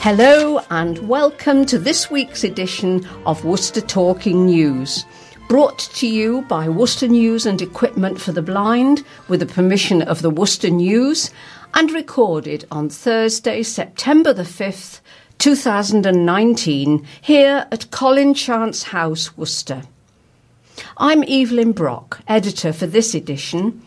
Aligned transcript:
Hello 0.00 0.60
and 0.70 1.06
welcome 1.06 1.66
to 1.66 1.78
this 1.78 2.10
week's 2.10 2.42
edition 2.42 3.06
of 3.26 3.44
Worcester 3.44 3.80
Talking 3.80 4.46
News. 4.46 5.04
Brought 5.48 5.78
to 5.78 6.06
you 6.08 6.42
by 6.48 6.68
Worcester 6.68 7.08
News 7.08 7.46
and 7.46 7.60
Equipment 7.60 8.20
for 8.20 8.32
the 8.32 8.42
Blind 8.42 9.04
with 9.28 9.40
the 9.40 9.46
permission 9.46 10.02
of 10.02 10.22
the 10.22 10.30
Worcester 10.30 10.70
News 10.70 11.30
and 11.74 11.90
recorded 11.90 12.66
on 12.70 12.88
Thursday, 12.88 13.62
September 13.62 14.32
the 14.32 14.42
5th, 14.42 15.00
2019, 15.38 17.06
here 17.20 17.68
at 17.70 17.90
Colin 17.92 18.34
Chance 18.34 18.82
House, 18.84 19.36
Worcester. 19.36 19.82
I'm 20.96 21.22
Evelyn 21.28 21.70
Brock, 21.70 22.20
editor 22.26 22.72
for 22.72 22.88
this 22.88 23.14
edition, 23.14 23.80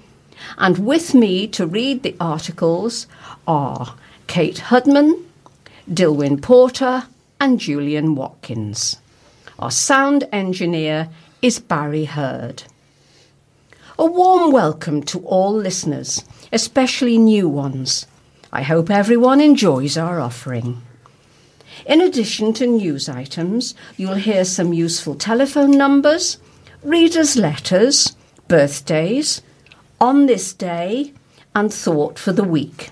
and 0.57 0.85
with 0.85 1.13
me 1.13 1.49
to 1.49 1.67
read 1.67 2.03
the 2.03 2.15
articles 2.21 3.05
are 3.45 3.95
Kate 4.27 4.59
Hudman, 4.67 5.25
Dilwyn 5.91 6.41
Porter, 6.41 7.03
and 7.41 7.59
Julian 7.59 8.15
Watkins. 8.15 8.95
Our 9.59 9.71
sound 9.71 10.29
engineer 10.31 11.09
is 11.41 11.59
Barry 11.59 12.05
Hurd. 12.05 12.63
A 13.99 14.05
warm 14.05 14.53
welcome 14.53 15.03
to 15.03 15.19
all 15.25 15.53
listeners, 15.53 16.23
especially 16.53 17.17
new 17.17 17.49
ones. 17.49 18.07
I 18.53 18.61
hope 18.61 18.89
everyone 18.89 19.41
enjoys 19.41 19.97
our 19.97 20.21
offering. 20.21 20.81
In 21.85 22.01
addition 22.01 22.53
to 22.53 22.67
news 22.67 23.09
items, 23.09 23.73
you'll 23.97 24.15
hear 24.15 24.45
some 24.45 24.73
useful 24.73 25.15
telephone 25.15 25.71
numbers, 25.71 26.37
readers' 26.83 27.35
letters, 27.35 28.15
birthdays, 28.47 29.41
on 29.99 30.25
this 30.25 30.53
day, 30.53 31.13
and 31.55 31.73
thought 31.73 32.19
for 32.19 32.31
the 32.31 32.43
week. 32.43 32.91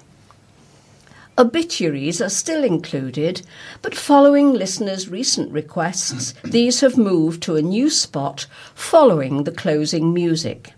Obituaries 1.37 2.21
are 2.21 2.29
still 2.29 2.65
included, 2.65 3.43
but 3.81 3.95
following 3.95 4.53
listeners' 4.53 5.07
recent 5.07 5.51
requests, 5.53 6.33
these 6.43 6.81
have 6.81 6.97
moved 6.97 7.41
to 7.43 7.55
a 7.55 7.61
new 7.61 7.89
spot 7.89 8.45
following 8.75 9.43
the 9.43 9.51
closing 9.51 10.13
music. 10.13 10.73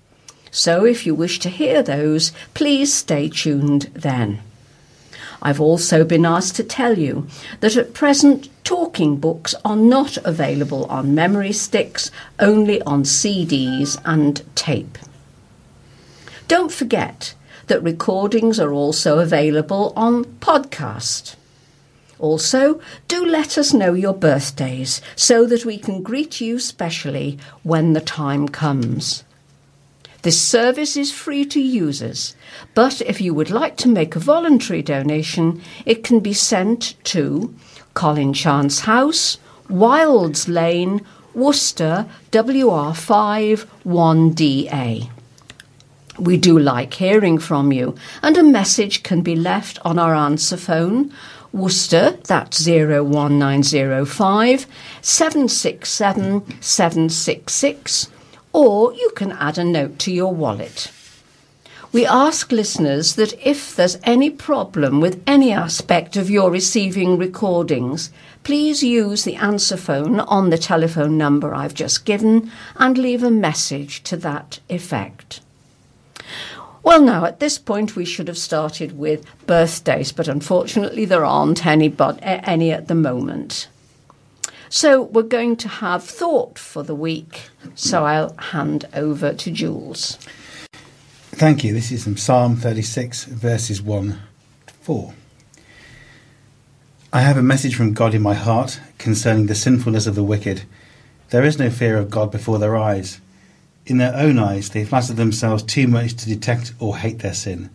So 0.52 0.85
if 0.85 1.05
you 1.05 1.16
wish 1.16 1.39
to 1.39 1.50
hear 1.50 1.81
those, 1.81 2.31
please 2.53 2.94
stay 2.94 3.30
tuned 3.30 3.89
then. 3.94 4.41
I've 5.42 5.59
also 5.59 6.03
been 6.03 6.25
asked 6.25 6.56
to 6.58 6.64
tell 6.64 6.97
you 6.97 7.28
that 7.61 7.75
at 7.75 7.94
present 7.94 8.50
talking 8.64 9.17
books 9.17 9.56
are 9.66 9.75
not 9.75 10.17
available 10.17 10.86
on 10.86 11.16
memory 11.16 11.52
sticks, 11.52 12.11
only 12.39 12.81
on 12.84 13.03
CDs 13.03 14.00
and 14.06 14.44
tape. 14.56 14.97
Don't 16.47 16.72
forget 16.72 17.34
that 17.67 17.81
recordings 17.81 18.59
are 18.59 18.73
also 18.73 19.19
available 19.19 19.94
on 19.95 20.25
podcast. 20.25 21.36
Also, 22.19 22.80
do 23.08 23.25
let 23.25 23.58
us 23.58 23.73
know 23.73 23.94
your 23.94 24.14
birthdays 24.14 25.02
so 25.16 25.47
that 25.47 25.66
we 25.66 25.78
can 25.78 26.03
greet 26.03 26.39
you 26.39 26.59
specially 26.59 27.39
when 27.64 27.94
the 27.94 28.02
time 28.02 28.47
comes. 28.47 29.23
This 30.23 30.39
service 30.39 30.95
is 30.95 31.11
free 31.11 31.45
to 31.45 31.59
users, 31.59 32.36
but 32.75 33.02
if 33.02 33.19
you 33.19 33.33
would 33.33 33.50
like 33.50 33.75
to 33.77 33.89
make 33.89 34.16
a 34.16 34.19
voluntary 34.19 34.83
donation, 34.83 35.63
it 35.83 36.03
can 36.03 36.19
be 36.19 36.33
sent 36.33 36.94
to 37.05 37.55
Colin 37.95 38.33
Chance 38.33 38.81
House, 38.81 39.39
Wylds 39.67 40.47
Lane, 40.47 41.02
Worcester, 41.33 42.05
WR5 42.31 43.66
1DA. 43.83 45.09
We 46.19 46.38
do 46.38 46.59
like 46.59 46.94
hearing 46.94 47.39
from 47.39 47.72
you, 47.72 47.95
and 48.22 48.38
a 48.38 48.44
message 48.44 49.01
can 49.01 49.22
be 49.22 49.35
left 49.35 49.79
on 49.84 49.97
our 49.97 50.13
answer 50.13 50.57
phone. 50.57 51.12
Worcester, 51.51 52.12
that's 52.25 52.68
01905 52.68 54.68
767 55.01 56.62
766, 56.62 58.10
or 58.53 58.94
you 58.94 59.12
can 59.16 59.31
add 59.31 59.57
a 59.57 59.63
note 59.63 60.00
to 60.00 60.12
your 60.12 60.34
wallet. 60.34 60.91
We 61.94 62.06
ask 62.06 62.53
listeners 62.53 63.16
that 63.16 63.34
if 63.45 63.75
there's 63.75 63.97
any 64.03 64.29
problem 64.29 65.01
with 65.01 65.22
any 65.28 65.51
aspect 65.51 66.16
of 66.16 66.29
your 66.29 66.50
receiving 66.50 67.17
recordings, 67.17 68.12
please 68.44 68.81
use 68.81 69.25
the 69.25 69.35
answer 69.35 69.75
phone 69.75 70.22
on 70.22 70.50
the 70.50 70.57
telephone 70.57 71.17
number 71.17 71.53
I've 71.53 71.73
just 71.73 72.06
given 72.06 72.50
and 72.78 72.97
leave 72.97 73.23
a 73.23 73.31
message 73.31 74.03
to 74.03 74.16
that 74.17 74.59
effect. 74.69 75.41
Well, 76.83 77.01
now, 77.01 77.25
at 77.25 77.39
this 77.39 77.57
point, 77.59 77.95
we 77.95 78.06
should 78.06 78.28
have 78.28 78.38
started 78.38 78.97
with 78.97 79.25
birthdays, 79.45 80.12
but 80.12 80.28
unfortunately, 80.28 81.06
there 81.06 81.25
aren't 81.25 81.66
any, 81.66 81.89
but, 81.89 82.18
any 82.22 82.72
at 82.72 82.88
the 82.88 82.95
moment. 82.95 83.68
So, 84.73 85.01
we're 85.01 85.23
going 85.23 85.57
to 85.57 85.67
have 85.67 86.01
thought 86.01 86.57
for 86.57 86.81
the 86.81 86.95
week. 86.95 87.49
So, 87.75 88.05
I'll 88.05 88.33
hand 88.37 88.85
over 88.93 89.33
to 89.33 89.51
Jules. 89.51 90.17
Thank 91.33 91.65
you. 91.65 91.73
This 91.73 91.91
is 91.91 92.05
from 92.05 92.15
Psalm 92.15 92.55
36, 92.55 93.25
verses 93.25 93.81
1 93.81 94.17
to 94.67 94.73
4. 94.73 95.13
I 97.11 97.19
have 97.19 97.35
a 97.35 97.43
message 97.43 97.75
from 97.75 97.91
God 97.91 98.13
in 98.13 98.21
my 98.21 98.33
heart 98.33 98.79
concerning 98.97 99.47
the 99.47 99.55
sinfulness 99.55 100.07
of 100.07 100.15
the 100.15 100.23
wicked. 100.23 100.63
There 101.31 101.43
is 101.43 101.59
no 101.59 101.69
fear 101.69 101.97
of 101.97 102.09
God 102.09 102.31
before 102.31 102.57
their 102.57 102.77
eyes. 102.77 103.19
In 103.85 103.97
their 103.97 104.15
own 104.15 104.39
eyes, 104.39 104.69
they 104.69 104.85
flatter 104.85 105.11
themselves 105.11 105.63
too 105.63 105.89
much 105.89 106.13
to 106.13 106.29
detect 106.29 106.73
or 106.79 106.95
hate 106.95 107.19
their 107.19 107.33
sin. 107.33 107.69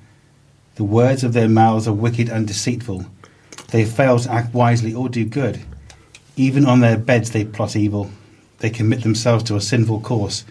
The 0.76 0.84
words 0.84 1.24
of 1.24 1.34
their 1.34 1.46
mouths 1.46 1.86
are 1.86 1.92
wicked 1.92 2.30
and 2.30 2.46
deceitful. 2.46 3.04
They 3.68 3.84
fail 3.84 4.18
to 4.18 4.32
act 4.32 4.54
wisely 4.54 4.94
or 4.94 5.10
do 5.10 5.26
good. 5.26 5.60
Even 6.36 6.66
on 6.66 6.80
their 6.80 6.98
beds, 6.98 7.30
they 7.30 7.44
plot 7.44 7.74
evil. 7.74 8.10
They 8.58 8.70
commit 8.70 9.02
themselves 9.02 9.44
to 9.44 9.56
a 9.56 9.60
sinful 9.60 10.00
course 10.00 10.44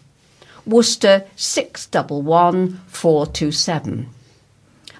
Worcester 0.65 1.25
611 1.35 2.79
427. 2.87 4.07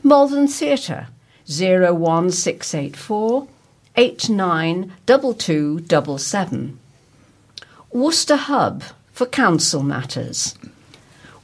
Malvern 0.04 0.50
Theatre 0.50 1.08
01684 1.48 3.48
892277. 3.96 6.80
Worcester 7.92 8.36
Hub 8.36 8.84
for 9.14 9.26
council 9.28 9.82
matters. 9.82 10.58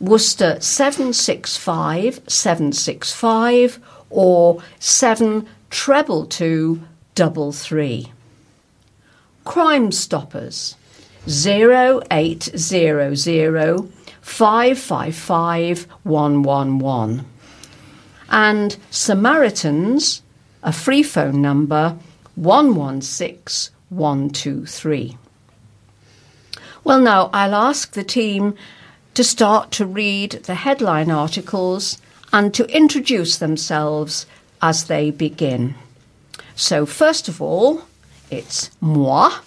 Worcester 0.03 0.59
765 0.59 2.21
765 2.27 3.79
or 4.09 4.61
7 4.77 5.47
treble 5.69 6.25
2 6.25 6.81
double 7.15 7.53
3. 7.53 8.11
Crime 9.45 9.93
Stoppers 9.93 10.75
0800 11.25 13.89
555 14.19 15.87
111 16.03 17.25
and 18.29 18.77
Samaritans 18.91 20.21
a 20.63 20.73
free 20.73 21.03
phone 21.03 21.41
number 21.41 21.97
116123. 22.35 25.17
Well, 26.83 26.99
now 26.99 27.29
I'll 27.31 27.55
ask 27.55 27.93
the 27.93 28.03
team 28.03 28.55
to 29.13 29.23
start 29.23 29.71
to 29.71 29.85
read 29.85 30.31
the 30.43 30.55
headline 30.55 31.11
articles 31.11 32.01
and 32.31 32.53
to 32.53 32.65
introduce 32.75 33.37
themselves 33.37 34.25
as 34.61 34.85
they 34.85 35.11
begin. 35.11 35.75
So, 36.55 36.85
first 36.85 37.27
of 37.27 37.41
all, 37.41 37.83
it's 38.31 38.71
moi, 38.81 39.39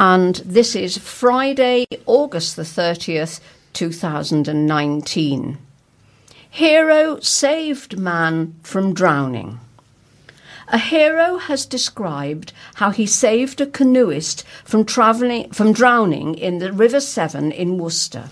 and 0.00 0.36
this 0.36 0.74
is 0.74 0.96
Friday, 0.96 1.86
August 2.06 2.56
the 2.56 2.62
30th, 2.62 3.40
2019. 3.74 5.58
Hero 6.50 7.20
saved 7.20 7.98
man 7.98 8.54
from 8.62 8.94
drowning. 8.94 9.60
A 10.68 10.78
hero 10.78 11.36
has 11.36 11.66
described 11.66 12.52
how 12.76 12.90
he 12.90 13.06
saved 13.06 13.60
a 13.60 13.66
canoeist 13.66 14.44
from, 14.64 14.84
travelling, 14.84 15.50
from 15.50 15.72
drowning 15.72 16.36
in 16.36 16.58
the 16.58 16.72
River 16.72 17.00
Severn 17.00 17.52
in 17.52 17.76
Worcester. 17.76 18.30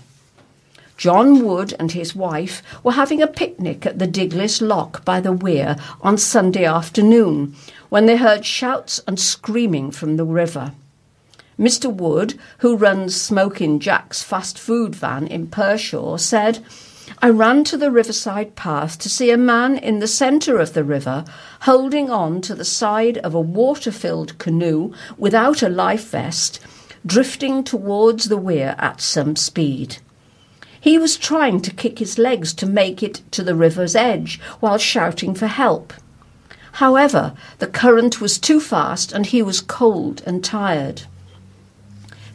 John 1.03 1.43
Wood 1.43 1.75
and 1.79 1.91
his 1.91 2.15
wife 2.15 2.63
were 2.81 2.93
having 2.93 3.21
a 3.21 3.27
picnic 3.27 3.85
at 3.85 3.99
the 3.99 4.07
Diglis 4.07 4.61
Lock 4.61 5.03
by 5.03 5.19
the 5.19 5.33
weir 5.33 5.75
on 5.99 6.17
Sunday 6.17 6.63
afternoon 6.63 7.57
when 7.89 8.05
they 8.05 8.15
heard 8.15 8.45
shouts 8.45 9.01
and 9.05 9.19
screaming 9.19 9.91
from 9.91 10.15
the 10.15 10.23
river. 10.23 10.71
Mr. 11.59 11.93
Wood, 11.93 12.39
who 12.59 12.77
runs 12.77 13.19
Smoking 13.19 13.81
Jack's 13.81 14.23
fast 14.23 14.57
food 14.57 14.95
van 14.95 15.27
in 15.27 15.47
Pershore, 15.47 16.19
said, 16.19 16.63
I 17.21 17.31
ran 17.31 17.65
to 17.65 17.75
the 17.75 17.91
riverside 17.91 18.55
path 18.55 18.97
to 18.99 19.09
see 19.09 19.29
a 19.29 19.35
man 19.35 19.75
in 19.75 19.99
the 19.99 20.07
centre 20.07 20.57
of 20.57 20.73
the 20.73 20.85
river 20.85 21.25
holding 21.63 22.09
on 22.09 22.39
to 22.43 22.55
the 22.55 22.63
side 22.63 23.17
of 23.17 23.33
a 23.33 23.41
water 23.41 23.91
filled 23.91 24.37
canoe 24.37 24.93
without 25.17 25.61
a 25.61 25.67
life 25.67 26.11
vest, 26.11 26.61
drifting 27.05 27.61
towards 27.61 28.29
the 28.29 28.37
weir 28.37 28.73
at 28.77 29.01
some 29.01 29.35
speed. 29.35 29.97
He 30.83 30.97
was 30.97 31.15
trying 31.15 31.61
to 31.61 31.71
kick 31.71 31.99
his 31.99 32.17
legs 32.17 32.53
to 32.55 32.65
make 32.65 33.01
it 33.01 33.21
to 33.31 33.41
the 33.41 33.55
river's 33.55 33.95
edge 33.95 34.41
while 34.59 34.77
shouting 34.77 35.33
for 35.33 35.47
help. 35.47 35.93
However, 36.73 37.31
the 37.59 37.67
current 37.67 38.19
was 38.19 38.37
too 38.37 38.59
fast 38.59 39.13
and 39.13 39.25
he 39.25 39.41
was 39.41 39.61
cold 39.61 40.21
and 40.25 40.43
tired. 40.43 41.03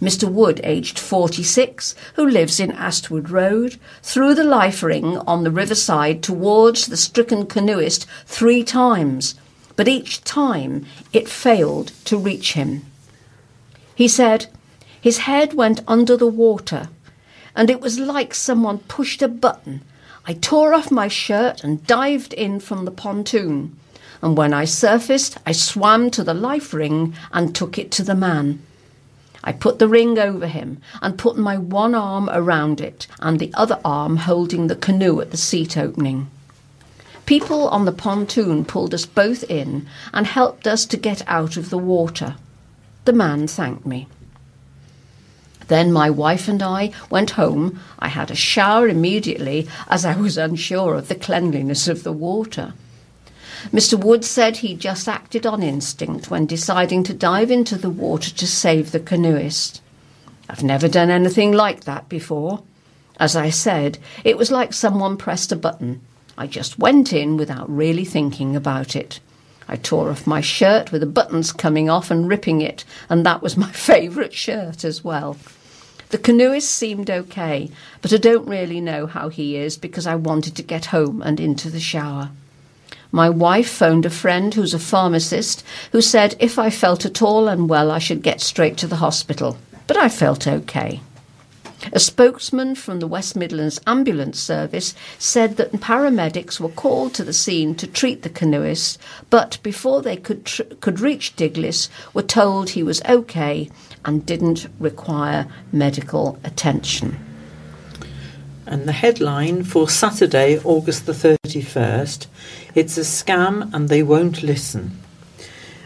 Mr. 0.01 0.33
Wood, 0.33 0.63
aged 0.65 0.99
46, 0.99 1.95
who 2.15 2.27
lives 2.27 2.59
in 2.59 2.73
Astwood 2.73 3.29
Road, 3.29 3.77
threw 4.03 4.35
the 4.35 4.45
life 4.45 4.83
ring 4.83 5.19
on 5.27 5.45
the 5.45 5.51
riverside 5.51 6.23
towards 6.23 6.87
the 6.87 6.97
stricken 6.97 7.45
canoeist 7.45 8.07
three 8.25 8.65
times, 8.65 9.35
but 9.77 9.89
each 9.89 10.25
time 10.25 10.87
it 11.13 11.29
failed 11.29 11.93
to 12.07 12.17
reach 12.17 12.55
him. 12.55 12.87
He 13.95 14.09
said, 14.09 14.47
His 14.99 15.19
head 15.19 15.53
went 15.53 15.83
under 15.87 16.17
the 16.17 16.27
water 16.27 16.89
and 17.59 17.71
it 17.71 17.81
was 17.81 17.99
like 17.99 18.33
someone 18.33 18.79
pushed 18.79 19.21
a 19.21 19.27
button. 19.27 19.83
I 20.25 20.35
tore 20.35 20.75
off 20.75 20.93
my 20.93 21.09
shirt 21.09 21.65
and 21.65 21.85
dived 21.89 22.33
in 22.33 22.61
from 22.61 22.85
the 22.85 22.93
pontoon. 22.93 23.77
And 24.23 24.39
when 24.39 24.55
I 24.55 24.65
surfaced, 24.65 25.39
I 25.45 25.51
swam 25.51 26.13
to 26.13 26.23
the 26.23 26.35
life 26.35 26.73
ring 26.73 27.15
and 27.33 27.53
took 27.53 27.77
it 27.77 27.91
to 27.93 28.05
the 28.05 28.15
man. 28.15 28.63
I 29.43 29.51
put 29.51 29.81
the 29.81 29.89
ring 29.89 30.21
over 30.21 30.47
him 30.47 30.81
and 31.03 31.19
put 31.19 31.37
my 31.37 31.59
one 31.59 31.97
arm 31.97 32.31
around 32.33 32.81
it 32.81 33.09
and 33.19 33.41
the 33.41 33.53
other 33.55 33.81
arm 33.85 34.19
holding 34.19 34.69
the 34.69 34.77
canoe 34.77 35.21
at 35.21 35.33
the 35.33 35.37
seat 35.37 35.77
opening. 35.77 36.31
People 37.27 37.67
on 37.69 37.87
the 37.87 37.93
pontoon 37.93 38.65
pulled 38.65 38.95
us 38.95 39.05
both 39.05 39.43
in 39.51 39.89
and 40.15 40.29
helped 40.29 40.69
us 40.69 40.87
to 40.87 40.97
get 40.97 41.23
out 41.27 41.57
of 41.57 41.71
the 41.71 41.79
water. 41.79 42.37
The 43.05 43.13
man 43.13 43.49
thanked 43.49 43.85
me. 43.85 44.07
Then 45.69 45.93
my 45.93 46.11
wife 46.11 46.49
and 46.49 46.63
I 46.63 46.93
went 47.11 47.31
home. 47.31 47.81
I 47.99 48.09
had 48.09 48.31
a 48.31 48.35
shower 48.35 48.89
immediately 48.89 49.69
as 49.89 50.05
I 50.05 50.17
was 50.17 50.37
unsure 50.37 50.95
of 50.95 51.09
the 51.09 51.15
cleanliness 51.15 51.89
of 51.89 52.03
the 52.03 52.13
water. 52.13 52.75
Mr. 53.73 53.99
Wood 53.99 54.25
said 54.25 54.59
he 54.59 54.75
just 54.75 55.09
acted 55.09 55.45
on 55.45 55.63
instinct 55.63 56.31
when 56.31 56.47
deciding 56.47 57.03
to 57.05 57.15
dive 57.15 57.51
into 57.51 57.77
the 57.77 57.91
water 57.91 58.31
to 58.31 58.47
save 58.47 58.93
the 58.93 59.01
canoeist. 59.01 59.83
I've 60.49 60.63
never 60.63 60.89
done 60.89 61.11
anything 61.11 61.53
like 61.53 61.85
that 61.85 62.09
before. 62.09 62.63
As 63.21 63.37
I 63.37 63.51
said, 63.51 63.99
it 64.25 64.39
was 64.39 64.51
like 64.51 64.73
someone 64.73 65.17
pressed 65.17 65.53
a 65.53 65.57
button. 65.57 66.01
I 66.39 66.47
just 66.47 66.79
went 66.79 67.13
in 67.13 67.37
without 67.37 67.69
really 67.69 68.05
thinking 68.05 68.55
about 68.55 68.95
it. 68.95 69.19
I 69.67 69.77
tore 69.77 70.11
off 70.11 70.27
my 70.27 70.41
shirt 70.41 70.93
with 70.93 71.03
the 71.03 71.07
buttons 71.07 71.53
coming 71.53 71.91
off 71.91 72.11
and 72.11 72.29
ripping 72.29 72.63
it, 72.63 72.85
and 73.11 73.27
that 73.27 73.43
was 73.43 73.57
my 73.57 73.71
favourite 73.73 74.33
shirt 74.33 74.85
as 74.85 75.05
well. 75.05 75.37
The 76.11 76.19
canoeist 76.19 76.71
seemed 76.71 77.11
okay, 77.11 77.71
but 78.01 78.15
I 78.15 78.17
don't 78.17 78.49
really 78.49 78.81
know 78.81 79.07
how 79.07 79.29
he 79.29 79.57
is 79.57 79.77
because 79.77 80.07
I 80.07 80.15
wanted 80.15 80.57
to 80.57 80.63
get 80.63 80.87
home 80.87 81.21
and 81.21 81.39
into 81.39 81.69
the 81.69 81.81
shower. 81.81 82.31
My 83.13 83.29
wife 83.29 83.69
phoned 83.69 84.07
a 84.07 84.11
friend 84.11 84.55
who's 84.55 84.73
a 84.73 84.79
pharmacist 84.79 85.63
who 85.93 86.01
said 86.01 86.35
if 86.39 86.59
I 86.59 86.71
felt 86.71 87.05
at 87.05 87.21
all 87.21 87.47
unwell, 87.47 87.91
I 87.91 87.99
should 87.99 88.23
get 88.23 88.41
straight 88.41 88.79
to 88.79 88.87
the 88.87 88.97
hospital. 88.97 89.59
But 89.87 89.99
I 89.99 90.09
felt 90.09 90.47
okay. 90.47 91.01
A 91.93 92.01
spokesman 92.01 92.75
from 92.75 93.01
the 93.01 93.07
West 93.07 93.37
Midlands 93.37 93.81
Ambulance 93.87 94.41
Service 94.41 94.95
said 95.19 95.57
that 95.59 95.73
paramedics 95.73 96.59
were 96.59 96.69
called 96.69 97.15
to 97.15 97.25
the 97.25 97.33
scene 97.33 97.75
to 97.77 97.87
treat 97.87 98.23
the 98.23 98.29
canoeist, 98.29 98.99
but 99.31 99.59
before 99.63 100.03
they 100.03 100.17
could, 100.17 100.45
tr- 100.45 100.63
could 100.81 101.01
reach 101.01 101.37
Diglis, 101.37 101.89
were 102.13 102.23
told 102.23 102.71
he 102.71 102.83
was 102.83 103.01
okay 103.05 103.71
and 104.09 104.25
didn't 104.25 104.67
require 104.81 105.47
medical 105.71 106.39
attention. 106.43 107.15
And 108.65 108.89
the 108.89 108.93
headline 108.93 109.65
for 109.65 109.87
Saturday, 109.87 110.59
August 110.61 111.05
the 111.05 111.13
31st 111.13 112.27
it's 112.75 112.97
a 112.97 113.03
scam 113.03 113.71
and 113.75 113.91
they 113.91 114.03
won't 114.03 114.43
listen. 114.43 114.99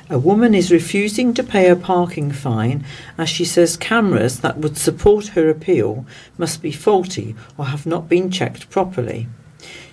A 0.08 0.20
woman 0.20 0.54
is 0.54 0.70
refusing 0.70 1.34
to 1.34 1.42
pay 1.42 1.68
a 1.68 1.74
parking 1.74 2.30
fine 2.30 2.84
as 3.18 3.28
she 3.28 3.44
says 3.44 3.76
cameras 3.76 4.38
that 4.38 4.58
would 4.58 4.78
support 4.78 5.28
her 5.28 5.50
appeal 5.50 6.06
must 6.38 6.62
be 6.62 6.70
faulty 6.70 7.34
or 7.58 7.66
have 7.66 7.86
not 7.86 8.08
been 8.08 8.30
checked 8.30 8.70
properly. 8.70 9.26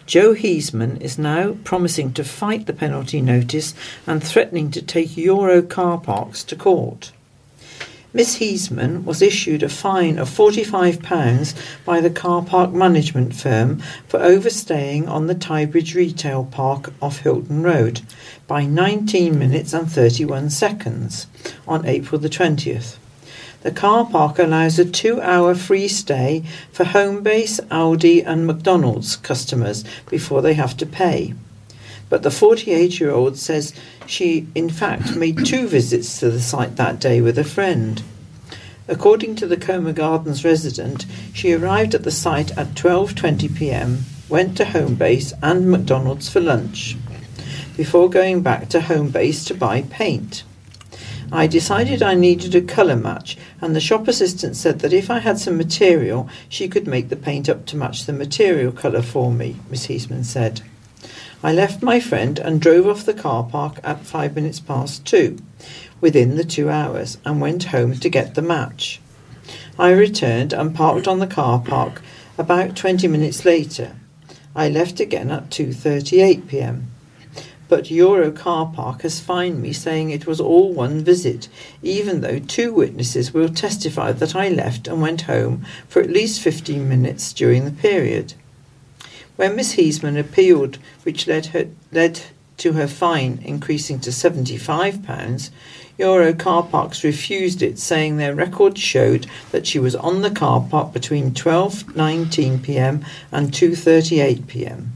Joe 0.06 0.36
Heisman 0.36 1.02
is 1.02 1.18
now 1.18 1.58
promising 1.64 2.14
to 2.14 2.24
fight 2.24 2.68
the 2.68 2.74
penalty 2.74 3.22
notice 3.22 3.74
and 4.06 4.24
threatening 4.24 4.70
to 4.72 4.84
take 4.84 5.18
Euro 5.18 5.64
car 5.64 6.00
parks 6.00 6.44
to 6.44 6.56
court. 6.56 7.12
Miss 8.12 8.40
Heisman 8.40 9.04
was 9.04 9.22
issued 9.22 9.62
a 9.62 9.70
fine 9.70 10.18
of 10.18 10.28
£45 10.28 11.54
by 11.86 12.02
the 12.02 12.10
car 12.10 12.42
park 12.42 12.72
management 12.72 13.36
firm 13.36 13.84
for 14.08 14.20
overstaying 14.20 15.08
on 15.08 15.28
the 15.28 15.36
Tybridge 15.36 15.94
Retail 15.94 16.46
Park 16.46 16.92
off 17.04 17.20
Hylton 17.20 17.62
Road 17.62 18.02
by 18.48 18.66
19 18.66 19.38
minutes 19.38 19.74
and 19.74 19.92
31 19.92 20.50
seconds 20.50 21.28
on 21.68 21.86
April 21.86 22.20
the 22.20 22.30
20th. 22.30 22.98
The 23.62 23.72
car 23.72 24.08
park 24.10 24.40
allows 24.40 24.80
a 24.80 24.86
two 24.86 25.22
hour 25.22 25.54
free 25.54 25.88
stay 25.88 26.44
for 26.72 26.86
Homebase, 26.86 27.60
Aldi, 27.68 28.26
and 28.26 28.48
McDonald's 28.48 29.18
customers 29.18 29.86
before 30.10 30.42
they 30.42 30.56
have 30.56 30.76
to 30.78 30.88
pay. 30.88 31.36
But 32.10 32.24
the 32.24 32.32
48 32.32 33.00
year 33.00 33.12
old 33.12 33.38
says 33.38 33.74
she, 34.06 34.48
in 34.56 34.70
fact, 34.70 35.16
made 35.16 35.46
two 35.46 35.68
visits 35.68 36.20
to 36.20 36.32
the 36.32 36.42
site 36.42 36.76
that 36.76 37.00
day 37.00 37.22
with 37.22 37.38
a 37.38 37.44
friend. 37.44 38.02
According 38.88 39.36
to 39.36 39.46
the 39.46 39.58
Coma 39.58 39.94
Gardens 39.94 40.44
resident, 40.44 41.06
she 41.32 41.54
arrived 41.54 41.94
at 41.94 42.04
the 42.04 42.12
site 42.12 42.58
at 42.58 42.74
12:20 42.74 43.56
p.m., 43.56 44.06
went 44.28 44.58
to 44.58 44.66
Homebase 44.66 45.34
and 45.44 45.70
McDonald's 45.70 46.28
for 46.28 46.40
lunch, 46.40 46.98
before 47.78 48.10
going 48.10 48.42
back 48.42 48.68
to 48.70 48.80
Homebase 48.80 49.46
to 49.46 49.54
buy 49.54 49.84
paint. 49.84 50.44
I 51.32 51.46
decided 51.46 52.02
I 52.02 52.16
needed 52.16 52.56
a 52.56 52.62
colour 52.62 52.96
match, 52.96 53.38
and 53.62 53.76
the 53.76 53.80
shop 53.80 54.08
assistant 54.08 54.56
said 54.56 54.80
that 54.80 54.94
if 54.94 55.12
I 55.12 55.20
had 55.20 55.38
some 55.38 55.58
material, 55.58 56.28
she 56.50 56.68
could 56.68 56.88
make 56.88 57.10
the 57.10 57.16
paint 57.16 57.48
up 57.48 57.68
to 57.68 57.78
match 57.78 58.06
the 58.06 58.14
material 58.14 58.72
colour 58.72 59.04
for 59.04 59.32
me, 59.32 59.58
Miss 59.70 59.86
Heisman 59.86 60.26
said. 60.26 60.62
I 61.42 61.54
left 61.54 61.82
my 61.82 62.02
friend 62.02 62.38
and 62.38 62.60
drove 62.60 62.86
off 62.86 63.06
the 63.06 63.14
car 63.14 63.44
park 63.44 63.80
at 63.82 64.06
five 64.06 64.36
minutes 64.36 64.60
past 64.60 65.06
two, 65.06 65.38
within 66.02 66.36
the 66.36 66.44
two 66.44 66.70
hours, 66.70 67.18
and 67.24 67.40
went 67.40 67.66
home 67.66 67.96
to 67.96 68.10
get 68.10 68.36
the 68.36 68.42
match. 68.42 69.00
I 69.78 69.92
returned 69.92 70.52
and 70.52 70.76
parked 70.76 71.08
on 71.08 71.20
the 71.20 71.28
car 71.28 71.60
park 71.60 72.02
about 72.38 72.76
20 72.76 73.08
minutes 73.08 73.46
later. 73.46 73.96
I 74.54 74.68
left 74.68 75.00
again 75.00 75.32
at 75.32 75.50
2:38 75.50 76.46
p.m. 76.50 76.92
But 77.70 77.90
Euro 77.90 78.32
Car 78.32 78.74
Park 78.76 79.04
has 79.04 79.22
fined 79.22 79.62
me 79.62 79.72
saying 79.72 80.10
it 80.10 80.28
was 80.28 80.42
all 80.42 80.74
one 80.74 81.06
visit, 81.06 81.48
even 81.82 82.20
though 82.20 82.40
two 82.40 82.74
witnesses 82.74 83.34
will 83.34 83.48
testify 83.48 84.12
that 84.12 84.36
I 84.36 84.50
left 84.50 84.90
and 84.90 85.02
went 85.02 85.22
home 85.22 85.64
for 85.88 86.02
at 86.02 86.10
least 86.10 86.42
15 86.42 86.90
minutes 86.90 87.32
during 87.32 87.64
the 87.64 87.72
period. 87.72 88.34
When 89.40 89.56
Miss 89.56 89.76
Heisman 89.76 90.20
appealed, 90.20 90.80
which 91.04 91.26
led 91.26 91.46
her 91.56 91.68
led 91.94 92.20
to 92.58 92.74
her 92.74 92.90
fine 92.90 93.40
increasing 93.46 94.02
to 94.02 94.10
£75, 94.10 95.50
Euro 95.98 96.34
car 96.34 96.64
parks 96.64 97.06
refused 97.06 97.62
it, 97.62 97.80
saying 97.80 98.18
their 98.18 98.36
records 98.36 98.82
showed 98.82 99.28
that 99.52 99.66
she 99.66 99.80
was 99.80 99.96
on 99.96 100.24
the 100.24 100.30
car 100.30 100.68
park 100.70 100.92
between 100.92 101.32
12:19 101.32 102.62
p.m. 102.62 103.06
and 103.32 103.54
2:38 103.54 104.46
p.m. 104.48 104.92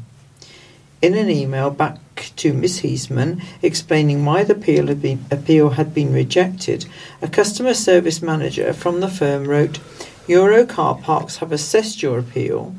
In 1.01 1.15
an 1.15 1.29
email 1.29 1.69
back 1.69 1.99
to 2.35 2.51
Miss 2.51 2.81
Heisman 2.81 3.41
explaining 3.61 4.25
why 4.25 4.43
the 4.43 4.55
appeal 4.55 4.87
had, 4.87 5.01
been, 5.01 5.23
appeal 5.31 5.69
had 5.69 5.93
been 5.93 6.11
rejected, 6.11 6.85
a 7.21 7.29
customer 7.29 7.73
service 7.73 8.21
manager 8.21 8.73
from 8.73 8.99
the 8.99 9.07
firm 9.07 9.45
wrote, 9.47 9.79
Euro 10.27 10.65
car 10.65 10.95
parks 10.95 11.37
have 11.37 11.53
assessed 11.53 12.03
your 12.03 12.19
appeal 12.19 12.75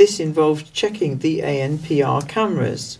this 0.00 0.18
involved 0.18 0.72
checking 0.72 1.18
the 1.18 1.40
ANPR 1.40 2.26
cameras. 2.26 2.98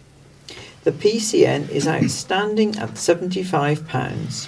The 0.85 0.93
PCN 0.93 1.71
is 1.71 1.89
outstanding 1.89 2.77
at 2.77 2.91
£75. 2.91 4.47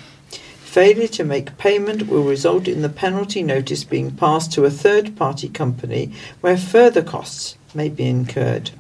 Failure 0.61 1.09
to 1.09 1.25
make 1.25 1.57
payment 1.57 2.09
will 2.09 2.25
result 2.25 2.69
in 2.69 2.83
the 2.83 2.91
penalty 2.91 3.43
notice 3.43 3.85
being 3.85 4.11
passed 4.11 4.53
to 4.53 4.67
a 4.67 4.71
third 4.71 5.17
party 5.17 5.49
company 5.49 6.13
where 6.43 6.59
further 6.59 7.01
costs 7.01 7.57
may 7.75 7.89
be 7.89 8.05
incurred. 8.05 8.73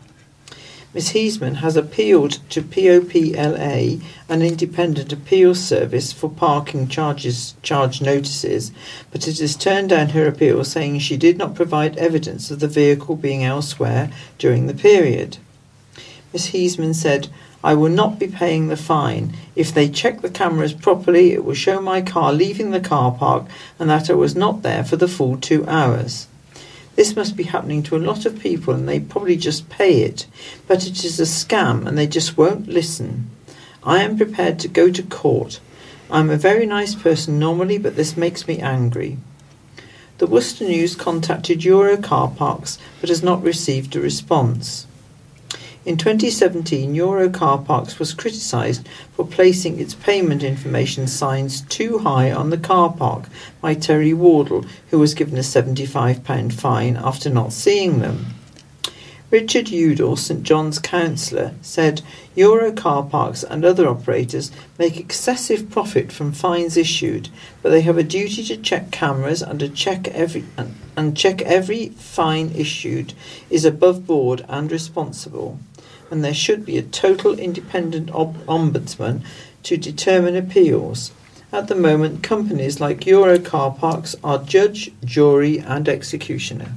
Ms 0.94 1.12
Heesman 1.12 1.56
has 1.56 1.74
appealed 1.74 2.32
to 2.50 2.60
POPLA, 2.60 3.98
an 4.28 4.42
independent 4.42 5.10
appeals 5.10 5.58
service 5.58 6.12
for 6.12 6.28
parking 6.28 6.86
charges 6.86 7.54
charge 7.62 8.02
notices, 8.02 8.72
but 9.10 9.26
it 9.26 9.38
has 9.38 9.56
turned 9.56 9.88
down 9.88 10.10
her 10.10 10.26
appeal 10.26 10.62
saying 10.64 10.98
she 10.98 11.16
did 11.16 11.38
not 11.38 11.54
provide 11.54 11.96
evidence 11.96 12.50
of 12.50 12.60
the 12.60 12.68
vehicle 12.68 13.16
being 13.16 13.42
elsewhere 13.42 14.10
during 14.36 14.66
the 14.66 14.74
period. 14.74 15.38
Ms 16.30 16.48
Heesman 16.48 16.94
said, 16.94 17.28
I 17.64 17.72
will 17.72 17.88
not 17.88 18.18
be 18.18 18.26
paying 18.26 18.68
the 18.68 18.76
fine. 18.76 19.32
If 19.56 19.72
they 19.72 19.88
check 19.88 20.20
the 20.20 20.28
cameras 20.28 20.74
properly, 20.74 21.32
it 21.32 21.42
will 21.42 21.54
show 21.54 21.80
my 21.80 22.02
car 22.02 22.34
leaving 22.34 22.70
the 22.70 22.80
car 22.80 23.12
park 23.12 23.46
and 23.78 23.88
that 23.88 24.10
I 24.10 24.14
was 24.14 24.36
not 24.36 24.60
there 24.60 24.84
for 24.84 24.96
the 24.96 25.08
full 25.08 25.38
two 25.38 25.66
hours. 25.66 26.26
This 26.94 27.16
must 27.16 27.36
be 27.36 27.44
happening 27.44 27.82
to 27.84 27.96
a 27.96 27.98
lot 27.98 28.26
of 28.26 28.38
people 28.38 28.74
and 28.74 28.88
they 28.88 29.00
probably 29.00 29.36
just 29.36 29.68
pay 29.68 30.02
it. 30.02 30.26
But 30.66 30.86
it 30.86 31.04
is 31.04 31.18
a 31.18 31.24
scam 31.24 31.86
and 31.86 31.96
they 31.96 32.06
just 32.06 32.36
won't 32.36 32.68
listen. 32.68 33.30
I 33.82 34.02
am 34.02 34.16
prepared 34.16 34.58
to 34.60 34.68
go 34.68 34.90
to 34.90 35.02
court. 35.02 35.60
I'm 36.10 36.28
a 36.28 36.36
very 36.36 36.66
nice 36.66 36.94
person 36.94 37.38
normally, 37.38 37.78
but 37.78 37.96
this 37.96 38.16
makes 38.16 38.46
me 38.46 38.58
angry. 38.58 39.16
The 40.18 40.26
Worcester 40.26 40.64
News 40.64 40.94
contacted 40.94 41.64
Euro 41.64 41.96
Car 41.96 42.28
Parks 42.28 42.78
but 43.00 43.08
has 43.08 43.22
not 43.22 43.42
received 43.42 43.96
a 43.96 44.00
response. 44.00 44.86
In 45.84 45.96
2017, 45.96 46.94
Euro 46.94 47.28
Car 47.28 47.58
Parks 47.58 47.98
was 47.98 48.14
criticised 48.14 48.88
for 49.16 49.26
placing 49.26 49.80
its 49.80 49.94
payment 49.94 50.44
information 50.44 51.08
signs 51.08 51.62
too 51.62 51.98
high 51.98 52.30
on 52.30 52.50
the 52.50 52.56
car 52.56 52.92
park 52.92 53.24
by 53.60 53.74
Terry 53.74 54.14
Wardle, 54.14 54.64
who 54.90 55.00
was 55.00 55.12
given 55.12 55.36
a 55.36 55.40
£75 55.40 56.52
fine 56.52 56.96
after 56.96 57.28
not 57.28 57.52
seeing 57.52 57.98
them. 57.98 58.26
Richard 59.32 59.70
Udall, 59.70 60.14
St 60.14 60.44
John's 60.44 60.78
councillor, 60.78 61.54
said 61.62 62.02
Euro 62.36 62.70
car 62.70 63.02
parks 63.02 63.42
and 63.42 63.64
other 63.64 63.88
operators 63.88 64.52
make 64.78 65.00
excessive 65.00 65.68
profit 65.68 66.12
from 66.12 66.30
fines 66.30 66.76
issued, 66.76 67.28
but 67.60 67.70
they 67.70 67.80
have 67.80 67.98
a 67.98 68.04
duty 68.04 68.44
to 68.44 68.56
check 68.56 68.92
cameras 68.92 69.42
and 69.42 69.74
check 69.74 70.06
every 70.08 70.44
and, 70.56 70.76
and 70.96 71.16
check 71.16 71.42
every 71.42 71.88
fine 71.88 72.52
issued 72.54 73.14
is 73.50 73.64
above 73.64 74.06
board 74.06 74.44
and 74.48 74.70
responsible 74.70 75.58
and 76.12 76.22
there 76.22 76.34
should 76.34 76.66
be 76.66 76.76
a 76.76 76.82
total 76.82 77.38
independent 77.38 78.10
ombudsman 78.10 79.24
to 79.62 79.78
determine 79.78 80.36
appeals. 80.36 81.10
At 81.50 81.68
the 81.68 81.74
moment, 81.74 82.22
companies 82.22 82.80
like 82.80 83.06
Euro 83.06 83.38
Car 83.38 83.70
Parks 83.70 84.14
are 84.22 84.44
judge, 84.44 84.92
jury, 85.02 85.58
and 85.58 85.88
executioner. 85.88 86.74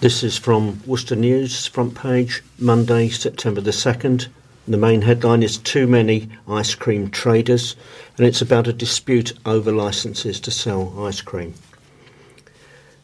This 0.00 0.22
is 0.22 0.36
from 0.36 0.82
Worcester 0.84 1.16
News, 1.16 1.66
front 1.66 1.94
page, 1.94 2.42
Monday, 2.58 3.08
September 3.08 3.62
the 3.62 3.70
2nd. 3.70 4.26
The 4.68 4.76
main 4.76 5.00
headline 5.00 5.42
is 5.42 5.56
Too 5.56 5.86
Many 5.86 6.28
Ice 6.46 6.74
Cream 6.74 7.08
Traders, 7.08 7.76
and 8.18 8.26
it's 8.26 8.42
about 8.42 8.68
a 8.68 8.74
dispute 8.74 9.32
over 9.46 9.72
licences 9.72 10.38
to 10.40 10.50
sell 10.50 11.06
ice 11.06 11.22
cream. 11.22 11.54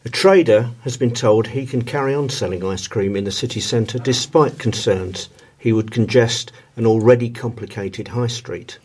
A 0.05 0.09
trader 0.09 0.69
has 0.83 0.95
been 0.95 1.11
told 1.11 1.47
he 1.47 1.65
can 1.65 1.81
carry 1.81 2.13
on 2.13 2.29
selling 2.29 2.63
ice 2.63 2.87
cream 2.87 3.17
in 3.17 3.25
the 3.25 3.33
city 3.33 3.59
centre 3.59 3.99
despite 3.99 4.57
concerns 4.57 5.27
he 5.57 5.73
would 5.73 5.91
congest 5.91 6.53
an 6.77 6.85
already 6.85 7.29
complicated 7.29 8.07
high 8.07 8.27
street. 8.27 8.77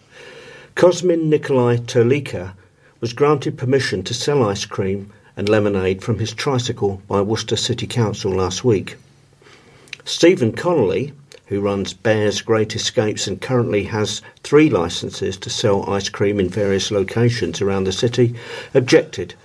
Cosmin 0.75 1.31
Nikolai 1.31 1.77
Terlika 1.77 2.55
was 3.01 3.13
granted 3.13 3.57
permission 3.57 4.03
to 4.03 4.13
sell 4.13 4.43
ice 4.43 4.65
cream 4.65 5.13
and 5.37 5.49
lemonade 5.49 6.03
from 6.03 6.19
his 6.19 6.35
tricycle 6.35 7.01
by 7.07 7.21
Worcester 7.21 7.55
City 7.55 7.87
Council 7.87 8.33
last 8.33 8.65
week. 8.65 8.97
Stephen 10.05 10.51
Connolly, 10.51 11.13
who 11.47 11.61
runs 11.61 11.95
Bear's 11.95 12.43
Great 12.43 12.75
Escapes 12.75 13.29
and 13.29 13.41
currently 13.41 13.85
has 13.85 14.21
three 14.43 14.69
licences 14.69 15.37
to 15.37 15.49
sell 15.49 15.89
ice 15.89 16.09
cream 16.09 16.41
in 16.41 16.49
various 16.49 16.91
locations 16.91 17.63
around 17.63 17.85
the 17.85 17.93
city, 17.93 18.35
objected 18.75 19.37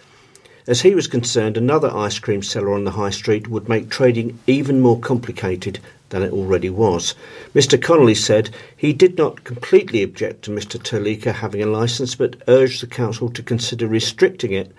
as 0.69 0.81
he 0.81 0.93
was 0.93 1.07
concerned, 1.07 1.57
another 1.57 1.91
ice 1.95 2.19
cream 2.19 2.43
seller 2.43 2.71
on 2.71 2.83
the 2.83 2.91
high 2.91 3.09
street 3.09 3.47
would 3.47 3.67
make 3.67 3.89
trading 3.89 4.37
even 4.45 4.79
more 4.79 4.99
complicated 4.99 5.79
than 6.09 6.21
it 6.21 6.31
already 6.31 6.69
was. 6.69 7.15
Mr. 7.55 7.81
Connolly 7.81 8.13
said 8.13 8.51
he 8.77 8.93
did 8.93 9.17
not 9.17 9.43
completely 9.43 10.03
object 10.03 10.43
to 10.43 10.51
Mr. 10.51 10.79
Terlika 10.79 11.33
having 11.33 11.63
a 11.63 11.65
licence, 11.65 12.13
but 12.13 12.35
urged 12.47 12.83
the 12.83 12.87
council 12.87 13.29
to 13.29 13.41
consider 13.41 13.87
restricting 13.87 14.51
it 14.51 14.71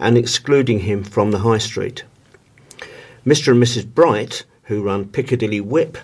and 0.00 0.18
excluding 0.18 0.80
him 0.80 1.04
from 1.04 1.30
the 1.30 1.38
high 1.38 1.58
street. 1.58 2.02
Mr. 3.24 3.52
and 3.52 3.62
Mrs. 3.62 3.86
Bright, 3.86 4.42
who 4.64 4.82
run 4.82 5.06
Piccadilly 5.06 5.60
Whip, 5.60 5.96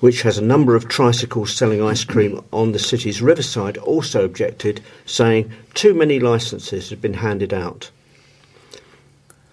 which 0.00 0.22
has 0.22 0.38
a 0.38 0.42
number 0.42 0.74
of 0.74 0.88
tricycles 0.88 1.54
selling 1.54 1.82
ice 1.82 2.04
cream 2.04 2.42
on 2.54 2.72
the 2.72 2.78
city's 2.78 3.20
riverside, 3.20 3.76
also 3.76 4.24
objected, 4.24 4.80
saying 5.04 5.52
too 5.74 5.92
many 5.92 6.18
licences 6.18 6.88
had 6.88 7.02
been 7.02 7.12
handed 7.12 7.52
out. 7.52 7.90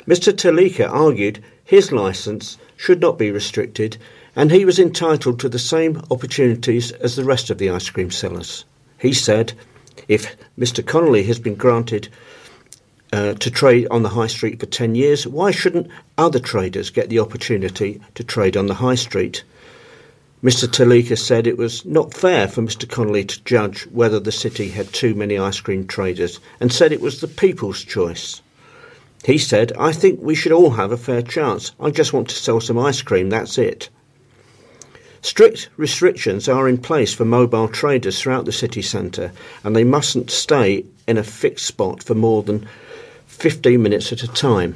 Mr. 0.08 0.32
Talika 0.32 0.88
argued 0.88 1.44
his 1.64 1.92
licence 1.92 2.58
should 2.78 3.02
not 3.02 3.18
be 3.18 3.32
restricted 3.32 3.98
and 4.36 4.52
he 4.52 4.66
was 4.66 4.78
entitled 4.78 5.40
to 5.40 5.50
the 5.50 5.58
same 5.58 6.02
opportunities 6.12 6.92
as 6.92 7.16
the 7.16 7.24
rest 7.24 7.50
of 7.50 7.58
the 7.58 7.70
ice 7.70 7.90
cream 7.90 8.12
sellers. 8.12 8.66
He 9.00 9.14
said, 9.14 9.54
if 10.08 10.36
Mr. 10.60 10.86
Connolly 10.86 11.24
has 11.24 11.40
been 11.40 11.56
granted 11.56 12.10
uh, 13.14 13.34
to 13.34 13.50
trade 13.50 13.88
on 13.90 14.04
the 14.04 14.10
high 14.10 14.28
street 14.28 14.60
for 14.60 14.66
10 14.66 14.94
years, 14.94 15.26
why 15.26 15.52
shouldn't 15.52 15.90
other 16.18 16.40
traders 16.40 16.90
get 16.90 17.10
the 17.10 17.20
opportunity 17.20 18.02
to 18.14 18.24
trade 18.24 18.56
on 18.56 18.68
the 18.68 18.76
high 18.76 18.96
street? 18.96 19.44
Mr. 20.44 20.68
Talika 20.68 21.18
said 21.18 21.48
it 21.48 21.58
was 21.58 21.84
not 21.86 22.14
fair 22.14 22.48
for 22.48 22.62
Mr. 22.62 22.88
Connolly 22.88 23.26
to 23.26 23.44
judge 23.44 23.88
whether 23.88 24.20
the 24.20 24.32
city 24.32 24.70
had 24.70 24.94
too 24.94 25.16
many 25.16 25.40
ice 25.40 25.60
cream 25.60 25.88
traders 25.88 26.40
and 26.60 26.72
said 26.72 26.92
it 26.92 27.02
was 27.02 27.22
the 27.22 27.28
people's 27.28 27.84
choice. 27.84 28.42
He 29.26 29.40
said, 29.40 29.74
I 29.80 29.92
think 29.92 30.20
we 30.22 30.36
should 30.36 30.52
all 30.52 30.70
have 30.72 30.92
a 30.92 30.98
fair 30.98 31.24
chance. 31.24 31.72
I 31.80 31.90
just 31.90 32.14
want 32.14 32.30
to 32.30 32.36
sell 32.36 32.62
some 32.62 32.78
ice 32.78 33.02
cream, 33.02 33.32
that's 33.32 33.58
it. 33.58 33.90
Strict 35.24 35.68
restrictions 35.78 36.48
are 36.48 36.70
in 36.70 36.78
place 36.78 37.12
for 37.12 37.26
mobile 37.26 37.68
traders 37.68 38.22
throughout 38.22 38.46
the 38.46 38.52
city 38.52 38.84
centre, 38.84 39.32
and 39.64 39.76
they 39.76 39.84
mustn't 39.84 40.30
stay 40.30 40.86
in 41.08 41.18
a 41.18 41.24
fixed 41.24 41.66
spot 41.66 42.04
for 42.04 42.14
more 42.14 42.44
than 42.44 42.68
15 43.26 43.82
minutes 43.82 44.14
at 44.14 44.22
a 44.22 44.28
time. 44.28 44.76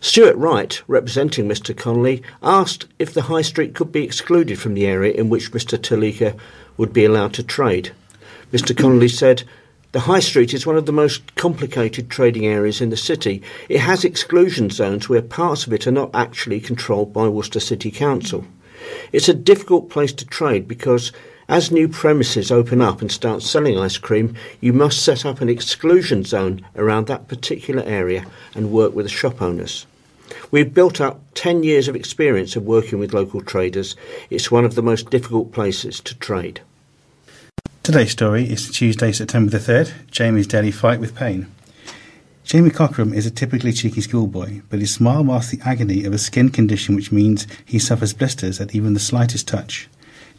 Stuart 0.00 0.36
Wright, 0.36 0.80
representing 0.88 1.46
Mr. 1.46 1.76
Connolly, 1.76 2.22
asked 2.42 2.86
if 2.98 3.12
the 3.12 3.22
High 3.22 3.42
Street 3.42 3.74
could 3.74 3.92
be 3.92 4.04
excluded 4.04 4.58
from 4.58 4.72
the 4.72 4.86
area 4.86 5.12
in 5.12 5.28
which 5.28 5.52
Mr. 5.52 5.78
Talika 5.78 6.34
would 6.78 6.94
be 6.94 7.04
allowed 7.04 7.34
to 7.34 7.42
trade. 7.42 7.92
Mr. 8.52 8.74
Connolly 8.74 9.08
said, 9.08 9.42
the 9.94 10.00
High 10.00 10.18
Street 10.18 10.52
is 10.52 10.66
one 10.66 10.76
of 10.76 10.86
the 10.86 10.92
most 10.92 11.36
complicated 11.36 12.10
trading 12.10 12.46
areas 12.46 12.80
in 12.80 12.90
the 12.90 12.96
city. 12.96 13.40
It 13.68 13.78
has 13.78 14.04
exclusion 14.04 14.68
zones 14.68 15.08
where 15.08 15.22
parts 15.22 15.68
of 15.68 15.72
it 15.72 15.86
are 15.86 15.92
not 15.92 16.10
actually 16.12 16.58
controlled 16.58 17.12
by 17.12 17.28
Worcester 17.28 17.60
City 17.60 17.92
Council. 17.92 18.44
It's 19.12 19.28
a 19.28 19.34
difficult 19.34 19.90
place 19.90 20.12
to 20.14 20.26
trade 20.26 20.66
because 20.66 21.12
as 21.48 21.70
new 21.70 21.86
premises 21.86 22.50
open 22.50 22.80
up 22.80 23.02
and 23.02 23.12
start 23.12 23.44
selling 23.44 23.78
ice 23.78 23.96
cream, 23.96 24.34
you 24.60 24.72
must 24.72 25.00
set 25.00 25.24
up 25.24 25.40
an 25.40 25.48
exclusion 25.48 26.24
zone 26.24 26.66
around 26.74 27.06
that 27.06 27.28
particular 27.28 27.84
area 27.84 28.26
and 28.56 28.72
work 28.72 28.96
with 28.96 29.06
the 29.06 29.10
shop 29.10 29.40
owners. 29.40 29.86
We've 30.50 30.74
built 30.74 31.00
up 31.00 31.20
10 31.34 31.62
years 31.62 31.86
of 31.86 31.94
experience 31.94 32.56
of 32.56 32.64
working 32.64 32.98
with 32.98 33.14
local 33.14 33.42
traders. 33.42 33.94
It's 34.28 34.50
one 34.50 34.64
of 34.64 34.74
the 34.74 34.82
most 34.82 35.10
difficult 35.10 35.52
places 35.52 36.00
to 36.00 36.16
trade. 36.16 36.62
Today's 37.84 38.12
story 38.12 38.50
is 38.50 38.70
Tuesday, 38.70 39.12
September 39.12 39.50
the 39.50 39.58
3rd, 39.58 39.92
Jamie's 40.10 40.46
daily 40.46 40.70
fight 40.70 41.00
with 41.00 41.14
pain. 41.14 41.48
Jamie 42.42 42.70
Cockram 42.70 43.14
is 43.14 43.26
a 43.26 43.30
typically 43.30 43.74
cheeky 43.74 44.00
schoolboy, 44.00 44.62
but 44.70 44.80
his 44.80 44.94
smile 44.94 45.22
masks 45.22 45.52
the 45.52 45.60
agony 45.68 46.06
of 46.06 46.14
a 46.14 46.18
skin 46.18 46.48
condition 46.48 46.96
which 46.96 47.12
means 47.12 47.46
he 47.62 47.78
suffers 47.78 48.14
blisters 48.14 48.58
at 48.58 48.74
even 48.74 48.94
the 48.94 49.00
slightest 49.00 49.46
touch. 49.46 49.86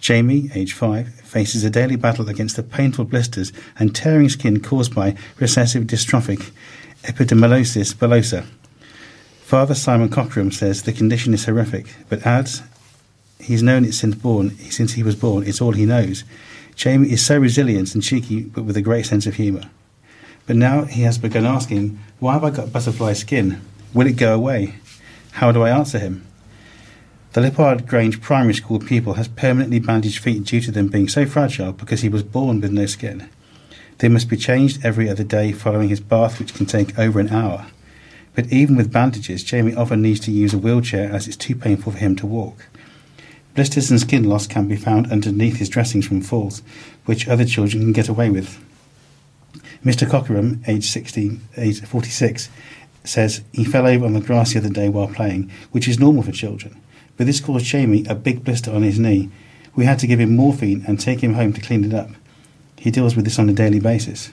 Jamie, 0.02 0.50
age 0.56 0.74
5, 0.74 1.08
faces 1.22 1.64
a 1.64 1.70
daily 1.70 1.96
battle 1.96 2.30
against 2.30 2.56
the 2.56 2.64
painful 2.64 3.06
blisters 3.06 3.54
and 3.78 3.96
tearing 3.96 4.30
skin 4.30 4.60
caused 4.60 4.96
by 4.96 5.16
recessive 5.38 5.84
dystrophic 5.84 6.52
epidermolysis 7.04 7.94
bullosa. 7.94 8.44
Father 9.44 9.75
Simon 9.75 10.10
Cockram 10.10 10.52
says 10.52 10.82
the 10.82 10.92
condition 10.92 11.32
is 11.36 11.46
horrific, 11.46 11.94
but 12.10 12.25
adds 12.25 12.64
he's 13.40 13.62
known 13.62 13.86
it 13.86 13.94
since 13.94 14.16
born 14.16 14.58
since 14.72 14.94
he 14.94 15.04
was 15.04 15.16
born, 15.16 15.44
it's 15.44 15.62
all 15.62 15.74
he 15.74 15.86
knows. 15.86 16.24
Jamie 16.75 17.12
is 17.12 17.25
so 17.25 17.38
resilient 17.38 17.94
and 17.94 18.03
cheeky, 18.03 18.44
but 18.44 18.63
with 18.63 18.77
a 18.77 18.82
great 18.82 19.05
sense 19.05 19.25
of 19.25 19.36
humour. 19.36 19.63
But 20.46 20.58
now 20.58 20.86
he 20.86 21.01
has 21.01 21.17
begun 21.17 21.46
asking, 21.46 22.00
Why 22.20 22.34
have 22.34 22.44
I 22.44 22.50
got 22.50 22.74
butterfly 22.74 23.13
skin? 23.13 23.62
Will 23.94 24.08
it 24.08 24.17
go 24.17 24.36
away? 24.36 24.75
How 25.32 25.51
do 25.51 25.63
I 25.63 25.70
answer 25.70 26.00
him? 26.00 26.25
The 27.34 27.41
Lyppard 27.41 27.88
Grange 27.88 28.22
Primary 28.22 28.53
School 28.53 28.79
pupil 28.79 29.15
has 29.15 29.27
permanently 29.27 29.79
bandaged 29.79 30.20
feet 30.20 30.44
due 30.46 30.62
to 30.62 30.72
them 30.72 30.88
being 30.88 31.10
so 31.10 31.25
fragile 31.25 31.74
because 31.74 32.01
he 32.01 32.10
was 32.10 32.24
born 32.24 32.62
with 32.62 32.72
no 32.72 32.86
skin. 32.86 33.29
They 33.98 34.10
must 34.10 34.29
be 34.29 34.38
changed 34.38 34.86
every 34.86 35.10
other 35.10 35.24
day 35.24 35.51
following 35.51 35.89
his 35.89 36.00
bath, 36.00 36.39
which 36.39 36.53
can 36.53 36.65
take 36.65 36.98
over 37.00 37.20
an 37.20 37.29
hour. 37.29 37.67
But 38.36 38.51
even 38.51 38.75
with 38.75 38.91
bandages, 38.91 39.44
Jamie 39.44 39.74
often 39.74 40.01
needs 40.01 40.20
to 40.22 40.32
use 40.32 40.53
a 40.53 40.58
wheelchair 40.58 41.12
as 41.12 41.27
it's 41.27 41.38
too 41.38 41.55
painful 41.55 41.94
for 41.94 41.98
him 41.98 42.15
to 42.17 42.27
walk. 42.27 42.67
Blisters 43.56 43.90
and 43.90 44.02
skin 44.02 44.26
loss 44.26 44.48
can 44.48 44.68
be 44.68 44.76
found 44.76 45.10
underneath 45.10 45.58
his 45.58 45.70
dressings 45.70 46.06
from 46.06 46.20
falls, 46.20 46.62
which 47.06 47.28
other 47.28 47.46
children 47.46 47.84
can 47.84 47.94
get 47.94 48.10
away 48.10 48.30
with. 48.30 48.62
Mr. 49.84 50.10
Cockerham, 50.10 50.62
aged 50.68 50.92
16, 50.92 51.42
age 51.56 51.82
46, 51.82 52.50
says 53.06 53.44
he 53.54 53.64
fell 53.64 53.88
over 53.88 54.06
on 54.06 54.14
the 54.14 54.20
grass 54.20 54.52
the 54.52 54.60
other 54.60 54.70
day 54.70 54.90
while 54.90 55.08
playing, 55.08 55.50
which 55.72 55.88
is 55.88 56.00
normal 56.00 56.22
for 56.22 56.34
children. 56.34 56.76
But 57.16 57.28
this 57.28 57.40
caused 57.40 57.66
Jamie 57.66 58.06
a 58.10 58.16
big 58.16 58.44
blister 58.44 58.74
on 58.74 58.84
his 58.84 59.00
knee. 59.00 59.30
We 59.74 59.86
had 59.86 60.00
to 60.00 60.08
give 60.08 60.20
him 60.20 60.36
morphine 60.36 60.84
and 60.86 61.00
take 61.00 61.22
him 61.22 61.36
home 61.36 61.54
to 61.54 61.62
clean 61.62 61.86
it 61.86 61.94
up. 61.94 62.10
He 62.78 62.92
deals 62.92 63.16
with 63.16 63.24
this 63.24 63.40
on 63.40 63.50
a 63.50 63.54
daily 63.54 63.80
basis. 63.80 64.32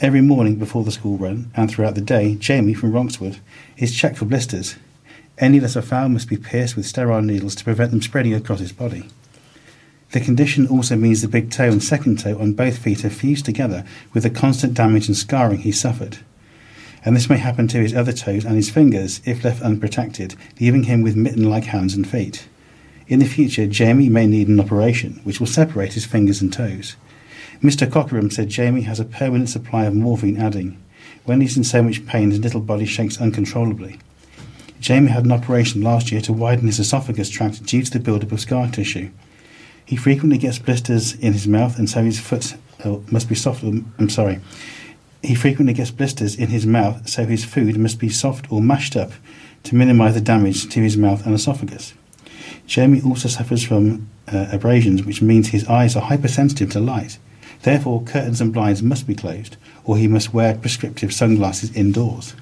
Every 0.00 0.20
morning 0.20 0.56
before 0.56 0.82
the 0.82 0.90
school 0.90 1.16
run 1.16 1.52
and 1.54 1.70
throughout 1.70 1.94
the 1.94 2.00
day, 2.00 2.34
Jamie 2.34 2.74
from 2.74 2.92
Ronkswood 2.92 3.38
is 3.76 3.96
checked 3.96 4.18
for 4.18 4.24
blisters. 4.24 4.74
Any 5.38 5.58
that 5.60 5.76
are 5.76 5.82
found 5.82 6.12
must 6.12 6.28
be 6.28 6.36
pierced 6.36 6.76
with 6.76 6.86
sterile 6.86 7.22
needles 7.22 7.54
to 7.56 7.64
prevent 7.64 7.90
them 7.90 8.02
spreading 8.02 8.34
across 8.34 8.60
his 8.60 8.72
body. 8.72 9.08
The 10.12 10.20
condition 10.20 10.66
also 10.66 10.94
means 10.94 11.22
the 11.22 11.28
big 11.28 11.50
toe 11.50 11.70
and 11.70 11.82
second 11.82 12.18
toe 12.18 12.38
on 12.38 12.52
both 12.52 12.78
feet 12.78 13.02
are 13.04 13.10
fused 13.10 13.46
together 13.46 13.84
with 14.12 14.24
the 14.24 14.30
constant 14.30 14.74
damage 14.74 15.08
and 15.08 15.16
scarring 15.16 15.60
he 15.60 15.72
suffered. 15.72 16.18
And 17.04 17.16
this 17.16 17.30
may 17.30 17.38
happen 17.38 17.66
to 17.68 17.80
his 17.80 17.94
other 17.94 18.12
toes 18.12 18.44
and 18.44 18.54
his 18.54 18.70
fingers 18.70 19.22
if 19.24 19.42
left 19.42 19.62
unprotected, 19.62 20.34
leaving 20.60 20.84
him 20.84 21.02
with 21.02 21.16
mitten 21.16 21.48
like 21.48 21.64
hands 21.64 21.94
and 21.94 22.06
feet. 22.06 22.46
In 23.08 23.18
the 23.18 23.24
future, 23.24 23.66
Jamie 23.66 24.10
may 24.10 24.26
need 24.26 24.48
an 24.48 24.60
operation 24.60 25.20
which 25.24 25.40
will 25.40 25.46
separate 25.46 25.94
his 25.94 26.04
fingers 26.04 26.42
and 26.42 26.52
toes. 26.52 26.96
Mr. 27.62 27.90
Cockerham 27.90 28.30
said 28.30 28.48
Jamie 28.48 28.82
has 28.82 29.00
a 29.00 29.04
permanent 29.04 29.48
supply 29.48 29.84
of 29.84 29.94
morphine 29.94 30.36
adding. 30.36 30.82
When 31.24 31.40
he's 31.40 31.56
in 31.56 31.64
so 31.64 31.82
much 31.82 32.06
pain, 32.06 32.30
his 32.30 32.40
little 32.40 32.60
body 32.60 32.84
shakes 32.84 33.20
uncontrollably. 33.20 33.98
Jamie 34.82 35.12
had 35.12 35.24
an 35.24 35.30
operation 35.30 35.80
last 35.80 36.10
year 36.10 36.20
to 36.20 36.32
widen 36.32 36.66
his 36.66 36.80
esophagus 36.80 37.30
tract 37.30 37.64
due 37.64 37.84
to 37.84 37.90
the 37.92 38.00
buildup 38.00 38.32
of 38.32 38.40
scar 38.40 38.68
tissue. 38.68 39.10
He 39.84 39.94
frequently 39.94 40.38
gets 40.38 40.58
blisters 40.58 41.14
in 41.14 41.32
his 41.32 41.46
mouth, 41.46 41.78
and 41.78 41.88
so 41.88 42.02
his 42.02 42.18
foot 42.18 42.56
uh, 42.84 42.96
must 43.08 43.28
be 43.28 43.36
soft. 43.36 43.62
I'm 43.62 44.10
sorry. 44.10 44.40
He 45.22 45.36
frequently 45.36 45.72
gets 45.72 45.92
blisters 45.92 46.34
in 46.34 46.48
his 46.48 46.66
mouth, 46.66 47.08
so 47.08 47.24
his 47.24 47.44
food 47.44 47.76
must 47.76 48.00
be 48.00 48.08
soft 48.08 48.50
or 48.50 48.60
mashed 48.60 48.96
up 48.96 49.12
to 49.62 49.76
minimize 49.76 50.14
the 50.14 50.20
damage 50.20 50.68
to 50.70 50.80
his 50.80 50.96
mouth 50.96 51.24
and 51.24 51.32
esophagus. 51.32 51.94
Jamie 52.66 53.02
also 53.02 53.28
suffers 53.28 53.62
from 53.62 54.08
uh, 54.32 54.48
abrasions, 54.50 55.04
which 55.04 55.22
means 55.22 55.48
his 55.50 55.68
eyes 55.68 55.94
are 55.94 56.02
hypersensitive 56.02 56.70
to 56.72 56.80
light. 56.80 57.18
Therefore, 57.62 58.02
curtains 58.02 58.40
and 58.40 58.52
blinds 58.52 58.82
must 58.82 59.06
be 59.06 59.14
closed, 59.14 59.56
or 59.84 59.96
he 59.96 60.08
must 60.08 60.34
wear 60.34 60.56
prescriptive 60.56 61.14
sunglasses 61.14 61.72
indoors. 61.76 62.34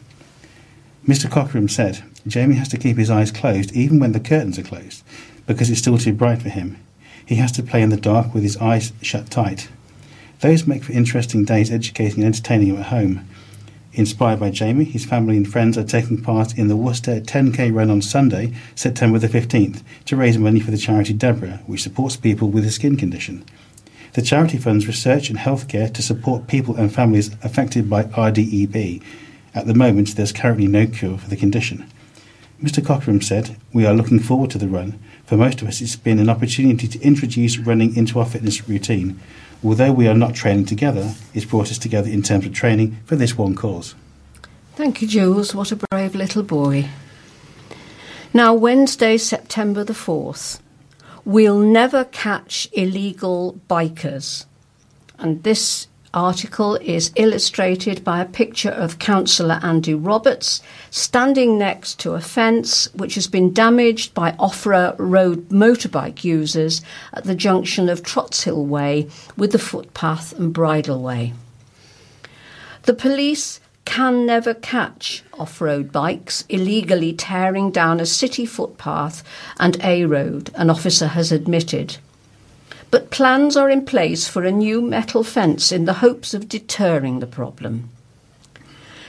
Mr. 1.06 1.30
Cockerham 1.30 1.68
said, 1.68 2.02
Jamie 2.26 2.56
has 2.56 2.68
to 2.68 2.78
keep 2.78 2.96
his 2.96 3.10
eyes 3.10 3.32
closed 3.32 3.72
even 3.72 3.98
when 3.98 4.12
the 4.12 4.20
curtains 4.20 4.58
are 4.58 4.62
closed, 4.62 5.02
because 5.46 5.70
it's 5.70 5.80
still 5.80 5.98
too 5.98 6.12
bright 6.12 6.42
for 6.42 6.50
him. 6.50 6.76
He 7.24 7.36
has 7.36 7.52
to 7.52 7.62
play 7.62 7.82
in 7.82 7.90
the 7.90 7.96
dark 7.96 8.34
with 8.34 8.42
his 8.42 8.56
eyes 8.58 8.92
shut 9.02 9.30
tight. 9.30 9.68
Those 10.40 10.66
make 10.66 10.84
for 10.84 10.92
interesting 10.92 11.44
days 11.44 11.70
educating 11.70 12.18
and 12.18 12.26
entertaining 12.26 12.68
him 12.68 12.76
at 12.76 12.86
home. 12.86 13.28
Inspired 13.92 14.38
by 14.38 14.50
Jamie, 14.50 14.84
his 14.84 15.04
family 15.04 15.36
and 15.36 15.50
friends 15.50 15.76
are 15.76 15.84
taking 15.84 16.22
part 16.22 16.56
in 16.56 16.68
the 16.68 16.76
Worcester 16.76 17.20
10k 17.20 17.74
run 17.74 17.90
on 17.90 18.00
Sunday, 18.00 18.54
September 18.74 19.18
the 19.18 19.28
15th, 19.28 19.82
to 20.04 20.16
raise 20.16 20.38
money 20.38 20.60
for 20.60 20.70
the 20.70 20.78
charity 20.78 21.12
DEBRA, 21.12 21.60
which 21.66 21.82
supports 21.82 22.16
people 22.16 22.48
with 22.48 22.64
a 22.64 22.70
skin 22.70 22.96
condition. 22.96 23.44
The 24.12 24.22
charity 24.22 24.58
funds 24.58 24.86
research 24.86 25.28
and 25.28 25.38
healthcare 25.38 25.92
to 25.92 26.02
support 26.02 26.46
people 26.46 26.76
and 26.76 26.92
families 26.92 27.30
affected 27.42 27.90
by 27.90 28.04
RDEB. 28.04 29.02
At 29.54 29.66
the 29.66 29.75
moment, 29.75 30.16
there's 30.16 30.32
currently 30.32 30.68
no 30.68 30.86
cure 30.86 31.18
for 31.18 31.28
the 31.28 31.36
condition. 31.36 31.86
Mr. 32.62 32.84
Cockerham 32.84 33.23
said, 33.23 33.56
We 33.73 33.86
are 33.86 33.94
looking 33.94 34.20
forward 34.20 34.50
to 34.50 34.58
the 34.58 34.68
run. 34.68 34.99
For 35.25 35.36
most 35.36 35.62
of 35.62 35.68
us, 35.68 35.80
it's 35.80 35.96
been 35.96 36.18
an 36.18 36.28
opportunity 36.28 36.88
to 36.88 37.00
introduce 37.00 37.58
running 37.58 37.96
into 37.96 38.18
our 38.18 38.26
fitness 38.26 38.68
routine 38.68 39.20
although 39.64 39.92
we 39.92 40.08
are 40.08 40.14
not 40.14 40.34
training 40.34 40.66
together, 40.66 41.14
it's 41.34 41.44
brought 41.44 41.70
us 41.70 41.78
together 41.78 42.08
in 42.08 42.23
terms 42.23 42.46
of 42.46 42.52
training 42.52 42.99
for 43.04 43.16
this 43.16 43.36
one 43.36 43.54
cause. 43.54 43.94
Thank 44.75 45.02
you, 45.02 45.08
Jules. 45.08 45.54
What 45.54 45.73
a 45.73 45.76
brave 45.76 46.14
little 46.14 46.42
boy. 46.42 46.88
Now, 48.32 48.54
Wednesday, 48.54 49.18
September 49.18 49.84
the 49.84 49.92
4th, 49.92 50.60
we'll 51.25 51.58
never 51.58 52.04
catch 52.04 52.68
illegal 52.73 53.60
bikers. 53.68 54.46
And 55.18 55.42
this 55.42 55.88
article 56.12 56.76
is 56.76 57.12
illustrated 57.16 58.02
by 58.02 58.20
a 58.20 58.25
picture 58.25 58.70
of 58.70 58.99
Councillor 58.99 59.60
Andy 59.62 59.94
Roberts 59.94 60.60
standing 60.90 61.58
next 61.58 62.00
to 62.00 62.14
a 62.14 62.20
fence 62.20 62.92
which 62.94 63.14
has 63.14 63.26
been 63.26 63.52
damaged 63.52 64.12
by 64.14 64.34
off 64.38 64.66
road 64.66 65.49
motorbike 65.49 66.25
users 66.25 66.82
at 67.12 67.25
the 67.25 67.34
junction 67.34 67.88
of 67.88 68.02
Trotshill 68.02 68.66
Way 68.66 69.08
with 69.36 69.52
the 69.52 69.58
footpath 69.58 70.36
and 70.38 70.54
bridleway. 70.54 71.32
The 72.82 72.94
police 72.94 73.60
can 73.84 74.26
never 74.26 74.54
catch 74.54 75.23
off 75.34 75.60
road 75.60 75.90
bikes 75.92 76.44
illegally 76.49 77.12
tearing 77.12 77.70
down 77.70 78.00
a 78.00 78.06
city 78.06 78.46
footpath 78.46 79.23
and 79.58 79.76
A 79.82 80.04
road, 80.06 80.50
an 80.54 80.70
officer 80.70 81.08
has 81.08 81.32
admitted 81.32 81.99
but 82.90 83.10
plans 83.10 83.56
are 83.56 83.70
in 83.70 83.84
place 83.84 84.26
for 84.28 84.44
a 84.44 84.52
new 84.52 84.80
metal 84.80 85.22
fence 85.22 85.70
in 85.70 85.84
the 85.84 85.94
hopes 85.94 86.34
of 86.34 86.48
deterring 86.48 87.20
the 87.20 87.26
problem. 87.26 87.90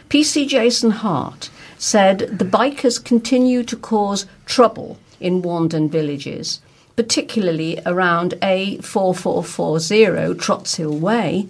PC 0.09 0.47
Jason 0.47 0.91
Hart 0.91 1.49
said 1.77 2.19
the 2.37 2.45
bikers 2.45 3.03
continue 3.03 3.63
to 3.63 3.75
cause 3.75 4.25
trouble 4.45 4.99
in 5.19 5.41
Warndon 5.41 5.89
villages, 5.89 6.61
particularly 6.95 7.79
around 7.85 8.33
A4440 8.41 10.35
Trotshill 10.35 10.99
Way, 10.99 11.47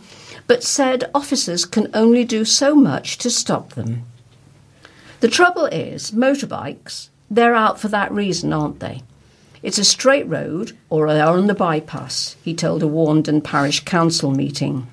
but 0.48 0.64
said 0.64 1.10
officers 1.14 1.66
can 1.66 1.90
only 1.94 2.24
do 2.24 2.46
so 2.46 2.76
much 2.76 3.18
to 3.18 3.30
stop 3.30 3.74
them. 3.74 4.04
The 5.22 5.28
trouble 5.28 5.66
is, 5.66 6.12
motorbikes, 6.12 7.10
they're 7.30 7.56
out 7.56 7.80
for 7.80 7.88
that 7.90 8.12
reason, 8.12 8.54
aren't 8.54 8.80
they? 8.80 9.04
It's 9.64 9.78
a 9.78 9.84
straight 9.84 10.28
road, 10.28 10.76
or 10.90 11.08
they're 11.08 11.28
on 11.28 11.46
the 11.46 11.54
bypass, 11.54 12.36
he 12.44 12.56
told 12.56 12.82
a 12.82 12.88
Warndon 12.88 13.44
Parish 13.44 13.82
Council 13.82 14.32
meeting. 14.32 14.88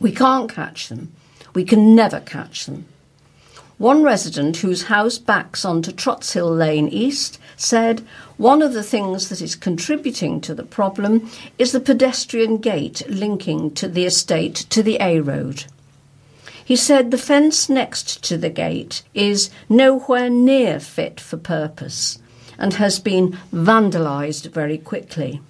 We 0.00 0.12
can't 0.12 0.50
catch 0.50 0.88
them. 0.88 1.12
We 1.52 1.64
can 1.64 1.94
never 1.94 2.20
catch 2.20 2.64
them. 2.64 2.86
One 3.76 4.02
resident 4.02 4.58
whose 4.58 4.84
house 4.84 5.18
backs 5.18 5.62
onto 5.62 5.92
Trotshill 5.92 6.56
Lane 6.56 6.88
East 6.88 7.38
said 7.58 8.02
one 8.38 8.62
of 8.62 8.72
the 8.72 8.82
things 8.82 9.28
that 9.28 9.42
is 9.42 9.54
contributing 9.54 10.40
to 10.40 10.54
the 10.54 10.64
problem 10.64 11.30
is 11.58 11.72
the 11.72 11.80
pedestrian 11.80 12.56
gate 12.56 13.02
linking 13.10 13.70
to 13.72 13.88
the 13.88 14.06
estate 14.06 14.54
to 14.70 14.82
the 14.82 14.96
A 15.02 15.20
road. 15.20 15.64
He 16.64 16.76
said 16.76 17.10
the 17.10 17.18
fence 17.18 17.68
next 17.68 18.24
to 18.24 18.38
the 18.38 18.48
gate 18.48 19.02
is 19.12 19.50
nowhere 19.68 20.30
near 20.30 20.80
fit 20.80 21.20
for 21.20 21.36
purpose 21.36 22.18
and 22.58 22.74
has 22.74 22.98
been 22.98 23.36
vandalised 23.52 24.50
very 24.52 24.78
quickly. 24.78 25.40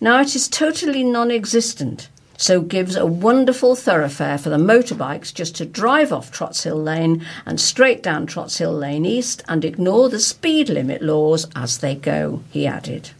Now 0.00 0.20
it 0.20 0.36
is 0.36 0.48
totally 0.48 1.02
non 1.02 1.30
existent, 1.30 2.08
so 2.36 2.60
gives 2.60 2.96
a 2.96 3.06
wonderful 3.06 3.74
thoroughfare 3.74 4.38
for 4.38 4.50
the 4.50 4.56
motorbikes 4.56 5.32
just 5.32 5.56
to 5.56 5.64
drive 5.64 6.12
off 6.12 6.30
Trotshill 6.30 6.82
Lane 6.84 7.24
and 7.46 7.60
straight 7.60 8.02
down 8.02 8.26
Trotshill 8.26 8.78
Lane 8.78 9.06
East 9.06 9.42
and 9.48 9.64
ignore 9.64 10.08
the 10.08 10.20
speed 10.20 10.68
limit 10.68 11.02
laws 11.02 11.46
as 11.56 11.78
they 11.78 11.94
go, 11.94 12.42
he 12.50 12.66
added. 12.66 13.10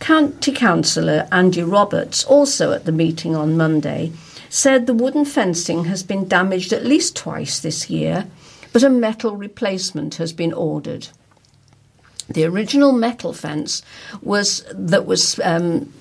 County 0.00 0.52
Councillor 0.52 1.28
Andy 1.30 1.62
Roberts, 1.62 2.24
also 2.24 2.72
at 2.72 2.84
the 2.84 2.92
meeting 2.92 3.34
on 3.34 3.56
Monday, 3.56 4.12
said 4.48 4.86
the 4.86 4.94
wooden 4.94 5.24
fencing 5.24 5.84
has 5.84 6.02
been 6.02 6.26
damaged 6.26 6.72
at 6.72 6.84
least 6.84 7.16
twice 7.16 7.60
this 7.60 7.90
year, 7.90 8.26
but 8.72 8.82
a 8.82 8.90
metal 8.90 9.36
replacement 9.36 10.16
has 10.16 10.32
been 10.32 10.52
ordered. 10.52 11.08
The 12.28 12.44
original 12.44 12.92
metal 12.92 13.32
fence 13.32 13.82
was 14.22 14.64
that 14.72 15.06
was. 15.06 15.40
Um, 15.42 15.92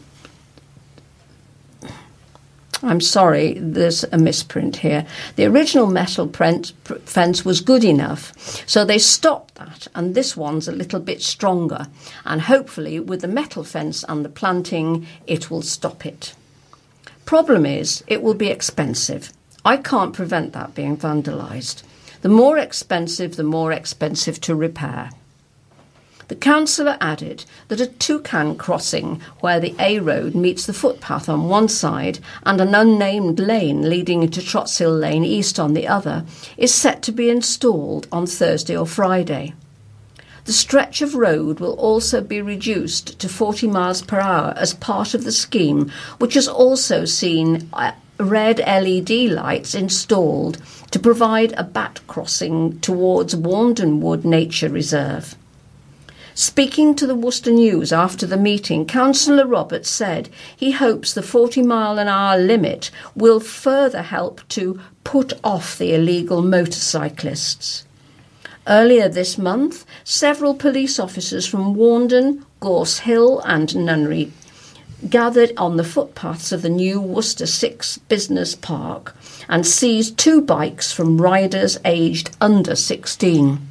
I'm 2.84 3.02
sorry, 3.02 3.54
there's 3.58 4.04
a 4.04 4.20
misprint 4.20 4.78
here. 4.78 5.08
The 5.36 5.46
original 5.46 5.88
metal 5.88 6.28
print, 6.28 6.74
fence 7.06 7.44
was 7.44 7.60
good 7.60 7.84
enough, 7.84 8.34
so 8.68 8.86
they 8.86 9.00
stopped 9.00 9.56
that, 9.56 9.88
and 9.96 10.14
this 10.14 10.38
one's 10.38 10.68
a 10.68 10.72
little 10.72 11.00
bit 11.00 11.24
stronger. 11.24 11.88
And 12.24 12.42
hopefully, 12.42 13.00
with 13.00 13.22
the 13.22 13.28
metal 13.28 13.64
fence 13.64 14.06
and 14.08 14.24
the 14.24 14.30
planting, 14.30 15.08
it 15.26 15.50
will 15.50 15.64
stop 15.64 16.06
it. 16.06 16.36
Problem 17.26 17.66
is, 17.66 18.04
it 18.06 18.22
will 18.22 18.36
be 18.36 18.48
expensive. 18.48 19.34
I 19.66 19.78
can't 19.78 20.14
prevent 20.14 20.54
that 20.54 20.76
being 20.76 20.98
vandalised. 20.98 21.82
The 22.22 22.30
more 22.30 22.58
expensive, 22.60 23.38
the 23.38 23.44
more 23.44 23.72
expensive 23.72 24.40
to 24.42 24.56
repair. 24.56 25.10
The 26.28 26.36
councillor 26.36 26.98
added 27.00 27.46
that 27.70 27.80
a 27.80 27.88
Toucan 27.88 28.58
crossing 28.58 29.22
where 29.40 29.62
the 29.62 29.74
A 29.80 30.00
road 30.00 30.36
meets 30.36 30.66
the 30.66 30.74
footpath 30.74 31.30
on 31.30 31.48
one 31.48 31.70
side 31.70 32.20
and 32.44 32.60
an 32.60 32.76
unnamed 32.76 33.40
lane 33.40 33.90
leading 33.90 34.24
into 34.24 34.42
Trots 34.42 34.78
Hill 34.78 34.92
Lane 34.92 35.24
East 35.24 35.58
on 35.58 35.74
the 35.74 35.88
other 35.88 36.26
is 36.58 36.74
set 36.74 37.02
to 37.04 37.14
be 37.14 37.30
installed 37.30 38.08
on 38.12 38.28
Thursday 38.28 38.76
or 38.76 38.86
Friday. 38.86 39.54
The 40.44 40.52
stretch 40.54 41.02
of 41.02 41.16
road 41.16 41.62
will 41.62 41.74
also 41.74 42.20
be 42.20 42.42
reduced 42.42 43.20
to 43.20 43.30
40 43.30 43.68
miles 43.68 44.02
per 44.02 44.20
hour 44.20 44.54
as 44.58 44.74
part 44.74 45.14
of 45.14 45.24
the 45.24 45.32
scheme, 45.32 45.90
which 46.20 46.34
has 46.34 46.48
also 46.50 47.06
seen 47.06 47.70
uh, 47.72 47.94
red 48.20 48.60
LED 48.60 49.30
lights 49.30 49.76
installed 49.76 50.58
to 50.92 51.00
provide 51.00 51.54
a 51.58 51.64
bat 51.64 52.02
crossing 52.08 52.80
towards 52.80 53.36
Warndon 53.36 54.00
Wood 54.00 54.26
Nature 54.26 54.70
Reserve. 54.70 55.36
Speaking 56.40 56.94
to 56.98 57.08
the 57.08 57.16
Worcester 57.16 57.50
News 57.50 57.92
after 57.92 58.28
the 58.28 58.38
meeting, 58.38 58.86
Councillor 58.86 59.48
Roberts 59.48 59.90
said 59.90 60.30
he 60.56 60.70
hopes 60.70 61.12
the 61.12 61.24
40 61.24 61.64
mile 61.64 61.98
an 61.98 62.08
hour 62.08 62.38
limit 62.38 62.92
will 63.16 63.40
further 63.40 64.04
help 64.04 64.48
to 64.50 64.80
put 65.04 65.34
off 65.44 65.80
the 65.80 65.96
illegal 65.96 66.44
motorcyclists. 66.44 67.86
Earlier 68.68 69.10
this 69.10 69.40
month, 69.40 69.84
several 70.04 70.54
police 70.54 71.00
officers 71.00 71.48
from 71.48 71.76
Warndon, 71.76 72.44
Gorse 72.60 73.00
Hill, 73.00 73.40
and 73.44 73.76
Nunnery 73.76 74.32
gathered 75.10 75.54
on 75.58 75.78
the 75.78 75.84
footpaths 75.84 76.52
of 76.52 76.62
the 76.62 76.70
new 76.70 77.02
Worcester 77.02 77.48
Six 77.48 77.98
Business 77.98 78.54
Park 78.54 79.16
and 79.50 79.66
seized 79.66 80.20
two 80.20 80.42
bikes 80.42 80.92
from 80.94 81.20
riders 81.20 81.80
aged 81.84 82.30
under 82.40 82.76
16. 82.76 83.68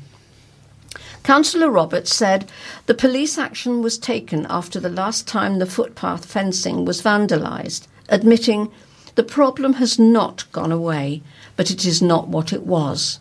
Councillor 1.26 1.72
Roberts 1.72 2.14
said 2.14 2.48
the 2.86 2.94
police 2.94 3.36
action 3.36 3.82
was 3.82 3.98
taken 3.98 4.46
after 4.48 4.78
the 4.78 4.88
last 4.88 5.26
time 5.26 5.58
the 5.58 5.66
footpath 5.66 6.24
fencing 6.24 6.84
was 6.84 7.02
vandalised, 7.02 7.88
admitting 8.08 8.70
the 9.16 9.24
problem 9.24 9.72
has 9.72 9.98
not 9.98 10.44
gone 10.52 10.70
away, 10.70 11.22
but 11.56 11.68
it 11.68 11.84
is 11.84 12.00
not 12.00 12.28
what 12.28 12.52
it 12.52 12.62
was. 12.62 13.18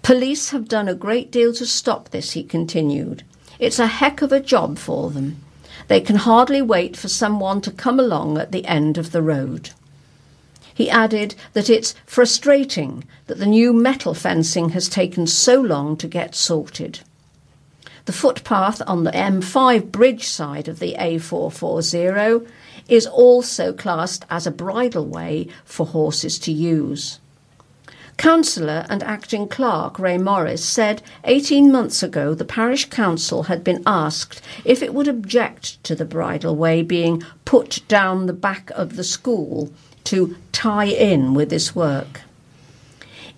Police 0.00 0.52
have 0.52 0.68
done 0.68 0.88
a 0.88 0.94
great 0.94 1.30
deal 1.30 1.52
to 1.52 1.66
stop 1.66 2.08
this, 2.08 2.30
he 2.30 2.42
continued. 2.42 3.24
It's 3.58 3.78
a 3.78 3.88
heck 3.88 4.22
of 4.22 4.32
a 4.32 4.40
job 4.40 4.78
for 4.78 5.10
them. 5.10 5.44
They 5.88 6.00
can 6.00 6.16
hardly 6.16 6.62
wait 6.62 6.96
for 6.96 7.08
someone 7.08 7.60
to 7.60 7.70
come 7.70 8.00
along 8.00 8.38
at 8.38 8.52
the 8.52 8.64
end 8.64 8.96
of 8.96 9.12
the 9.12 9.20
road. 9.20 9.68
He 10.74 10.88
added 10.88 11.34
that 11.52 11.68
it's 11.68 11.94
frustrating 12.06 13.04
that 13.26 13.38
the 13.38 13.44
new 13.44 13.74
metal 13.74 14.14
fencing 14.14 14.70
has 14.70 14.88
taken 14.88 15.26
so 15.26 15.60
long 15.60 15.94
to 15.98 16.08
get 16.08 16.34
sorted. 16.34 17.00
The 18.08 18.14
footpath 18.14 18.80
on 18.86 19.04
the 19.04 19.10
M5 19.10 19.92
bridge 19.92 20.26
side 20.26 20.66
of 20.66 20.78
the 20.78 20.96
A440 20.98 22.48
is 22.88 23.06
also 23.06 23.74
classed 23.74 24.24
as 24.30 24.46
a 24.46 24.50
bridleway 24.50 25.50
for 25.62 25.84
horses 25.84 26.38
to 26.38 26.50
use. 26.50 27.20
Councillor 28.16 28.86
and 28.88 29.02
acting 29.02 29.46
clerk 29.46 29.98
Ray 29.98 30.16
Morris 30.16 30.64
said 30.64 31.02
18 31.24 31.70
months 31.70 32.02
ago 32.02 32.32
the 32.32 32.46
parish 32.46 32.86
council 32.86 33.42
had 33.42 33.62
been 33.62 33.82
asked 33.84 34.40
if 34.64 34.82
it 34.82 34.94
would 34.94 35.06
object 35.06 35.84
to 35.84 35.94
the 35.94 36.06
bridleway 36.06 36.88
being 36.88 37.22
put 37.44 37.86
down 37.88 38.24
the 38.24 38.32
back 38.32 38.70
of 38.70 38.96
the 38.96 39.04
school 39.04 39.70
to 40.04 40.34
tie 40.52 40.86
in 40.86 41.34
with 41.34 41.50
this 41.50 41.76
work. 41.76 42.22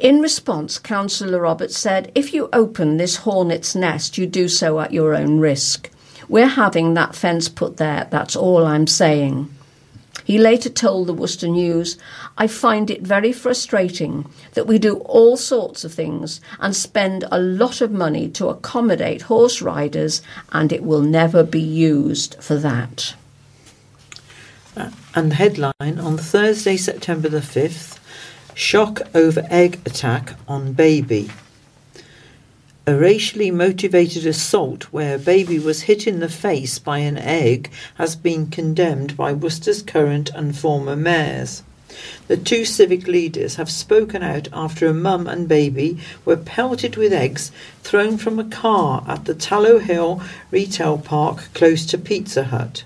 In 0.01 0.23
response, 0.23 0.79
Councillor 0.79 1.41
Roberts 1.41 1.79
said, 1.79 2.11
If 2.15 2.33
you 2.33 2.49
open 2.55 2.97
this 2.97 3.17
hornet's 3.17 3.75
nest, 3.75 4.17
you 4.17 4.27
do 4.27 4.49
so 4.49 4.81
at 4.81 4.95
your 4.95 5.15
own 5.15 5.41
risk. 5.41 5.91
We're 6.27 6.47
having 6.47 6.95
that 6.95 7.15
fence 7.15 7.51
put 7.51 7.77
there, 7.77 8.09
that's 8.11 8.35
all 8.35 8.65
I'm 8.65 8.87
saying. 8.87 9.55
He 10.25 10.39
later 10.39 10.71
told 10.71 11.07
the 11.07 11.13
Worcester 11.13 11.49
News, 11.49 11.99
I 12.39 12.47
find 12.47 12.91
it 12.91 13.03
very 13.03 13.31
frustrating 13.31 14.25
that 14.55 14.67
we 14.67 14.79
do 14.79 15.01
all 15.01 15.37
sorts 15.37 15.85
of 15.85 15.93
things 15.93 16.41
and 16.61 16.75
spend 16.75 17.27
a 17.31 17.39
lot 17.39 17.83
of 17.83 17.91
money 17.91 18.27
to 18.31 18.49
accommodate 18.49 19.23
horse 19.23 19.61
riders, 19.61 20.23
and 20.51 20.73
it 20.73 20.83
will 20.83 21.03
never 21.03 21.43
be 21.45 21.61
used 21.61 22.37
for 22.43 22.57
that. 22.57 23.15
Uh, 24.75 24.91
and 25.15 25.33
the 25.33 25.35
headline 25.35 25.75
on 25.99 26.17
Thursday, 26.17 26.79
September 26.79 27.29
the 27.29 27.41
5th 27.41 27.99
Shock 28.55 29.03
over 29.15 29.47
egg 29.49 29.81
attack 29.87 30.35
on 30.49 30.73
baby. 30.73 31.31
A 32.87 32.95
racially 32.95 33.51
motivated 33.51 34.27
assault 34.27 34.85
where 34.85 35.15
a 35.15 35.19
baby 35.19 35.59
was 35.59 35.83
hit 35.83 36.07
in 36.07 36.19
the 36.19 36.29
face 36.29 36.79
by 36.79 36.99
an 36.99 37.17
egg 37.17 37.71
has 37.95 38.17
been 38.17 38.49
condemned 38.49 39.17
by 39.17 39.33
Worcester's 39.33 39.83
current 39.83 40.31
and 40.31 40.57
former 40.57 40.97
mayors. 40.97 41.63
The 42.27 42.37
two 42.37 42.65
civic 42.65 43.07
leaders 43.07 43.57
have 43.57 43.71
spoken 43.71 44.23
out 44.23 44.49
after 44.53 44.87
a 44.87 44.95
mum 44.95 45.27
and 45.27 45.49
baby 45.49 45.99
were 46.25 46.37
pelted 46.37 46.97
with 46.97 47.13
eggs 47.13 47.53
thrown 47.83 48.17
from 48.17 48.39
a 48.39 48.45
car 48.45 49.05
at 49.07 49.25
the 49.25 49.35
Tallow 49.35 49.79
Hill 49.79 50.23
retail 50.51 50.99
park 50.99 51.49
close 51.55 51.87
to 51.87 51.99
Pizza 51.99 52.45
Hut. 52.45 52.85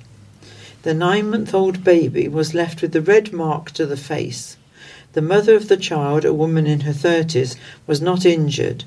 The 0.83 0.95
nine 0.95 1.31
month 1.31 1.55
old 1.55 1.83
baby 1.83 2.29
was 2.29 2.55
left 2.55 2.83
with 2.83 2.93
the 2.93 3.01
red 3.01 3.33
mark 3.33 3.71
to 3.73 3.87
the 3.87 3.97
face. 3.97 4.57
The 5.15 5.23
mother 5.23 5.55
of 5.55 5.69
the 5.69 5.77
child, 5.77 6.25
a 6.25 6.35
woman 6.35 6.67
in 6.67 6.81
her 6.81 6.93
30s, 6.93 7.55
was 7.87 8.01
not 8.01 8.27
injured. 8.27 8.83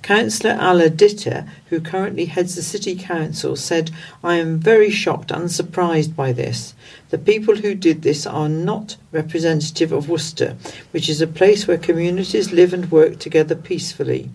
Councillor 0.00 0.56
Allah 0.60 0.88
Ditta, 0.88 1.48
who 1.66 1.80
currently 1.80 2.26
heads 2.26 2.54
the 2.54 2.62
City 2.62 2.94
Council, 2.94 3.56
said, 3.56 3.90
I 4.22 4.36
am 4.36 4.60
very 4.60 4.88
shocked 4.88 5.32
and 5.32 5.50
surprised 5.50 6.14
by 6.14 6.30
this. 6.30 6.74
The 7.10 7.18
people 7.18 7.56
who 7.56 7.74
did 7.74 8.02
this 8.02 8.24
are 8.24 8.48
not 8.48 8.96
representative 9.10 9.90
of 9.90 10.08
Worcester, 10.08 10.56
which 10.92 11.08
is 11.08 11.20
a 11.20 11.26
place 11.26 11.66
where 11.66 11.76
communities 11.76 12.52
live 12.52 12.72
and 12.72 12.88
work 12.92 13.18
together 13.18 13.56
peacefully. 13.56 14.30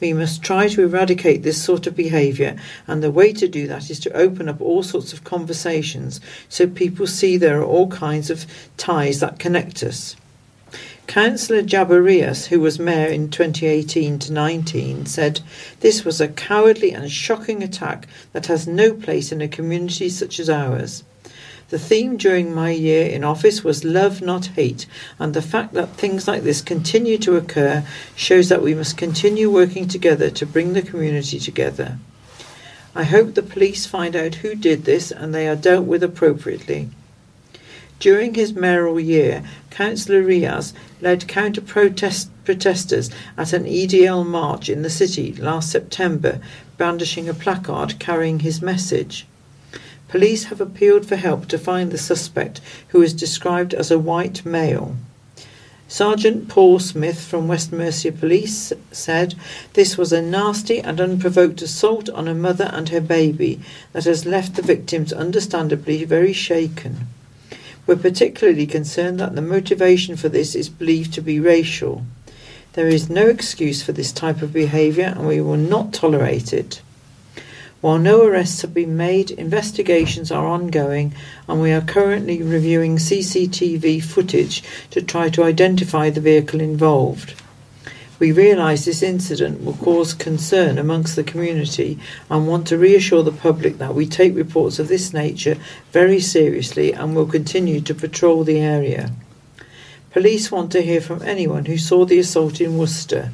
We 0.00 0.12
must 0.12 0.42
try 0.42 0.68
to 0.68 0.82
eradicate 0.82 1.44
this 1.44 1.62
sort 1.62 1.86
of 1.86 1.96
behaviour, 1.96 2.56
and 2.86 3.02
the 3.02 3.10
way 3.10 3.32
to 3.32 3.48
do 3.48 3.66
that 3.68 3.88
is 3.88 4.00
to 4.00 4.12
open 4.12 4.50
up 4.50 4.60
all 4.60 4.82
sorts 4.82 5.14
of 5.14 5.24
conversations 5.24 6.20
so 6.50 6.66
people 6.66 7.06
see 7.06 7.38
there 7.38 7.58
are 7.58 7.64
all 7.64 7.88
kinds 7.88 8.28
of 8.28 8.44
ties 8.76 9.20
that 9.20 9.38
connect 9.38 9.82
us. 9.82 10.14
Councillor 11.06 11.62
Jabba 11.62 12.02
Riaz, 12.02 12.46
who 12.46 12.60
was 12.60 12.78
mayor 12.78 13.06
in 13.06 13.30
2018 13.30 14.18
to 14.18 14.32
19, 14.32 15.06
said 15.06 15.40
this 15.80 16.04
was 16.04 16.20
a 16.20 16.28
cowardly 16.28 16.92
and 16.92 17.10
shocking 17.10 17.62
attack 17.62 18.08
that 18.32 18.46
has 18.46 18.66
no 18.66 18.92
place 18.92 19.30
in 19.30 19.40
a 19.40 19.48
community 19.48 20.08
such 20.08 20.40
as 20.40 20.50
ours. 20.50 21.04
The 21.68 21.78
theme 21.78 22.16
during 22.16 22.54
my 22.54 22.70
year 22.70 23.06
in 23.06 23.24
office 23.24 23.64
was 23.64 23.84
love, 23.84 24.20
not 24.20 24.46
hate, 24.46 24.86
and 25.18 25.32
the 25.34 25.42
fact 25.42 25.74
that 25.74 25.96
things 25.96 26.28
like 26.28 26.42
this 26.42 26.60
continue 26.60 27.18
to 27.18 27.36
occur 27.36 27.84
shows 28.14 28.48
that 28.48 28.62
we 28.62 28.74
must 28.74 28.96
continue 28.96 29.50
working 29.50 29.88
together 29.88 30.30
to 30.30 30.46
bring 30.46 30.72
the 30.72 30.82
community 30.82 31.40
together. 31.40 31.98
I 32.94 33.04
hope 33.04 33.34
the 33.34 33.42
police 33.42 33.84
find 33.84 34.16
out 34.16 34.36
who 34.36 34.54
did 34.54 34.84
this 34.84 35.10
and 35.10 35.34
they 35.34 35.48
are 35.48 35.56
dealt 35.56 35.86
with 35.86 36.02
appropriately. 36.02 36.90
During 37.98 38.34
his 38.34 38.52
mayoral 38.52 39.00
year, 39.00 39.42
Councillor 39.70 40.22
Riaz 40.22 40.74
led 41.00 41.26
counter 41.26 41.62
protesters 41.62 43.10
at 43.38 43.52
an 43.54 43.64
EDL 43.64 44.26
march 44.26 44.68
in 44.68 44.82
the 44.82 44.90
city 44.90 45.32
last 45.32 45.70
September, 45.70 46.38
brandishing 46.76 47.26
a 47.26 47.32
placard 47.32 47.98
carrying 47.98 48.40
his 48.40 48.60
message. 48.60 49.26
Police 50.08 50.44
have 50.44 50.60
appealed 50.60 51.06
for 51.06 51.16
help 51.16 51.46
to 51.48 51.58
find 51.58 51.90
the 51.90 51.96
suspect, 51.96 52.60
who 52.88 53.00
is 53.00 53.14
described 53.14 53.72
as 53.72 53.90
a 53.90 53.98
white 53.98 54.44
male. 54.44 54.96
Sergeant 55.88 56.48
Paul 56.48 56.78
Smith 56.80 57.20
from 57.20 57.48
West 57.48 57.72
Mercia 57.72 58.12
Police 58.12 58.74
said 58.92 59.36
this 59.72 59.96
was 59.96 60.12
a 60.12 60.20
nasty 60.20 60.80
and 60.80 61.00
unprovoked 61.00 61.62
assault 61.62 62.10
on 62.10 62.28
a 62.28 62.34
mother 62.34 62.70
and 62.74 62.90
her 62.90 63.00
baby 63.00 63.60
that 63.92 64.04
has 64.04 64.26
left 64.26 64.54
the 64.54 64.62
victims 64.62 65.14
understandably 65.14 66.04
very 66.04 66.34
shaken. 66.34 67.06
We're 67.86 67.96
particularly 67.96 68.66
concerned 68.66 69.20
that 69.20 69.36
the 69.36 69.42
motivation 69.42 70.16
for 70.16 70.28
this 70.28 70.56
is 70.56 70.68
believed 70.68 71.14
to 71.14 71.20
be 71.20 71.38
racial. 71.38 72.04
There 72.72 72.88
is 72.88 73.08
no 73.08 73.28
excuse 73.28 73.82
for 73.82 73.92
this 73.92 74.10
type 74.12 74.42
of 74.42 74.52
behaviour 74.52 75.14
and 75.16 75.26
we 75.26 75.40
will 75.40 75.56
not 75.56 75.92
tolerate 75.92 76.52
it. 76.52 76.82
While 77.80 77.98
no 77.98 78.24
arrests 78.24 78.62
have 78.62 78.74
been 78.74 78.96
made, 78.96 79.30
investigations 79.30 80.32
are 80.32 80.46
ongoing 80.46 81.14
and 81.46 81.60
we 81.60 81.70
are 81.70 81.80
currently 81.80 82.42
reviewing 82.42 82.96
CCTV 82.96 84.02
footage 84.02 84.64
to 84.90 85.00
try 85.00 85.28
to 85.28 85.44
identify 85.44 86.10
the 86.10 86.20
vehicle 86.20 86.60
involved. 86.60 87.34
We 88.18 88.32
realise 88.32 88.86
this 88.86 89.02
incident 89.02 89.62
will 89.62 89.74
cause 89.74 90.14
concern 90.14 90.78
amongst 90.78 91.16
the 91.16 91.24
community 91.24 91.98
and 92.30 92.48
want 92.48 92.66
to 92.68 92.78
reassure 92.78 93.22
the 93.22 93.32
public 93.32 93.76
that 93.76 93.94
we 93.94 94.06
take 94.06 94.34
reports 94.34 94.78
of 94.78 94.88
this 94.88 95.12
nature 95.12 95.58
very 95.92 96.20
seriously 96.20 96.92
and 96.92 97.14
will 97.14 97.26
continue 97.26 97.82
to 97.82 97.94
patrol 97.94 98.42
the 98.42 98.58
area. 98.58 99.12
Police 100.12 100.50
want 100.50 100.72
to 100.72 100.80
hear 100.80 101.02
from 101.02 101.20
anyone 101.20 101.66
who 101.66 101.76
saw 101.76 102.06
the 102.06 102.18
assault 102.18 102.58
in 102.58 102.78
Worcester. 102.78 103.32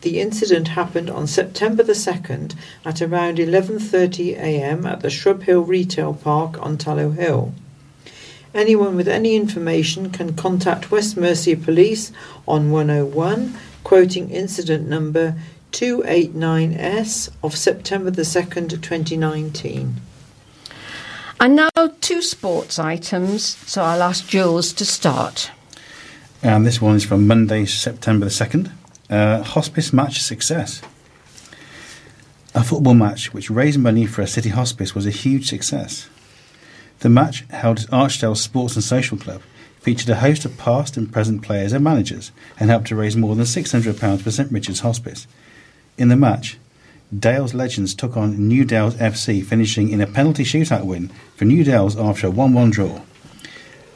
The 0.00 0.18
incident 0.18 0.68
happened 0.68 1.10
on 1.10 1.26
September 1.26 1.82
the 1.82 1.92
2nd 1.92 2.54
at 2.86 3.02
around 3.02 3.36
11:30 3.36 4.32
a.m. 4.38 4.86
at 4.86 5.00
the 5.00 5.10
Shrub 5.10 5.42
Hill 5.42 5.60
Retail 5.60 6.14
Park 6.14 6.56
on 6.64 6.78
Tallow 6.78 7.10
Hill. 7.10 7.52
Anyone 8.54 8.96
with 8.96 9.08
any 9.08 9.36
information 9.36 10.08
can 10.08 10.34
contact 10.34 10.90
West 10.90 11.18
Mercia 11.18 11.54
Police 11.54 12.12
on 12.48 12.70
101 12.70 13.58
quoting 13.84 14.30
incident 14.30 14.88
number 14.88 15.36
289S 15.72 17.30
of 17.42 17.56
September 17.56 18.10
the 18.10 18.22
2nd 18.22 18.70
2019. 18.82 19.96
And 21.40 21.56
now 21.56 21.70
two 22.00 22.20
sports 22.20 22.78
items, 22.78 23.56
so 23.66 23.82
I'll 23.82 24.02
ask 24.02 24.28
Jules 24.28 24.72
to 24.74 24.84
start. 24.84 25.50
And 26.42 26.66
this 26.66 26.80
one 26.80 26.96
is 26.96 27.04
from 27.04 27.26
Monday, 27.26 27.64
September 27.64 28.26
the 28.26 28.30
2nd. 28.30 28.70
Uh, 29.08 29.42
hospice 29.42 29.92
match 29.92 30.20
success. 30.20 30.82
A 32.54 32.62
football 32.64 32.94
match 32.94 33.32
which 33.32 33.48
raised 33.48 33.78
money 33.78 34.06
for 34.06 34.22
a 34.22 34.26
city 34.26 34.50
hospice 34.50 34.94
was 34.94 35.06
a 35.06 35.10
huge 35.10 35.48
success. 35.48 36.08
The 37.00 37.08
match, 37.08 37.46
held 37.50 37.80
at 37.80 37.90
Archdale 37.90 38.36
Sports 38.36 38.74
and 38.74 38.84
Social 38.84 39.16
Club, 39.16 39.40
featured 39.80 40.08
a 40.10 40.16
host 40.16 40.44
of 40.44 40.58
past 40.58 40.96
and 40.96 41.12
present 41.12 41.42
players 41.42 41.72
and 41.72 41.82
managers 41.82 42.32
and 42.58 42.70
helped 42.70 42.88
to 42.88 42.96
raise 42.96 43.16
more 43.16 43.34
than 43.34 43.44
£600 43.44 44.20
for 44.20 44.30
St 44.30 44.52
Richard's 44.52 44.80
Hospice. 44.80 45.26
In 45.96 46.08
the 46.08 46.16
match, 46.16 46.58
Dales 47.16 47.54
Legends 47.54 47.94
took 47.94 48.16
on 48.16 48.46
New 48.46 48.64
Dales 48.64 48.94
FC, 48.94 49.44
finishing 49.44 49.88
in 49.90 50.00
a 50.00 50.06
penalty 50.06 50.44
shootout 50.44 50.84
win 50.84 51.08
for 51.34 51.44
New 51.44 51.64
Dales 51.64 51.96
after 51.98 52.28
a 52.28 52.30
1 52.30 52.52
1 52.52 52.70
draw. 52.70 53.00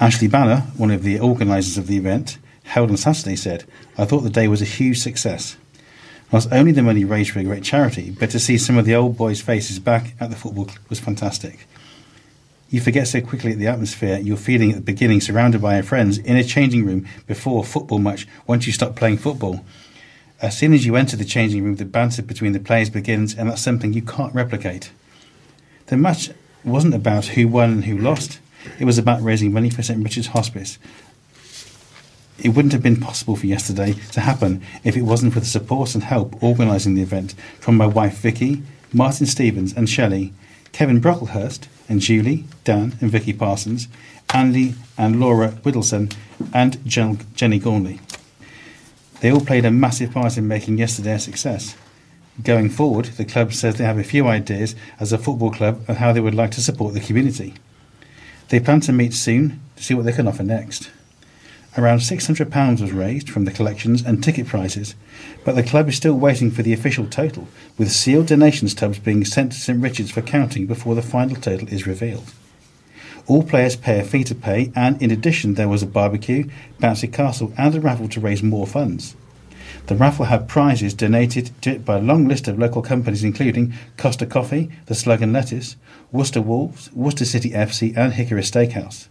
Ashley 0.01 0.27
Banner, 0.27 0.63
one 0.77 0.91
of 0.91 1.05
the 1.05 1.21
organisers 1.21 1.79
of 1.79 1.87
the 1.87 1.97
event, 1.97 2.39
held 2.65 2.91
on 2.91 2.97
Saturday, 2.97 3.37
said, 3.37 3.65
I 3.97 4.05
thought 4.05 4.21
the 4.21 4.31
day 4.31 4.49
was 4.49 4.61
a 4.61 4.67
huge 4.67 4.99
success. 4.99 5.57
Not 6.33 6.51
only 6.51 6.73
the 6.73 6.83
money 6.83 7.05
raised 7.05 7.31
for 7.31 7.39
a 7.39 7.45
great 7.45 7.63
charity, 7.63 8.11
but 8.11 8.31
to 8.31 8.41
see 8.41 8.59
some 8.59 8.77
of 8.77 8.87
the 8.87 8.97
old 8.97 9.17
boys' 9.17 9.41
faces 9.41 9.79
back 9.79 10.15
at 10.19 10.31
the 10.31 10.37
football 10.37 10.69
was 10.89 10.99
fantastic. 10.99 11.69
You 12.71 12.81
forget 12.81 13.07
so 13.07 13.21
quickly 13.21 13.55
the 13.55 13.67
atmosphere 13.67 14.19
you're 14.19 14.37
feeling 14.37 14.71
at 14.71 14.77
the 14.77 14.83
beginning, 14.83 15.21
surrounded 15.21 15.63
by 15.63 15.75
your 15.75 15.83
friends 15.83 16.19
in 16.19 16.37
a 16.37 16.45
changing 16.45 16.85
room 16.85 17.07
before 17.27 17.63
a 17.63 17.67
football 17.67 17.99
match 17.99 18.27
once 18.47 18.67
you 18.67 18.73
stop 18.73 18.97
playing 18.97 19.19
football. 19.19 19.65
As 20.41 20.59
soon 20.59 20.75
as 20.75 20.85
you 20.85 20.97
enter 20.97 21.17
the 21.17 21.25
changing 21.25 21.63
room, 21.63 21.77
the 21.77 21.85
banter 21.85 22.23
between 22.23 22.53
the 22.53 22.61
players 22.61 22.91
begins, 22.91 23.35
and 23.35 23.49
that's 23.49 23.63
something 23.63 23.93
you 23.93 24.03
can't 24.03 24.35
replicate. 24.35 24.91
The 25.87 25.97
match 25.97 26.31
wasn't 26.65 26.95
about 26.95 27.27
who 27.27 27.47
won 27.47 27.71
and 27.71 27.85
who 27.85 27.97
lost, 27.97 28.41
it 28.79 28.85
was 28.85 28.99
about 28.99 29.23
raising 29.23 29.53
money 29.53 29.71
for 29.71 29.83
St 29.83 30.03
Richard's 30.03 30.29
Hospice. 30.29 30.79
It 32.39 32.49
wouldn't 32.49 32.73
have 32.73 32.83
been 32.83 33.01
possible 33.01 33.37
for 33.37 33.47
yesterday 33.47 33.95
to 34.13 34.21
happen 34.21 34.63
if 34.83 34.97
it 34.97 35.03
wasn't 35.03 35.35
for 35.35 35.41
the 35.41 35.47
support 35.47 35.95
and 35.95 36.03
help 36.03 36.43
organising 36.43 36.95
the 36.95 37.03
event 37.03 37.35
from 37.61 37.77
my 37.77 37.87
wife 37.87 38.19
Vicky, 38.19 38.63
Martin 38.93 39.27
Stevens 39.27 39.73
and 39.73 39.89
Shelley, 39.89 40.33
Kevin 40.73 41.01
Brocklehurst 41.01 41.69
and 41.89 42.01
Julie, 42.01 42.45
Dan 42.65 42.97
and 43.01 43.11
Vicky 43.11 43.33
Parsons, 43.33 43.89
Andy 44.33 44.75
and 44.97 45.21
Laura 45.21 45.51
Whittleson, 45.63 46.15
and 46.53 46.85
Jen- 46.87 47.27
Jenny 47.35 47.59
Gormley. 47.59 48.01
They 49.21 49.31
all 49.31 49.41
played 49.41 49.65
a 49.65 49.71
massive 49.71 50.13
part 50.13 50.37
in 50.37 50.49
making 50.49 50.79
yesterday 50.79 51.15
a 51.15 51.19
success. 51.19 51.77
Going 52.43 52.69
forward, 52.69 53.07
the 53.07 53.25
club 53.25 53.53
says 53.53 53.77
they 53.77 53.85
have 53.85 53.99
a 53.99 54.05
few 54.05 54.27
ideas 54.27 54.75
as 54.99 55.13
a 55.13 55.19
football 55.19 55.51
club 55.51 55.85
of 55.89 55.99
how 55.99 56.13
they 56.13 56.21
would 56.21 56.35
like 56.35 56.51
to 56.53 56.61
support 56.61 56.95
the 56.95 57.01
community. 57.01 57.55
They 58.49 58.61
plan 58.61 58.81
to 58.81 58.93
meet 58.93 59.15
soon 59.15 59.61
to 59.77 59.83
see 59.83 59.95
what 59.95 60.05
they 60.05 60.13
can 60.13 60.29
offer 60.29 60.43
next. 60.43 60.91
Around 61.77 61.99
£600 61.99 62.81
was 62.81 62.93
raised 62.93 63.29
from 63.29 63.47
the 63.47 63.51
collections 63.51 64.03
and 64.03 64.23
ticket 64.23 64.47
prices, 64.47 64.95
but 65.45 65.57
the 65.57 65.63
club 65.65 65.89
is 65.89 65.97
still 65.97 66.15
waiting 66.15 66.53
for 66.53 66.63
the 66.63 66.73
official 66.73 67.05
total, 67.07 67.49
with 67.77 67.91
sealed 67.91 68.27
donations 68.27 68.75
tubs 68.75 69.01
being 69.01 69.25
sent 69.25 69.51
to 69.51 69.59
St 69.59 69.83
Richard's 69.83 70.13
for 70.13 70.23
counting 70.23 70.67
before 70.67 70.95
the 70.95 71.03
final 71.03 71.35
total 71.35 71.67
is 71.69 71.85
revealed. 71.85 72.33
All 73.27 73.43
players 73.43 73.75
pay 73.75 73.99
a 73.99 74.05
fee 74.05 74.23
to 74.25 74.37
pay, 74.37 74.71
and 74.77 75.03
in 75.03 75.11
addition, 75.11 75.55
there 75.55 75.69
was 75.69 75.83
a 75.83 75.87
barbecue, 75.87 76.49
bouncy 76.79 77.13
castle, 77.13 77.53
and 77.59 77.75
a 77.75 77.81
raffle 77.81 78.09
to 78.11 78.21
raise 78.21 78.43
more 78.43 78.69
funds. 78.69 79.17
The 79.87 79.97
raffle 79.97 80.27
had 80.27 80.49
prizes 80.49 80.95
donated 80.95 81.51
by 81.85 81.97
a 81.97 82.03
long 82.03 82.29
list 82.29 82.47
of 82.47 82.59
local 82.59 82.83
companies, 82.83 83.25
including 83.25 83.75
Costa 83.97 84.27
Coffee, 84.27 84.71
The 84.87 84.95
Slug 84.95 85.23
and 85.23 85.33
Lettuce, 85.33 85.75
Worcester 86.13 86.41
Wolves, 86.41 86.93
Worcester 86.93 87.25
City 87.25 87.51
FC, 87.51 87.97
and 87.97 88.13
Hickory 88.13 88.43
Steakhouse. 88.43 89.09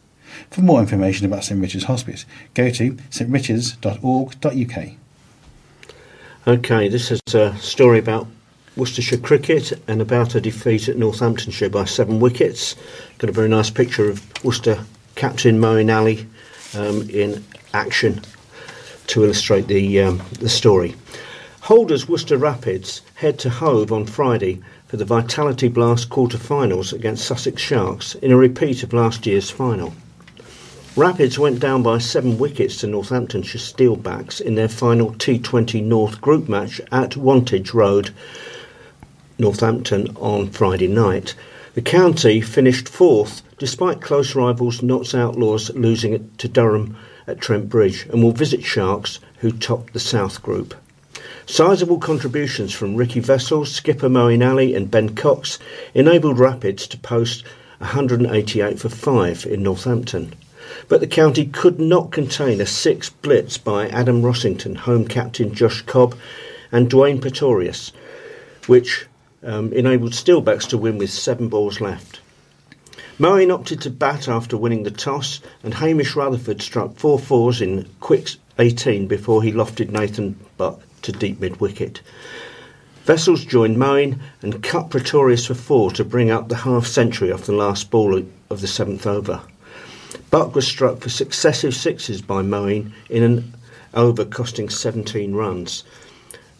For 0.49 0.61
more 0.61 0.79
information 0.79 1.25
about 1.25 1.43
St 1.43 1.59
Richard's 1.59 1.85
Hospice, 1.85 2.25
go 2.53 2.69
to 2.69 2.93
strichards.org.uk. 3.09 4.89
Okay, 6.45 6.89
this 6.89 7.11
is 7.11 7.21
a 7.33 7.55
story 7.57 7.99
about 7.99 8.27
Worcestershire 8.75 9.19
cricket 9.19 9.71
and 9.87 10.01
about 10.01 10.35
a 10.35 10.41
defeat 10.41 10.89
at 10.89 10.97
Northamptonshire 10.97 11.69
by 11.69 11.85
seven 11.85 12.19
wickets. 12.19 12.75
Got 13.19 13.29
a 13.29 13.33
very 13.33 13.47
nice 13.47 13.69
picture 13.69 14.09
of 14.09 14.21
Worcester 14.43 14.83
captain 15.15 15.59
Moeen 15.59 15.95
Ali 15.95 16.27
um, 16.75 17.07
in 17.09 17.43
action 17.73 18.21
to 19.07 19.23
illustrate 19.23 19.67
the 19.67 20.01
um, 20.01 20.21
the 20.39 20.49
story. 20.49 20.95
Holders 21.61 22.09
Worcester 22.09 22.37
Rapids 22.37 23.01
head 23.15 23.39
to 23.39 23.49
Hove 23.49 23.91
on 23.91 24.05
Friday 24.05 24.59
for 24.87 24.97
the 24.97 25.05
Vitality 25.05 25.69
Blast 25.69 26.09
quarter-finals 26.09 26.91
against 26.91 27.25
Sussex 27.25 27.61
Sharks 27.61 28.15
in 28.15 28.31
a 28.31 28.37
repeat 28.37 28.83
of 28.83 28.91
last 28.91 29.25
year's 29.25 29.49
final. 29.49 29.93
Rapids 30.95 31.39
went 31.39 31.59
down 31.59 31.81
by 31.81 31.97
seven 31.97 32.37
wickets 32.37 32.77
to 32.77 32.87
Northamptonshire 32.87 33.57
Steelbacks 33.57 34.39
in 34.39 34.53
their 34.53 34.69
final 34.69 35.11
T20 35.13 35.83
North 35.83 36.21
group 36.21 36.47
match 36.47 36.79
at 36.91 37.17
Wantage 37.17 37.73
Road, 37.73 38.11
Northampton 39.39 40.15
on 40.17 40.51
Friday 40.51 40.87
night. 40.87 41.33
The 41.73 41.81
county 41.81 42.41
finished 42.41 42.87
fourth 42.87 43.41
despite 43.57 44.01
close 44.01 44.35
rivals 44.35 44.83
Notts 44.83 45.15
Outlaws 45.15 45.71
losing 45.71 46.13
it 46.13 46.37
to 46.37 46.47
Durham 46.47 46.95
at 47.25 47.41
Trent 47.41 47.69
Bridge 47.69 48.05
and 48.11 48.21
will 48.21 48.31
visit 48.31 48.63
Sharks 48.63 49.19
who 49.39 49.51
topped 49.51 49.93
the 49.93 49.99
South 49.99 50.43
Group. 50.43 50.75
Sizable 51.47 51.97
contributions 51.97 52.71
from 52.71 52.95
Riki 52.95 53.19
Wessels, 53.19 53.71
skipper 53.71 54.09
Moeen 54.09 54.75
and 54.75 54.91
Ben 54.91 55.15
Cox 55.15 55.57
enabled 55.95 56.37
Rapids 56.37 56.85
to 56.85 56.99
post 56.99 57.43
188 57.79 58.77
for 58.77 58.89
5 58.89 59.47
in 59.47 59.63
Northampton. 59.63 60.35
But 60.87 60.99
the 60.99 61.07
county 61.07 61.45
could 61.45 61.79
not 61.79 62.11
contain 62.11 62.59
a 62.59 62.65
six 62.65 63.09
blitz 63.09 63.57
by 63.57 63.87
Adam 63.87 64.21
Rossington, 64.21 64.75
home 64.75 65.07
captain 65.07 65.53
Josh 65.53 65.81
Cobb 65.81 66.15
and 66.71 66.89
Dwaine 66.89 67.21
Pretorius, 67.21 67.91
which 68.67 69.07
um, 69.43 69.71
enabled 69.73 70.13
Steelbacks 70.13 70.67
to 70.69 70.77
win 70.77 70.97
with 70.97 71.09
seven 71.09 71.47
balls 71.47 71.79
left. 71.79 72.19
Moeen 73.19 73.53
opted 73.53 73.79
to 73.81 73.89
bat 73.89 74.27
after 74.27 74.57
winning 74.57 74.83
the 74.83 74.91
toss, 74.91 75.39
and 75.61 75.75
Hamish 75.75 76.15
Rutherford 76.15 76.61
struck 76.61 76.95
four 76.95 77.19
fours 77.19 77.61
in 77.61 77.87
quick 77.99 78.29
18 78.57 79.07
before 79.07 79.43
he 79.43 79.51
lofted 79.51 79.91
Nathan 79.91 80.35
Buck 80.57 80.81
to 81.03 81.11
deep 81.11 81.39
mid 81.39 81.59
wicket. 81.59 82.01
Wessels 83.07 83.45
joined 83.45 83.77
Moeen 83.77 84.19
and 84.41 84.63
cut 84.63 84.89
Pretorius 84.89 85.45
for 85.45 85.53
four 85.53 85.91
to 85.91 86.03
bring 86.03 86.31
up 86.31 86.49
the 86.49 86.55
half 86.55 86.87
century 86.87 87.31
off 87.31 87.45
the 87.45 87.51
last 87.51 87.91
ball 87.91 88.23
of 88.49 88.61
the 88.61 88.67
seventh 88.67 89.05
over. 89.05 89.41
Buck 90.33 90.55
was 90.55 90.65
struck 90.65 90.99
for 90.99 91.09
successive 91.09 91.75
sixes 91.75 92.19
by 92.19 92.41
Moeen 92.41 92.91
in 93.07 93.21
an 93.21 93.53
over 93.93 94.25
costing 94.25 94.67
17 94.67 95.35
runs. 95.35 95.83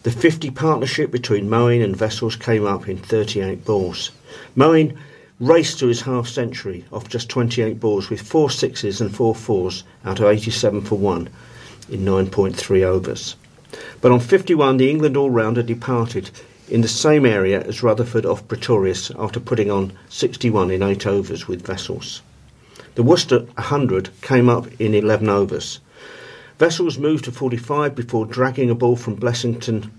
The 0.04 0.12
50 0.12 0.52
partnership 0.52 1.10
between 1.10 1.50
Moeen 1.50 1.82
and 1.82 1.98
Wessels 1.98 2.36
came 2.36 2.64
up 2.64 2.88
in 2.88 2.98
38 2.98 3.64
balls. 3.64 4.12
Moeen 4.56 4.96
raced 5.40 5.80
to 5.80 5.88
his 5.88 6.02
half 6.02 6.28
century 6.28 6.84
off 6.92 7.08
just 7.08 7.28
28 7.28 7.80
balls 7.80 8.10
with 8.10 8.20
four 8.20 8.48
sixes 8.48 9.00
and 9.00 9.12
four 9.12 9.34
fours 9.34 9.82
out 10.04 10.20
of 10.20 10.26
87 10.26 10.82
for 10.82 10.94
one 10.94 11.28
in 11.90 12.04
9.3 12.04 12.82
overs. 12.84 13.34
But 14.00 14.12
on 14.12 14.20
51, 14.20 14.76
the 14.76 14.88
England 14.88 15.16
all 15.16 15.30
rounder 15.30 15.64
departed 15.64 16.30
in 16.68 16.82
the 16.82 16.86
same 16.86 17.26
area 17.26 17.60
as 17.62 17.82
Rutherford 17.82 18.24
off 18.24 18.46
Pretorius 18.46 19.10
after 19.18 19.40
putting 19.40 19.72
on 19.72 19.98
61 20.10 20.70
in 20.70 20.80
8 20.80 21.08
overs 21.08 21.48
with 21.48 21.66
Wessels. 21.66 22.22
The 22.94 23.02
Worcester 23.02 23.40
100 23.40 24.10
came 24.22 24.48
up 24.48 24.68
in 24.80 24.94
11 24.94 25.28
overs. 25.28 25.80
Wessels 26.60 26.98
moved 26.98 27.24
to 27.24 27.32
45 27.32 27.94
before 27.94 28.24
dragging 28.24 28.70
a 28.70 28.74
ball 28.74 28.96
from 28.96 29.16
Blessington 29.16 29.90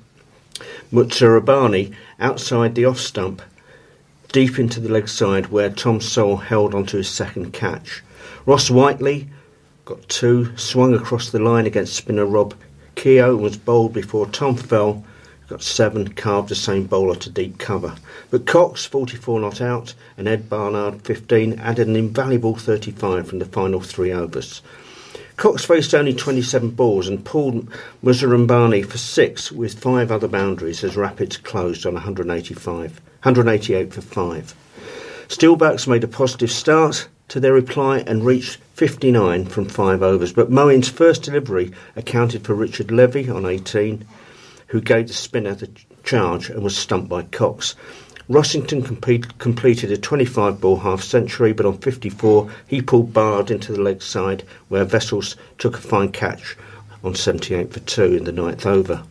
Muzarabani 0.93 1.93
outside 2.19 2.75
the 2.75 2.86
off 2.86 2.99
stump 2.99 3.41
deep 4.31 4.58
into 4.60 4.79
the 4.79 4.89
leg 4.89 5.08
side 5.08 5.47
where 5.47 5.69
Tom 5.69 5.99
Sole 5.99 6.38
held 6.38 6.73
onto 6.73 6.97
his 6.97 7.10
second 7.10 7.51
catch. 7.51 8.01
Ross 8.45 8.69
Whiteley 8.69 9.29
got 9.86 10.08
two, 10.10 10.55
swung 10.58 10.93
across 10.93 11.29
the 11.29 11.39
line 11.39 11.65
against 11.65 11.95
spinner 11.95 12.25
Rob 12.25 12.53
Keogh 12.95 13.36
and 13.36 13.41
was 13.41 13.58
bowled 13.58 13.93
before 13.93 14.25
Tom 14.27 14.55
Fell 14.55 15.03
got 15.47 15.62
seven, 15.62 16.08
carved 16.10 16.49
the 16.49 16.55
same 16.55 16.86
bowler 16.86 17.15
to 17.15 17.29
deep 17.29 17.58
cover. 17.58 17.95
But 18.31 18.45
Cox, 18.45 18.86
44 18.86 19.39
not 19.39 19.62
out, 19.62 19.93
and 20.17 20.27
Ed 20.27 20.49
Barnard, 20.49 21.01
15, 21.03 21.60
added 21.60 21.88
an 21.88 21.95
invaluable 21.95 22.55
35 22.55 23.27
from 23.27 23.39
the 23.39 23.45
final 23.45 23.81
three 23.81 24.12
overs. 24.12 24.62
Cox 25.38 25.65
faced 25.65 25.93
only 25.93 26.13
27 26.13 26.71
balls 26.71 27.08
and 27.08 27.25
pulled 27.25 27.69
Muzarabani 28.03 28.86
for 28.86 28.97
six 28.97 29.51
with 29.51 29.79
five 29.79 30.12
other 30.12 30.29
boundaries 30.29 30.84
as 30.84 30.95
Rapids 30.95 31.36
closed 31.36 31.86
on 31.86 31.93
185, 31.95 33.01
188 33.23 33.93
for 33.93 34.01
five. 34.01 34.55
Steelbacks 35.27 35.88
made 35.88 36.03
a 36.03 36.08
positive 36.08 36.51
start 36.51 37.10
to 37.27 37.39
their 37.39 37.53
reply 37.53 37.99
and 38.08 38.25
reached 38.25 38.60
59 38.75 39.45
from 39.45 39.65
five 39.65 40.01
overs, 40.01 40.31
but 40.31 40.51
Moeen's 40.51 40.89
first 40.89 41.23
delivery 41.23 41.71
accounted 41.95 42.45
for 42.45 42.53
Richard 42.53 42.91
Levi 42.91 43.29
on 43.29 43.45
18, 43.45 44.05
who 44.75 44.81
gave 44.81 45.07
the 45.07 45.13
spinner 45.13 45.55
the 45.55 45.69
charge 46.03 46.49
and 46.49 46.61
was 46.61 46.75
stumped 46.75 47.07
by 47.07 47.21
Cox. 47.21 47.75
Rossington 48.29 48.83
compete, 48.83 49.38
completed 49.39 49.89
a 49.89 49.95
25 49.95 50.59
ball 50.59 50.75
half 50.75 51.01
century, 51.01 51.53
but 51.53 51.65
on 51.65 51.77
54 51.77 52.51
he 52.67 52.81
pulled 52.81 53.13
Bard 53.13 53.49
into 53.49 53.71
the 53.71 53.81
leg 53.81 54.01
side, 54.01 54.43
where 54.67 54.83
Wessels 54.83 55.38
took 55.59 55.77
a 55.77 55.81
fine 55.81 56.11
catch 56.11 56.57
on 57.05 57.15
78 57.15 57.71
for 57.71 57.79
2 57.79 58.17
in 58.17 58.25
the 58.25 58.33
ninth 58.33 58.65
over. 58.65 59.01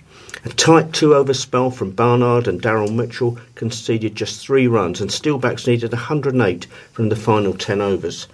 A 0.45 0.51
tight 0.51 0.93
two 0.93 1.15
over 1.15 1.33
spell 1.33 1.71
from 1.71 1.93
Barnard 1.93 2.47
and 2.47 2.61
Daryl 2.61 2.95
Mitchell 2.95 3.39
conceded 3.55 4.15
just 4.15 4.45
three 4.45 4.67
runs, 4.67 5.01
and 5.01 5.09
Steelbacks 5.09 5.67
needed 5.67 5.93
108 5.93 6.67
from 6.93 7.09
the 7.09 7.17
final 7.17 7.55
10 7.55 7.81
overs. 7.81 8.29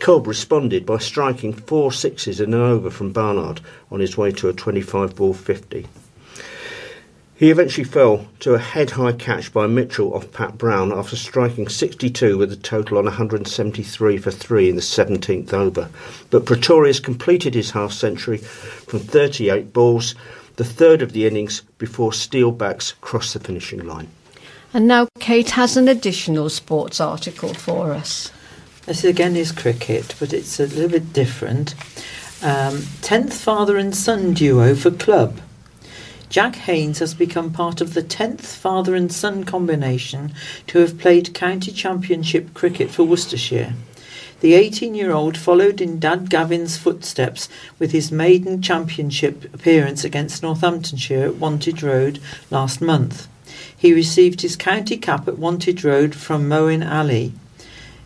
Cobb 0.00 0.26
responded 0.26 0.84
by 0.84 0.98
striking 0.98 1.54
four 1.54 1.92
sixes 1.92 2.42
in 2.42 2.52
an 2.52 2.60
over 2.60 2.90
from 2.90 3.10
Barnard 3.10 3.62
on 3.90 4.00
his 4.00 4.18
way 4.18 4.32
to 4.32 4.50
a 4.50 4.52
25 4.52 5.16
ball 5.16 5.32
50. 5.32 5.86
He 7.44 7.50
eventually 7.50 7.84
fell 7.84 8.26
to 8.40 8.54
a 8.54 8.58
head 8.58 8.92
high 8.92 9.12
catch 9.12 9.52
by 9.52 9.66
Mitchell 9.66 10.14
off 10.14 10.32
Pat 10.32 10.56
Brown 10.56 10.90
after 10.90 11.14
striking 11.14 11.68
62 11.68 12.38
with 12.38 12.50
a 12.50 12.56
total 12.56 12.96
on 12.96 13.04
173 13.04 14.16
for 14.16 14.30
3 14.30 14.70
in 14.70 14.76
the 14.76 14.80
17th 14.80 15.52
over. 15.52 15.90
But 16.30 16.46
Pretorius 16.46 17.00
completed 17.00 17.54
his 17.54 17.72
half 17.72 17.92
century 17.92 18.38
from 18.38 19.00
38 19.00 19.74
balls, 19.74 20.14
the 20.56 20.64
third 20.64 21.02
of 21.02 21.12
the 21.12 21.26
innings, 21.26 21.60
before 21.76 22.12
Steelbacks 22.12 22.98
crossed 23.02 23.34
the 23.34 23.40
finishing 23.40 23.86
line. 23.86 24.08
And 24.72 24.88
now 24.88 25.08
Kate 25.20 25.50
has 25.50 25.76
an 25.76 25.86
additional 25.86 26.48
sports 26.48 26.98
article 26.98 27.52
for 27.52 27.92
us. 27.92 28.32
This 28.86 29.04
again 29.04 29.36
is 29.36 29.52
cricket, 29.52 30.14
but 30.18 30.32
it's 30.32 30.58
a 30.58 30.66
little 30.68 30.88
bit 30.88 31.12
different. 31.12 31.74
Um, 32.40 32.78
10th 33.02 33.34
father 33.34 33.76
and 33.76 33.94
son 33.94 34.32
duo 34.32 34.74
for 34.74 34.90
club. 34.90 35.38
Jack 36.28 36.56
Haynes 36.56 36.98
has 36.98 37.14
become 37.14 37.52
part 37.52 37.80
of 37.80 37.94
the 37.94 38.02
10th 38.02 38.40
father 38.40 38.94
and 38.94 39.12
son 39.12 39.44
combination 39.44 40.32
to 40.66 40.78
have 40.78 40.98
played 40.98 41.34
county 41.34 41.70
championship 41.70 42.54
cricket 42.54 42.90
for 42.90 43.04
Worcestershire. 43.04 43.74
The 44.40 44.54
18 44.54 44.94
year 44.94 45.12
old 45.12 45.38
followed 45.38 45.80
in 45.80 45.98
Dad 45.98 46.28
Gavin's 46.28 46.76
footsteps 46.76 47.48
with 47.78 47.92
his 47.92 48.12
maiden 48.12 48.60
championship 48.60 49.44
appearance 49.54 50.04
against 50.04 50.42
Northamptonshire 50.42 51.24
at 51.24 51.36
Wantage 51.36 51.82
Road 51.82 52.20
last 52.50 52.80
month. 52.80 53.28
He 53.76 53.94
received 53.94 54.40
his 54.40 54.56
county 54.56 54.96
cap 54.96 55.28
at 55.28 55.38
Wantage 55.38 55.84
Road 55.84 56.14
from 56.14 56.48
Moeen 56.48 56.84
Ali. 56.86 57.32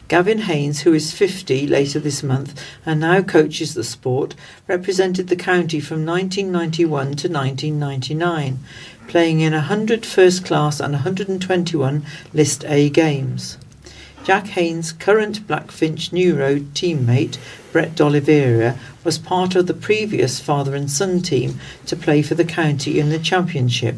Gavin 0.09 0.39
Haynes, 0.39 0.81
who 0.81 0.95
is 0.95 1.13
50 1.13 1.67
later 1.67 2.01
this 2.01 2.23
month 2.23 2.59
and 2.87 3.01
now 3.01 3.21
coaches 3.21 3.75
the 3.75 3.85
sport, 3.85 4.35
represented 4.67 5.29
the 5.29 5.37
county 5.37 5.81
from 5.81 6.07
1991 6.07 6.89
to 7.17 7.29
1999, 7.29 8.59
playing 9.07 9.41
in 9.41 9.53
100 9.53 10.07
first 10.07 10.47
class 10.47 10.81
and 10.81 10.95
121 10.95 12.07
List 12.33 12.65
A 12.67 12.89
games. 12.89 13.59
Jack 14.25 14.47
Haynes' 14.49 14.93
current 14.93 15.47
Blackfinch 15.47 16.11
New 16.11 16.37
Road 16.37 16.73
teammate, 16.73 17.37
Brett 17.71 17.95
D'Oliveira, 17.95 18.79
was 19.05 19.19
part 19.19 19.55
of 19.55 19.67
the 19.67 19.75
previous 19.75 20.41
father 20.41 20.75
and 20.75 20.91
son 20.91 21.21
team 21.21 21.61
to 21.85 21.95
play 21.95 22.23
for 22.23 22.35
the 22.35 22.45
county 22.45 22.99
in 22.99 23.11
the 23.11 23.19
championship. 23.19 23.97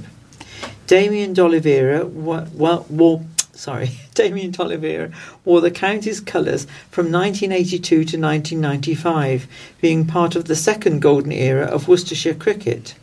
Damian 0.88 1.34
D'Oliveira 1.34 2.04
wore 2.04 3.24
sorry, 3.60 3.90
Damian 4.14 4.50
D'Oliveira 4.50 5.12
wore 5.44 5.60
the 5.60 5.70
county's 5.70 6.18
colours 6.18 6.64
from 6.90 7.12
1982 7.12 7.80
to 7.88 8.18
1995, 8.18 9.46
being 9.80 10.06
part 10.06 10.34
of 10.34 10.46
the 10.46 10.56
second 10.56 11.00
golden 11.00 11.30
era 11.30 11.66
of 11.66 11.86
Worcestershire 11.86 12.34
cricket. 12.34 12.94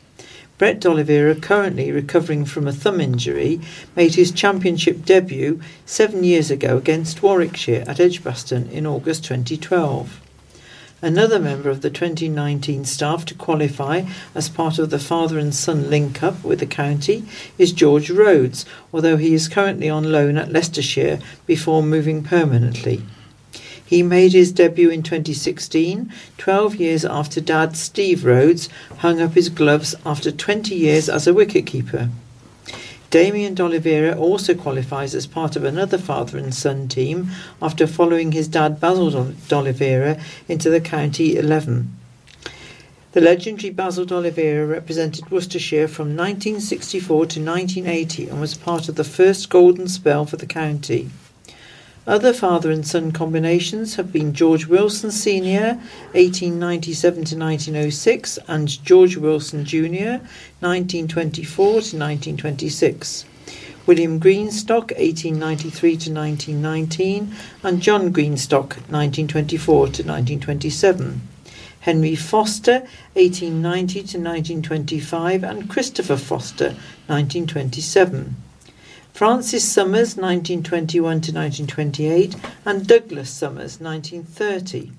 Brett 0.57 0.79
D'Oliveira, 0.79 1.35
currently 1.35 1.91
recovering 1.91 2.43
from 2.43 2.67
a 2.67 2.73
thumb 2.73 2.99
injury, 2.99 3.61
made 3.95 4.15
his 4.15 4.31
championship 4.31 5.05
debut 5.05 5.61
seven 5.85 6.23
years 6.23 6.49
ago 6.49 6.77
against 6.77 7.21
Warwickshire 7.21 7.83
at 7.85 7.99
Edgbaston 7.99 8.67
in 8.71 8.87
August 8.87 9.23
2012. 9.25 10.26
Another 10.99 11.37
member 11.37 11.69
of 11.69 11.81
the 11.81 11.91
2019 11.91 12.83
staff 12.83 13.23
to 13.25 13.35
qualify 13.35 14.01
as 14.33 14.49
part 14.49 14.79
of 14.79 14.89
the 14.89 14.97
father 14.97 15.37
and 15.37 15.53
son 15.53 15.91
link 15.91 16.23
up 16.23 16.43
with 16.43 16.57
the 16.57 16.65
county 16.65 17.23
is 17.59 17.71
George 17.71 18.09
Rhodes, 18.09 18.65
although 18.91 19.17
he 19.17 19.35
is 19.35 19.47
currently 19.47 19.91
on 19.91 20.11
loan 20.11 20.37
at 20.37 20.51
Leicestershire 20.51 21.19
before 21.45 21.83
moving 21.83 22.23
permanently. 22.23 23.03
He 23.85 24.01
made 24.01 24.33
his 24.33 24.51
debut 24.51 24.89
in 24.89 25.03
2016, 25.03 26.11
12 26.39 26.75
years 26.77 27.05
after 27.05 27.39
dad 27.41 27.77
Steve 27.77 28.25
Rhodes 28.25 28.67
hung 28.97 29.21
up 29.21 29.33
his 29.33 29.49
gloves 29.49 29.93
after 30.03 30.31
20 30.31 30.73
years 30.73 31.09
as 31.09 31.27
a 31.27 31.31
wicketkeeper. 31.31 32.09
Damian 33.09 33.53
D'Oliveira 33.53 34.17
also 34.17 34.53
qualifies 34.53 35.15
as 35.15 35.25
part 35.25 35.55
of 35.55 35.63
another 35.63 35.97
father 35.97 36.37
and 36.37 36.53
son 36.53 36.89
team 36.89 37.31
after 37.61 37.87
following 37.87 38.33
his 38.33 38.49
dad 38.49 38.81
Basil 38.81 39.31
D'Oliveira 39.47 40.21
into 40.49 40.69
the 40.69 40.81
county 40.81 41.37
11. 41.37 41.95
The 43.13 43.21
legendary 43.21 43.69
Basil 43.69 44.03
D'Oliveira 44.03 44.65
represented 44.67 45.31
Worcestershire 45.31 45.87
from 45.87 46.17
1964 46.17 47.07
to 47.07 47.39
1980 47.39 48.27
and 48.27 48.41
was 48.41 48.57
part 48.57 48.89
of 48.89 48.95
the 48.95 49.05
first 49.05 49.49
golden 49.49 49.87
spell 49.87 50.25
for 50.25 50.35
the 50.35 50.45
county. 50.45 51.09
Other 52.07 52.31
father 52.31 52.71
and 52.71 52.87
son 52.87 53.11
combinations 53.11 53.95
have 53.95 54.13
been 54.13 54.33
George 54.33 54.65
Wilson 54.65 55.11
Sr., 55.11 55.75
1897 56.13 57.25
to 57.25 57.37
1906, 57.37 58.39
and 58.47 58.81
George 58.85 59.17
Wilson 59.17 59.65
Jr., 59.65 60.23
1924 60.61 61.65
to 61.65 61.73
1926. 61.73 63.25
William 63.85 64.21
Greenstock, 64.21 64.95
1893 64.97 65.97
to 65.97 66.13
1919, 66.13 67.35
and 67.61 67.81
John 67.81 68.13
Greenstock, 68.13 68.77
1924 68.87 69.75
to 69.75 70.03
1927. 70.03 71.21
Henry 71.81 72.15
Foster, 72.15 72.87
1890 73.15 73.93
to 73.93 74.17
1925, 74.17 75.43
and 75.43 75.69
Christopher 75.69 76.15
Foster, 76.15 76.69
1927. 77.07 78.46
Francis 79.17 79.67
Summers, 79.67 80.15
1921 80.15 81.01
to 81.01 81.31
1928, 81.31 82.35
and 82.65 82.85
Douglas 82.85 83.31
Summers, 83.31 83.81
1930. 83.81 84.91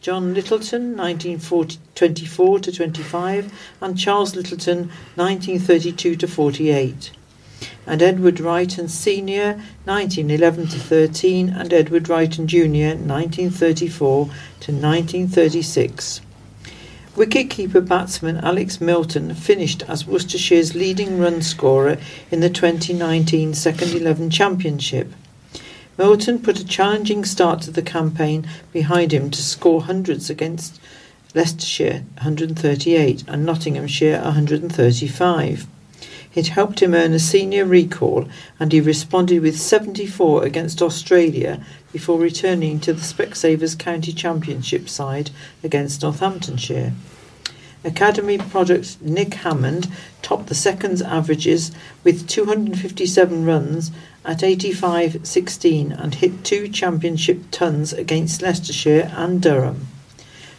John 0.00 0.34
Lyttelton, 0.34 0.96
1924 0.96 2.58
to 2.60 2.72
25, 2.72 3.52
and 3.82 3.98
Charles 3.98 4.32
Lyttelton, 4.32 4.88
1932 5.14 6.16
to 6.16 6.26
48. 6.26 7.10
And 7.86 8.00
Edward 8.00 8.36
Wrighton 8.36 8.88
Sr., 8.88 9.60
1911 9.84 10.68
to 10.68 10.78
13, 10.78 11.50
and 11.50 11.70
Edward 11.70 12.04
Wrighton 12.04 12.46
Jr., 12.46 12.96
1934 12.96 14.24
to 14.24 14.72
1936. 14.72 16.22
Wicketkeeper 17.20 17.86
batsman 17.86 18.38
Alex 18.38 18.80
Milton 18.80 19.34
finished 19.34 19.82
as 19.82 20.06
Worcestershire's 20.06 20.74
leading 20.74 21.18
run 21.18 21.42
scorer 21.42 21.98
in 22.30 22.40
the 22.40 22.48
2019 22.48 23.52
Second 23.52 23.90
Eleven 23.92 24.30
Championship. 24.30 25.12
Milton 25.98 26.38
put 26.38 26.58
a 26.58 26.64
challenging 26.64 27.26
start 27.26 27.60
to 27.60 27.70
the 27.70 27.82
campaign 27.82 28.48
behind 28.72 29.12
him 29.12 29.30
to 29.32 29.42
score 29.42 29.82
hundreds 29.82 30.30
against 30.30 30.80
Leicestershire 31.34 32.04
138 32.14 33.24
and 33.28 33.44
Nottinghamshire 33.44 34.22
135. 34.22 35.66
It 36.34 36.48
helped 36.48 36.80
him 36.80 36.94
earn 36.94 37.12
a 37.12 37.18
senior 37.18 37.64
recall 37.64 38.28
and 38.60 38.70
he 38.70 38.80
responded 38.80 39.42
with 39.42 39.58
74 39.58 40.44
against 40.44 40.80
Australia 40.80 41.64
before 41.92 42.20
returning 42.20 42.78
to 42.80 42.92
the 42.92 43.00
Specsavers 43.00 43.76
County 43.76 44.12
Championship 44.12 44.88
side 44.88 45.30
against 45.64 46.02
Northamptonshire. 46.02 46.92
Academy 47.82 48.38
product 48.38 49.00
Nick 49.00 49.34
Hammond 49.34 49.88
topped 50.22 50.46
the 50.48 50.54
seconds 50.54 51.00
averages 51.02 51.72
with 52.04 52.28
257 52.28 53.44
runs 53.44 53.90
at 54.24 54.40
85-16 54.40 55.98
and 55.98 56.14
hit 56.14 56.44
two 56.44 56.68
championship 56.68 57.50
tons 57.50 57.92
against 57.92 58.42
Leicestershire 58.42 59.10
and 59.16 59.40
Durham. 59.40 59.88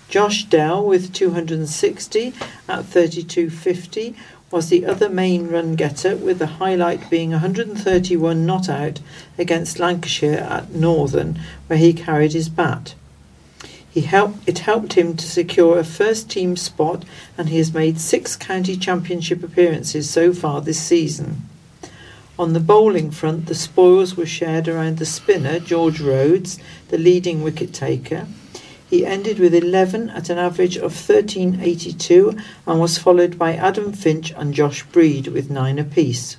Josh 0.09 0.45
Dell 0.45 0.83
with 0.83 1.13
260 1.13 2.33
at 2.67 2.83
32.50 2.83 4.15
was 4.51 4.69
the 4.69 4.85
other 4.85 5.09
main 5.09 5.47
run 5.47 5.75
getter, 5.75 6.15
with 6.15 6.39
the 6.39 6.57
highlight 6.57 7.09
being 7.09 7.31
131 7.31 8.45
not 8.45 8.67
out 8.67 8.99
against 9.37 9.79
Lancashire 9.79 10.39
at 10.39 10.71
Northern, 10.71 11.39
where 11.67 11.79
he 11.79 11.93
carried 11.93 12.33
his 12.33 12.49
bat. 12.49 12.93
He 13.89 14.01
helped, 14.01 14.47
it 14.47 14.59
helped 14.59 14.93
him 14.93 15.17
to 15.17 15.25
secure 15.25 15.77
a 15.77 15.83
first 15.83 16.29
team 16.29 16.55
spot 16.55 17.03
and 17.37 17.49
he 17.49 17.57
has 17.57 17.73
made 17.73 17.99
six 17.99 18.37
county 18.37 18.77
championship 18.77 19.43
appearances 19.43 20.09
so 20.09 20.33
far 20.33 20.61
this 20.61 20.79
season. 20.79 21.41
On 22.39 22.53
the 22.53 22.61
bowling 22.61 23.11
front, 23.11 23.47
the 23.47 23.55
spoils 23.55 24.15
were 24.15 24.25
shared 24.25 24.69
around 24.69 24.97
the 24.97 25.05
spinner, 25.05 25.59
George 25.59 25.99
Rhodes, 25.99 26.57
the 26.87 26.97
leading 26.97 27.43
wicket 27.43 27.73
taker. 27.73 28.27
He 28.91 29.05
ended 29.05 29.39
with 29.39 29.55
11 29.55 30.09
at 30.09 30.29
an 30.29 30.37
average 30.37 30.75
of 30.75 30.91
1382 30.91 32.37
and 32.67 32.77
was 32.77 32.97
followed 32.97 33.39
by 33.39 33.55
Adam 33.55 33.93
Finch 33.93 34.33
and 34.35 34.53
Josh 34.53 34.83
Breed 34.83 35.29
with 35.29 35.49
9 35.49 35.79
apiece. 35.79 36.35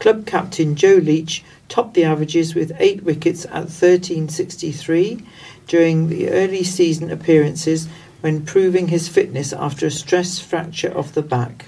Club 0.00 0.26
captain 0.26 0.74
Joe 0.74 0.96
Leach 0.96 1.44
topped 1.68 1.94
the 1.94 2.02
averages 2.02 2.56
with 2.56 2.72
8 2.80 3.04
wickets 3.04 3.44
at 3.44 3.70
1363 3.70 5.24
during 5.68 6.08
the 6.08 6.30
early 6.30 6.64
season 6.64 7.12
appearances 7.12 7.86
when 8.22 8.44
proving 8.44 8.88
his 8.88 9.06
fitness 9.06 9.52
after 9.52 9.86
a 9.86 9.90
stress 9.92 10.40
fracture 10.40 10.90
of 10.90 11.14
the 11.14 11.22
back. 11.22 11.66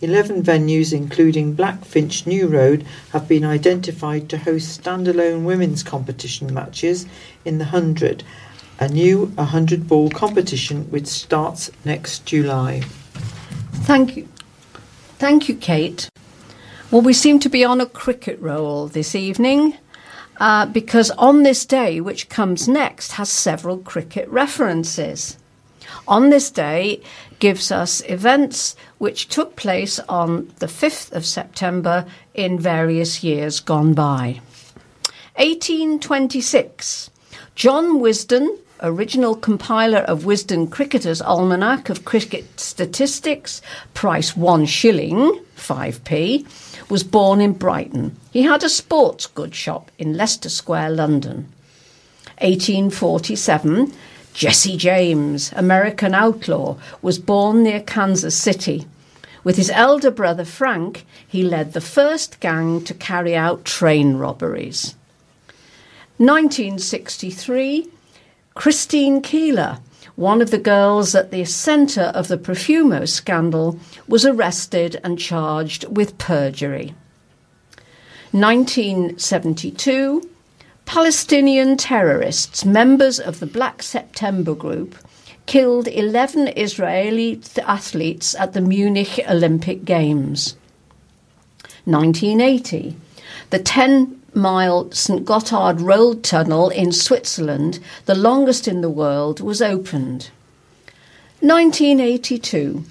11 0.00 0.42
venues, 0.42 0.94
including 0.94 1.54
Blackfinch 1.54 2.26
New 2.26 2.46
Road, 2.46 2.86
have 3.12 3.28
been 3.28 3.44
identified 3.44 4.30
to 4.30 4.38
host 4.38 4.82
standalone 4.82 5.44
women's 5.44 5.82
competition 5.82 6.54
matches 6.54 7.04
in 7.44 7.58
the 7.58 7.64
100, 7.64 8.24
a 8.80 8.88
new 8.88 9.26
100 9.26 9.88
ball 9.88 10.10
competition 10.10 10.84
which 10.90 11.06
starts 11.06 11.70
next 11.84 12.26
July. 12.26 12.80
Thank 13.84 14.16
you. 14.16 14.28
Thank 15.18 15.48
you, 15.48 15.56
Kate. 15.56 16.08
Well, 16.90 17.02
we 17.02 17.12
seem 17.12 17.38
to 17.40 17.48
be 17.48 17.64
on 17.64 17.80
a 17.80 17.86
cricket 17.86 18.40
roll 18.40 18.86
this 18.86 19.14
evening 19.14 19.76
uh, 20.40 20.66
because 20.66 21.10
on 21.12 21.42
this 21.42 21.66
day, 21.66 22.00
which 22.00 22.28
comes 22.28 22.68
next, 22.68 23.12
has 23.12 23.28
several 23.28 23.78
cricket 23.78 24.28
references. 24.28 25.36
On 26.06 26.30
this 26.30 26.50
day 26.50 27.02
gives 27.38 27.72
us 27.72 28.02
events 28.08 28.76
which 28.98 29.28
took 29.28 29.56
place 29.56 29.98
on 30.08 30.52
the 30.58 30.66
5th 30.66 31.12
of 31.12 31.26
September 31.26 32.06
in 32.34 32.58
various 32.58 33.22
years 33.22 33.60
gone 33.60 33.94
by. 33.94 34.40
1826. 35.36 37.10
John 37.54 38.00
Wisden, 38.00 38.58
original 38.80 39.34
compiler 39.34 39.98
of 40.00 40.24
Wisden 40.24 40.68
Cricketer's 40.68 41.20
Almanac 41.20 41.88
of 41.88 42.04
Cricket 42.04 42.58
Statistics, 42.58 43.60
price 43.94 44.36
one 44.36 44.66
shilling, 44.66 45.40
5p, 45.56 46.90
was 46.90 47.04
born 47.04 47.40
in 47.40 47.52
Brighton. 47.52 48.16
He 48.32 48.42
had 48.42 48.62
a 48.62 48.68
sports 48.68 49.26
goods 49.26 49.56
shop 49.56 49.90
in 49.98 50.16
Leicester 50.16 50.48
Square, 50.48 50.90
London. 50.90 51.52
1847, 52.40 53.92
Jesse 54.32 54.76
James, 54.76 55.52
American 55.56 56.14
outlaw, 56.14 56.76
was 57.02 57.18
born 57.18 57.64
near 57.64 57.80
Kansas 57.80 58.36
City. 58.36 58.86
With 59.42 59.56
his 59.56 59.70
elder 59.70 60.10
brother 60.10 60.44
Frank, 60.44 61.04
he 61.26 61.42
led 61.42 61.72
the 61.72 61.80
first 61.80 62.38
gang 62.40 62.84
to 62.84 62.94
carry 62.94 63.34
out 63.34 63.64
train 63.64 64.16
robberies. 64.16 64.94
1963, 66.18 67.88
Christine 68.58 69.22
Keeler, 69.22 69.78
one 70.16 70.42
of 70.42 70.50
the 70.50 70.58
girls 70.58 71.14
at 71.14 71.30
the 71.30 71.44
centre 71.44 72.10
of 72.12 72.26
the 72.26 72.36
Profumo 72.36 73.08
scandal, 73.08 73.78
was 74.08 74.26
arrested 74.26 75.00
and 75.04 75.16
charged 75.16 75.84
with 75.84 76.18
perjury. 76.18 76.92
1972, 78.32 80.28
Palestinian 80.86 81.76
terrorists, 81.76 82.64
members 82.64 83.20
of 83.20 83.38
the 83.38 83.46
Black 83.46 83.80
September 83.80 84.56
group, 84.56 84.96
killed 85.46 85.86
11 85.86 86.48
Israeli 86.56 87.40
athletes 87.64 88.34
at 88.34 88.54
the 88.54 88.60
Munich 88.60 89.20
Olympic 89.28 89.84
Games. 89.84 90.56
1980, 91.84 92.96
the 93.50 93.60
10 93.60 94.17
mile 94.34 94.90
St 94.92 95.24
Gotthard 95.24 95.80
Road 95.80 96.22
Tunnel 96.22 96.70
in 96.70 96.92
Switzerland, 96.92 97.80
the 98.06 98.14
longest 98.14 98.68
in 98.68 98.80
the 98.80 98.90
world, 98.90 99.40
was 99.40 99.62
opened. 99.62 100.30
1982. 101.40 102.84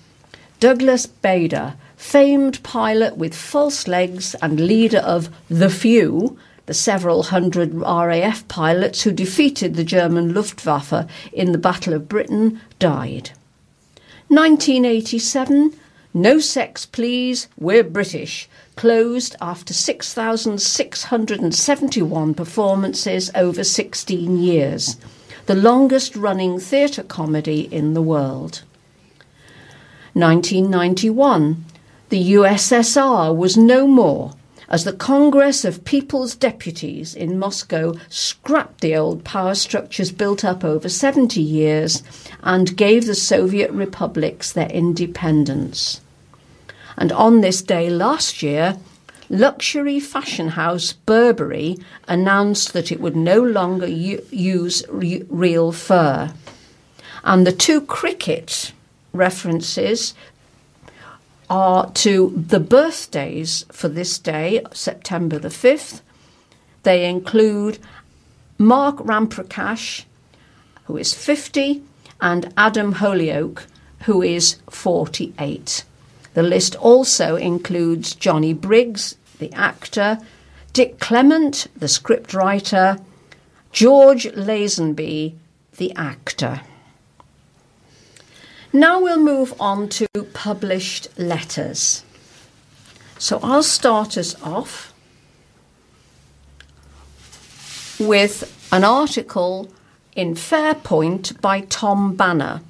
Douglas 0.59 1.05
Bader, 1.05 1.75
famed 1.95 2.63
pilot 2.63 3.17
with 3.17 3.35
false 3.35 3.87
legs 3.87 4.35
and 4.41 4.59
leader 4.59 4.99
of 4.99 5.29
The 5.49 5.69
Few, 5.69 6.37
the 6.65 6.73
several 6.73 7.23
hundred 7.23 7.73
RAF 7.73 8.47
pilots 8.47 9.01
who 9.03 9.11
defeated 9.11 9.75
the 9.75 9.83
German 9.83 10.33
Luftwaffe 10.33 11.07
in 11.31 11.51
the 11.51 11.57
Battle 11.57 11.93
of 11.93 12.09
Britain, 12.09 12.59
died. 12.79 13.31
1987. 14.29 15.73
No 16.13 16.39
sex, 16.39 16.85
please, 16.85 17.47
we're 17.57 17.83
British 17.83 18.49
closed 18.77 19.35
after 19.41 19.73
6,671 19.73 22.33
performances 22.33 23.29
over 23.35 23.63
16 23.63 24.37
years, 24.37 24.95
the 25.47 25.55
longest 25.55 26.15
running 26.15 26.59
theatre 26.59 27.03
comedy 27.03 27.67
in 27.71 27.93
the 27.93 28.01
world. 28.01 28.63
1991, 30.13 31.65
the 32.09 32.33
USSR 32.33 33.35
was 33.35 33.57
no 33.57 33.85
more 33.85 34.31
as 34.69 34.83
the 34.83 34.93
Congress 34.93 35.63
of 35.63 35.85
People's 35.85 36.35
Deputies 36.35 37.15
in 37.15 37.39
Moscow 37.39 37.93
scrapped 38.09 38.81
the 38.81 38.95
old 38.95 39.23
power 39.23 39.55
structures 39.55 40.11
built 40.11 40.43
up 40.43 40.63
over 40.63 40.89
70 40.89 41.41
years 41.41 42.03
and 42.43 42.75
gave 42.75 43.05
the 43.05 43.15
Soviet 43.15 43.71
republics 43.71 44.51
their 44.51 44.69
independence. 44.69 46.01
And 46.97 47.11
on 47.11 47.41
this 47.41 47.61
day 47.61 47.89
last 47.89 48.41
year, 48.41 48.77
luxury 49.29 49.99
fashion 49.99 50.49
house 50.49 50.93
Burberry 50.93 51.77
announced 52.07 52.73
that 52.73 52.91
it 52.91 52.99
would 52.99 53.15
no 53.15 53.41
longer 53.41 53.87
u- 53.87 54.25
use 54.31 54.83
re- 54.89 55.23
real 55.29 55.71
fur. 55.71 56.33
And 57.23 57.45
the 57.45 57.51
two 57.51 57.81
cricket 57.81 58.71
references 59.13 60.13
are 61.49 61.91
to 61.91 62.33
the 62.47 62.59
birthdays 62.59 63.65
for 63.71 63.87
this 63.87 64.17
day, 64.17 64.63
September 64.73 65.39
the 65.39 65.49
5th. 65.49 66.01
They 66.83 67.09
include 67.09 67.79
Mark 68.57 68.97
Ramprakash, 68.97 70.05
who 70.85 70.97
is 70.97 71.13
50, 71.13 71.83
and 72.19 72.53
Adam 72.57 72.95
Hollioake, 72.95 73.61
who 74.03 74.21
is 74.21 74.57
48. 74.69 75.83
The 76.37 76.43
list 76.43 76.75
also 76.75 77.35
includes 77.35 78.13
Johnny 78.13 78.53
Briggs, 78.53 79.17
the 79.39 79.51
actor, 79.53 80.19
Dick 80.71 80.99
Clement, 80.99 81.65
the 81.75 81.87
scriptwriter, 81.87 83.03
George 83.71 84.25
Lazenby, 84.25 85.33
the 85.77 85.91
actor. 85.95 86.61
Now 88.71 89.01
we'll 89.01 89.19
move 89.19 89.59
on 89.59 89.89
to 89.89 90.05
published 90.35 91.07
letters. 91.17 92.03
So 93.17 93.39
I'll 93.41 93.63
start 93.63 94.15
us 94.15 94.39
off 94.43 94.93
with 97.99 98.69
an 98.71 98.83
article 98.83 99.71
in 100.15 100.35
Fairpoint 100.35 101.41
by 101.41 101.61
Tom 101.61 102.15
Banner 102.15 102.61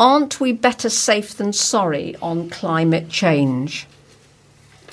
Aren't 0.00 0.40
we 0.40 0.52
better 0.52 0.88
safe 0.88 1.36
than 1.36 1.52
sorry 1.52 2.16
on 2.22 2.48
climate 2.48 3.10
change? 3.10 3.86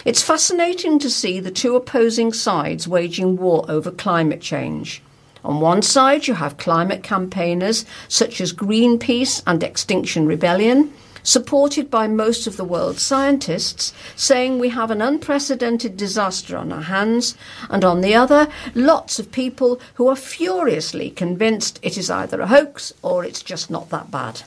It's 0.04 0.22
fascinating 0.22 1.00
to 1.00 1.10
see 1.10 1.40
the 1.40 1.50
two 1.50 1.78
opposing 1.78 2.34
sides 2.34 2.90
waging 2.90 3.38
war 3.38 3.64
over 3.70 3.90
climate 3.90 4.42
change. 4.42 5.02
On 5.46 5.62
one 5.62 5.82
side, 5.82 6.28
you 6.28 6.34
have 6.34 6.58
climate 6.58 7.04
campaigners 7.04 7.86
such 8.10 8.42
as 8.42 8.52
Greenpeace 8.52 9.42
and 9.48 9.64
Extinction 9.64 10.28
Rebellion, 10.28 10.92
supported 11.24 11.90
by 11.90 12.10
most 12.10 12.46
of 12.46 12.58
the 12.58 12.66
world's 12.66 13.02
scientists, 13.02 13.94
saying 14.18 14.60
we 14.60 14.68
have 14.68 14.92
an 14.92 15.02
unprecedented 15.02 15.96
disaster 15.96 16.58
on 16.58 16.74
our 16.74 16.82
hands, 16.82 17.38
and 17.70 17.86
on 17.86 18.02
the 18.02 18.14
other, 18.14 18.50
lots 18.76 19.20
of 19.20 19.32
people 19.32 19.80
who 19.94 20.10
are 20.10 20.18
furiously 20.18 21.10
convinced 21.10 21.80
it 21.82 21.98
is 21.98 22.10
either 22.10 22.42
a 22.42 22.48
hoax 22.48 22.92
or 23.02 23.24
it's 23.24 23.42
just 23.42 23.72
not 23.72 23.90
that 23.90 24.12
bad. 24.12 24.42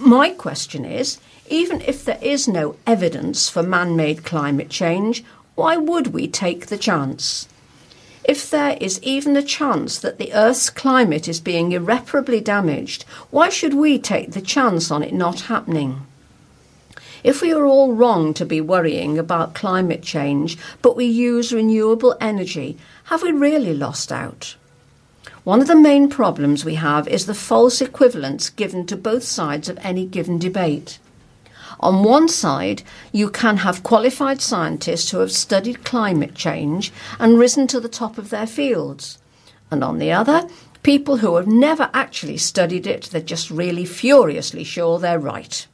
My 0.00 0.30
question 0.30 0.84
is 0.84 1.18
even 1.48 1.80
if 1.80 2.04
there 2.04 2.18
is 2.20 2.46
no 2.46 2.76
evidence 2.86 3.48
for 3.48 3.62
man 3.62 3.96
made 3.96 4.24
climate 4.24 4.68
change, 4.68 5.24
why 5.54 5.76
would 5.76 6.08
we 6.08 6.28
take 6.28 6.66
the 6.66 6.78
chance? 6.78 7.48
If 8.24 8.50
there 8.50 8.76
is 8.80 9.02
even 9.02 9.36
a 9.36 9.42
chance 9.42 9.98
that 9.98 10.18
the 10.18 10.34
Earth's 10.34 10.68
climate 10.68 11.26
is 11.26 11.40
being 11.40 11.72
irreparably 11.72 12.40
damaged, 12.40 13.04
why 13.30 13.48
should 13.48 13.72
we 13.72 13.98
take 13.98 14.32
the 14.32 14.42
chance 14.42 14.90
on 14.90 15.02
it 15.02 15.14
not 15.14 15.42
happening? 15.42 16.06
If 17.24 17.40
we 17.40 17.52
are 17.52 17.64
all 17.64 17.94
wrong 17.94 18.34
to 18.34 18.44
be 18.44 18.60
worrying 18.60 19.18
about 19.18 19.54
climate 19.54 20.02
change, 20.02 20.58
but 20.82 20.96
we 20.96 21.06
use 21.06 21.52
renewable 21.52 22.14
energy, 22.20 22.76
have 23.04 23.22
we 23.22 23.32
really 23.32 23.74
lost 23.74 24.12
out? 24.12 24.56
One 25.48 25.62
of 25.62 25.66
the 25.66 25.76
main 25.76 26.10
problems 26.10 26.62
we 26.62 26.74
have 26.74 27.08
is 27.08 27.24
the 27.24 27.32
false 27.32 27.80
equivalence 27.80 28.50
given 28.50 28.84
to 28.84 28.98
both 28.98 29.22
sides 29.22 29.70
of 29.70 29.78
any 29.80 30.04
given 30.04 30.38
debate. 30.38 30.98
On 31.80 32.04
one 32.04 32.28
side, 32.28 32.82
you 33.12 33.30
can 33.30 33.56
have 33.56 33.82
qualified 33.82 34.42
scientists 34.42 35.10
who 35.10 35.20
have 35.20 35.32
studied 35.32 35.86
climate 35.86 36.34
change 36.34 36.92
and 37.18 37.38
risen 37.38 37.66
to 37.68 37.80
the 37.80 37.88
top 37.88 38.18
of 38.18 38.28
their 38.28 38.46
fields. 38.46 39.16
And 39.70 39.82
on 39.82 39.96
the 39.96 40.12
other, 40.12 40.46
people 40.82 41.16
who 41.16 41.36
have 41.36 41.46
never 41.46 41.88
actually 41.94 42.36
studied 42.36 42.86
it, 42.86 43.04
they're 43.04 43.22
just 43.22 43.50
really 43.50 43.86
furiously 43.86 44.64
sure 44.64 44.98
they're 44.98 45.18
right. 45.18 45.66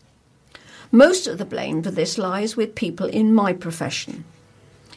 Most 0.93 1.27
of 1.27 1.39
the 1.39 1.45
blame 1.45 1.83
for 1.83 1.91
this 1.91 2.17
lies 2.17 2.57
with 2.57 2.77
people 2.77 3.09
in 3.09 3.35
my 3.35 3.53
profession. 3.53 4.25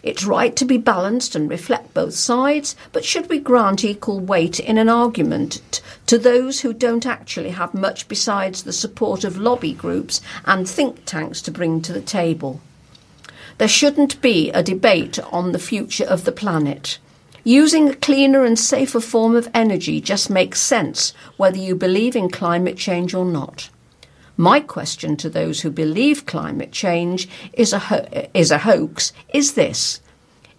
It's 0.04 0.26
right 0.26 0.56
to 0.56 0.66
be 0.66 0.78
balanced 0.78 1.36
and 1.36 1.50
reflect 1.50 1.94
both 1.94 2.14
sides, 2.14 2.76
but 2.92 3.04
should 3.04 3.30
we 3.30 3.40
grant 3.40 3.84
equal 3.84 4.20
weight 4.20 4.60
in 4.60 4.78
an 4.78 4.90
argument 4.90 5.82
to 6.06 6.18
those 6.18 6.62
who 6.62 6.74
don't 6.74 7.06
actually 7.06 7.50
have 7.50 7.74
much 7.74 8.08
besides 8.08 8.64
the 8.64 8.74
support 8.74 9.24
of 9.24 9.38
lobby 9.38 9.74
groups 9.74 10.22
and 10.46 10.68
think 10.68 11.06
tanks 11.06 11.42
to 11.42 11.52
bring 11.52 11.82
to 11.82 11.94
the 11.94 12.02
table? 12.02 12.62
There 13.58 13.68
shouldn't 13.68 14.22
be 14.22 14.52
a 14.52 14.62
debate 14.62 15.18
on 15.32 15.52
the 15.52 15.60
future 15.60 16.06
of 16.06 16.26
the 16.26 16.32
planet. 16.32 17.00
Using 17.44 17.90
a 17.90 17.96
cleaner 17.96 18.44
and 18.44 18.60
safer 18.60 19.00
form 19.00 19.36
of 19.36 19.50
energy 19.54 20.02
just 20.02 20.30
makes 20.30 20.60
sense 20.60 21.14
whether 21.38 21.58
you 21.58 21.76
believe 21.76 22.16
in 22.16 22.30
climate 22.30 22.78
change 22.78 23.14
or 23.14 23.26
not. 23.26 23.70
My 24.40 24.60
question 24.60 25.18
to 25.18 25.32
those 25.32 25.62
who 25.62 25.72
believe 25.72 26.28
climate 26.28 26.72
change 26.72 27.28
is 27.54 27.74
a, 27.74 27.80
ho- 27.80 28.08
is 28.36 28.52
a 28.52 28.60
hoax 28.60 29.12
is 29.34 29.54
this. 29.54 30.00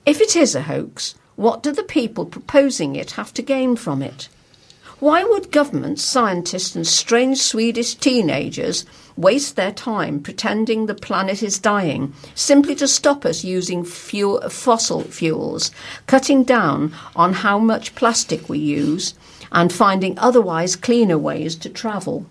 If 0.05 0.20
it 0.20 0.35
is 0.35 0.57
a 0.57 0.62
hoax, 0.62 1.14
what 1.37 1.62
do 1.62 1.70
the 1.70 1.85
people 1.85 2.26
proposing 2.26 2.97
it 2.97 3.12
have 3.12 3.33
to 3.35 3.43
gain 3.43 3.76
from 3.76 4.03
it? 4.03 4.29
Why 4.99 5.22
would 5.22 5.53
governments, 5.53 6.03
scientists, 6.03 6.74
and 6.74 6.85
strange 6.85 7.39
Swedish 7.39 7.95
teenagers 7.95 8.85
waste 9.16 9.55
their 9.55 9.70
time 9.70 10.20
pretending 10.20 10.87
the 10.87 10.95
planet 10.95 11.41
is 11.41 11.61
dying 11.61 12.14
simply 12.35 12.74
to 12.74 12.89
stop 12.89 13.24
us 13.24 13.45
using 13.45 13.85
fuel, 13.85 14.41
fossil 14.51 15.03
fuels, 15.03 15.70
cutting 16.09 16.43
down 16.43 16.93
on 17.14 17.33
how 17.33 17.61
much 17.61 17.95
plastic 17.95 18.49
we 18.49 18.59
use, 18.59 19.14
and 19.53 19.72
finding 19.72 20.18
otherwise 20.18 20.74
cleaner 20.74 21.16
ways 21.16 21.55
to 21.55 21.68
travel? 21.68 22.26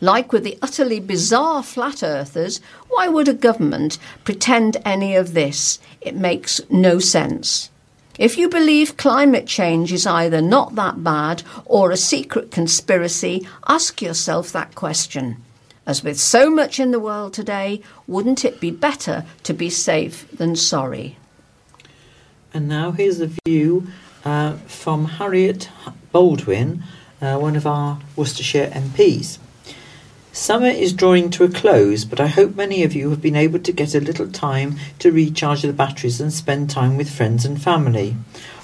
Like 0.00 0.32
with 0.32 0.44
the 0.44 0.58
utterly 0.62 0.98
bizarre 0.98 1.62
flat 1.62 2.02
earthers, 2.02 2.60
why 2.88 3.08
would 3.08 3.28
a 3.28 3.34
government 3.34 3.98
pretend 4.24 4.78
any 4.84 5.14
of 5.14 5.34
this? 5.34 5.78
It 6.00 6.16
makes 6.16 6.60
no 6.70 6.98
sense. 6.98 7.70
If 8.18 8.36
you 8.36 8.48
believe 8.48 8.96
climate 8.96 9.46
change 9.46 9.92
is 9.92 10.06
either 10.06 10.42
not 10.42 10.74
that 10.74 11.02
bad 11.04 11.42
or 11.64 11.90
a 11.90 11.96
secret 11.96 12.50
conspiracy, 12.50 13.46
ask 13.66 14.02
yourself 14.02 14.52
that 14.52 14.74
question. 14.74 15.42
As 15.86 16.04
with 16.04 16.20
so 16.20 16.50
much 16.50 16.78
in 16.78 16.90
the 16.90 17.00
world 17.00 17.32
today, 17.32 17.80
wouldn't 18.06 18.44
it 18.44 18.60
be 18.60 18.70
better 18.70 19.24
to 19.44 19.54
be 19.54 19.70
safe 19.70 20.30
than 20.30 20.54
sorry? 20.54 21.16
And 22.52 22.68
now 22.68 22.90
here's 22.90 23.20
a 23.20 23.30
view 23.44 23.86
uh, 24.24 24.54
from 24.66 25.04
Harriet 25.06 25.68
Baldwin, 26.12 26.82
uh, 27.22 27.38
one 27.38 27.56
of 27.56 27.66
our 27.66 28.00
Worcestershire 28.16 28.68
MPs. 28.68 29.38
Summer 30.40 30.68
is 30.68 30.94
drawing 30.94 31.28
to 31.28 31.44
a 31.44 31.50
close, 31.50 32.06
but 32.06 32.18
I 32.18 32.26
hope 32.26 32.56
many 32.56 32.82
of 32.82 32.94
you 32.94 33.10
have 33.10 33.20
been 33.20 33.36
able 33.36 33.58
to 33.58 33.72
get 33.72 33.94
a 33.94 34.00
little 34.00 34.26
time 34.26 34.78
to 34.98 35.12
recharge 35.12 35.60
the 35.60 35.72
batteries 35.74 36.18
and 36.18 36.32
spend 36.32 36.70
time 36.70 36.96
with 36.96 37.14
friends 37.14 37.44
and 37.44 37.60
family. 37.60 38.16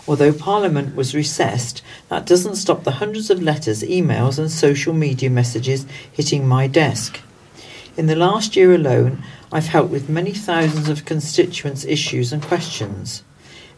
Although 0.09 0.33
Parliament 0.33 0.97
was 0.97 1.14
recessed, 1.14 1.83
that 2.09 2.24
doesn't 2.24 2.57
stop 2.57 2.85
the 2.85 2.93
hundreds 2.93 3.29
of 3.29 3.43
letters, 3.43 3.83
emails, 3.83 4.39
and 4.39 4.51
social 4.51 4.95
media 4.95 5.29
messages 5.29 5.85
hitting 6.11 6.49
my 6.49 6.66
desk. 6.66 7.20
In 7.95 8.07
the 8.07 8.16
last 8.16 8.57
year 8.57 8.74
alone, 8.74 9.22
I've 9.53 9.66
helped 9.66 9.91
with 9.91 10.09
many 10.09 10.33
thousands 10.33 10.89
of 10.89 11.05
constituents' 11.05 11.85
issues 11.85 12.33
and 12.33 12.43
questions. 12.43 13.22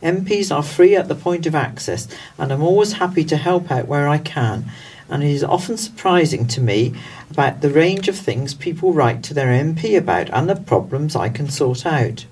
MPs 0.00 0.54
are 0.54 0.62
free 0.62 0.94
at 0.94 1.08
the 1.08 1.16
point 1.16 1.46
of 1.46 1.56
access, 1.56 2.06
and 2.38 2.52
I'm 2.52 2.62
always 2.62 2.92
happy 2.92 3.24
to 3.24 3.36
help 3.36 3.72
out 3.72 3.88
where 3.88 4.06
I 4.08 4.18
can. 4.18 4.70
And 5.08 5.22
it 5.22 5.30
is 5.30 5.44
often 5.44 5.76
surprising 5.76 6.46
to 6.48 6.60
me 6.60 6.94
about 7.30 7.60
the 7.60 7.70
range 7.70 8.08
of 8.08 8.16
things 8.16 8.54
people 8.54 8.92
write 8.92 9.22
to 9.24 9.34
their 9.34 9.48
MP 9.48 9.96
about 9.96 10.30
and 10.30 10.48
the 10.48 10.56
problems 10.56 11.16
I 11.16 11.28
can 11.28 11.48
sort 11.48 11.86
out. 11.86 12.26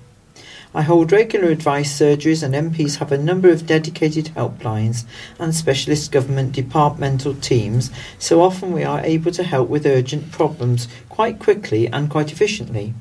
I 0.75 0.81
hold 0.83 1.11
regular 1.11 1.49
advice 1.49 1.91
surgeries, 1.99 2.43
and 2.43 2.53
MPs 2.53 2.97
have 2.97 3.11
a 3.11 3.17
number 3.17 3.49
of 3.49 3.65
dedicated 3.65 4.25
helplines 4.35 5.05
and 5.39 5.55
specialist 5.55 6.11
government 6.11 6.51
departmental 6.51 7.33
teams, 7.33 7.89
so 8.19 8.41
often 8.41 8.73
we 8.73 8.83
are 8.83 8.99
able 8.99 9.31
to 9.31 9.43
help 9.43 9.69
with 9.69 9.87
urgent 9.87 10.31
problems 10.31 10.87
quite 11.09 11.39
quickly 11.39 11.87
and 11.87 12.11
quite 12.11 12.31
efficiently. 12.31 12.93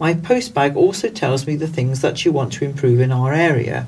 My 0.00 0.14
postbag 0.14 0.74
also 0.74 1.08
tells 1.08 1.46
me 1.46 1.54
the 1.54 1.68
things 1.68 2.00
that 2.00 2.24
you 2.24 2.32
want 2.32 2.54
to 2.54 2.64
improve 2.64 2.98
in 3.00 3.12
our 3.12 3.32
area. 3.32 3.86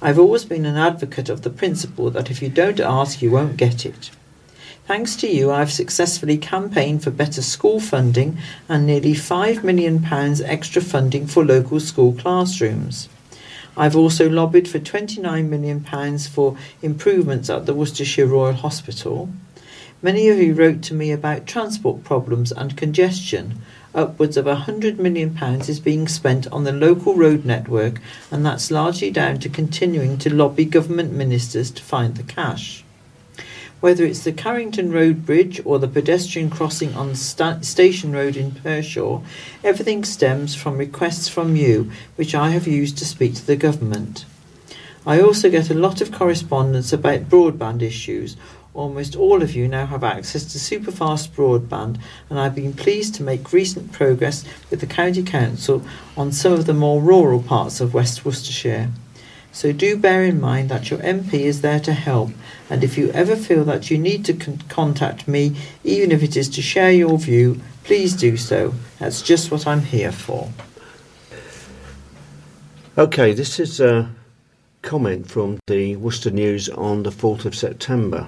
I've 0.00 0.18
always 0.18 0.44
been 0.44 0.64
an 0.66 0.76
advocate 0.76 1.28
of 1.28 1.42
the 1.42 1.50
principle 1.50 2.10
that 2.10 2.30
if 2.30 2.40
you 2.40 2.48
don't 2.48 2.80
ask, 2.80 3.20
you 3.20 3.30
won't 3.30 3.56
get 3.56 3.84
it. 3.84 4.10
Thanks 4.86 5.16
to 5.16 5.26
you, 5.26 5.50
I've 5.50 5.72
successfully 5.72 6.38
campaigned 6.38 7.02
for 7.02 7.10
better 7.10 7.42
school 7.42 7.80
funding 7.80 8.38
and 8.68 8.86
nearly 8.86 9.14
£5 9.14 9.64
million 9.64 10.06
extra 10.44 10.80
funding 10.80 11.26
for 11.26 11.44
local 11.44 11.80
school 11.80 12.12
classrooms. 12.12 13.08
I've 13.76 13.96
also 13.96 14.30
lobbied 14.30 14.68
for 14.68 14.78
£29 14.78 15.48
million 15.48 16.18
for 16.20 16.56
improvements 16.82 17.50
at 17.50 17.66
the 17.66 17.74
Worcestershire 17.74 18.28
Royal 18.28 18.52
Hospital. 18.52 19.28
Many 20.02 20.28
of 20.28 20.38
you 20.38 20.54
wrote 20.54 20.82
to 20.82 20.94
me 20.94 21.10
about 21.10 21.48
transport 21.48 22.04
problems 22.04 22.52
and 22.52 22.76
congestion. 22.76 23.60
Upwards 23.92 24.36
of 24.36 24.44
£100 24.44 24.98
million 24.98 25.36
is 25.62 25.80
being 25.80 26.06
spent 26.06 26.46
on 26.52 26.62
the 26.62 26.70
local 26.70 27.16
road 27.16 27.44
network, 27.44 28.00
and 28.30 28.46
that's 28.46 28.70
largely 28.70 29.10
down 29.10 29.40
to 29.40 29.48
continuing 29.48 30.16
to 30.18 30.32
lobby 30.32 30.64
government 30.64 31.12
ministers 31.12 31.72
to 31.72 31.82
find 31.82 32.14
the 32.14 32.22
cash 32.22 32.84
whether 33.86 34.04
it's 34.04 34.24
the 34.24 34.32
Carrington 34.32 34.90
Road 34.90 35.24
Bridge 35.24 35.60
or 35.64 35.78
the 35.78 35.86
pedestrian 35.86 36.50
crossing 36.50 36.92
on 36.96 37.14
Sta- 37.14 37.60
Station 37.60 38.10
Road 38.10 38.36
in 38.36 38.50
Pershore, 38.50 39.22
everything 39.62 40.02
stems 40.02 40.56
from 40.56 40.76
requests 40.76 41.28
from 41.28 41.54
you, 41.54 41.92
which 42.16 42.34
I 42.34 42.50
have 42.50 42.66
used 42.66 42.98
to 42.98 43.04
speak 43.04 43.36
to 43.36 43.46
the 43.46 43.54
government. 43.54 44.24
I 45.06 45.20
also 45.20 45.48
get 45.48 45.70
a 45.70 45.74
lot 45.74 46.00
of 46.00 46.10
correspondence 46.10 46.92
about 46.92 47.28
broadband 47.28 47.80
issues. 47.80 48.36
Almost 48.74 49.14
all 49.14 49.40
of 49.40 49.54
you 49.54 49.68
now 49.68 49.86
have 49.86 50.02
access 50.02 50.44
to 50.46 50.58
superfast 50.58 51.28
broadband, 51.28 52.00
and 52.28 52.40
I've 52.40 52.56
been 52.56 52.72
pleased 52.72 53.14
to 53.14 53.22
make 53.22 53.52
recent 53.52 53.92
progress 53.92 54.44
with 54.68 54.80
the 54.80 54.88
County 54.88 55.22
Council 55.22 55.84
on 56.16 56.32
some 56.32 56.52
of 56.52 56.66
the 56.66 56.74
more 56.74 57.00
rural 57.00 57.40
parts 57.40 57.80
of 57.80 57.94
West 57.94 58.24
Worcestershire. 58.24 58.90
So 59.52 59.72
do 59.72 59.96
bear 59.96 60.24
in 60.24 60.40
mind 60.40 60.68
that 60.68 60.90
your 60.90 60.98
MP 61.00 61.34
is 61.34 61.62
there 61.62 61.80
to 61.80 61.92
help, 61.92 62.30
and 62.68 62.84
if 62.84 62.98
you 62.98 63.10
ever 63.12 63.36
feel 63.36 63.64
that 63.64 63.90
you 63.90 63.98
need 63.98 64.24
to 64.26 64.34
con- 64.34 64.62
contact 64.68 65.26
me, 65.26 65.56
even 65.82 66.12
if 66.12 66.22
it 66.22 66.36
is 66.36 66.48
to 66.50 66.62
share 66.62 66.92
your 66.92 67.18
view, 67.18 67.60
please 67.84 68.14
do 68.14 68.36
so. 68.36 68.74
That's 68.98 69.22
just 69.22 69.50
what 69.50 69.66
I'm 69.66 69.80
here 69.80 70.12
for. 70.12 70.50
Okay, 72.98 73.32
this 73.32 73.58
is 73.60 73.80
a 73.80 74.10
comment 74.82 75.30
from 75.30 75.58
the 75.66 75.96
Worcester 75.96 76.30
News 76.30 76.68
on 76.68 77.02
the 77.02 77.10
4th 77.10 77.44
of 77.44 77.54
September, 77.54 78.26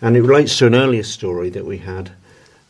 and 0.00 0.16
it 0.16 0.22
relates 0.22 0.58
to 0.58 0.66
an 0.66 0.74
earlier 0.74 1.02
story 1.02 1.50
that 1.50 1.64
we 1.64 1.78
had 1.78 2.10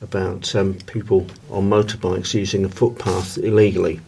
about 0.01 0.55
um, 0.55 0.75
people 0.87 1.27
on 1.51 1.69
motorbikes 1.69 2.35
using 2.35 2.65
a 2.65 2.69
footpath 2.69 3.39
illegally. 3.39 4.01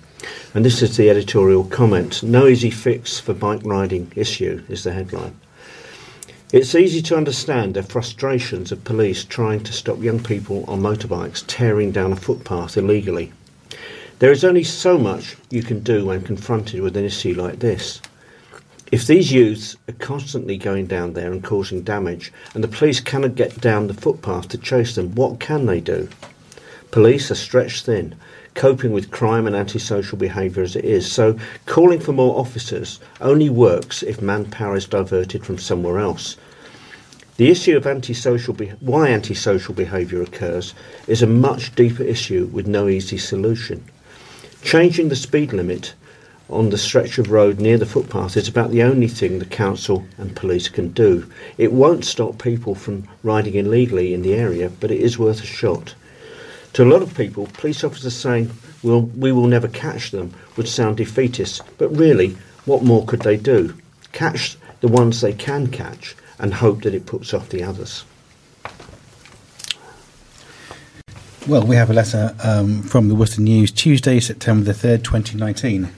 And 0.55 0.65
this 0.65 0.83
is 0.83 0.97
the 0.97 1.09
editorial 1.09 1.65
comment. 1.65 2.23
No 2.23 2.47
easy 2.47 2.71
fix 2.71 3.19
for 3.19 3.35
bike 3.35 3.63
riding 3.65 4.13
issue 4.17 4.63
is 4.69 4.85
the 4.85 4.93
headline. 4.93 5.37
It's 6.53 6.75
easy 6.75 7.01
to 7.03 7.17
understand 7.17 7.75
the 7.75 7.83
frustrations 7.85 8.73
of 8.73 8.83
police 8.83 9.25
trying 9.25 9.63
to 9.65 9.73
stop 9.73 10.03
young 10.03 10.19
people 10.19 10.65
on 10.67 10.81
motorbikes 10.81 11.45
tearing 11.47 11.93
down 11.93 12.13
a 12.13 12.17
footpath 12.17 12.77
illegally. 12.77 13.33
There 14.19 14.33
is 14.33 14.45
only 14.45 14.65
so 14.65 14.99
much 14.99 15.37
you 15.49 15.63
can 15.63 15.81
do 15.81 16.07
when 16.07 16.23
confronted 16.23 16.81
with 16.81 16.97
an 16.97 17.05
issue 17.05 17.35
like 17.35 17.61
this. 17.61 18.03
If 18.91 19.07
these 19.07 19.33
youths 19.33 19.77
are 19.89 19.93
constantly 19.93 20.59
going 20.59 20.87
down 20.87 21.13
there 21.13 21.31
and 21.31 21.45
causing 21.45 21.83
damage, 21.83 22.33
and 22.53 22.65
the 22.65 22.69
police 22.69 22.99
cannot 22.99 23.37
get 23.37 23.61
down 23.61 23.87
the 23.87 23.95
footpath 23.95 24.49
to 24.49 24.59
chase 24.59 24.97
them, 24.97 25.15
what 25.15 25.39
can 25.39 25.67
they 25.67 25.81
do? 25.81 26.09
Police 26.91 27.31
are 27.31 27.37
stretched 27.37 27.87
thin, 27.87 28.17
coping 28.55 28.93
with 28.93 29.11
crime 29.11 29.47
and 29.47 29.57
antisocial 29.57 30.19
behaviour 30.19 30.63
as 30.63 30.77
it 30.77 30.85
is. 30.85 31.11
So 31.11 31.39
calling 31.67 32.01
for 32.01 32.13
more 32.13 32.39
officers 32.39 33.01
only 33.21 33.49
works 33.49 34.03
if 34.03 34.21
manpower 34.23 34.77
is 34.77 34.87
diverted 34.87 35.45
from 35.45 35.59
somewhere 35.59 35.99
else. 35.99 36.37
The 37.37 37.51
issue 37.51 37.77
of 37.77 37.87
antisocial 37.87 38.53
be- 38.53 38.73
why 38.81 39.09
antisocial 39.09 39.75
behaviour 39.75 40.21
occurs 40.21 40.75
is 41.07 41.23
a 41.23 41.27
much 41.27 41.75
deeper 41.75 42.03
issue 42.03 42.51
with 42.53 42.67
no 42.67 42.87
easy 42.87 43.17
solution. 43.17 43.83
Changing 44.63 45.09
the 45.09 45.17
speed 45.17 45.55
limit 45.55 45.95
on 46.51 46.71
the 46.71 46.77
stretch 46.77 47.17
of 47.17 47.31
road 47.31 47.61
near 47.61 47.79
the 47.79 47.87
footpath 47.87 48.37
is 48.37 48.49
about 48.49 48.73
the 48.73 48.83
only 48.83 49.09
thing 49.09 49.39
the 49.39 49.47
council 49.47 50.05
and 50.19 50.37
police 50.37 50.69
can 50.69 50.89
do. 50.89 51.31
It 51.57 51.73
won't 51.73 52.05
stop 52.05 52.43
people 52.43 52.75
from 52.75 53.09
riding 53.23 53.55
illegally 53.55 54.13
in 54.13 54.23
the 54.23 54.35
area, 54.35 54.69
but 54.81 54.91
it 54.91 55.01
is 55.01 55.19
worth 55.19 55.43
a 55.43 55.47
shot. 55.47 55.95
To 56.75 56.85
a 56.85 56.87
lot 56.87 57.03
of 57.03 57.17
people, 57.17 57.49
police 57.55 57.83
officers 57.83 58.15
saying, 58.15 58.51
we'll, 58.83 59.03
we 59.03 59.33
will 59.33 59.47
never 59.47 59.69
catch 59.69 60.11
them 60.11 60.33
would 60.57 60.69
sound 60.69 60.99
defeatist, 60.99 61.63
but 61.79 61.89
really, 61.89 62.37
what 62.65 62.85
more 62.85 63.05
could 63.05 63.23
they 63.23 63.37
do? 63.37 63.75
Catch 64.13 64.57
the 64.81 64.89
ones 64.89 65.21
they 65.21 65.33
can 65.33 65.67
catch 65.69 66.15
and 66.39 66.55
hope 66.55 66.83
that 66.83 66.95
it 66.95 67.07
puts 67.07 67.35
off 67.35 67.49
the 67.49 67.63
others. 67.63 68.05
Well, 71.47 71.67
we 71.67 71.77
have 71.77 71.91
a 71.91 71.95
letter 71.95 72.37
um, 72.45 72.83
from 72.83 73.09
the 73.09 73.15
Worcester 73.15 73.41
News, 73.41 73.73
Tuesday, 73.73 74.21
September 74.21 74.65
the 74.65 74.73
3rd, 74.73 75.03
2019. 75.05 75.91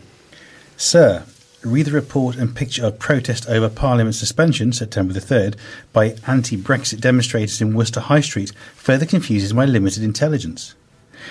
Sir, 0.77 1.25
read 1.65 1.87
the 1.87 1.93
report 1.93 2.37
and 2.37 2.55
picture 2.55 2.85
of 2.85 2.99
protest 2.99 3.49
over 3.49 3.69
Parliament 3.69 4.15
suspension, 4.15 4.73
September 4.73 5.13
the 5.13 5.21
3rd, 5.21 5.57
by 5.93 6.17
anti 6.27 6.57
Brexit 6.57 7.01
demonstrators 7.01 7.61
in 7.61 7.75
Worcester 7.75 8.01
High 8.01 8.21
Street 8.21 8.53
further 8.75 9.07
confuses 9.07 9.55
my 9.55 9.65
limited 9.65 10.03
intelligence. 10.03 10.75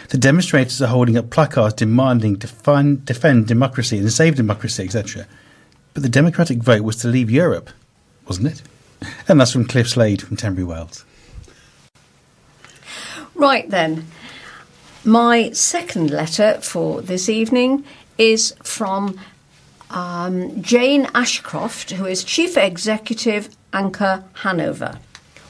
The 0.10 0.18
demonstrators 0.18 0.82
are 0.82 0.88
holding 0.88 1.18
up 1.18 1.30
placards 1.30 1.76
demanding 1.76 2.36
define, 2.36 3.02
defend 3.04 3.48
democracy 3.48 3.98
and 3.98 4.12
save 4.12 4.36
democracy, 4.36 4.84
etc. 4.84 5.28
But 5.94 6.04
the 6.04 6.10
democratic 6.10 6.60
vote 6.60 6.84
was 6.84 6.96
to 6.98 7.08
leave 7.08 7.30
Europe, 7.30 7.70
wasn't 8.28 8.48
it? 8.48 8.62
And 9.28 9.40
that's 9.40 9.52
from 9.52 9.66
Cliff 9.66 9.90
Slade 9.90 10.22
from 10.22 10.38
Tenbury 10.38 10.64
Wells. 10.64 11.06
Right 13.34 13.68
then, 13.68 14.06
my 15.04 15.52
second 15.52 16.12
letter 16.12 16.60
for 16.62 17.02
this 17.02 17.28
evening 17.28 17.84
is 18.20 18.54
from 18.62 19.20
um, 19.92 20.62
Jane 20.62 21.08
Ashcroft, 21.14 21.92
who 21.92 22.06
is 22.06 22.24
Chief 22.24 22.58
Executive 22.58 23.50
Anchor 23.74 24.24
Hanover. 24.36 25.00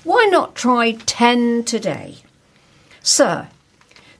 Why 0.03 0.27
not 0.31 0.55
try 0.55 0.93
10 0.93 1.63
today? 1.63 2.17
Sir, 3.01 3.47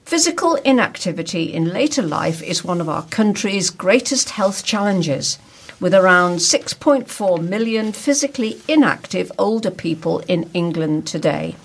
physical 0.04 0.54
inactivity 0.56 1.52
in 1.52 1.72
later 1.72 2.02
life 2.02 2.42
is 2.42 2.64
one 2.64 2.80
of 2.80 2.88
our 2.88 3.02
country's 3.04 3.70
greatest 3.70 4.30
health 4.30 4.64
challenges, 4.64 5.38
with 5.80 5.94
around 5.94 6.36
6.4 6.36 7.42
million 7.42 7.92
physically 7.92 8.60
inactive 8.68 9.32
older 9.38 9.70
people 9.70 10.20
in 10.28 10.48
England 10.54 11.06
today. 11.06 11.56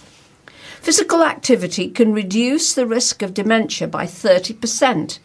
Physical 0.82 1.24
activity 1.24 1.89
can 1.89 2.14
reduce 2.14 2.74
the 2.74 2.88
risk 2.88 3.22
of 3.22 3.34
dementia 3.34 3.88
by 3.88 4.05
30%. 4.05 5.20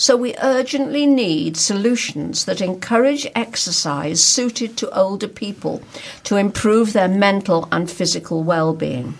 So 0.00 0.16
we 0.16 0.36
urgently 0.40 1.06
need 1.06 1.56
solutions 1.56 2.44
that 2.44 2.60
encourage 2.60 3.26
exercise 3.34 4.22
suited 4.22 4.76
to 4.76 4.96
older 4.96 5.26
people 5.26 5.82
to 6.22 6.36
improve 6.36 6.92
their 6.92 7.08
mental 7.08 7.68
and 7.72 7.90
physical 7.90 8.44
well-being. 8.44 9.18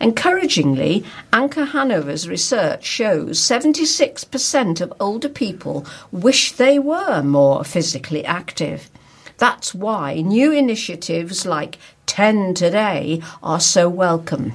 Encouragingly, 0.00 1.04
Anchor 1.34 1.66
Hanover's 1.66 2.26
research 2.26 2.82
shows 2.82 3.40
76% 3.40 4.80
of 4.80 4.94
older 4.98 5.28
people 5.28 5.84
wish 6.10 6.52
they 6.52 6.78
were 6.78 7.22
more 7.22 7.62
physically 7.62 8.24
active. 8.24 8.88
That's 9.36 9.74
why 9.74 10.22
new 10.22 10.50
initiatives 10.50 11.44
like 11.44 11.76
10 12.06 12.54
Today 12.54 13.20
are 13.42 13.60
so 13.60 13.90
welcome. 13.90 14.54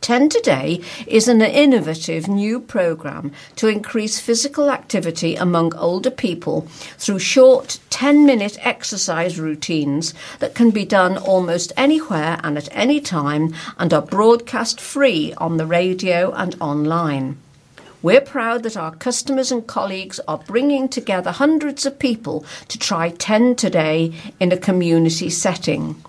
10 0.00 0.28
Today 0.28 0.80
is 1.06 1.28
an 1.28 1.42
innovative 1.42 2.28
new 2.28 2.60
programme 2.60 3.32
to 3.56 3.68
increase 3.68 4.20
physical 4.20 4.70
activity 4.70 5.34
among 5.34 5.74
older 5.74 6.10
people 6.10 6.62
through 6.96 7.18
short 7.18 7.78
10 7.90 8.24
minute 8.24 8.56
exercise 8.60 9.38
routines 9.38 10.14
that 10.38 10.54
can 10.54 10.70
be 10.70 10.84
done 10.84 11.16
almost 11.18 11.72
anywhere 11.76 12.40
and 12.42 12.56
at 12.56 12.68
any 12.72 13.00
time 13.00 13.52
and 13.78 13.92
are 13.92 14.02
broadcast 14.02 14.80
free 14.80 15.34
on 15.38 15.56
the 15.56 15.66
radio 15.66 16.32
and 16.32 16.56
online. 16.60 17.36
We're 18.00 18.20
proud 18.20 18.62
that 18.62 18.76
our 18.76 18.94
customers 18.94 19.50
and 19.50 19.66
colleagues 19.66 20.20
are 20.28 20.38
bringing 20.38 20.88
together 20.88 21.32
hundreds 21.32 21.84
of 21.84 21.98
people 21.98 22.44
to 22.68 22.78
try 22.78 23.10
10 23.10 23.56
today 23.56 24.12
in 24.38 24.52
a 24.52 24.56
community 24.56 25.30
setting. 25.30 26.00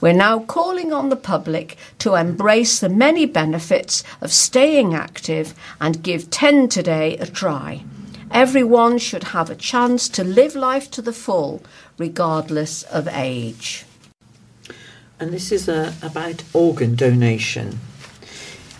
We're 0.00 0.12
now 0.12 0.40
calling 0.40 0.92
on 0.92 1.08
the 1.08 1.16
public 1.16 1.76
to 1.98 2.14
embrace 2.14 2.78
the 2.78 2.88
many 2.88 3.26
benefits 3.26 4.04
of 4.20 4.32
staying 4.32 4.94
active 4.94 5.54
and 5.80 6.02
give 6.02 6.30
10 6.30 6.68
today 6.68 7.16
a 7.16 7.26
try. 7.26 7.84
Everyone 8.30 8.98
should 8.98 9.24
have 9.24 9.50
a 9.50 9.56
chance 9.56 10.08
to 10.10 10.22
live 10.22 10.54
life 10.54 10.90
to 10.92 11.02
the 11.02 11.12
full, 11.12 11.62
regardless 11.96 12.84
of 12.84 13.08
age. 13.08 13.84
And 15.18 15.32
this 15.32 15.50
is 15.50 15.68
uh, 15.68 15.92
about 16.00 16.44
organ 16.52 16.94
donation. 16.94 17.80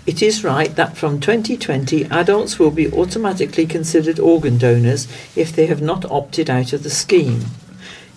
It 0.07 0.23
is 0.23 0.45
right 0.45 0.75
that 0.77 0.97
from 0.97 1.19
2020, 1.19 2.05
adults 2.07 2.59
will 2.59 2.71
be 2.71 2.91
automatically 2.93 3.67
considered 3.67 4.21
organ 4.21 4.57
donors 4.57 5.09
if 5.35 5.55
they 5.55 5.67
have 5.67 5.83
not 5.83 6.05
opted 6.11 6.49
out 6.49 6.73
of 6.73 6.85
the 6.85 6.91
scheme. 6.91 7.45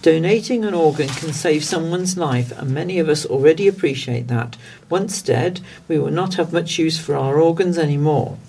Donating 0.01 0.65
an 0.65 0.73
organ 0.73 1.09
can 1.09 1.31
save 1.31 1.63
someone's 1.63 2.17
life, 2.17 2.51
and 2.57 2.71
many 2.71 2.97
of 2.97 3.07
us 3.07 3.23
already 3.23 3.67
appreciate 3.67 4.27
that. 4.29 4.57
Once 4.89 5.21
dead, 5.21 5.61
we 5.87 5.99
will 5.99 6.09
not 6.09 6.33
have 6.35 6.51
much 6.51 6.79
use 6.79 6.99
for 6.99 7.15
our 7.15 7.39
organs 7.39 7.77
anymore. 7.77 8.39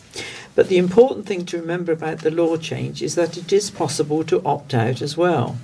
But 0.55 0.69
the 0.69 0.79
important 0.79 1.27
thing 1.27 1.45
to 1.47 1.61
remember 1.61 1.93
about 1.93 2.21
the 2.21 2.31
law 2.31 2.57
change 2.57 3.03
is 3.03 3.17
that 3.17 3.37
it 3.37 3.53
is 3.53 3.71
possible 3.71 4.25
to 4.25 4.43
opt 4.47 4.73
out 4.73 5.03
as 5.03 5.19
well. 5.19 5.59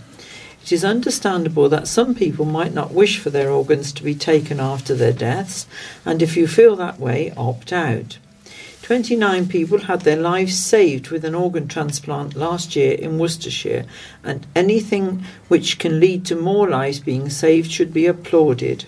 It 0.62 0.72
is 0.72 0.84
understandable 0.84 1.70
that 1.70 1.88
some 1.88 2.14
people 2.14 2.44
might 2.44 2.74
not 2.74 2.92
wish 2.92 3.18
for 3.18 3.30
their 3.30 3.48
organs 3.48 3.90
to 3.94 4.02
be 4.02 4.14
taken 4.14 4.60
after 4.60 4.94
their 4.94 5.14
deaths, 5.14 5.66
and 6.04 6.20
if 6.20 6.36
you 6.36 6.46
feel 6.46 6.76
that 6.76 7.00
way, 7.00 7.32
opt 7.34 7.72
out. 7.72 8.18
29 8.88 9.48
people 9.48 9.80
had 9.80 10.00
their 10.00 10.16
lives 10.16 10.56
saved 10.56 11.10
with 11.10 11.22
an 11.22 11.34
organ 11.34 11.68
transplant 11.68 12.34
last 12.34 12.74
year 12.74 12.94
in 12.94 13.18
Worcestershire, 13.18 13.84
and 14.24 14.46
anything 14.56 15.22
which 15.48 15.78
can 15.78 16.00
lead 16.00 16.24
to 16.24 16.34
more 16.34 16.66
lives 16.66 16.98
being 16.98 17.28
saved 17.28 17.70
should 17.70 17.92
be 17.92 18.06
applauded. 18.06 18.86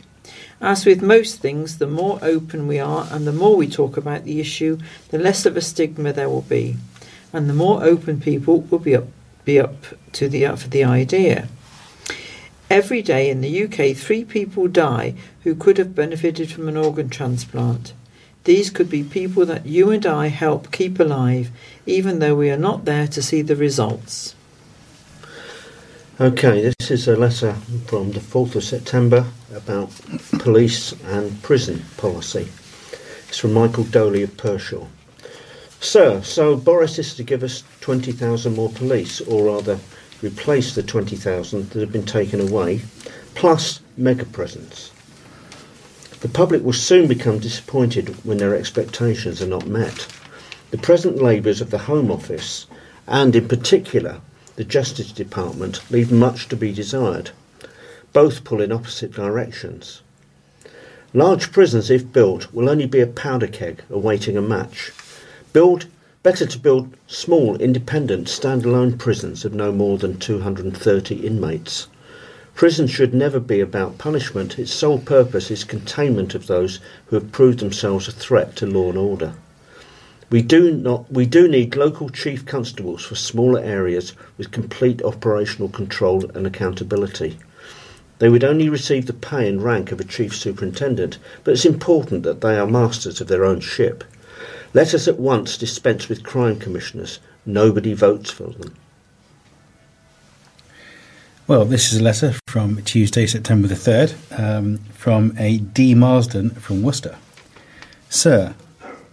As 0.59 0.87
with 0.87 1.03
most 1.03 1.41
things, 1.43 1.77
the 1.77 1.87
more 1.87 2.19
open 2.23 2.67
we 2.67 2.79
are 2.79 3.09
and 3.11 3.27
the 3.27 3.31
more 3.31 3.55
we 3.57 3.69
talk 3.69 3.99
about 3.99 4.25
the 4.25 4.41
issue, 4.41 4.79
the 5.11 5.19
less 5.19 5.45
of 5.45 5.55
a 5.55 5.61
stigma 5.61 6.15
there 6.15 6.31
will 6.31 6.41
be, 6.41 6.79
and 7.31 7.47
the 7.47 7.53
more 7.53 7.85
open 7.85 8.23
people 8.23 8.63
will 8.63 8.79
be 8.79 8.97
up, 8.97 9.09
be 9.45 9.61
up 9.61 9.85
to 10.13 10.31
the 10.31 10.47
up 10.47 10.61
for 10.61 10.69
the 10.69 10.83
idea. 10.83 11.47
Every 12.71 13.03
day 13.03 13.29
in 13.29 13.43
the 13.43 13.65
UK, 13.65 13.95
three 13.95 14.25
people 14.25 14.67
die 14.67 15.13
who 15.43 15.55
could 15.55 15.77
have 15.77 15.95
benefited 15.95 16.51
from 16.51 16.69
an 16.69 16.79
organ 16.79 17.11
transplant. 17.11 17.93
These 18.45 18.71
could 18.71 18.89
be 18.89 19.05
people 19.05 19.45
that 19.47 19.67
you 19.67 19.91
and 19.91 20.07
I 20.07 20.29
help 20.29 20.73
keep 20.73 20.99
alive, 20.99 21.51
even 21.87 22.19
though 22.19 22.35
we 22.35 22.51
are 22.51 22.57
not 22.57 22.85
there 22.85 23.07
to 23.09 23.23
see 23.23 23.43
the 23.43 23.57
results. 23.57 24.35
Okay, 26.21 26.61
this 26.63 26.91
is 26.91 27.09
a 27.09 27.17
letter 27.17 27.55
from 27.87 28.13
the 28.13 28.21
4th 28.21 28.55
of 28.55 28.65
September 28.65 29.27
about 29.55 29.91
police 30.39 30.93
and 31.05 31.43
prison 31.43 31.83
policy. 31.97 32.49
It's 33.29 33.39
from 33.39 33.53
Michael 33.53 33.85
Doley 33.85 34.23
of 34.23 34.37
Pershore. 34.37 34.89
Sir, 35.81 36.21
so 36.23 36.57
Boris 36.57 36.99
is 36.99 37.15
to 37.15 37.23
give 37.23 37.43
us 37.43 37.63
20,000 37.81 38.55
more 38.55 38.71
police, 38.71 39.21
or 39.23 39.55
rather 39.55 39.79
replace 40.23 40.75
the 40.75 40.83
20,000 40.83 41.71
that 41.71 41.81
have 41.81 41.93
been 41.93 42.05
taken 42.05 42.41
away, 42.41 42.83
plus 43.35 43.81
mega 43.97 44.27
presence. 44.27 44.90
The 46.21 46.29
public 46.29 46.63
will 46.63 46.75
soon 46.75 47.09
become 47.09 47.39
disappointed 47.39 48.15
when 48.27 48.37
their 48.37 48.55
expectations 48.55 49.41
are 49.41 49.47
not 49.47 49.67
met. 49.67 50.07
The 50.71 50.77
present 50.77 51.23
labours 51.23 51.63
of 51.63 51.71
the 51.71 51.79
Home 51.79 52.11
Office, 52.11 52.67
and 53.07 53.35
in 53.35 53.49
particular 53.49 54.21
the 54.57 54.65
Justice 54.65 55.13
Department, 55.13 55.81
leave 55.91 56.13
much 56.13 56.47
to 56.49 56.57
be 56.57 56.73
desired. 56.73 57.31
Both 58.13 58.45
pull 58.45 58.61
in 58.61 58.71
opposite 58.71 59.13
directions. 59.13 60.03
Large 61.15 61.53
prisons, 61.53 61.91
if 61.91 62.13
built, 62.13 62.53
will 62.53 62.69
only 62.69 62.87
be 62.87 63.01
a 63.01 63.07
powder 63.07 63.49
keg 63.49 63.83
awaiting 63.89 64.37
a 64.37 64.43
match. 64.43 64.93
Build 65.55 65.87
better 66.23 66.45
to 66.45 66.59
build 66.59 66.95
small, 67.07 67.57
independent, 67.57 68.29
standalone 68.29 68.99
prisons 68.99 69.47
of 69.47 69.55
no 69.55 69.73
more 69.73 69.97
than 69.97 70.19
230 70.19 71.27
inmates. 71.27 71.89
Prison 72.61 72.87
should 72.87 73.15
never 73.15 73.41
be 73.41 73.59
about 73.61 73.97
punishment. 73.97 74.59
Its 74.59 74.71
sole 74.71 74.99
purpose 74.99 75.51
is 75.51 75.65
containment 75.65 76.35
of 76.35 76.47
those 76.47 76.79
who 77.07 77.17
have 77.17 77.33
proved 77.33 77.61
themselves 77.61 78.07
a 78.07 78.13
threat 78.13 78.55
to 78.57 78.67
law 78.67 78.91
and 78.91 78.99
order. 78.99 79.33
We 80.29 80.43
do 80.43 80.71
not 80.71 81.11
we 81.11 81.25
do 81.25 81.49
need 81.49 81.75
local 81.75 82.11
chief 82.11 82.45
constables 82.45 83.03
for 83.03 83.15
smaller 83.15 83.61
areas 83.61 84.13
with 84.37 84.51
complete 84.51 85.01
operational 85.01 85.71
control 85.71 86.31
and 86.35 86.47
accountability. 86.47 87.39
They 88.19 88.29
would 88.29 88.45
only 88.45 88.69
receive 88.69 89.07
the 89.07 89.15
pay 89.15 89.49
and 89.49 89.65
rank 89.65 89.91
of 89.91 89.99
a 89.99 90.05
chief 90.05 90.37
superintendent, 90.37 91.17
but 91.45 91.53
it's 91.53 91.65
important 91.65 92.25
that 92.25 92.43
they 92.43 92.59
are 92.59 92.67
masters 92.67 93.23
of 93.23 93.29
their 93.29 93.47
own 93.47 93.61
ship. 93.61 94.05
Let 94.75 94.93
us 94.93 95.09
at 95.09 95.19
once 95.19 95.57
dispense 95.57 96.11
with 96.11 96.25
crime 96.25 96.59
commissioners. 96.59 97.21
Nobody 97.47 97.95
votes 97.95 98.31
for 98.31 98.49
them. 98.49 98.75
Well, 101.51 101.65
this 101.65 101.93
is 101.93 101.99
a 101.99 102.05
letter 102.05 102.37
from 102.47 102.81
Tuesday, 102.83 103.27
September 103.27 103.67
the 103.67 103.75
3rd, 103.75 104.39
um, 104.39 104.79
from 104.95 105.35
a 105.37 105.59
D. 105.59 105.97
Marsden 105.97 106.51
from 106.51 106.81
Worcester. 106.81 107.17
Sir, 108.09 108.55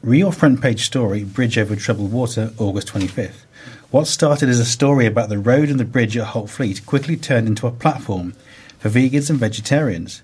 read 0.04 0.20
your 0.20 0.32
front 0.32 0.62
page 0.62 0.86
story, 0.86 1.24
Bridge 1.24 1.58
Over 1.58 1.76
Troubled 1.76 2.12
Water, 2.12 2.54
August 2.60 2.90
25th. 2.90 3.46
What 3.90 4.06
started 4.06 4.50
as 4.50 4.60
a 4.60 4.66
story 4.66 5.08
about 5.08 5.30
the 5.30 5.40
road 5.40 5.70
and 5.70 5.80
the 5.80 5.84
bridge 5.84 6.16
at 6.16 6.28
Holt 6.28 6.52
Fleet 6.52 6.86
quickly 6.86 7.18
turned 7.18 7.48
into 7.48 7.66
a 7.66 7.72
platform 7.72 8.36
for 8.78 8.90
vegans 8.90 9.32
and 9.32 9.40
vegetarians. 9.40 10.22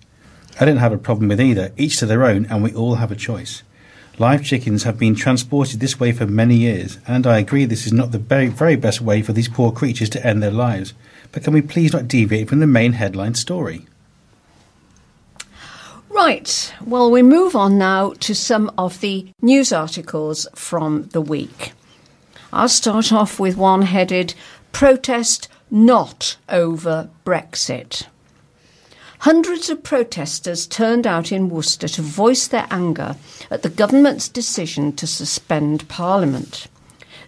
I 0.59 0.65
didn't 0.65 0.81
have 0.81 0.93
a 0.93 0.99
problem 0.99 1.29
with 1.29 1.41
either, 1.41 1.71
each 1.77 1.97
to 1.97 2.05
their 2.05 2.25
own, 2.25 2.45
and 2.45 2.61
we 2.61 2.75
all 2.75 2.97
have 2.97 3.11
a 3.11 3.15
choice. 3.15 3.63
Live 4.19 4.43
chickens 4.43 4.83
have 4.83 4.99
been 4.99 5.15
transported 5.15 5.79
this 5.79 5.99
way 5.99 6.11
for 6.11 6.27
many 6.27 6.55
years, 6.55 6.99
and 7.07 7.25
I 7.25 7.39
agree 7.39 7.65
this 7.65 7.87
is 7.87 7.93
not 7.93 8.11
the 8.11 8.19
very, 8.19 8.45
very 8.47 8.75
best 8.75 9.01
way 9.01 9.23
for 9.23 9.33
these 9.33 9.49
poor 9.49 9.71
creatures 9.71 10.09
to 10.11 10.23
end 10.23 10.43
their 10.43 10.51
lives. 10.51 10.93
But 11.31 11.43
can 11.43 11.51
we 11.51 11.63
please 11.63 11.93
not 11.93 12.07
deviate 12.07 12.47
from 12.47 12.59
the 12.59 12.67
main 12.67 12.93
headline 12.93 13.33
story? 13.33 13.87
Right, 16.09 16.71
well, 16.85 17.09
we 17.09 17.23
move 17.23 17.55
on 17.55 17.79
now 17.79 18.13
to 18.19 18.35
some 18.35 18.71
of 18.77 18.99
the 18.99 19.29
news 19.41 19.73
articles 19.73 20.47
from 20.53 21.07
the 21.07 21.21
week. 21.21 21.73
I'll 22.51 22.69
start 22.69 23.11
off 23.11 23.39
with 23.39 23.57
one 23.57 23.81
headed 23.81 24.35
Protest 24.71 25.47
Not 25.71 26.37
Over 26.47 27.09
Brexit. 27.25 28.05
Hundreds 29.23 29.69
of 29.69 29.81
protesters 29.83 30.67
turned 30.67 31.07
out 31.07 31.31
in 31.31 31.47
Worcester 31.47 31.87
to 31.87 32.01
voice 32.01 32.45
their 32.45 32.67
anger 32.69 33.15
at 33.49 33.61
the 33.61 33.69
government's 33.69 34.27
decision 34.27 34.91
to 34.97 35.07
suspend 35.07 35.87
Parliament. 35.87 36.67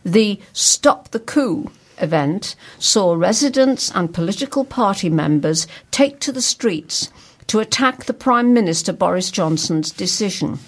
The 0.03 0.41
Stop 0.51 1.11
the 1.11 1.21
Coup 1.21 1.71
event 1.99 2.57
saw 2.79 3.13
residents 3.13 3.93
and 3.95 4.13
political 4.13 4.65
party 4.65 5.09
members 5.09 5.67
take 5.91 6.19
to 6.19 6.33
the 6.33 6.41
streets 6.41 7.09
to 7.47 7.59
attack 7.59 8.03
the 8.03 8.13
Prime 8.13 8.53
Minister 8.53 8.91
Boris 8.91 9.31
Johnson's 9.31 9.89
decision. 9.89 10.59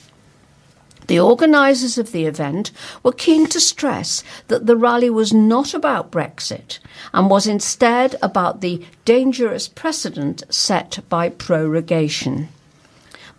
The 1.08 1.20
organisers 1.22 1.98
of 1.98 2.12
the 2.12 2.26
event 2.26 2.72
were 3.02 3.14
keen 3.14 3.48
to 3.48 3.62
stress 3.62 4.24
that 4.50 4.66
the 4.66 4.76
rally 4.76 5.10
was 5.10 5.34
not 5.34 5.74
about 5.74 6.12
Brexit 6.12 6.80
and 7.14 7.30
was 7.30 7.48
instead 7.48 8.16
about 8.22 8.60
the 8.60 8.86
dangerous 9.06 9.70
precedent 9.70 10.44
set 10.50 11.00
by 11.08 11.30
prorogation. 11.30 12.50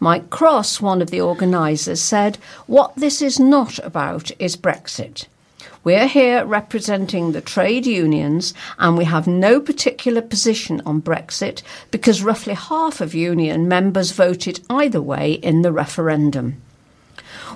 Mike 0.00 0.30
Cross, 0.30 0.80
one 0.80 1.02
of 1.02 1.10
the 1.10 1.20
organisers, 1.20 2.00
said, 2.00 2.38
What 2.66 2.94
this 2.96 3.20
is 3.20 3.38
not 3.38 3.78
about 3.80 4.30
is 4.38 4.56
Brexit. 4.56 5.26
We're 5.84 6.06
here 6.06 6.46
representing 6.46 7.32
the 7.32 7.40
trade 7.40 7.84
unions, 7.84 8.54
and 8.78 8.96
we 8.96 9.04
have 9.04 9.26
no 9.26 9.60
particular 9.60 10.22
position 10.22 10.80
on 10.86 11.02
Brexit 11.02 11.62
because 11.90 12.22
roughly 12.22 12.54
half 12.54 13.00
of 13.00 13.14
union 13.14 13.68
members 13.68 14.12
voted 14.12 14.60
either 14.70 15.02
way 15.02 15.32
in 15.32 15.62
the 15.62 15.72
referendum. 15.72 16.62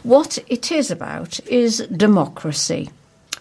What 0.02 0.38
it 0.48 0.72
is 0.72 0.90
about 0.90 1.38
is 1.46 1.86
democracy. 1.94 2.90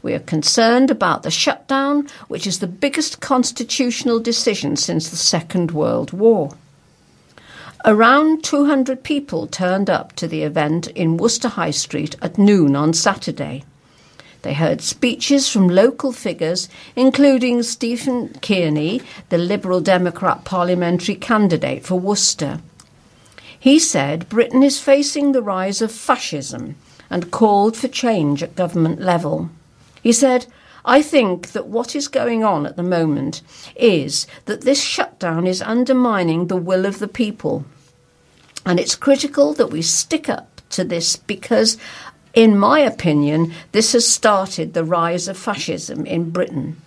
We 0.04 0.14
are 0.14 0.20
concerned 0.20 0.91
about 0.91 1.24
the 1.24 1.32
shutdown, 1.32 2.08
which 2.28 2.45
is 2.45 2.60
the 2.60 2.68
biggest 2.68 3.20
constitutional 3.20 4.20
decision 4.20 4.76
since 4.76 5.10
the 5.10 5.16
Second 5.16 5.72
World 5.72 6.12
War. 6.12 6.52
Around 7.84 8.43
200 8.43 9.02
people 9.02 9.47
turned 9.47 9.89
up 9.89 10.14
to 10.18 10.28
the 10.28 10.43
event 10.43 10.88
in 10.88 11.18
Worcester 11.18 11.47
High 11.47 11.72
Street 11.72 12.16
at 12.22 12.38
noon 12.38 12.76
on 12.76 12.93
Saturday. 12.93 13.64
They 14.43 14.54
heard 14.54 14.82
speeches 14.82 15.49
from 15.49 15.68
local 15.68 16.12
figures, 16.12 16.68
including 16.95 17.64
Stephen 17.64 18.30
Kearney, 18.41 19.02
the 19.30 19.38
Liberal 19.38 19.82
Democrat 19.82 20.43
parliamentary 20.45 21.16
candidate 21.16 21.84
for 21.84 21.99
Worcester. 21.99 22.60
He 23.62 23.78
said 23.78 24.28
Britain 24.28 24.64
is 24.64 24.80
facing 24.80 25.34
the 25.34 25.43
rise 25.43 25.84
of 25.84 25.91
fascism 25.91 26.78
and 27.12 27.30
called 27.30 27.78
for 27.78 27.88
change 27.88 28.41
at 28.41 28.55
government 28.55 28.99
level. 28.99 29.51
He 30.01 30.12
said, 30.12 30.47
I 30.84 31.03
think 31.03 31.49
that 31.49 31.68
what 31.68 31.95
is 31.95 32.07
going 32.07 32.43
on 32.43 32.66
at 32.66 32.76
the 32.76 32.82
moment 32.82 33.43
is 33.76 34.26
that 34.45 34.62
this 34.62 34.82
shutdown 34.82 35.45
is 35.45 35.62
undermining 35.62 36.47
the 36.47 36.57
will 36.57 36.88
of 36.88 36.97
the 36.97 37.07
people. 37.07 37.64
And 38.66 38.80
it's 38.80 38.95
critical 38.95 39.53
that 39.53 39.70
we 39.70 39.84
stick 39.84 40.28
up 40.28 40.59
to 40.72 40.84
this 40.84 41.16
because, 41.16 41.78
in 42.34 42.57
my 42.57 42.80
opinion, 42.80 43.53
this 43.74 43.91
has 43.91 44.07
started 44.07 44.74
the 44.74 44.84
rise 44.84 45.28
of 45.28 45.38
fascism 45.38 46.07
in 46.07 46.32
Britain. 46.32 46.82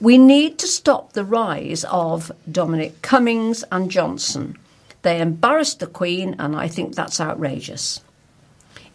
We 0.00 0.18
need 0.18 0.58
to 0.58 0.66
stop 0.66 1.12
the 1.12 1.24
rise 1.24 1.84
of 1.84 2.32
Dominic 2.50 3.00
Cummings 3.00 3.62
and 3.70 3.92
Johnson 3.92 4.58
they 5.02 5.20
embarrassed 5.20 5.80
the 5.80 5.86
Queen, 5.86 6.34
and 6.38 6.56
I 6.56 6.68
think 6.68 6.94
that's 6.94 7.20
outrageous. 7.20 8.00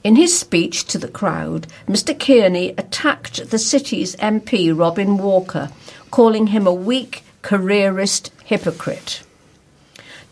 In 0.04 0.18
his 0.18 0.38
speech 0.38 0.86
to 0.88 0.98
the 0.98 1.08
crowd, 1.08 1.68
Mr. 1.88 2.18
Kearney 2.18 2.74
attacked 2.78 3.50
the 3.50 3.60
city's 3.60 4.16
MP, 4.18 4.78
Robin 4.78 5.18
Walker, 5.18 5.70
calling 6.12 6.48
him 6.48 6.68
a 6.68 6.74
weak, 6.74 7.24
careerist 7.42 8.32
hypocrite. 8.44 9.24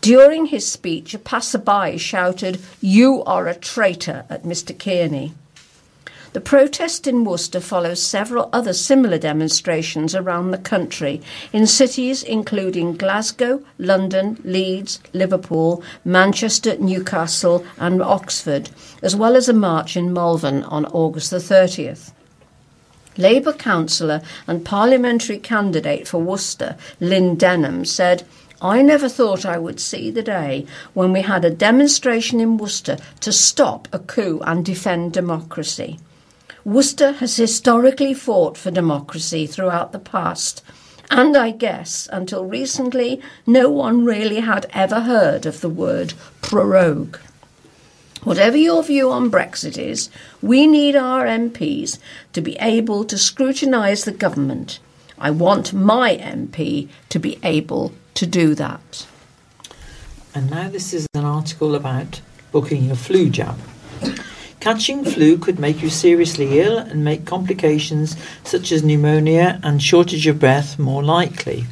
During 0.02 0.46
his 0.46 0.66
speech, 0.66 1.14
a 1.14 1.18
passerby 1.18 1.96
shouted, 1.96 2.60
You 2.80 3.22
are 3.24 3.46
a 3.46 3.54
traitor 3.54 4.24
at 4.28 4.42
Mr. 4.42 4.76
Kearney. 4.78 5.32
The 6.32 6.40
protest 6.40 7.06
in 7.06 7.24
Worcester 7.24 7.60
follows 7.60 8.02
several 8.02 8.48
other 8.54 8.72
similar 8.72 9.18
demonstrations 9.18 10.14
around 10.14 10.50
the 10.50 10.56
country 10.56 11.20
in 11.52 11.66
cities 11.66 12.22
including 12.22 12.96
Glasgow, 12.96 13.62
London, 13.76 14.40
Leeds, 14.42 14.98
Liverpool, 15.12 15.82
Manchester, 16.06 16.78
Newcastle, 16.78 17.66
and 17.76 18.00
Oxford, 18.00 18.70
as 19.02 19.14
well 19.14 19.36
as 19.36 19.46
a 19.46 19.52
march 19.52 19.94
in 19.94 20.10
Malvern 20.10 20.62
on 20.62 20.86
August 20.86 21.30
the 21.30 21.36
30th. 21.36 22.12
Labour 23.18 23.52
councillor 23.52 24.22
and 24.46 24.64
parliamentary 24.64 25.38
candidate 25.38 26.08
for 26.08 26.16
Worcester, 26.16 26.78
Lynn 26.98 27.34
Denham, 27.34 27.84
said, 27.84 28.22
I 28.62 28.80
never 28.80 29.10
thought 29.10 29.44
I 29.44 29.58
would 29.58 29.78
see 29.78 30.10
the 30.10 30.22
day 30.22 30.64
when 30.94 31.12
we 31.12 31.20
had 31.20 31.44
a 31.44 31.50
demonstration 31.50 32.40
in 32.40 32.56
Worcester 32.56 32.96
to 33.20 33.32
stop 33.32 33.86
a 33.92 33.98
coup 33.98 34.40
and 34.46 34.64
defend 34.64 35.12
democracy. 35.12 35.98
Worcester 36.64 37.12
has 37.12 37.36
historically 37.36 38.14
fought 38.14 38.56
for 38.56 38.70
democracy 38.70 39.46
throughout 39.46 39.90
the 39.90 39.98
past, 39.98 40.62
and 41.10 41.36
I 41.36 41.50
guess 41.50 42.08
until 42.12 42.44
recently 42.44 43.20
no 43.46 43.68
one 43.68 44.04
really 44.04 44.40
had 44.40 44.66
ever 44.72 45.00
heard 45.00 45.44
of 45.44 45.60
the 45.60 45.68
word 45.68 46.14
prorogue. 46.40 47.18
Whatever 48.22 48.56
your 48.56 48.84
view 48.84 49.10
on 49.10 49.30
Brexit 49.30 49.76
is, 49.76 50.08
we 50.40 50.68
need 50.68 50.94
our 50.94 51.26
MPs 51.26 51.98
to 52.32 52.40
be 52.40 52.56
able 52.60 53.04
to 53.06 53.18
scrutinise 53.18 54.04
the 54.04 54.12
government. 54.12 54.78
I 55.18 55.30
want 55.30 55.72
my 55.72 56.16
MP 56.16 56.88
to 57.08 57.18
be 57.18 57.40
able 57.42 57.92
to 58.14 58.24
do 58.24 58.54
that. 58.54 59.06
And 60.34 60.48
now 60.48 60.68
this 60.68 60.94
is 60.94 61.08
an 61.14 61.24
article 61.24 61.74
about 61.74 62.20
booking 62.52 62.92
a 62.92 62.96
flu 62.96 63.28
jab. 63.28 63.58
Catching 64.62 65.04
flu 65.04 65.38
could 65.38 65.58
make 65.58 65.82
you 65.82 65.90
seriously 65.90 66.60
ill 66.60 66.78
and 66.78 67.02
make 67.02 67.24
complications 67.24 68.16
such 68.44 68.70
as 68.70 68.84
pneumonia 68.84 69.58
and 69.64 69.82
shortage 69.82 70.28
of 70.28 70.38
breath 70.38 70.78
more 70.78 71.02
likely. 71.02 71.64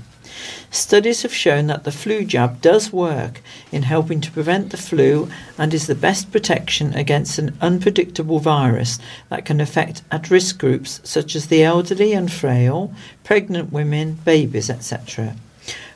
Studies 0.72 1.22
have 1.22 1.32
shown 1.32 1.68
that 1.68 1.84
the 1.84 1.92
flu 1.92 2.24
jab 2.24 2.60
does 2.60 2.92
work 2.92 3.42
in 3.70 3.84
helping 3.84 4.20
to 4.22 4.32
prevent 4.32 4.70
the 4.70 4.76
flu 4.76 5.28
and 5.56 5.72
is 5.72 5.86
the 5.86 5.94
best 5.94 6.32
protection 6.32 6.92
against 6.94 7.38
an 7.38 7.56
unpredictable 7.60 8.40
virus 8.40 8.98
that 9.28 9.44
can 9.44 9.60
affect 9.60 10.02
at 10.10 10.28
risk 10.28 10.58
groups 10.58 11.00
such 11.04 11.36
as 11.36 11.46
the 11.46 11.62
elderly 11.62 12.12
and 12.12 12.32
frail, 12.32 12.92
pregnant 13.22 13.70
women, 13.70 14.14
babies, 14.24 14.68
etc. 14.68 15.36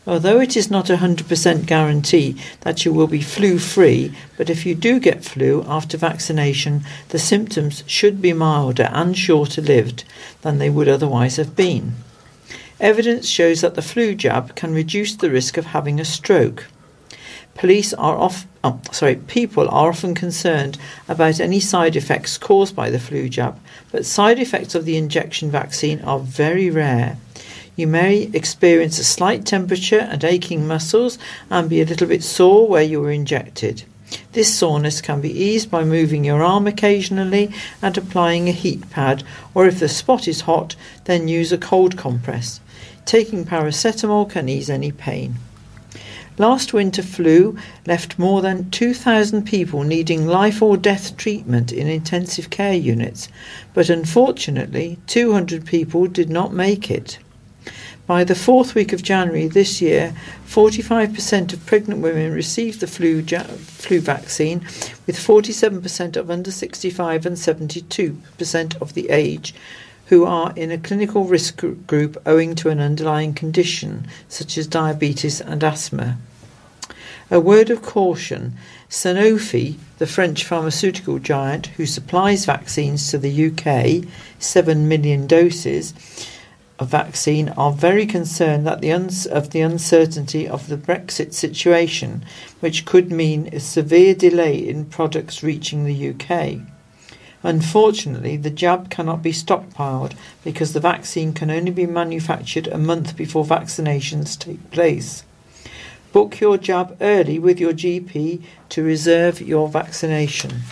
Although 0.07 0.39
it 0.41 0.55
is 0.55 0.71
not 0.71 0.91
a 0.91 0.97
100% 0.97 1.65
guarantee 1.65 2.37
that 2.61 2.85
you 2.85 2.93
will 2.93 3.07
be 3.07 3.23
flu 3.23 3.59
free, 3.59 4.13
but 4.37 4.51
if 4.51 4.67
you 4.67 4.75
do 4.75 5.01
get 5.01 5.25
flu 5.25 5.65
after 5.67 5.97
vaccination, 5.97 6.85
the 7.09 7.19
symptoms 7.19 7.83
should 7.87 8.21
be 8.21 8.35
milder 8.35 8.91
and 8.93 9.17
shorter 9.17 9.63
lived 9.63 10.05
than 10.43 10.59
they 10.59 10.69
would 10.69 10.89
otherwise 10.89 11.37
have 11.37 11.57
been. 11.57 11.95
Evidence 12.81 13.27
shows 13.27 13.63
that 13.63 13.77
the 13.77 13.83
flu 13.83 14.15
jab 14.15 14.55
can 14.55 14.75
reduce 14.75 15.17
the 15.17 15.31
risk 15.31 15.57
of 15.57 15.67
having 15.67 15.99
a 15.99 16.05
stroke. 16.05 16.67
Police 17.55 17.95
are 17.95 18.17
off, 18.19 18.47
oh, 18.63 18.81
sorry, 18.93 19.17
people 19.17 19.69
are 19.71 19.89
often 19.89 20.15
concerned 20.15 20.77
about 21.09 21.41
any 21.41 21.61
side 21.61 21.97
effects 21.97 22.37
caused 22.37 22.77
by 22.77 22.91
the 22.91 22.99
flu 22.99 23.29
jab, 23.29 23.59
but 23.91 24.05
side 24.05 24.39
effects 24.39 24.75
of 24.75 24.85
the 24.85 24.97
injection 24.99 25.51
vaccine 25.51 26.01
are 26.03 26.19
very 26.19 26.69
rare. 26.69 27.17
You 27.77 27.89
may 27.89 28.31
experience 28.33 29.01
a 29.01 29.05
slight 29.05 29.45
temperature 29.45 29.99
and 29.99 30.22
aching 30.22 30.66
muscles 30.66 31.18
and 31.51 31.68
be 31.68 31.83
a 31.83 31.85
little 31.85 32.07
bit 32.07 32.22
sore 32.22 32.68
where 32.68 32.85
you 32.85 33.01
were 33.01 33.11
injected. 33.11 33.83
This 34.33 34.55
soreness 34.55 35.01
can 35.01 35.20
be 35.20 35.33
eased 35.33 35.72
by 35.72 35.83
moving 35.83 36.25
your 36.25 36.41
arm 36.41 36.68
occasionally 36.68 37.51
and 37.83 37.99
applying 37.99 38.49
a 38.49 38.53
heat 38.53 38.89
pad, 38.91 39.25
or 39.55 39.66
if 39.66 39.81
the 39.81 39.89
spot 39.89 40.29
is 40.29 40.43
hot, 40.43 40.77
then 41.07 41.27
use 41.27 41.51
a 41.51 41.59
cold 41.59 41.97
compress. 41.97 42.61
Taking 43.07 43.45
paracetamol 43.45 44.31
can 44.31 44.49
ease 44.49 44.70
any 44.70 44.93
pain. 44.93 45.35
Last 46.39 46.72
winter 46.72 47.03
flu 47.03 47.57
left 47.87 48.18
more 48.18 48.41
than 48.41 48.70
2,000 48.70 49.45
people 49.45 49.83
needing 49.83 50.27
life 50.27 50.62
or 50.62 50.77
death 50.77 51.16
treatment 51.16 51.72
in 51.72 51.89
intensive 51.89 52.51
care 52.51 52.75
units, 52.75 53.29
but 53.72 53.89
unfortunately 53.89 54.99
200 55.09 55.64
people 55.64 56.07
did 56.07 56.31
not 56.31 56.53
make 56.53 56.89
it. 56.91 57.18
By 58.07 58.23
the 58.23 58.35
fourth 58.35 58.75
week 58.75 58.93
of 58.93 59.03
January 59.03 59.49
this 59.49 59.81
year, 59.81 60.15
45% 60.47 61.55
of 61.55 61.65
pregnant 61.65 62.03
women 62.03 62.35
received 62.35 62.81
the 62.81 62.87
flu, 62.87 63.25
ja- 63.27 63.45
flu 63.45 63.99
vaccine, 63.99 64.61
with 65.07 65.17
47% 65.17 66.15
of 66.15 66.31
under 66.31 66.51
65 66.51 67.25
and 67.25 67.37
72% 67.37 68.83
of 68.83 68.93
the 68.93 69.09
age 69.09 69.55
who 70.09 70.27
are 70.27 70.53
in 70.55 70.71
a 70.71 70.77
clinical 70.77 71.25
risk 71.25 71.63
group 71.87 72.21
owing 72.27 72.55
to 72.57 72.69
an 72.69 72.79
underlying 72.79 73.33
condition 73.33 74.07
such 74.29 74.59
as 74.59 74.67
diabetes 74.67 75.41
and 75.41 75.65
asthma. 75.65 76.19
A 77.31 77.41
word 77.41 77.71
of 77.71 77.81
caution 77.81 78.53
Sanofi, 78.91 79.77
the 79.97 80.07
French 80.07 80.45
pharmaceutical 80.45 81.19
giant 81.19 81.69
who 81.79 81.87
supplies 81.87 82.45
vaccines 82.45 83.11
to 83.11 83.17
the 83.17 83.47
UK, 83.47 84.07
7 84.39 84.87
million 84.87 85.27
doses 85.27 85.95
of 86.79 86.89
vaccine, 86.89 87.49
are 87.51 87.72
very 87.72 88.07
concerned 88.07 88.66
that 88.66 88.81
the 88.81 88.91
of 89.31 89.51
the 89.51 89.61
uncertainty 89.61 90.49
of 90.49 90.68
the 90.68 90.77
Brexit 90.77 91.33
situation, 91.33 92.25
which 92.61 92.85
could 92.85 93.12
mean 93.12 93.49
a 93.53 93.61
severe 93.61 94.14
delay 94.14 94.57
in 94.57 94.85
products 94.87 95.43
reaching 95.43 95.85
the 95.85 96.11
UK. 96.11 96.61
Unfortunately, 97.43 98.39
the 98.39 98.51
jab 98.51 98.89
cannot 98.89 99.22
be 99.22 99.31
stockpiled 99.31 100.14
because 100.43 100.72
the 100.72 100.81
vaccine 100.81 101.35
can 101.35 101.51
only 101.51 101.70
be 101.70 101.87
manufactured 101.87 102.66
a 102.68 102.79
month 102.79 103.16
before 103.16 103.45
vaccinations 103.45 104.39
take 104.39 104.70
place. 104.70 105.25
Book 106.12 106.41
your 106.41 106.57
jab 106.57 106.97
early 107.01 107.39
with 107.39 107.61
your 107.61 107.72
GP 107.72 108.43
to 108.70 108.83
reserve 108.83 109.43
your 109.43 109.68
vaccination. 109.68 110.62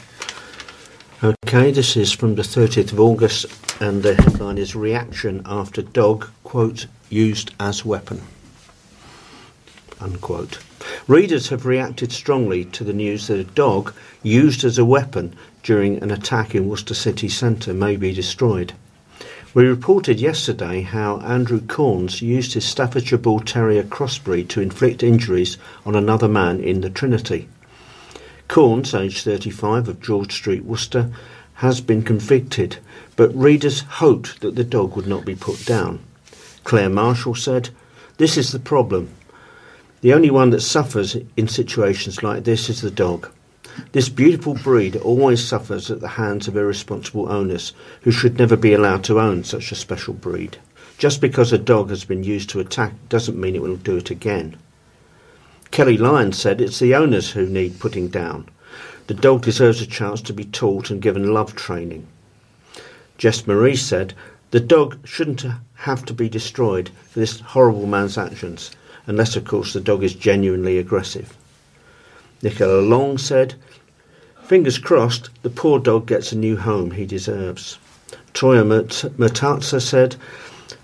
Okay, 1.25 1.71
this 1.71 1.97
is 1.97 2.11
from 2.11 2.35
the 2.35 2.43
30th 2.43 2.91
of 2.91 2.99
August, 2.99 3.47
and 3.81 4.03
the 4.03 4.17
headline 4.17 4.59
is 4.59 4.75
Reaction 4.75 5.41
After 5.47 5.81
Dog, 5.81 6.29
quote, 6.43 6.89
used 7.11 7.53
as 7.61 7.85
weapon. 7.85 8.23
Unquote. 10.01 10.59
Readers 11.07 11.51
have 11.51 11.65
reacted 11.65 12.11
strongly 12.11 12.65
to 12.65 12.83
the 12.83 12.93
news 12.93 13.29
that 13.29 13.39
a 13.39 13.45
dog 13.45 13.95
used 14.25 14.65
as 14.65 14.79
a 14.79 14.85
weapon 14.85 15.37
during 15.63 16.03
an 16.03 16.11
attack 16.11 16.57
in 16.57 16.69
Worcester 16.69 16.95
city 16.95 17.29
centre 17.29 17.73
may 17.73 17.95
be 17.95 18.13
destroyed. 18.13 18.73
We 19.55 19.67
reported 19.69 20.19
yesterday 20.19 20.81
how 20.81 21.21
Andrew 21.21 21.61
Corns 21.61 22.21
used 22.21 22.55
his 22.55 22.65
Staffordshire 22.65 23.19
Bull 23.19 23.39
Terrier 23.39 23.85
crossbreed 23.85 24.49
to 24.49 24.61
inflict 24.61 25.05
injuries 25.05 25.57
on 25.87 25.95
another 25.95 26.27
man 26.27 26.59
in 26.59 26.81
the 26.81 26.91
Trinity. 26.91 27.49
Corns, 28.53 28.93
aged 28.93 29.25
35, 29.25 29.89
of 29.89 30.01
George 30.03 30.31
Street, 30.31 30.63
Worcester, 30.63 31.11
has 31.55 31.81
been 31.81 32.03
convicted, 32.03 32.77
but 33.17 33.35
readers 33.35 33.81
hoped 33.81 34.43
that 34.43 34.57
the 34.57 34.63
dog 34.63 34.95
would 34.95 35.07
not 35.07 35.25
be 35.25 35.35
put 35.35 35.65
down. 35.65 36.01
Claire 36.63 36.91
Marshall 36.91 37.35
said, 37.35 37.71
This 38.19 38.37
is 38.37 38.53
the 38.53 38.59
problem. 38.59 39.09
The 40.03 40.13
only 40.13 40.31
one 40.31 40.51
that 40.51 40.61
suffers 40.61 41.17
in 41.35 41.49
situations 41.49 42.23
like 42.23 42.45
this 42.45 42.69
is 42.69 42.83
the 42.83 42.91
dog. 42.91 43.31
This 43.93 44.11
beautiful 44.11 44.53
breed 44.53 44.97
always 44.97 45.43
suffers 45.43 45.91
at 45.91 46.01
the 46.01 46.21
hands 46.21 46.47
of 46.47 46.55
irresponsible 46.55 47.33
owners 47.33 47.73
who 48.03 48.11
should 48.11 48.37
never 48.37 48.57
be 48.57 48.75
allowed 48.75 49.03
to 49.05 49.19
own 49.19 49.45
such 49.45 49.73
a 49.73 49.77
special 49.77 50.13
breed. 50.13 50.59
Just 50.99 51.23
because 51.23 51.55
a 51.55 51.59
dog 51.59 51.89
has 51.89 52.05
been 52.05 52.23
used 52.23 52.51
to 52.51 52.61
attack 52.61 52.93
doesn't 53.09 53.41
mean 53.41 53.57
it 53.57 53.63
will 53.63 53.77
do 53.77 53.97
it 53.97 54.11
again. 54.11 54.59
Kelly 55.73 55.97
Lyons 55.97 56.37
said 56.37 56.61
it's 56.61 56.81
the 56.81 56.95
owners 56.95 57.31
who 57.31 57.47
need 57.47 57.81
putting 57.81 58.09
down. 58.09 58.47
The 59.07 59.15
dog 59.15 59.41
deserves 59.41 59.81
a 59.81 59.87
chance 59.87 60.21
to 60.21 60.35
be 60.35 60.45
taught 60.45 60.91
and 60.91 61.01
given 61.01 61.33
love 61.33 61.57
training. 61.57 62.07
Jess 63.17 63.47
Marie 63.47 63.75
said 63.75 64.13
the 64.51 64.61
dog 64.61 64.99
shouldn't 65.03 65.47
have 65.77 66.05
to 66.05 66.13
be 66.13 66.29
destroyed 66.29 66.91
for 67.09 67.21
this 67.21 67.41
horrible 67.41 67.87
man's 67.87 68.19
actions, 68.19 68.71
unless, 69.07 69.35
of 69.35 69.47
course, 69.47 69.73
the 69.73 69.81
dog 69.81 70.05
is 70.05 70.13
genuinely 70.13 70.77
aggressive. 70.77 71.35
Nicola 72.43 72.83
Long 72.83 73.17
said, 73.17 73.55
Fingers 74.45 74.77
crossed, 74.77 75.31
the 75.41 75.49
poor 75.49 75.79
dog 75.79 76.07
gets 76.07 76.33
a 76.33 76.37
new 76.37 76.59
home 76.59 76.91
he 76.91 77.07
deserves. 77.07 77.79
Troya 78.35 78.63
Murtaza 79.17 79.81
said, 79.81 80.17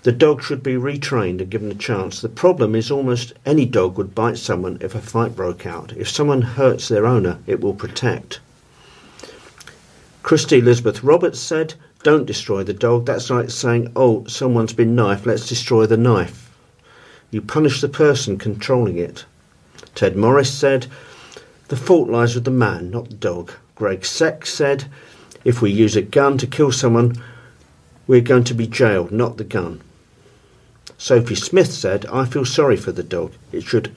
the 0.03 0.11
dog 0.13 0.41
should 0.41 0.63
be 0.63 0.75
retrained 0.75 1.41
and 1.41 1.49
given 1.49 1.69
a 1.69 1.75
chance. 1.75 2.21
The 2.21 2.29
problem 2.29 2.73
is 2.73 2.89
almost 2.89 3.33
any 3.45 3.65
dog 3.65 3.97
would 3.97 4.15
bite 4.15 4.37
someone 4.37 4.77
if 4.79 4.95
a 4.95 5.01
fight 5.01 5.35
broke 5.35 5.65
out. 5.65 5.91
If 5.97 6.07
someone 6.07 6.41
hurts 6.41 6.87
their 6.87 7.05
owner, 7.05 7.39
it 7.45 7.59
will 7.59 7.73
protect. 7.73 8.39
Christy 10.23 10.59
Elizabeth 10.59 11.03
Roberts 11.03 11.39
said, 11.39 11.73
Don't 12.03 12.25
destroy 12.25 12.63
the 12.63 12.73
dog. 12.73 13.05
That's 13.07 13.29
like 13.29 13.49
saying, 13.49 13.91
Oh, 13.93 14.23
someone's 14.25 14.71
been 14.71 14.95
knifed, 14.95 15.25
let's 15.25 15.49
destroy 15.49 15.85
the 15.85 15.97
knife. 15.97 16.49
You 17.29 17.41
punish 17.41 17.81
the 17.81 17.89
person 17.89 18.37
controlling 18.37 18.97
it. 18.97 19.25
Ted 19.95 20.15
Morris 20.15 20.53
said, 20.53 20.87
The 21.67 21.75
fault 21.75 22.09
lies 22.09 22.35
with 22.35 22.45
the 22.45 22.51
man, 22.51 22.89
not 22.89 23.09
the 23.09 23.15
dog. 23.15 23.51
Greg 23.75 24.05
Seck 24.05 24.45
said, 24.45 24.85
If 25.43 25.61
we 25.61 25.71
use 25.71 25.97
a 25.97 26.01
gun 26.01 26.37
to 26.37 26.47
kill 26.47 26.71
someone, 26.71 27.21
we're 28.07 28.21
going 28.21 28.45
to 28.45 28.53
be 28.53 28.65
jailed, 28.65 29.11
not 29.11 29.35
the 29.35 29.43
gun. 29.43 29.81
Sophie 30.99 31.33
Smith 31.33 31.71
said, 31.71 32.05
I 32.07 32.25
feel 32.25 32.43
sorry 32.43 32.75
for 32.75 32.91
the 32.91 33.03
dog. 33.03 33.31
It 33.53 33.63
should 33.63 33.95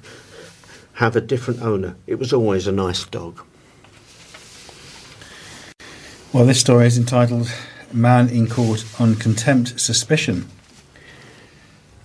have 0.95 1.17
a 1.17 1.21
different 1.21 1.61
owner. 1.61 1.97
It 2.07 2.15
was 2.15 2.33
always 2.33 2.69
a 2.69 2.73
nice 2.73 3.05
dog. 3.05 3.43
Well, 6.33 6.47
this 6.47 6.61
story 6.61 6.87
is 6.87 6.97
entitled 6.97 7.53
Man 7.93 8.29
in 8.29 8.49
Court 8.49 8.85
on 9.01 9.17
Contempt 9.17 9.81
Suspicion. 9.81 10.49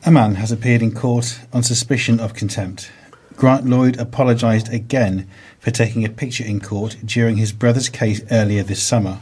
A 0.04 0.12
man 0.12 0.36
has 0.36 0.52
appeared 0.52 0.82
in 0.82 0.96
court 0.96 1.42
on 1.54 1.62
suspicion 1.62 2.20
of 2.20 2.34
contempt. 2.34 2.92
Grant 3.36 3.68
Lloyd 3.68 4.00
apologised 4.00 4.74
again 4.74 5.30
for 5.60 5.70
taking 5.70 6.06
a 6.06 6.10
picture 6.10 6.44
in 6.44 6.60
court 6.60 6.98
during 7.06 7.38
his 7.38 7.52
brother's 7.52 7.88
case 7.88 8.22
earlier 8.32 8.64
this 8.64 8.82
summer. 8.82 9.20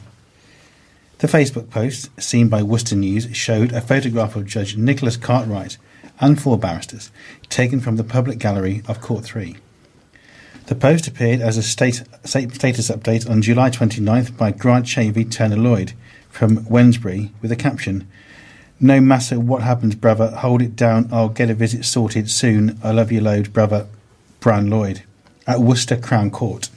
The 1.20 1.28
Facebook 1.28 1.70
post, 1.70 2.10
seen 2.22 2.50
by 2.50 2.62
Worcester 2.62 2.96
News, 2.96 3.34
showed 3.36 3.72
a 3.72 3.80
photograph 3.80 4.36
of 4.36 4.46
Judge 4.46 4.76
Nicholas 4.76 5.16
Cartwright 5.16 5.78
and 6.20 6.42
four 6.42 6.58
barristers, 6.58 7.10
taken 7.48 7.80
from 7.80 7.96
the 7.96 8.04
public 8.04 8.38
gallery 8.38 8.84
of 8.88 9.00
Court 9.00 9.24
3. 9.24 9.56
The 10.66 10.76
post 10.76 11.08
appeared 11.08 11.40
as 11.40 11.58
a 11.58 11.64
state, 11.64 12.04
status 12.26 12.90
update 12.90 13.30
on 13.30 13.42
July 13.42 13.70
29th 13.70 14.36
by 14.36 14.52
Grant 14.52 14.88
Chavey 14.88 15.24
Turner 15.32 15.56
Lloyd 15.56 15.94
from 16.30 16.66
Wednesbury 16.66 17.30
with 17.42 17.52
a 17.52 17.56
caption 17.56 18.08
No 18.78 19.00
matter 19.00 19.40
what 19.40 19.62
happens, 19.62 19.96
brother, 19.96 20.32
hold 20.32 20.62
it 20.62 20.76
down. 20.76 21.08
I'll 21.12 21.30
get 21.30 21.50
a 21.50 21.54
visit 21.54 21.86
sorted 21.86 22.30
soon. 22.30 22.78
I 22.84 22.92
love 22.92 23.12
you 23.12 23.22
loads, 23.22 23.48
brother. 23.48 23.88
Brian 24.42 24.70
Lloyd 24.70 25.04
at 25.48 25.62
Worcester 25.62 25.96
Crown 25.96 26.30
Court. 26.30 26.70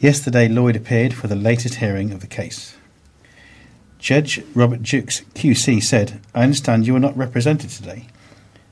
Yesterday, 0.00 0.48
Lloyd 0.48 0.74
appeared 0.74 1.14
for 1.14 1.28
the 1.28 1.36
latest 1.36 1.76
hearing 1.76 2.10
of 2.12 2.20
the 2.20 2.26
case. 2.26 2.77
Judge 3.98 4.40
Robert 4.54 4.82
Jukes, 4.82 5.22
QC, 5.34 5.82
said, 5.82 6.20
I 6.34 6.44
understand 6.44 6.86
you 6.86 6.94
are 6.94 7.00
not 7.00 7.16
represented 7.16 7.70
today. 7.70 8.06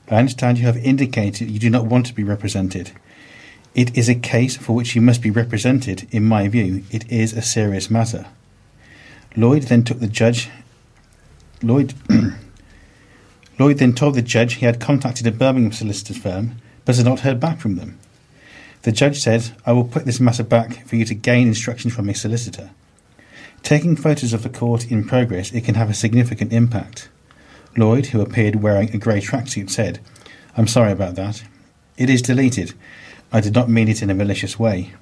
I 0.09 0.17
understand 0.17 0.59
you 0.59 0.67
have 0.67 0.77
indicated 0.77 1.51
you 1.51 1.59
do 1.59 1.69
not 1.69 1.87
want 1.87 2.07
to 2.07 2.15
be 2.15 2.23
represented. 2.23 2.93
It 3.75 3.97
is 3.97 4.09
a 4.09 4.15
case 4.15 4.57
for 4.57 4.75
which 4.75 4.95
you 4.95 5.03
must 5.03 5.21
be 5.21 5.31
represented. 5.31 6.07
In 6.13 6.25
my 6.25 6.47
view, 6.49 6.85
it 6.91 7.11
is 7.11 7.33
a 7.33 7.43
serious 7.43 7.91
matter. 7.91 8.27
Lloyd 9.37 9.65
then 9.65 9.83
took 9.83 9.99
the 9.99 10.07
judge. 10.07 10.49
Lloyd. 11.61 11.93
Lloyd 13.59 13.79
then 13.79 13.95
told 13.95 14.15
the 14.15 14.23
judge 14.23 14.55
he 14.55 14.67
had 14.67 14.81
contacted 14.81 15.27
a 15.27 15.33
Birmingham 15.33 15.73
solicitor's 15.73 16.19
firm, 16.19 16.57
but 16.85 16.97
had 16.97 17.05
not 17.05 17.21
heard 17.21 17.41
back 17.41 17.59
from 17.59 17.77
them. 17.77 17.99
The 18.83 18.93
judge 18.93 19.19
said, 19.19 19.51
I 19.67 19.73
will 19.73 19.85
put 19.85 20.05
this 20.05 20.21
matter 20.21 20.45
back 20.45 20.87
for 20.87 20.97
you 20.97 21.05
to 21.07 21.15
gain 21.15 21.49
instructions 21.49 21.95
from 21.95 22.09
a 22.09 22.15
solicitor. 22.15 22.71
Taking 23.67 23.97
photos 23.97 24.33
of 24.33 24.45
the 24.45 24.49
court 24.49 24.93
in 24.93 25.09
progress, 25.09 25.51
it 25.51 25.65
can 25.65 25.75
have 25.75 25.91
a 25.91 25.93
significant 25.93 26.53
impact. 26.53 27.09
Lloyd, 27.77 28.07
who 28.07 28.21
appeared 28.21 28.63
wearing 28.63 28.95
a 28.95 28.97
grey 28.97 29.21
tracksuit, 29.21 29.71
said, 29.71 29.99
I'm 30.57 30.69
sorry 30.69 30.93
about 30.93 31.17
that. 31.17 31.43
It 31.97 32.09
is 32.09 32.23
deleted. 32.23 32.75
I 33.33 33.41
did 33.41 33.57
not 33.57 33.69
mean 33.69 33.89
it 33.89 34.03
in 34.03 34.09
a 34.09 34.15
malicious 34.15 34.57
way. 34.57 34.93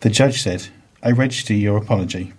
The 0.00 0.10
judge 0.10 0.42
said, 0.42 0.68
I 1.02 1.12
register 1.12 1.54
your 1.54 1.78
apology. 1.78 2.34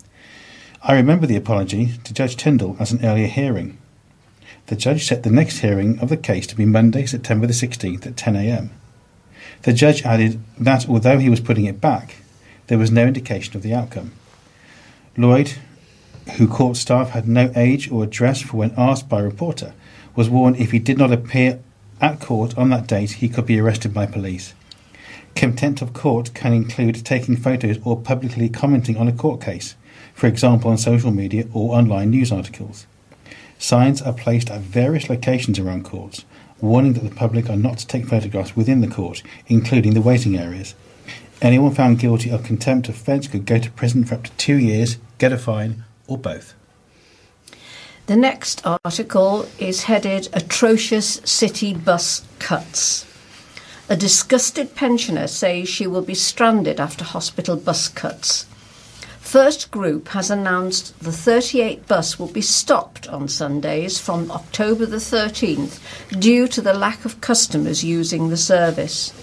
I 0.83 0.93
remember 0.93 1.25
the 1.25 1.37
apology 1.37 1.93
to 2.03 2.13
Judge 2.13 2.37
Tyndall 2.37 2.77
at 2.79 2.91
an 2.91 3.03
earlier 3.03 3.25
hearing. 3.25 3.79
The 4.67 4.75
judge 4.75 5.07
set 5.07 5.23
the 5.23 5.31
next 5.31 5.61
hearing 5.61 5.97
of 5.97 6.09
the 6.09 6.17
case 6.17 6.45
to 6.45 6.55
be 6.55 6.65
Monday, 6.65 7.07
September 7.07 7.47
the 7.47 7.53
16th 7.53 8.05
at 8.05 8.15
10am. 8.15 8.69
The 9.63 9.73
judge 9.73 10.03
added 10.03 10.41
that 10.59 10.87
although 10.87 11.17
he 11.17 11.27
was 11.27 11.39
putting 11.39 11.65
it 11.65 11.81
back, 11.81 12.17
there 12.67 12.77
was 12.77 12.91
no 12.91 13.07
indication 13.07 13.55
of 13.55 13.63
the 13.63 13.73
outcome. 13.73 14.11
Lloyd, 15.19 15.55
who 16.37 16.47
court 16.47 16.77
staff 16.77 17.09
had 17.09 17.27
no 17.27 17.51
age 17.53 17.91
or 17.91 18.05
address 18.05 18.41
for 18.41 18.55
when 18.55 18.73
asked 18.77 19.09
by 19.09 19.19
a 19.19 19.23
reporter, 19.23 19.73
was 20.15 20.29
warned 20.29 20.55
if 20.55 20.71
he 20.71 20.79
did 20.79 20.97
not 20.97 21.11
appear 21.11 21.59
at 21.99 22.21
court 22.21 22.57
on 22.57 22.69
that 22.69 22.87
date, 22.87 23.11
he 23.11 23.27
could 23.27 23.45
be 23.45 23.59
arrested 23.59 23.93
by 23.93 24.05
police. 24.05 24.53
Contempt 25.35 25.81
of 25.81 25.91
court 25.91 26.33
can 26.33 26.53
include 26.53 27.03
taking 27.03 27.35
photos 27.35 27.77
or 27.83 27.99
publicly 27.99 28.47
commenting 28.47 28.95
on 28.95 29.09
a 29.09 29.13
court 29.13 29.41
case, 29.41 29.75
for 30.13 30.27
example 30.27 30.71
on 30.71 30.77
social 30.77 31.11
media 31.11 31.45
or 31.53 31.75
online 31.75 32.11
news 32.11 32.31
articles. 32.31 32.87
Signs 33.57 34.01
are 34.01 34.13
placed 34.13 34.49
at 34.49 34.61
various 34.61 35.09
locations 35.09 35.59
around 35.59 35.83
courts, 35.83 36.23
warning 36.61 36.93
that 36.93 37.03
the 37.03 37.13
public 37.13 37.49
are 37.49 37.57
not 37.57 37.77
to 37.79 37.87
take 37.87 38.07
photographs 38.07 38.55
within 38.55 38.79
the 38.79 38.87
court, 38.87 39.21
including 39.47 39.93
the 39.93 40.01
waiting 40.01 40.37
areas. 40.37 40.75
Anyone 41.41 41.73
found 41.73 41.99
guilty 41.99 42.29
of 42.29 42.43
contempt 42.43 42.87
offence 42.87 43.27
could 43.27 43.45
go 43.45 43.59
to 43.59 43.71
prison 43.71 44.05
for 44.05 44.15
up 44.15 44.23
to 44.23 44.31
two 44.31 44.57
years, 44.57 44.97
get 45.19 45.31
a 45.31 45.37
fine, 45.37 45.83
or 46.07 46.17
both. 46.17 46.55
The 48.07 48.15
next 48.15 48.65
article 48.65 49.47
is 49.59 49.83
headed 49.83 50.29
Atrocious 50.33 51.21
City 51.23 51.75
Bus 51.75 52.23
Cuts. 52.39 53.05
A 53.87 53.95
disgusted 53.95 54.75
pensioner 54.75 55.27
says 55.27 55.69
she 55.69 55.85
will 55.85 56.01
be 56.01 56.15
stranded 56.15 56.79
after 56.79 57.03
hospital 57.03 57.55
bus 57.55 57.87
cuts. 57.87 58.45
First 59.19 59.69
Group 59.69 60.07
has 60.09 60.31
announced 60.31 60.99
the 60.99 61.11
38 61.11 61.87
bus 61.87 62.17
will 62.17 62.31
be 62.31 62.41
stopped 62.41 63.07
on 63.09 63.27
Sundays 63.27 63.99
from 63.99 64.31
October 64.31 64.87
the 64.87 64.97
13th 64.97 65.79
due 66.19 66.47
to 66.47 66.61
the 66.61 66.73
lack 66.73 67.05
of 67.05 67.21
customers 67.21 67.83
using 67.83 68.29
the 68.29 68.37
service. 68.37 69.13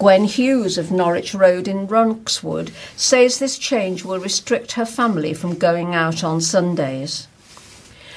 Gwen 0.00 0.24
Hughes 0.24 0.78
of 0.78 0.90
Norwich 0.90 1.34
Road 1.34 1.68
in 1.68 1.86
Ronkswood 1.86 2.72
says 2.96 3.38
this 3.38 3.58
change 3.58 4.02
will 4.02 4.18
restrict 4.18 4.72
her 4.72 4.86
family 4.86 5.34
from 5.34 5.58
going 5.58 5.94
out 5.94 6.24
on 6.24 6.40
Sundays. 6.40 7.28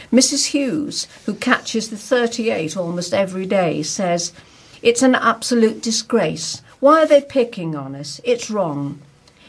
Mrs. 0.10 0.52
Hughes, 0.52 1.10
who 1.26 1.34
catches 1.34 1.90
the 1.90 1.98
38 1.98 2.78
almost 2.78 3.14
every 3.14 3.46
day, 3.46 3.84
says, 3.84 4.32
It's 4.82 5.02
an 5.02 5.14
absolute 5.14 5.82
disgrace. 5.82 6.62
Why 6.80 7.04
are 7.04 7.06
they 7.06 7.20
picking 7.20 7.76
on 7.76 7.96
us? 7.96 8.22
It's 8.24 8.50
wrong. 8.50 9.02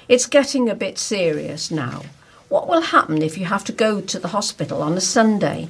It's 0.09 0.27
getting 0.27 0.69
a 0.69 0.75
bit 0.75 0.99
serious 0.99 1.71
now. 1.71 2.03
What 2.49 2.67
will 2.67 2.81
happen 2.81 3.23
if 3.23 3.39
you 3.39 3.45
have 3.45 3.63
to 3.67 3.73
go 3.73 4.01
to 4.01 4.19
the 4.19 4.35
hospital 4.35 4.83
on 4.83 4.95
a 4.95 5.01
Sunday? 5.01 5.69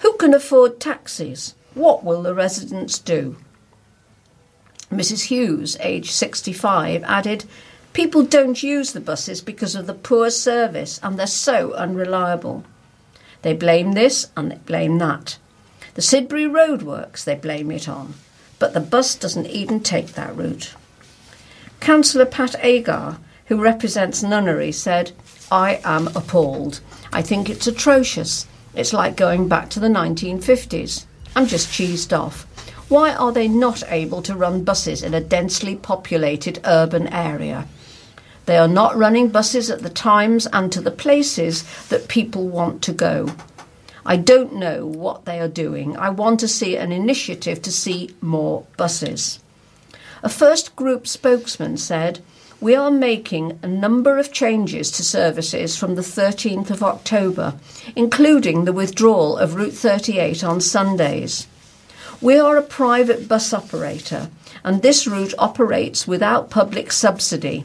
Who 0.00 0.12
can 0.18 0.34
afford 0.34 0.80
taxis? 0.80 1.54
What 1.72 2.04
will 2.04 2.22
the 2.22 2.34
residents 2.34 2.98
do? 2.98 3.36
Mrs. 4.94 5.24
Hughes, 5.24 5.76
aged 5.80 6.12
65, 6.12 7.02
added, 7.04 7.44
People 7.92 8.24
don't 8.24 8.62
use 8.62 8.92
the 8.92 9.00
buses 9.00 9.40
because 9.40 9.74
of 9.74 9.86
the 9.86 9.94
poor 9.94 10.28
service 10.30 10.98
and 11.02 11.16
they're 11.16 11.26
so 11.26 11.72
unreliable. 11.74 12.64
They 13.42 13.54
blame 13.54 13.92
this 13.92 14.30
and 14.36 14.50
they 14.50 14.56
blame 14.56 14.98
that. 14.98 15.38
The 15.94 16.02
Sidbury 16.02 16.50
Roadworks 16.50 17.22
they 17.22 17.36
blame 17.36 17.70
it 17.70 17.88
on, 17.88 18.14
but 18.58 18.74
the 18.74 18.80
bus 18.80 19.14
doesn't 19.14 19.46
even 19.46 19.80
take 19.80 20.14
that 20.14 20.34
route. 20.34 20.74
Councillor 21.78 22.26
Pat 22.26 22.56
Agar, 22.60 23.18
who 23.46 23.60
represents 23.60 24.22
Nunnery, 24.22 24.72
said, 24.72 25.12
I 25.52 25.80
am 25.84 26.08
appalled. 26.16 26.80
I 27.12 27.22
think 27.22 27.48
it's 27.48 27.66
atrocious. 27.66 28.46
It's 28.74 28.92
like 28.92 29.16
going 29.16 29.46
back 29.46 29.70
to 29.70 29.78
the 29.80 29.88
1950s. 29.88 31.04
I'm 31.36 31.46
just 31.46 31.68
cheesed 31.68 32.18
off. 32.18 32.46
Why 32.88 33.14
are 33.14 33.32
they 33.32 33.48
not 33.48 33.82
able 33.88 34.20
to 34.22 34.34
run 34.34 34.62
buses 34.62 35.02
in 35.02 35.14
a 35.14 35.20
densely 35.20 35.74
populated 35.74 36.60
urban 36.64 37.08
area? 37.08 37.66
They 38.46 38.58
are 38.58 38.68
not 38.68 38.96
running 38.96 39.28
buses 39.28 39.70
at 39.70 39.82
the 39.82 39.88
times 39.88 40.46
and 40.52 40.70
to 40.70 40.82
the 40.82 40.90
places 40.90 41.64
that 41.88 42.08
people 42.08 42.46
want 42.46 42.82
to 42.82 42.92
go. 42.92 43.30
I 44.04 44.16
don't 44.16 44.54
know 44.54 44.84
what 44.84 45.24
they 45.24 45.40
are 45.40 45.48
doing. 45.48 45.96
I 45.96 46.10
want 46.10 46.40
to 46.40 46.48
see 46.48 46.76
an 46.76 46.92
initiative 46.92 47.62
to 47.62 47.72
see 47.72 48.14
more 48.20 48.66
buses. 48.76 49.40
A 50.22 50.28
first 50.28 50.76
group 50.76 51.06
spokesman 51.06 51.78
said, 51.78 52.20
We 52.60 52.74
are 52.74 52.90
making 52.90 53.58
a 53.62 53.66
number 53.66 54.18
of 54.18 54.30
changes 54.30 54.90
to 54.92 55.02
services 55.02 55.74
from 55.74 55.94
the 55.94 56.02
13th 56.02 56.70
of 56.70 56.82
October, 56.82 57.54
including 57.96 58.66
the 58.66 58.74
withdrawal 58.74 59.38
of 59.38 59.54
Route 59.54 59.72
38 59.72 60.44
on 60.44 60.60
Sundays. 60.60 61.46
We 62.20 62.38
are 62.38 62.56
a 62.56 62.62
private 62.62 63.28
bus 63.28 63.52
operator, 63.52 64.30
and 64.62 64.82
this 64.82 65.06
route 65.06 65.34
operates 65.38 66.06
without 66.06 66.50
public 66.50 66.92
subsidy 66.92 67.64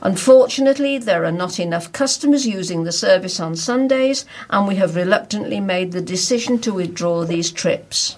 Unfortunately, 0.00 0.96
there 0.98 1.24
are 1.24 1.32
not 1.32 1.58
enough 1.58 1.92
customers 1.92 2.46
using 2.46 2.84
the 2.84 2.92
service 2.92 3.40
on 3.40 3.56
Sundays, 3.56 4.24
and 4.48 4.68
we 4.68 4.76
have 4.76 4.94
reluctantly 4.94 5.60
made 5.60 5.92
the 5.92 6.00
decision 6.00 6.58
to 6.60 6.72
withdraw 6.72 7.24
these 7.24 7.50
trips. 7.50 8.16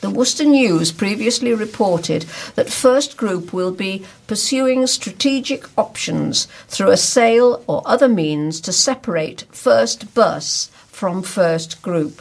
The 0.00 0.10
Worcester 0.10 0.44
News 0.44 0.92
previously 0.92 1.54
reported 1.54 2.26
that 2.54 2.70
First 2.70 3.16
Group 3.16 3.52
will 3.52 3.72
be 3.72 4.04
pursuing 4.26 4.86
strategic 4.86 5.66
options 5.76 6.46
through 6.68 6.90
a 6.90 6.96
sale 6.96 7.64
or 7.66 7.82
other 7.84 8.08
means 8.08 8.60
to 8.60 8.72
separate 8.72 9.44
First 9.50 10.14
Bus 10.14 10.70
from 10.86 11.22
First 11.22 11.82
Group. 11.82 12.20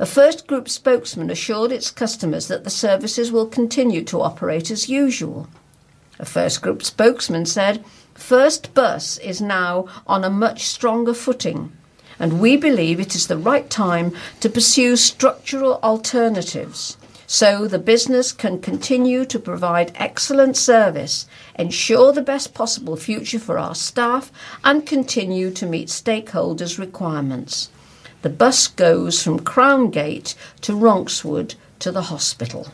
A 0.00 0.06
First 0.06 0.46
Group 0.46 0.68
spokesman 0.68 1.28
assured 1.28 1.72
its 1.72 1.90
customers 1.90 2.46
that 2.46 2.62
the 2.62 2.70
services 2.70 3.32
will 3.32 3.46
continue 3.46 4.04
to 4.04 4.20
operate 4.20 4.70
as 4.70 4.88
usual. 4.88 5.48
A 6.20 6.24
First 6.24 6.62
Group 6.62 6.84
spokesman 6.84 7.46
said, 7.46 7.84
First 8.14 8.74
Bus 8.74 9.18
is 9.18 9.40
now 9.40 9.86
on 10.06 10.22
a 10.22 10.30
much 10.30 10.66
stronger 10.68 11.14
footing, 11.14 11.72
and 12.16 12.40
we 12.40 12.56
believe 12.56 13.00
it 13.00 13.16
is 13.16 13.26
the 13.26 13.36
right 13.36 13.68
time 13.68 14.14
to 14.38 14.48
pursue 14.48 14.94
structural 14.94 15.80
alternatives 15.82 16.96
so 17.26 17.66
the 17.66 17.78
business 17.78 18.32
can 18.32 18.60
continue 18.60 19.24
to 19.24 19.38
provide 19.38 19.92
excellent 19.96 20.56
service, 20.56 21.26
ensure 21.58 22.12
the 22.12 22.22
best 22.22 22.54
possible 22.54 22.96
future 22.96 23.38
for 23.38 23.58
our 23.58 23.74
staff, 23.74 24.32
and 24.64 24.86
continue 24.86 25.50
to 25.50 25.66
meet 25.66 25.88
stakeholders' 25.88 26.78
requirements. 26.78 27.68
The 28.28 28.34
bus 28.34 28.66
goes 28.66 29.22
from 29.22 29.38
Crown 29.38 29.88
Gate 29.88 30.34
to 30.60 30.74
Ronkswood 30.74 31.54
to 31.78 31.90
the 31.90 32.02
hospital. 32.12 32.68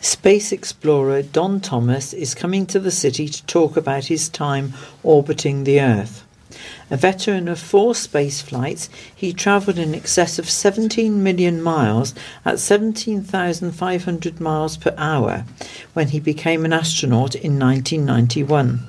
Space 0.00 0.52
explorer 0.52 1.22
Don 1.22 1.58
Thomas 1.58 2.12
is 2.12 2.36
coming 2.36 2.66
to 2.66 2.78
the 2.78 2.92
city 2.92 3.28
to 3.28 3.44
talk 3.46 3.76
about 3.76 4.04
his 4.04 4.28
time 4.28 4.74
orbiting 5.02 5.64
the 5.64 5.80
Earth. 5.80 6.24
A 6.88 6.96
veteran 6.96 7.48
of 7.48 7.58
four 7.58 7.96
space 7.96 8.40
flights, 8.40 8.88
he 9.12 9.32
travelled 9.32 9.80
in 9.80 9.92
excess 9.92 10.38
of 10.38 10.48
17 10.48 11.20
million 11.20 11.60
miles 11.60 12.14
at 12.44 12.60
17,500 12.60 14.40
miles 14.40 14.76
per 14.76 14.94
hour 14.96 15.44
when 15.94 16.10
he 16.10 16.20
became 16.20 16.64
an 16.64 16.72
astronaut 16.72 17.34
in 17.34 17.58
1991. 17.58 18.86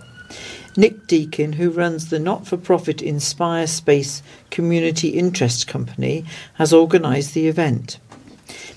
Nick 0.77 1.05
Deakin, 1.05 1.53
who 1.53 1.69
runs 1.69 2.09
the 2.09 2.19
not 2.19 2.47
for 2.47 2.55
profit 2.55 3.01
Inspire 3.01 3.67
Space 3.67 4.23
Community 4.49 5.09
Interest 5.09 5.67
Company, 5.67 6.23
has 6.53 6.73
organised 6.73 7.33
the 7.33 7.47
event. 7.47 7.97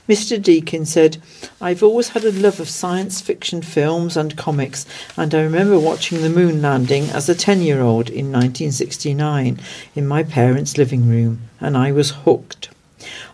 Mr. 0.08 0.42
Deakin 0.42 0.84
said, 0.84 1.16
I've 1.60 1.82
always 1.82 2.10
had 2.10 2.24
a 2.24 2.32
love 2.32 2.58
of 2.60 2.68
science 2.68 3.20
fiction 3.20 3.62
films 3.62 4.16
and 4.16 4.36
comics, 4.36 4.84
and 5.16 5.34
I 5.34 5.42
remember 5.42 5.78
watching 5.78 6.20
the 6.20 6.28
moon 6.28 6.60
landing 6.60 7.04
as 7.10 7.28
a 7.28 7.34
10 7.34 7.62
year 7.62 7.80
old 7.80 8.10
in 8.10 8.26
1969 8.26 9.60
in 9.94 10.06
my 10.06 10.22
parents' 10.22 10.76
living 10.76 11.08
room, 11.08 11.42
and 11.60 11.76
I 11.76 11.92
was 11.92 12.10
hooked. 12.10 12.70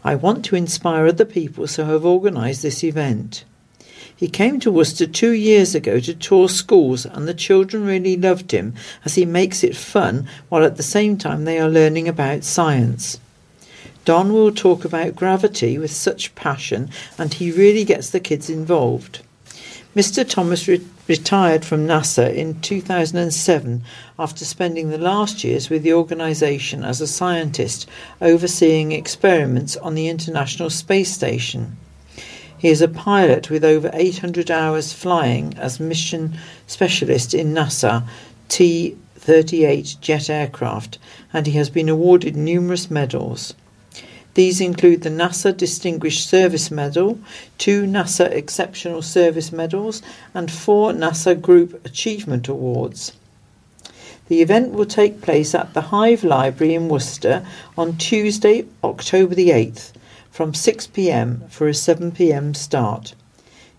I 0.04 0.14
want 0.14 0.44
to 0.46 0.56
inspire 0.56 1.06
other 1.06 1.24
people, 1.24 1.66
so 1.66 1.84
I 1.84 1.88
have 1.88 2.04
organised 2.04 2.62
this 2.62 2.84
event. 2.84 3.44
He 4.20 4.28
came 4.28 4.60
to 4.60 4.70
Worcester 4.70 5.06
two 5.06 5.30
years 5.30 5.74
ago 5.74 5.98
to 5.98 6.12
tour 6.12 6.50
schools, 6.50 7.06
and 7.06 7.26
the 7.26 7.32
children 7.32 7.86
really 7.86 8.18
loved 8.18 8.50
him 8.50 8.74
as 9.02 9.14
he 9.14 9.24
makes 9.24 9.64
it 9.64 9.74
fun 9.74 10.28
while 10.50 10.62
at 10.62 10.76
the 10.76 10.82
same 10.82 11.16
time 11.16 11.44
they 11.44 11.58
are 11.58 11.70
learning 11.70 12.06
about 12.06 12.44
science. 12.44 13.18
Don 14.04 14.34
will 14.34 14.52
talk 14.52 14.84
about 14.84 15.16
gravity 15.16 15.78
with 15.78 15.90
such 15.90 16.34
passion, 16.34 16.90
and 17.16 17.32
he 17.32 17.50
really 17.50 17.82
gets 17.82 18.10
the 18.10 18.20
kids 18.20 18.50
involved. 18.50 19.20
Mr. 19.96 20.28
Thomas 20.28 20.68
re- 20.68 20.86
retired 21.08 21.64
from 21.64 21.86
NASA 21.86 22.30
in 22.30 22.60
2007 22.60 23.82
after 24.18 24.44
spending 24.44 24.90
the 24.90 24.98
last 24.98 25.42
years 25.44 25.70
with 25.70 25.82
the 25.82 25.94
organisation 25.94 26.84
as 26.84 27.00
a 27.00 27.06
scientist 27.06 27.88
overseeing 28.20 28.92
experiments 28.92 29.78
on 29.78 29.94
the 29.94 30.08
International 30.08 30.68
Space 30.68 31.10
Station. 31.10 31.78
He 32.60 32.68
is 32.68 32.82
a 32.82 32.88
pilot 32.88 33.48
with 33.48 33.64
over 33.64 33.88
800 33.94 34.50
hours 34.50 34.92
flying 34.92 35.54
as 35.56 35.80
mission 35.80 36.36
specialist 36.66 37.32
in 37.32 37.54
NASA 37.54 38.06
T 38.50 38.98
38 39.14 39.96
jet 40.02 40.28
aircraft, 40.28 40.98
and 41.32 41.46
he 41.46 41.54
has 41.54 41.70
been 41.70 41.88
awarded 41.88 42.36
numerous 42.36 42.90
medals. 42.90 43.54
These 44.34 44.60
include 44.60 45.00
the 45.00 45.08
NASA 45.08 45.56
Distinguished 45.56 46.28
Service 46.28 46.70
Medal, 46.70 47.18
two 47.56 47.84
NASA 47.84 48.30
Exceptional 48.30 49.00
Service 49.00 49.50
Medals, 49.52 50.02
and 50.34 50.50
four 50.50 50.92
NASA 50.92 51.40
Group 51.40 51.82
Achievement 51.86 52.46
Awards. 52.46 53.12
The 54.28 54.42
event 54.42 54.72
will 54.72 54.84
take 54.84 55.22
place 55.22 55.54
at 55.54 55.72
the 55.72 55.88
Hive 55.88 56.24
Library 56.24 56.74
in 56.74 56.90
Worcester 56.90 57.42
on 57.78 57.96
Tuesday, 57.96 58.66
October 58.84 59.34
the 59.34 59.48
8th 59.48 59.92
from 60.30 60.52
6pm 60.52 61.50
for 61.50 61.68
a 61.68 61.72
7pm 61.72 62.56
start. 62.56 63.14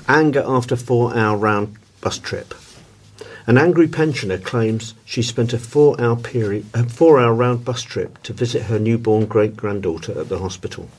Anger 0.08 0.44
after 0.46 0.76
four 0.76 1.18
hour 1.18 1.36
round 1.38 1.76
bus 2.02 2.20
trip. 2.20 2.54
An 3.48 3.58
angry 3.58 3.88
pensioner 3.88 4.38
claims 4.38 4.94
she 5.06 5.22
spent 5.22 5.54
a 5.54 5.58
four 5.58 6.00
hour 6.00 6.16
period 6.16 6.66
a 6.74 6.84
four 6.84 7.20
hour 7.20 7.34
round 7.34 7.64
bus 7.64 7.84
trip 7.84 8.22
to 8.24 8.34
visit 8.34 8.64
her 8.64 8.78
newborn 8.78 9.26
great 9.26 9.56
granddaughter 9.56 10.20
at 10.20 10.30
the 10.30 10.40
hospital. 10.40 10.90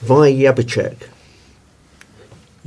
Vi 0.00 0.32
Yabicek 0.32 1.08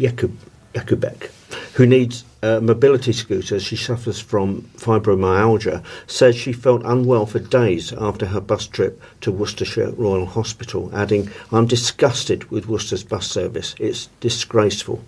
Yakub, 0.02 0.36
Yakubek, 0.74 1.30
who 1.76 1.86
needs 1.86 2.24
a 2.42 2.60
mobility 2.60 3.14
scooter 3.14 3.60
she 3.60 3.76
suffers 3.76 4.20
from 4.20 4.64
fibromyalgia, 4.78 5.84
says 6.08 6.36
she 6.36 6.52
felt 6.52 6.82
unwell 6.84 7.28
for 7.28 7.38
days 7.38 7.94
after 7.94 8.26
her 8.26 8.42
bus 8.42 8.66
trip 8.66 9.00
to 9.22 9.32
Worcestershire 9.32 9.92
Royal 9.92 10.26
Hospital, 10.26 10.90
adding, 10.92 11.30
I'm 11.52 11.68
disgusted 11.68 12.50
with 12.50 12.68
Worcester's 12.68 13.04
bus 13.04 13.30
service. 13.30 13.76
It's 13.78 14.08
disgraceful. 14.20 15.04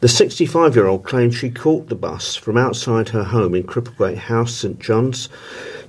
The 0.00 0.08
65 0.08 0.76
year 0.76 0.86
old 0.86 1.04
claims 1.04 1.34
she 1.34 1.50
caught 1.50 1.88
the 1.88 1.96
bus 1.96 2.36
from 2.36 2.56
outside 2.56 3.08
her 3.08 3.24
home 3.24 3.54
in 3.54 3.64
Cripplegate 3.64 4.18
House, 4.18 4.54
St 4.54 4.78
John's, 4.78 5.28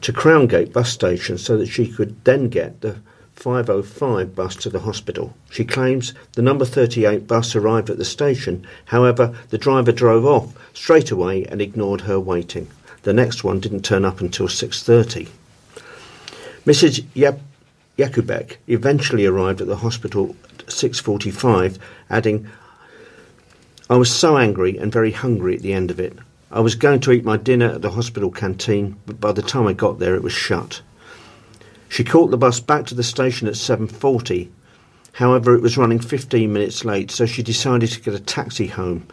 to 0.01 0.11
Crowngate 0.11 0.73
bus 0.73 0.89
station 0.89 1.37
so 1.37 1.57
that 1.57 1.67
she 1.67 1.87
could 1.87 2.23
then 2.23 2.49
get 2.49 2.81
the 2.81 2.95
505 3.45 4.33
bus 4.33 4.55
to 4.55 4.71
the 4.71 4.79
hospital. 4.79 5.35
She 5.51 5.65
claims 5.65 6.15
the 6.33 6.41
number 6.41 6.65
38 6.65 7.27
bus 7.27 7.55
arrived 7.55 7.91
at 7.91 7.99
the 7.99 8.03
station, 8.03 8.65
however, 8.85 9.35
the 9.51 9.59
driver 9.59 9.91
drove 9.91 10.25
off 10.25 10.55
straight 10.73 11.11
away 11.11 11.45
and 11.45 11.61
ignored 11.61 12.01
her 12.01 12.19
waiting. 12.19 12.67
The 13.03 13.13
next 13.13 13.43
one 13.43 13.59
didn't 13.59 13.85
turn 13.85 14.03
up 14.03 14.19
until 14.19 14.47
6:30. 14.47 15.27
Mrs. 16.65 17.03
Yab- 17.15 17.41
Yakubek 17.99 18.55
eventually 18.67 19.27
arrived 19.27 19.61
at 19.61 19.67
the 19.67 19.83
hospital 19.85 20.35
at 20.49 20.71
6:45, 20.71 21.77
adding, 22.09 22.47
"I 23.91 23.97
was 23.97 24.09
so 24.09 24.39
angry 24.39 24.75
and 24.75 24.91
very 24.91 25.11
hungry 25.11 25.53
at 25.55 25.61
the 25.61 25.73
end 25.73 25.91
of 25.91 25.99
it. 25.99 26.17
I 26.51 26.61
was 26.61 26.73
going 26.73 27.01
to 27.01 27.11
eat 27.11 27.23
my 27.23 27.37
dinner 27.37 27.67
at 27.67 27.83
the 27.83 27.91
hospital 27.91 28.31
canteen, 28.31 28.95
but 29.05 29.21
by 29.21 29.33
the 29.33 29.43
time 29.43 29.67
I 29.67 29.73
got 29.73 29.99
there 29.99 30.15
it 30.15 30.23
was 30.23 30.33
shut. 30.33 30.81
She 31.95 32.03
caught 32.03 32.29
the 32.29 32.35
bus 32.35 32.59
back 32.59 32.85
to 32.87 32.93
the 32.93 33.03
station 33.03 33.47
at 33.47 33.55
7:40. 33.55 34.49
However, 35.13 35.55
it 35.55 35.61
was 35.61 35.77
running 35.77 35.99
15 35.99 36.51
minutes 36.51 36.83
late, 36.83 37.09
so 37.09 37.25
she 37.25 37.41
decided 37.41 37.89
to 37.91 38.01
get 38.01 38.13
a 38.13 38.19
taxi 38.19 38.67
home. 38.67 39.03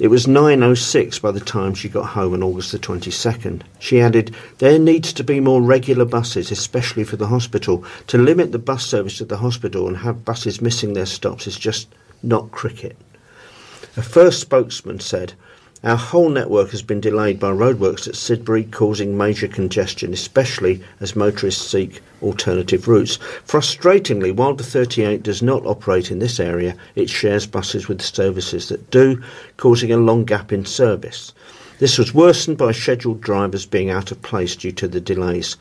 It 0.00 0.08
was 0.08 0.26
9:06 0.26 1.20
by 1.20 1.30
the 1.30 1.38
time 1.38 1.72
she 1.72 1.88
got 1.88 2.06
home 2.06 2.34
on 2.34 2.42
August 2.42 2.72
the 2.72 2.80
22nd. 2.80 3.62
She 3.78 4.00
added, 4.00 4.34
"There 4.58 4.76
needs 4.76 5.12
to 5.12 5.22
be 5.22 5.38
more 5.38 5.62
regular 5.62 6.04
buses, 6.04 6.50
especially 6.50 7.04
for 7.04 7.14
the 7.14 7.28
hospital. 7.28 7.84
To 8.08 8.18
limit 8.18 8.50
the 8.50 8.58
bus 8.58 8.84
service 8.84 9.18
to 9.18 9.24
the 9.24 9.36
hospital 9.36 9.86
and 9.86 9.98
have 9.98 10.24
buses 10.24 10.60
missing 10.60 10.94
their 10.94 11.06
stops 11.06 11.46
is 11.46 11.56
just 11.56 11.86
not 12.24 12.50
cricket." 12.50 12.96
A 13.96 14.02
first 14.02 14.40
spokesman 14.40 14.98
said, 14.98 15.34
our 15.82 15.96
whole 15.96 16.28
network 16.28 16.72
has 16.72 16.82
been 16.82 17.00
delayed 17.00 17.40
by 17.40 17.50
roadworks 17.50 18.06
at 18.06 18.14
Sidbury, 18.14 18.70
causing 18.70 19.16
major 19.16 19.48
congestion, 19.48 20.12
especially 20.12 20.82
as 21.00 21.16
motorists 21.16 21.66
seek 21.66 22.02
alternative 22.20 22.86
routes. 22.86 23.16
Frustratingly, 23.46 24.30
while 24.34 24.52
the 24.52 24.62
38 24.62 25.22
does 25.22 25.40
not 25.40 25.64
operate 25.64 26.10
in 26.10 26.18
this 26.18 26.38
area, 26.38 26.76
it 26.96 27.08
shares 27.08 27.46
buses 27.46 27.88
with 27.88 28.02
services 28.02 28.68
that 28.68 28.90
do, 28.90 29.22
causing 29.56 29.90
a 29.90 29.96
long 29.96 30.26
gap 30.26 30.52
in 30.52 30.66
service. 30.66 31.32
This 31.78 31.96
was 31.96 32.12
worsened 32.12 32.58
by 32.58 32.72
scheduled 32.72 33.22
drivers 33.22 33.64
being 33.64 33.88
out 33.88 34.10
of 34.10 34.20
place 34.20 34.54
due 34.56 34.72
to 34.72 34.86
the 34.86 35.00
delays. 35.00 35.56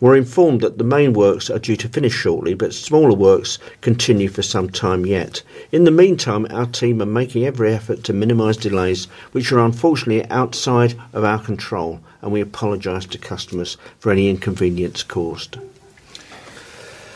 We're 0.00 0.16
informed 0.16 0.62
that 0.62 0.78
the 0.78 0.84
main 0.84 1.12
works 1.12 1.50
are 1.50 1.58
due 1.58 1.76
to 1.76 1.88
finish 1.88 2.14
shortly, 2.14 2.54
but 2.54 2.72
smaller 2.72 3.14
works 3.14 3.58
continue 3.82 4.28
for 4.30 4.40
some 4.40 4.70
time 4.70 5.04
yet. 5.04 5.42
In 5.72 5.84
the 5.84 5.90
meantime, 5.90 6.46
our 6.48 6.64
team 6.64 7.02
are 7.02 7.06
making 7.06 7.44
every 7.44 7.74
effort 7.74 8.02
to 8.04 8.14
minimise 8.14 8.56
delays, 8.56 9.06
which 9.32 9.52
are 9.52 9.58
unfortunately 9.58 10.24
outside 10.30 10.98
of 11.12 11.22
our 11.22 11.38
control, 11.38 12.00
and 12.22 12.32
we 12.32 12.40
apologise 12.40 13.04
to 13.06 13.18
customers 13.18 13.76
for 13.98 14.10
any 14.10 14.30
inconvenience 14.30 15.02
caused. 15.02 15.58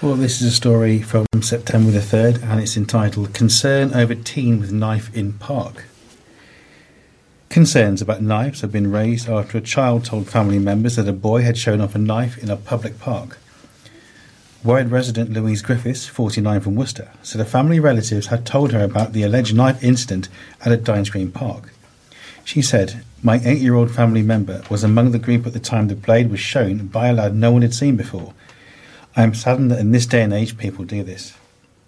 Well, 0.03 0.17
this 0.17 0.43
is 0.43 0.49
a 0.49 0.55
story 0.55 1.01
from 1.01 1.25
September 1.41 1.91
the 1.91 2.01
3rd, 2.01 2.43
and 2.43 2.61
it's 2.61 2.77
entitled 2.77 3.33
Concern 3.33 3.95
Over 3.95 4.15
Teen 4.15 4.61
with 4.61 4.73
Knife 4.73 5.15
in 5.17 5.33
Park. 5.33 5.85
Concerns 7.55 8.03
about 8.03 8.21
knives 8.21 8.63
have 8.63 8.73
been 8.73 8.91
raised 8.91 9.29
after 9.29 9.57
a 9.57 9.61
child 9.61 10.05
told 10.05 10.29
family 10.29 10.59
members 10.59 10.97
that 10.97 11.07
a 11.07 11.13
boy 11.13 11.43
had 11.43 11.57
shown 11.57 11.81
off 11.81 11.95
a 11.95 11.99
knife 11.99 12.37
in 12.39 12.51
a 12.51 12.57
public 12.57 12.99
park. 12.99 13.39
Warwick 14.65 14.91
resident 14.91 15.31
Louise 15.31 15.63
Griffiths, 15.63 16.05
49 16.05 16.63
from 16.63 16.75
Worcester, 16.75 17.13
said 17.23 17.39
her 17.39 17.45
family 17.45 17.79
relatives 17.79 18.27
had 18.27 18.45
told 18.45 18.73
her 18.73 18.83
about 18.83 19.13
the 19.13 19.23
alleged 19.23 19.55
knife 19.55 19.85
incident 19.85 20.29
at 20.65 20.73
a 20.73 20.77
Dines 20.77 21.11
Green 21.11 21.31
Park. 21.31 21.73
She 22.43 22.61
said, 22.61 23.05
My 23.23 23.41
eight 23.45 23.61
year 23.61 23.77
old 23.77 23.93
family 23.93 24.23
member 24.23 24.65
was 24.69 24.83
among 24.83 25.13
the 25.13 25.21
group 25.21 25.47
at 25.47 25.53
the 25.53 25.61
time 25.61 25.87
the 25.87 25.95
blade 25.95 26.33
was 26.33 26.41
shown 26.41 26.89
by 26.89 27.07
a 27.07 27.13
lad 27.13 27.37
no 27.37 27.53
one 27.53 27.63
had 27.63 27.73
seen 27.73 27.95
before. 27.95 28.35
I 29.15 29.23
am 29.23 29.33
saddened 29.33 29.71
that 29.71 29.79
in 29.79 29.93
this 29.93 30.07
day 30.07 30.23
and 30.23 30.33
age 30.33 30.59
people 30.59 30.85
do 30.85 31.05
this. 31.05 31.35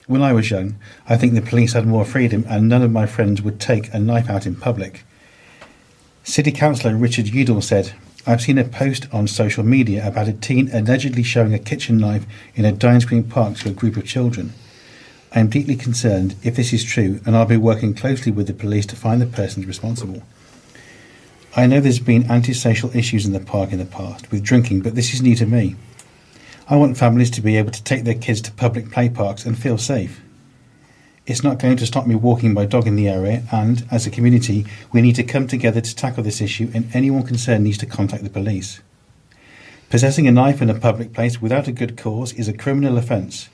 When 0.07 0.23
I 0.23 0.33
was 0.33 0.49
young, 0.49 0.77
I 1.09 1.17
think 1.17 1.35
the 1.35 1.43
police 1.43 1.73
had 1.73 1.89
more 1.89 2.05
freedom 2.05 2.45
and 2.49 2.69
none 2.69 2.83
of 2.83 2.93
my 2.93 3.07
friends 3.07 3.43
would 3.43 3.59
take 3.59 3.93
a 3.93 3.99
knife 3.99 4.31
out 4.31 4.47
in 4.47 4.55
public. 4.55 5.03
City 6.27 6.51
Councillor 6.51 6.97
Richard 6.97 7.29
Udall 7.29 7.62
said, 7.62 7.93
I've 8.27 8.43
seen 8.43 8.59
a 8.59 8.64
post 8.64 9.07
on 9.12 9.29
social 9.29 9.62
media 9.62 10.05
about 10.05 10.27
a 10.27 10.33
teen 10.33 10.68
allegedly 10.72 11.22
showing 11.22 11.55
a 11.55 11.59
kitchen 11.59 11.99
knife 11.99 12.27
in 12.57 12.64
a 12.64 12.72
Dines 12.72 13.05
Green 13.05 13.22
Park 13.22 13.59
to 13.59 13.68
a 13.68 13.72
group 13.72 13.97
of 13.97 14.07
children. 14.07 14.53
I 15.33 15.39
am 15.39 15.49
deeply 15.49 15.77
concerned 15.77 16.35
if 16.43 16.57
this 16.57 16.72
is 16.72 16.83
true, 16.83 17.20
and 17.24 17.37
I'll 17.37 17.47
be 17.47 17.57
working 17.57 17.95
closely 17.95 18.33
with 18.33 18.49
the 18.49 18.55
police 18.55 18.87
to 18.87 18.97
find 18.97 19.22
the 19.22 19.27
persons 19.27 19.66
responsible. 19.66 20.24
I 21.55 21.68
know 21.68 21.79
there's 21.79 22.01
been 22.01 22.29
antisocial 22.29 22.95
issues 22.95 23.24
in 23.24 23.33
the 23.33 23.39
park 23.39 23.70
in 23.70 23.79
the 23.79 23.85
past 23.85 24.33
with 24.33 24.43
drinking, 24.43 24.81
but 24.81 24.97
this 24.97 25.14
is 25.14 25.22
new 25.22 25.37
to 25.37 25.47
me. 25.47 25.77
I 26.68 26.74
want 26.74 26.99
families 26.99 27.31
to 27.31 27.41
be 27.41 27.57
able 27.57 27.70
to 27.70 27.85
take 27.85 28.03
their 28.03 28.14
kids 28.14 28.41
to 28.43 28.53
public 28.53 28.91
play 28.91 29.09
parks 29.09 29.47
and 29.47 29.57
feel 29.57 29.79
safe. 29.79 30.20
It's 31.27 31.43
not 31.43 31.59
going 31.59 31.77
to 31.79 31.87
stop 31.87 32.07
me 32.07 32.14
walking 32.14 32.55
my 32.55 32.66
dog 32.66 32.87
in 32.87 32.95
the 32.95 33.09
area, 33.09 33.39
eh? 33.39 33.41
and 33.51 33.85
as 33.91 34.07
a 34.07 34.11
community, 34.11 34.64
we 34.93 35.03
need 35.03 35.16
to 35.16 35.24
come 35.24 35.49
together 35.49 35.81
to 35.81 35.97
tackle 35.97 36.22
this 36.22 36.41
issue, 36.41 36.70
and 36.72 36.89
anyone 36.95 37.24
concerned 37.24 37.64
needs 37.64 37.79
to 37.79 37.87
contact 37.87 38.22
the 38.22 38.31
police. 38.31 38.81
Possessing 39.91 40.29
a 40.29 40.33
knife 40.33 40.62
in 40.62 40.70
a 40.70 40.79
public 40.79 41.12
place 41.12 41.43
without 41.43 41.66
a 41.66 41.72
good 41.72 41.97
cause 41.97 42.33
is 42.35 42.47
a 42.47 42.57
criminal 42.57 42.96
offence, 42.96 43.49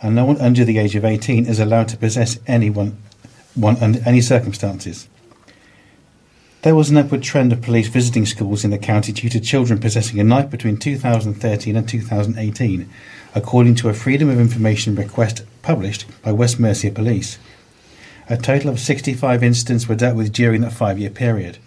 and 0.00 0.14
no 0.14 0.24
one 0.24 0.40
under 0.40 0.64
the 0.64 0.78
age 0.78 0.94
of 0.94 1.04
18 1.04 1.46
is 1.46 1.58
allowed 1.58 1.88
to 1.88 1.96
possess 1.96 2.38
anyone 2.46 2.96
one 3.56 3.76
under 3.78 4.00
any 4.06 4.20
circumstances. 4.20 5.08
There 6.66 6.74
was 6.74 6.90
an 6.90 6.96
upward 6.96 7.22
trend 7.22 7.52
of 7.52 7.62
police 7.62 7.86
visiting 7.86 8.26
schools 8.26 8.64
in 8.64 8.72
the 8.72 8.76
county 8.76 9.12
due 9.12 9.28
to 9.28 9.38
children 9.38 9.78
possessing 9.78 10.18
a 10.18 10.24
knife 10.24 10.50
between 10.50 10.78
2013 10.78 11.76
and 11.76 11.88
2018, 11.88 12.90
according 13.36 13.76
to 13.76 13.88
a 13.88 13.94
Freedom 13.94 14.28
of 14.28 14.40
Information 14.40 14.96
request 14.96 15.44
published 15.62 16.06
by 16.22 16.32
West 16.32 16.58
Mercia 16.58 16.90
Police. 16.90 17.38
A 18.28 18.36
total 18.36 18.70
of 18.70 18.80
65 18.80 19.44
incidents 19.44 19.88
were 19.88 19.94
dealt 19.94 20.16
with 20.16 20.32
during 20.32 20.62
that 20.62 20.72
five 20.72 20.98
year 20.98 21.08
period. 21.08 21.58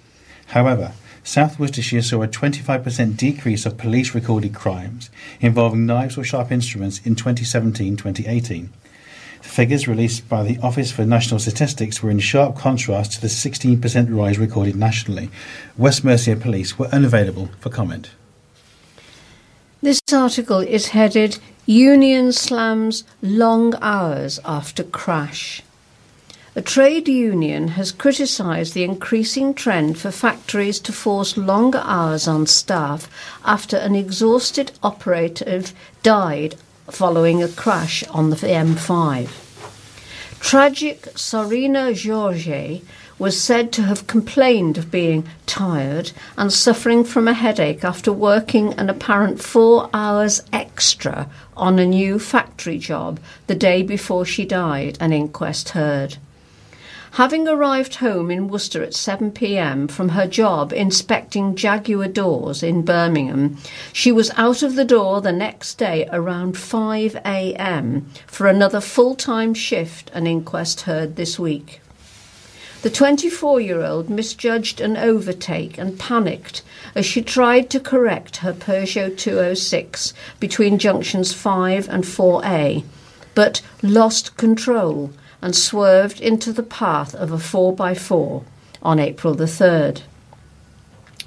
However, 0.47 0.91
South 1.23 1.57
Worcestershire 1.57 2.01
saw 2.01 2.21
a 2.21 2.27
25% 2.27 3.15
decrease 3.15 3.65
of 3.65 3.77
police 3.77 4.13
recorded 4.13 4.53
crimes 4.53 5.09
involving 5.39 5.85
knives 5.85 6.17
or 6.17 6.25
sharp 6.25 6.51
instruments 6.51 6.99
in 7.05 7.15
2017 7.15 7.95
2018. 7.95 8.69
Figures 9.41 9.87
released 9.87 10.27
by 10.29 10.43
the 10.43 10.57
Office 10.59 10.91
for 10.91 11.05
National 11.05 11.39
Statistics 11.39 12.03
were 12.03 12.11
in 12.11 12.19
sharp 12.19 12.55
contrast 12.57 13.13
to 13.13 13.21
the 13.21 13.27
16% 13.27 14.07
rise 14.15 14.37
recorded 14.37 14.75
nationally. 14.75 15.29
West 15.77 16.03
Mercia 16.03 16.35
Police 16.35 16.77
were 16.77 16.87
unavailable 16.87 17.49
for 17.59 17.69
comment. 17.69 18.11
This 19.81 20.01
article 20.11 20.59
is 20.59 20.89
headed 20.89 21.39
Union 21.65 22.33
Slams 22.33 23.03
Long 23.21 23.75
Hours 23.81 24.39
After 24.43 24.83
Crash. 24.83 25.61
A 26.55 26.61
trade 26.61 27.07
union 27.07 27.69
has 27.69 27.91
criticised 27.93 28.73
the 28.73 28.83
increasing 28.83 29.53
trend 29.53 29.97
for 29.97 30.11
factories 30.11 30.79
to 30.79 30.91
force 30.91 31.37
longer 31.37 31.81
hours 31.85 32.27
on 32.27 32.47
staff 32.47 33.07
after 33.45 33.77
an 33.77 33.95
exhausted 33.95 34.71
operative 34.83 35.73
died 36.03 36.55
following 36.93 37.41
a 37.43 37.47
crash 37.47 38.03
on 38.09 38.29
the 38.29 38.35
M5. 38.35 39.29
Tragic 40.39 41.01
Sarina 41.15 41.93
George 41.93 42.81
was 43.19 43.39
said 43.39 43.71
to 43.73 43.83
have 43.83 44.07
complained 44.07 44.77
of 44.77 44.89
being 44.89 45.27
tired 45.45 46.11
and 46.37 46.51
suffering 46.51 47.03
from 47.03 47.27
a 47.27 47.33
headache 47.33 47.83
after 47.83 48.13
working 48.13 48.73
an 48.75 48.89
apparent 48.89 49.41
four 49.41 49.89
hours 49.93 50.41
extra 50.53 51.29
on 51.57 51.77
a 51.77 51.85
new 51.85 52.17
factory 52.17 52.77
job 52.77 53.19
the 53.47 53.55
day 53.55 53.83
before 53.83 54.25
she 54.25 54.45
died, 54.45 54.97
an 55.01 55.11
inquest 55.11 55.69
heard. 55.69 56.17
Having 57.13 57.47
arrived 57.47 57.95
home 57.95 58.29
in 58.29 58.47
Worcester 58.47 58.83
at 58.83 58.93
7 58.93 59.31
pm 59.31 59.87
from 59.87 60.09
her 60.09 60.27
job 60.27 60.71
inspecting 60.71 61.55
Jaguar 61.55 62.07
doors 62.07 62.61
in 62.61 62.83
Birmingham, 62.83 63.57
she 63.91 64.11
was 64.11 64.31
out 64.37 64.61
of 64.61 64.75
the 64.75 64.85
door 64.85 65.19
the 65.19 65.31
next 65.31 65.79
day 65.79 66.07
around 66.11 66.57
5 66.57 67.19
am 67.25 68.05
for 68.27 68.47
another 68.47 68.79
full 68.79 69.15
time 69.15 69.53
shift, 69.55 70.11
an 70.13 70.27
inquest 70.27 70.81
heard 70.81 71.15
this 71.15 71.39
week. 71.39 71.81
The 72.83 72.91
24 72.91 73.59
year 73.59 73.83
old 73.83 74.09
misjudged 74.09 74.79
an 74.79 74.95
overtake 74.95 75.77
and 75.77 75.99
panicked 75.99 76.61
as 76.95 77.05
she 77.05 77.21
tried 77.21 77.69
to 77.71 77.79
correct 77.79 78.37
her 78.37 78.53
Peugeot 78.53 79.17
206 79.17 80.13
between 80.39 80.77
junctions 80.77 81.33
5 81.33 81.89
and 81.89 82.03
4A, 82.03 82.83
but 83.35 83.61
lost 83.81 84.37
control 84.37 85.11
and 85.41 85.55
swerved 85.55 86.19
into 86.19 86.51
the 86.51 86.63
path 86.63 87.15
of 87.15 87.31
a 87.31 87.37
4x4 87.37 88.43
on 88.81 88.99
April 88.99 89.33
the 89.33 89.45
3rd. 89.45 90.01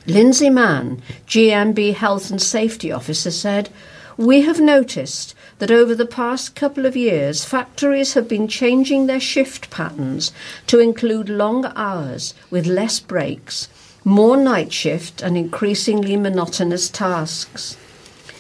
Lindsay 0.07 0.51
Mann, 0.51 1.01
GMB 1.29 1.95
Health 1.95 2.31
and 2.31 2.43
Safety 2.43 2.91
Officer, 2.91 3.31
said, 3.31 3.71
We 4.17 4.43
have 4.43 4.61
noticed 4.61 5.35
that 5.59 5.71
over 5.71 5.95
the 5.95 6.07
past 6.07 6.57
couple 6.57 6.87
of 6.87 6.97
years, 6.97 7.45
factories 7.45 8.15
have 8.15 8.27
been 8.27 8.49
changing 8.49 9.07
their 9.07 9.21
shift 9.21 9.71
patterns 9.71 10.33
to 10.67 10.81
include 10.81 11.29
longer 11.29 11.73
hours 11.77 12.35
with 12.51 12.67
less 12.67 12.99
breaks, 12.99 13.69
more 14.05 14.37
night 14.37 14.73
shift, 14.73 15.23
and 15.23 15.37
increasingly 15.39 16.17
monotonous 16.17 16.89
tasks. 16.89 17.77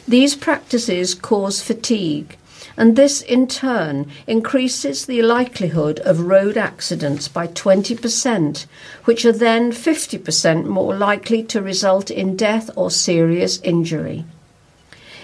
These 0.08 0.34
practices 0.34 1.14
cause 1.14 1.62
fatigue 1.62 2.36
and 2.76 2.96
this 2.96 3.22
in 3.22 3.46
turn 3.46 4.10
increases 4.26 5.06
the 5.06 5.22
likelihood 5.22 6.00
of 6.00 6.20
road 6.20 6.56
accidents 6.56 7.28
by 7.28 7.46
20%, 7.46 8.66
which 9.04 9.24
are 9.24 9.32
then 9.32 9.72
50% 9.72 10.64
more 10.64 10.94
likely 10.94 11.42
to 11.44 11.62
result 11.62 12.10
in 12.10 12.36
death 12.36 12.70
or 12.76 12.90
serious 12.90 13.60
injury. 13.62 14.24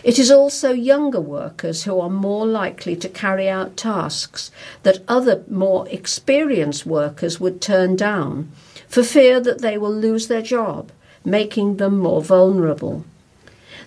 It 0.04 0.18
is 0.18 0.30
also 0.30 0.72
younger 0.72 1.20
workers 1.20 1.84
who 1.84 1.98
are 2.00 2.10
more 2.10 2.46
likely 2.46 2.94
to 2.96 3.08
carry 3.08 3.48
out 3.48 3.76
tasks 3.76 4.50
that 4.82 5.02
other 5.08 5.42
more 5.48 5.88
experienced 5.88 6.86
workers 6.86 7.40
would 7.40 7.60
turn 7.60 7.96
down 7.96 8.50
for 8.88 9.02
fear 9.02 9.40
that 9.40 9.60
they 9.60 9.76
will 9.76 9.92
lose 9.92 10.28
their 10.28 10.42
job, 10.42 10.92
making 11.24 11.76
them 11.76 11.98
more 11.98 12.22
vulnerable. 12.22 13.04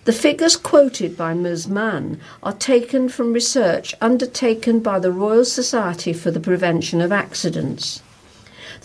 The 0.04 0.14
figures 0.14 0.56
quoted 0.56 1.16
by 1.16 1.36
Ms. 1.36 1.68
Mann 1.68 2.20
are 2.42 2.54
taken 2.54 3.08
from 3.08 3.34
research 3.34 3.94
undertaken 4.02 4.80
by 4.80 4.98
the 4.98 5.12
Royal 5.12 5.46
Society 5.46 6.12
for 6.12 6.32
the 6.32 6.40
Prevention 6.40 7.02
of 7.02 7.12
Accidents. 7.12 8.02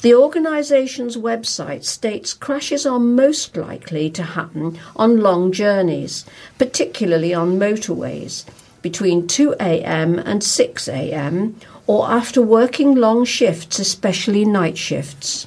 The 0.02 0.14
organisation's 0.14 1.16
website 1.16 1.84
states 1.84 2.34
crashes 2.34 2.84
are 2.84 2.98
most 2.98 3.56
likely 3.56 4.10
to 4.10 4.22
happen 4.22 4.78
on 4.94 5.22
long 5.22 5.52
journeys, 5.52 6.26
particularly 6.58 7.32
on 7.32 7.58
motorways, 7.58 8.44
between 8.82 9.26
2am 9.26 10.22
and 10.22 10.42
6am, 10.42 11.54
or 11.86 12.10
after 12.10 12.42
working 12.42 12.94
long 12.94 13.24
shifts, 13.24 13.78
especially 13.78 14.44
night 14.44 14.76
shifts. 14.76 15.46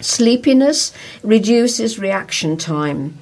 Sleepiness 0.00 0.92
reduces 1.22 1.98
reaction 1.98 2.58
time. 2.58 3.16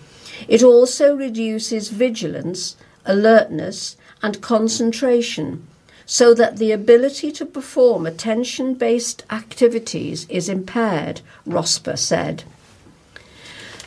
It 0.49 0.63
also 0.63 1.15
reduces 1.15 1.91
vigilance, 1.91 2.77
alertness, 3.05 3.97
and 4.23 4.41
concentration, 4.41 5.67
so 6.07 6.33
that 6.33 6.57
the 6.57 6.73
ability 6.73 7.31
to 7.33 7.45
perform 7.45 8.07
attention 8.07 8.75
based 8.75 9.25
activities 9.31 10.27
is 10.31 10.49
impaired, 10.49 11.21
RoSPA 11.47 11.99
said. 11.99 12.45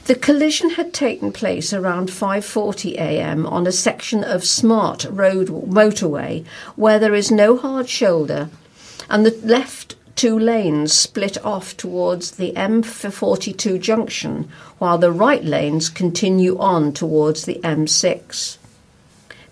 The 0.05 0.15
collision 0.15 0.71
had 0.71 0.93
taken 0.93 1.31
place 1.31 1.73
around 1.73 2.09
5:40 2.09 2.93
a.m. 2.93 3.45
on 3.45 3.65
a 3.65 3.71
section 3.71 4.23
of 4.23 4.45
Smart 4.45 5.05
Road 5.09 5.47
motorway 5.47 6.45
where 6.75 6.99
there 6.99 7.15
is 7.15 7.31
no 7.31 7.57
hard 7.57 7.89
shoulder 7.89 8.49
and 9.09 9.25
the 9.25 9.39
left 9.43 9.95
two 10.21 10.37
lanes 10.37 10.93
split 10.93 11.43
off 11.43 11.75
towards 11.75 12.29
the 12.33 12.51
M42 12.51 13.81
junction, 13.81 14.47
while 14.77 14.99
the 14.99 15.11
right 15.11 15.43
lanes 15.43 15.89
continue 15.89 16.59
on 16.59 16.93
towards 16.93 17.45
the 17.45 17.59
M6. 17.63 18.57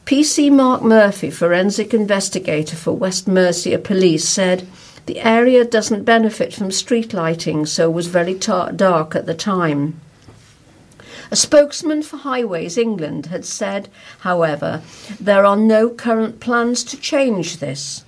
PC 0.06 0.52
Mark 0.52 0.84
Murphy, 0.84 1.32
forensic 1.32 1.91
investigator 1.91 2.76
for 2.76 2.91
West 2.91 3.28
Mercia 3.28 3.80
Police, 3.80 4.30
said 4.30 4.68
the 5.08 5.22
area 5.22 5.66
doesn't 5.66 6.04
benefit 6.04 6.54
from 6.54 6.70
street 6.70 7.14
lighting, 7.14 7.66
so 7.66 7.90
was 7.90 8.06
very 8.06 8.36
tar- 8.36 8.72
dark 8.72 9.16
at 9.16 9.26
the 9.26 9.34
time. 9.34 10.00
A 11.32 11.36
spokesman 11.36 12.04
for 12.04 12.18
Highways 12.18 12.78
England 12.78 13.26
had 13.34 13.44
said, 13.44 13.90
however, 14.20 14.84
there 15.20 15.48
are 15.48 15.58
no 15.58 15.90
current 15.90 16.40
plans 16.40 16.84
to 16.84 16.96
change 16.96 17.58
this. 17.58 18.04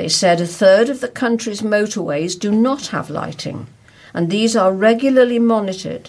They 0.00 0.08
said 0.08 0.40
a 0.40 0.46
third 0.46 0.88
of 0.88 1.00
the 1.00 1.08
country's 1.08 1.60
motorways 1.60 2.34
do 2.34 2.50
not 2.50 2.86
have 2.86 3.10
lighting, 3.10 3.66
and 4.14 4.30
these 4.30 4.56
are 4.56 4.72
regularly 4.72 5.38
monitored, 5.38 6.08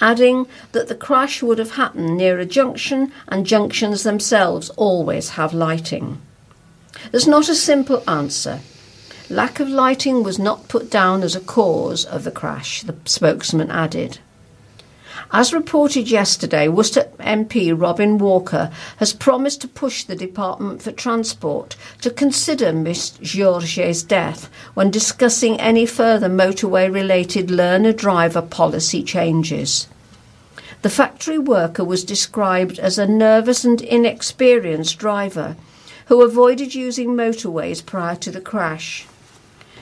adding 0.00 0.48
that 0.72 0.88
the 0.88 0.96
crash 0.96 1.40
would 1.40 1.60
have 1.60 1.76
happened 1.76 2.16
near 2.16 2.40
a 2.40 2.44
junction 2.44 3.12
and 3.28 3.46
junctions 3.46 4.02
themselves 4.02 4.70
always 4.70 5.28
have 5.38 5.54
lighting. 5.54 6.20
There's 7.12 7.28
not 7.28 7.48
a 7.48 7.54
simple 7.54 8.02
answer. 8.10 8.58
Lack 9.30 9.60
of 9.60 9.68
lighting 9.68 10.24
was 10.24 10.40
not 10.40 10.66
put 10.66 10.90
down 10.90 11.22
as 11.22 11.36
a 11.36 11.40
cause 11.40 12.04
of 12.04 12.24
the 12.24 12.32
crash, 12.32 12.82
the 12.82 12.96
spokesman 13.04 13.70
added. 13.70 14.18
As 15.30 15.52
reported 15.52 16.10
yesterday, 16.10 16.68
Worcester 16.68 17.06
MP 17.20 17.78
Robin 17.78 18.16
Walker 18.16 18.70
has 18.96 19.12
promised 19.12 19.60
to 19.60 19.68
push 19.68 20.04
the 20.04 20.16
Department 20.16 20.80
for 20.80 20.90
Transport 20.90 21.76
to 22.00 22.10
consider 22.10 22.72
Miss 22.72 23.10
Georges' 23.10 24.02
death 24.02 24.48
when 24.72 24.90
discussing 24.90 25.60
any 25.60 25.84
further 25.84 26.30
motorway 26.30 26.90
related 26.90 27.50
learner 27.50 27.92
driver 27.92 28.40
policy 28.40 29.02
changes. 29.02 29.86
The 30.80 30.88
factory 30.88 31.38
worker 31.38 31.84
was 31.84 32.04
described 32.04 32.78
as 32.78 32.98
a 32.98 33.06
nervous 33.06 33.66
and 33.66 33.82
inexperienced 33.82 34.96
driver 34.96 35.56
who 36.06 36.22
avoided 36.22 36.74
using 36.74 37.10
motorways 37.10 37.84
prior 37.84 38.16
to 38.16 38.30
the 38.30 38.40
crash. 38.40 39.06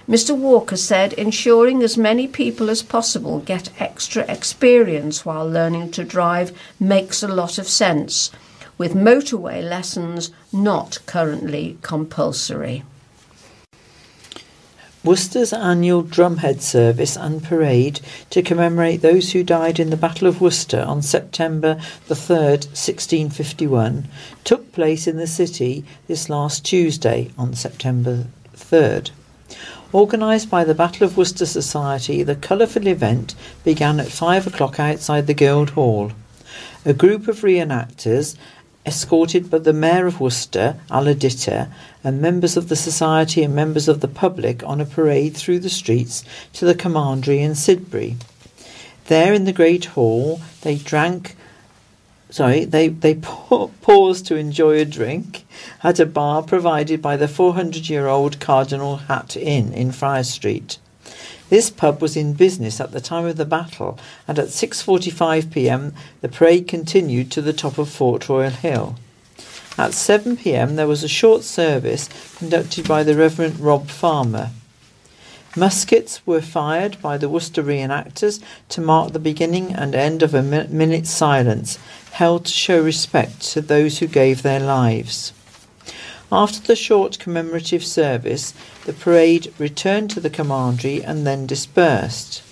Mr. 0.08 0.36
Walker 0.36 0.76
said 0.76 1.12
ensuring 1.14 1.82
as 1.82 1.98
many 1.98 2.28
people 2.28 2.70
as 2.70 2.80
possible 2.80 3.40
get 3.40 3.70
extra 3.80 4.22
experience 4.30 5.24
while 5.24 5.48
learning 5.48 5.90
to 5.90 6.04
drive 6.04 6.56
makes 6.78 7.24
a 7.24 7.28
lot 7.28 7.58
of 7.58 7.66
sense, 7.66 8.30
with 8.78 8.94
motorway 8.94 9.60
lessons 9.60 10.30
not 10.52 11.00
currently 11.06 11.76
compulsory. 11.82 12.84
Worcester's 15.02 15.52
annual 15.52 16.04
drumhead 16.04 16.60
service 16.60 17.16
and 17.16 17.42
parade 17.42 18.00
to 18.30 18.42
commemorate 18.42 19.02
those 19.02 19.32
who 19.32 19.42
died 19.42 19.80
in 19.80 19.90
the 19.90 19.96
Battle 19.96 20.28
of 20.28 20.40
Worcester 20.40 20.82
on 20.82 21.02
September 21.02 21.80
the 22.06 22.14
3rd, 22.14 22.66
1651, 22.74 24.06
took 24.44 24.72
place 24.72 25.08
in 25.08 25.16
the 25.16 25.26
city 25.26 25.84
this 26.06 26.28
last 26.28 26.64
Tuesday 26.64 27.30
on 27.36 27.54
September 27.54 28.26
3rd. 28.56 29.10
Organised 29.96 30.50
by 30.50 30.62
the 30.62 30.74
Battle 30.74 31.06
of 31.06 31.16
Worcester 31.16 31.46
Society, 31.46 32.22
the 32.22 32.34
colourful 32.34 32.86
event 32.86 33.34
began 33.64 33.98
at 33.98 34.08
five 34.08 34.46
o'clock 34.46 34.78
outside 34.78 35.26
the 35.26 35.32
Guildhall. 35.32 36.12
A 36.84 36.92
group 36.92 37.28
of 37.28 37.40
reenactors, 37.40 38.36
escorted 38.84 39.48
by 39.48 39.56
the 39.56 39.72
Mayor 39.72 40.06
of 40.06 40.20
Worcester, 40.20 40.78
Allah 40.90 41.14
Ditta, 41.14 41.70
and 42.04 42.20
members 42.20 42.58
of 42.58 42.68
the 42.68 42.76
Society 42.76 43.42
and 43.42 43.54
members 43.54 43.88
of 43.88 44.00
the 44.00 44.06
public 44.06 44.62
on 44.64 44.82
a 44.82 44.84
parade 44.84 45.34
through 45.34 45.60
the 45.60 45.70
streets 45.70 46.22
to 46.52 46.66
the 46.66 46.74
Commandery 46.74 47.40
in 47.40 47.52
Sidbury. 47.52 48.16
There 49.06 49.32
in 49.32 49.46
the 49.46 49.52
Great 49.54 49.86
Hall, 49.86 50.42
they 50.60 50.76
drank 50.76 51.36
sorry, 52.30 52.64
they, 52.64 52.88
they 52.88 53.14
pa- 53.22 53.68
paused 53.82 54.26
to 54.26 54.36
enjoy 54.36 54.80
a 54.80 54.84
drink 54.84 55.44
at 55.82 56.00
a 56.00 56.06
bar 56.06 56.42
provided 56.42 57.00
by 57.02 57.16
the 57.16 57.28
400 57.28 57.88
year 57.88 58.06
old 58.06 58.40
Cardinal 58.40 58.96
Hat 58.96 59.36
Inn 59.36 59.72
in 59.72 59.92
Friar 59.92 60.24
Street. 60.24 60.78
This 61.48 61.70
pub 61.70 62.02
was 62.02 62.16
in 62.16 62.34
business 62.34 62.80
at 62.80 62.90
the 62.90 63.00
time 63.00 63.24
of 63.24 63.36
the 63.36 63.44
battle, 63.44 63.98
and 64.26 64.38
at 64.38 64.48
6:45 64.48 65.52
p.m. 65.52 65.94
the 66.20 66.28
parade 66.28 66.66
continued 66.66 67.30
to 67.30 67.40
the 67.40 67.52
top 67.52 67.78
of 67.78 67.88
Fort 67.88 68.28
Royal 68.28 68.50
Hill. 68.50 68.96
At 69.78 69.92
7 69.92 70.38
pm, 70.38 70.76
there 70.76 70.88
was 70.88 71.04
a 71.04 71.08
short 71.08 71.44
service 71.44 72.08
conducted 72.36 72.88
by 72.88 73.02
the 73.02 73.14
Reverend 73.14 73.60
Rob 73.60 73.88
Farmer. 73.88 74.50
Muskets 75.54 76.20
were 76.26 76.42
fired 76.42 77.00
by 77.00 77.16
the 77.16 77.28
Worcester 77.28 77.62
reenactors 77.62 78.42
to 78.70 78.80
mark 78.80 79.12
the 79.12 79.18
beginning 79.18 79.72
and 79.72 79.94
end 79.94 80.22
of 80.22 80.34
a 80.34 80.42
minute's 80.42 81.10
silence, 81.10 81.78
held 82.16 82.46
to 82.46 82.52
show 82.52 82.82
respect 82.82 83.42
to 83.42 83.60
those 83.60 83.98
who 83.98 84.06
gave 84.06 84.40
their 84.40 84.58
lives. 84.58 85.34
After 86.32 86.60
the 86.60 86.74
short 86.74 87.18
commemorative 87.18 87.84
service, 87.84 88.54
the 88.86 88.94
parade 88.94 89.52
returned 89.58 90.08
to 90.10 90.20
the 90.20 90.30
commandery 90.30 91.04
and 91.04 91.26
then 91.26 91.46
dispersed. 91.46 92.42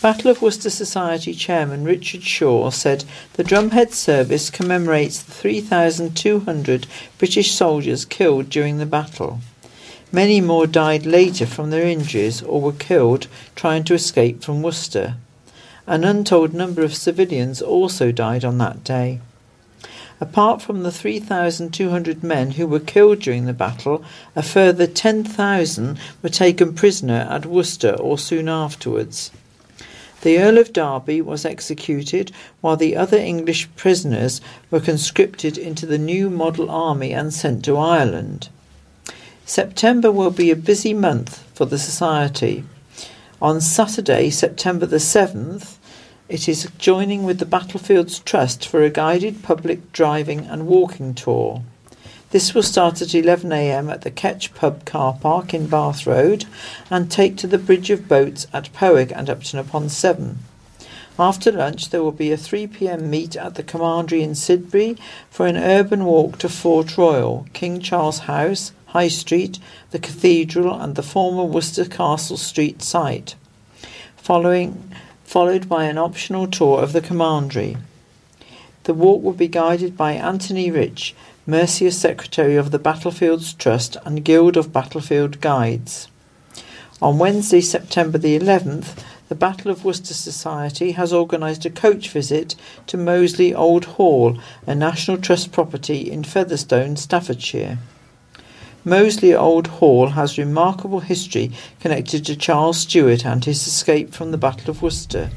Battle 0.00 0.30
of 0.30 0.40
Worcester 0.40 0.70
Society 0.70 1.34
chairman 1.34 1.84
Richard 1.84 2.22
Shaw 2.22 2.70
said 2.70 3.04
the 3.34 3.44
drumhead 3.44 3.92
service 3.92 4.48
commemorates 4.48 5.22
the 5.22 5.32
3,200 5.32 6.86
British 7.18 7.52
soldiers 7.52 8.06
killed 8.06 8.48
during 8.48 8.78
the 8.78 8.86
battle. 8.86 9.40
Many 10.10 10.40
more 10.40 10.66
died 10.66 11.04
later 11.04 11.44
from 11.44 11.68
their 11.68 11.86
injuries 11.86 12.40
or 12.40 12.62
were 12.62 12.72
killed 12.72 13.26
trying 13.54 13.84
to 13.84 13.94
escape 13.94 14.42
from 14.42 14.62
Worcester. 14.62 15.16
An 15.86 16.04
untold 16.04 16.54
number 16.54 16.82
of 16.82 16.94
civilians 16.94 17.62
also 17.62 18.12
died 18.12 18.44
on 18.44 18.58
that 18.58 18.84
day. 18.84 19.20
Apart 20.20 20.60
from 20.60 20.82
the 20.82 20.92
3,200 20.92 22.22
men 22.22 22.52
who 22.52 22.66
were 22.66 22.78
killed 22.78 23.20
during 23.20 23.46
the 23.46 23.54
battle, 23.54 24.04
a 24.36 24.42
further 24.42 24.86
10,000 24.86 25.98
were 26.22 26.28
taken 26.28 26.74
prisoner 26.74 27.26
at 27.30 27.46
Worcester 27.46 27.92
or 27.92 28.18
soon 28.18 28.46
afterwards. 28.48 29.30
The 30.20 30.38
Earl 30.38 30.58
of 30.58 30.74
Derby 30.74 31.22
was 31.22 31.46
executed, 31.46 32.30
while 32.60 32.76
the 32.76 32.94
other 32.94 33.16
English 33.16 33.70
prisoners 33.76 34.42
were 34.70 34.80
conscripted 34.80 35.56
into 35.56 35.86
the 35.86 35.96
new 35.96 36.28
model 36.28 36.70
army 36.70 37.14
and 37.14 37.32
sent 37.32 37.64
to 37.64 37.78
Ireland. 37.78 38.50
September 39.46 40.12
will 40.12 40.30
be 40.30 40.50
a 40.50 40.56
busy 40.56 40.92
month 40.92 41.42
for 41.54 41.64
the 41.64 41.78
Society. 41.78 42.64
On 43.42 43.58
Saturday, 43.58 44.28
September 44.28 44.84
the 44.84 44.98
7th, 44.98 45.76
it 46.28 46.46
is 46.46 46.70
joining 46.76 47.22
with 47.22 47.38
the 47.38 47.46
Battlefields 47.46 48.18
Trust 48.18 48.68
for 48.68 48.82
a 48.82 48.90
guided 48.90 49.42
public 49.42 49.92
driving 49.92 50.40
and 50.40 50.66
walking 50.66 51.14
tour. 51.14 51.62
This 52.32 52.52
will 52.52 52.62
start 52.62 53.00
at 53.00 53.08
11am 53.08 53.90
at 53.90 54.02
the 54.02 54.10
Ketch 54.10 54.52
Pub 54.52 54.84
car 54.84 55.16
park 55.18 55.54
in 55.54 55.68
Bath 55.68 56.06
Road 56.06 56.44
and 56.90 57.10
take 57.10 57.38
to 57.38 57.46
the 57.46 57.56
Bridge 57.56 57.88
of 57.88 58.06
Boats 58.06 58.46
at 58.52 58.74
Powick 58.74 59.10
and 59.10 59.30
Upton 59.30 59.58
upon 59.58 59.88
Severn. 59.88 60.40
After 61.20 61.52
lunch, 61.52 61.90
there 61.90 62.02
will 62.02 62.12
be 62.12 62.32
a 62.32 62.38
3 62.38 62.66
pm 62.66 63.10
meet 63.10 63.36
at 63.36 63.54
the 63.54 63.62
Commandery 63.62 64.22
in 64.22 64.30
Sidbury 64.30 64.98
for 65.28 65.46
an 65.46 65.58
urban 65.58 66.06
walk 66.06 66.38
to 66.38 66.48
Fort 66.48 66.96
Royal, 66.96 67.46
King 67.52 67.78
Charles 67.80 68.20
House, 68.20 68.72
High 68.86 69.08
Street, 69.08 69.58
the 69.90 69.98
Cathedral, 69.98 70.80
and 70.80 70.94
the 70.94 71.02
former 71.02 71.44
Worcester 71.44 71.84
Castle 71.84 72.38
Street 72.38 72.80
site, 72.80 73.34
following, 74.16 74.90
followed 75.22 75.68
by 75.68 75.84
an 75.84 75.98
optional 75.98 76.46
tour 76.46 76.82
of 76.82 76.94
the 76.94 77.02
Commandery. 77.02 77.76
The 78.84 78.94
walk 78.94 79.22
will 79.22 79.34
be 79.34 79.46
guided 79.46 79.98
by 79.98 80.12
Anthony 80.12 80.70
Rich, 80.70 81.14
Mercia 81.44 81.92
Secretary 81.92 82.56
of 82.56 82.70
the 82.70 82.78
Battlefields 82.78 83.52
Trust 83.52 83.98
and 84.06 84.24
Guild 84.24 84.56
of 84.56 84.72
Battlefield 84.72 85.42
Guides. 85.42 86.08
On 87.02 87.18
Wednesday, 87.18 87.60
September 87.60 88.16
the 88.16 88.38
11th, 88.38 89.04
the 89.30 89.36
Battle 89.36 89.70
of 89.70 89.84
Worcester 89.84 90.12
Society 90.12 90.90
has 90.90 91.12
organised 91.12 91.64
a 91.64 91.70
coach 91.70 92.10
visit 92.10 92.56
to 92.88 92.96
Moseley 92.96 93.54
Old 93.54 93.84
Hall, 93.84 94.36
a 94.66 94.74
National 94.74 95.18
Trust 95.18 95.52
property 95.52 96.10
in 96.10 96.24
Featherstone, 96.24 96.96
Staffordshire. 96.96 97.78
Moseley 98.84 99.32
Old 99.32 99.68
Hall 99.68 100.08
has 100.08 100.36
remarkable 100.36 100.98
history 100.98 101.52
connected 101.78 102.24
to 102.24 102.34
Charles 102.34 102.78
Stuart 102.78 103.24
and 103.24 103.44
his 103.44 103.64
escape 103.68 104.12
from 104.12 104.32
the 104.32 104.36
Battle 104.36 104.70
of 104.70 104.82
Worcester. 104.82 105.30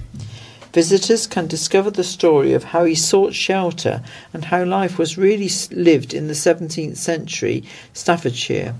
Visitors 0.74 1.28
can 1.28 1.46
discover 1.46 1.92
the 1.92 2.04
story 2.04 2.54
of 2.54 2.64
how 2.64 2.86
he 2.86 2.96
sought 2.96 3.36
shelter 3.36 4.02
and 4.34 4.46
how 4.46 4.66
life 4.66 4.98
was 4.98 5.20
really 5.20 5.52
lived 5.70 6.16
in 6.16 6.26
the 6.26 6.34
17th 6.34 6.98
century 6.98 7.64
Staffordshire. 7.94 8.74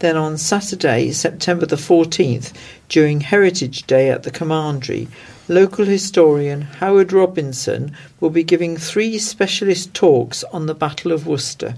Then 0.00 0.16
on 0.16 0.38
Saturday, 0.38 1.12
September 1.12 1.66
the 1.66 1.76
14th, 1.76 2.54
during 2.88 3.20
Heritage 3.20 3.86
Day 3.86 4.08
at 4.08 4.22
the 4.22 4.30
Commandery, 4.30 5.08
local 5.46 5.84
historian 5.84 6.62
Howard 6.62 7.12
Robinson 7.12 7.94
will 8.18 8.30
be 8.30 8.42
giving 8.42 8.78
three 8.78 9.18
specialist 9.18 9.92
talks 9.92 10.42
on 10.44 10.64
the 10.64 10.74
Battle 10.74 11.12
of 11.12 11.26
Worcester. 11.26 11.74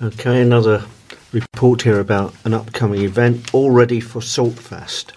Okay, 0.00 0.40
another 0.40 0.84
report 1.32 1.82
here 1.82 1.98
about 1.98 2.32
an 2.44 2.54
upcoming 2.54 3.02
event 3.02 3.52
all 3.52 3.72
ready 3.72 3.98
for 3.98 4.20
Saltfest. 4.20 5.10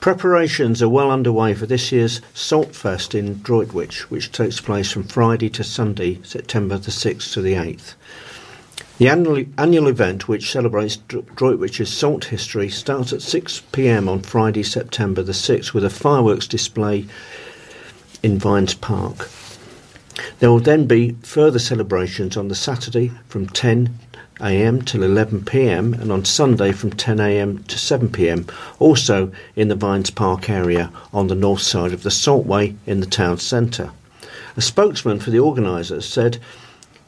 Preparations 0.00 0.82
are 0.82 0.88
well 0.88 1.12
underway 1.12 1.54
for 1.54 1.66
this 1.66 1.92
year's 1.92 2.20
Saltfest 2.34 3.14
in 3.14 3.40
Droitwich, 3.42 4.10
which 4.10 4.32
takes 4.32 4.60
place 4.60 4.90
from 4.90 5.04
Friday 5.04 5.50
to 5.50 5.62
Sunday, 5.62 6.18
September 6.24 6.78
the 6.78 6.90
6th 6.90 7.32
to 7.34 7.42
the 7.42 7.54
8th. 7.54 7.94
The 8.98 9.08
annual, 9.08 9.44
annual 9.56 9.88
event, 9.88 10.28
which 10.28 10.50
celebrates 10.50 10.96
Droitwich's 10.96 11.92
salt 11.92 12.26
history, 12.26 12.68
starts 12.68 13.12
at 13.12 13.22
6 13.22 13.60
pm 13.72 14.08
on 14.08 14.20
Friday, 14.20 14.62
September 14.62 15.22
the 15.22 15.32
6th, 15.32 15.72
with 15.72 15.84
a 15.84 15.90
fireworks 15.90 16.46
display 16.46 17.06
in 18.22 18.38
Vines 18.38 18.74
Park. 18.74 19.28
There 20.38 20.50
will 20.50 20.60
then 20.60 20.86
be 20.86 21.16
further 21.22 21.58
celebrations 21.58 22.36
on 22.36 22.48
the 22.48 22.54
Saturday 22.54 23.12
from 23.28 23.46
10 23.48 23.98
a.m. 24.40 24.82
till 24.82 25.02
11 25.02 25.44
p.m. 25.44 25.94
and 25.94 26.10
on 26.10 26.24
Sunday 26.24 26.72
from 26.72 26.90
10 26.90 27.20
a.m. 27.20 27.62
to 27.64 27.78
7 27.78 28.10
p.m. 28.10 28.46
Also 28.78 29.30
in 29.56 29.68
the 29.68 29.74
Vines 29.74 30.10
Park 30.10 30.48
area 30.48 30.90
on 31.12 31.28
the 31.28 31.34
north 31.34 31.62
side 31.62 31.92
of 31.92 32.02
the 32.02 32.10
Saltway 32.10 32.76
in 32.86 33.00
the 33.00 33.06
town 33.06 33.38
centre. 33.38 33.92
A 34.56 34.60
spokesman 34.60 35.20
for 35.20 35.30
the 35.30 35.38
organisers 35.38 36.06
said 36.06 36.38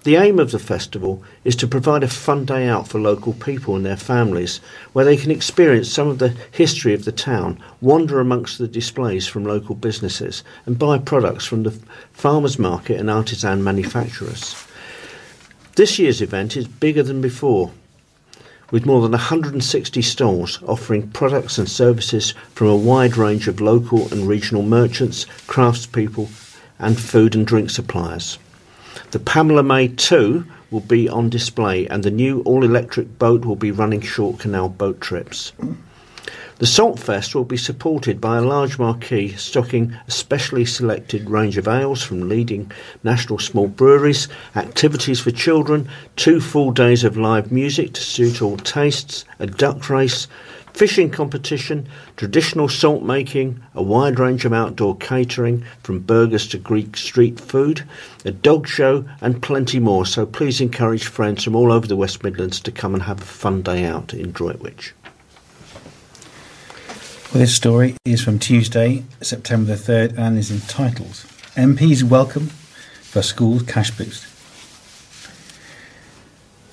the 0.04 0.16
aim 0.16 0.40
of 0.40 0.50
the 0.50 0.58
festival 0.58 1.22
is 1.44 1.54
to 1.56 1.68
provide 1.68 2.02
a 2.02 2.08
fun 2.08 2.44
day 2.44 2.66
out 2.66 2.88
for 2.88 2.98
local 2.98 3.34
people 3.34 3.76
and 3.76 3.86
their 3.86 3.96
families, 3.96 4.60
where 4.92 5.04
they 5.04 5.16
can 5.16 5.30
experience 5.30 5.92
some 5.92 6.08
of 6.08 6.18
the 6.18 6.34
history 6.50 6.92
of 6.92 7.04
the 7.04 7.12
town, 7.12 7.62
wander 7.80 8.18
amongst 8.18 8.58
the 8.58 8.66
displays 8.66 9.28
from 9.28 9.44
local 9.44 9.76
businesses, 9.76 10.42
and 10.66 10.78
buy 10.78 10.98
products 10.98 11.46
from 11.46 11.62
the 11.62 11.70
farmers 12.12 12.58
market 12.58 12.98
and 12.98 13.08
artisan 13.08 13.62
manufacturers. 13.62 14.56
This 15.76 16.00
year's 16.00 16.20
event 16.20 16.56
is 16.56 16.66
bigger 16.66 17.04
than 17.04 17.20
before, 17.20 17.70
with 18.72 18.84
more 18.84 19.02
than 19.02 19.12
160 19.12 20.02
stalls 20.02 20.60
offering 20.64 21.10
products 21.10 21.58
and 21.58 21.68
services 21.68 22.32
from 22.54 22.66
a 22.66 22.76
wide 22.76 23.16
range 23.16 23.46
of 23.46 23.60
local 23.60 24.10
and 24.12 24.26
regional 24.26 24.62
merchants, 24.62 25.26
craftspeople, 25.46 26.28
and 26.80 26.98
food 26.98 27.36
and 27.36 27.46
drink 27.46 27.70
suppliers. 27.70 28.38
The 29.12 29.18
Pamela 29.18 29.62
May 29.62 29.88
2 29.88 30.42
will 30.70 30.80
be 30.80 31.06
on 31.06 31.28
display, 31.28 31.86
and 31.86 32.02
the 32.02 32.10
new 32.10 32.40
all 32.46 32.64
electric 32.64 33.18
boat 33.18 33.44
will 33.44 33.56
be 33.56 33.70
running 33.70 34.00
short 34.00 34.38
canal 34.38 34.70
boat 34.70 35.02
trips. 35.02 35.52
The 36.56 36.64
Saltfest 36.66 37.34
will 37.34 37.44
be 37.44 37.58
supported 37.58 38.22
by 38.22 38.38
a 38.38 38.40
large 38.40 38.78
marquee 38.78 39.32
stocking 39.32 39.94
a 40.08 40.10
specially 40.10 40.64
selected 40.64 41.28
range 41.28 41.58
of 41.58 41.68
ales 41.68 42.02
from 42.02 42.26
leading 42.30 42.72
national 43.04 43.38
small 43.38 43.68
breweries, 43.68 44.28
activities 44.56 45.20
for 45.20 45.30
children, 45.30 45.90
two 46.16 46.40
full 46.40 46.70
days 46.70 47.04
of 47.04 47.18
live 47.18 47.52
music 47.52 47.92
to 47.92 48.00
suit 48.00 48.40
all 48.40 48.56
tastes, 48.56 49.26
a 49.38 49.46
duck 49.46 49.90
race, 49.90 50.26
fishing 50.74 51.10
competition, 51.10 51.88
traditional 52.16 52.68
salt 52.68 53.02
making, 53.02 53.62
a 53.74 53.82
wide 53.82 54.18
range 54.18 54.44
of 54.44 54.52
outdoor 54.52 54.96
catering 54.96 55.64
from 55.82 56.00
burgers 56.00 56.46
to 56.48 56.58
Greek 56.58 56.96
street 56.96 57.38
food, 57.38 57.84
a 58.24 58.30
dog 58.30 58.66
show, 58.66 59.04
and 59.20 59.42
plenty 59.42 59.78
more. 59.78 60.06
So 60.06 60.26
please 60.26 60.60
encourage 60.60 61.06
friends 61.06 61.44
from 61.44 61.54
all 61.54 61.72
over 61.72 61.86
the 61.86 61.96
West 61.96 62.22
Midlands 62.22 62.60
to 62.60 62.72
come 62.72 62.94
and 62.94 63.02
have 63.02 63.20
a 63.20 63.24
fun 63.24 63.62
day 63.62 63.84
out 63.84 64.14
in 64.14 64.32
Droitwich. 64.32 64.94
Well, 67.32 67.40
this 67.40 67.54
story 67.54 67.96
is 68.04 68.22
from 68.22 68.38
Tuesday, 68.38 69.04
September 69.22 69.74
the 69.74 69.92
3rd, 69.92 70.18
and 70.18 70.36
is 70.36 70.50
entitled 70.50 71.24
MPs 71.56 72.02
Welcome 72.02 72.48
for 73.00 73.22
Schools 73.22 73.62
Cash 73.62 73.90
Boost. 73.92 74.31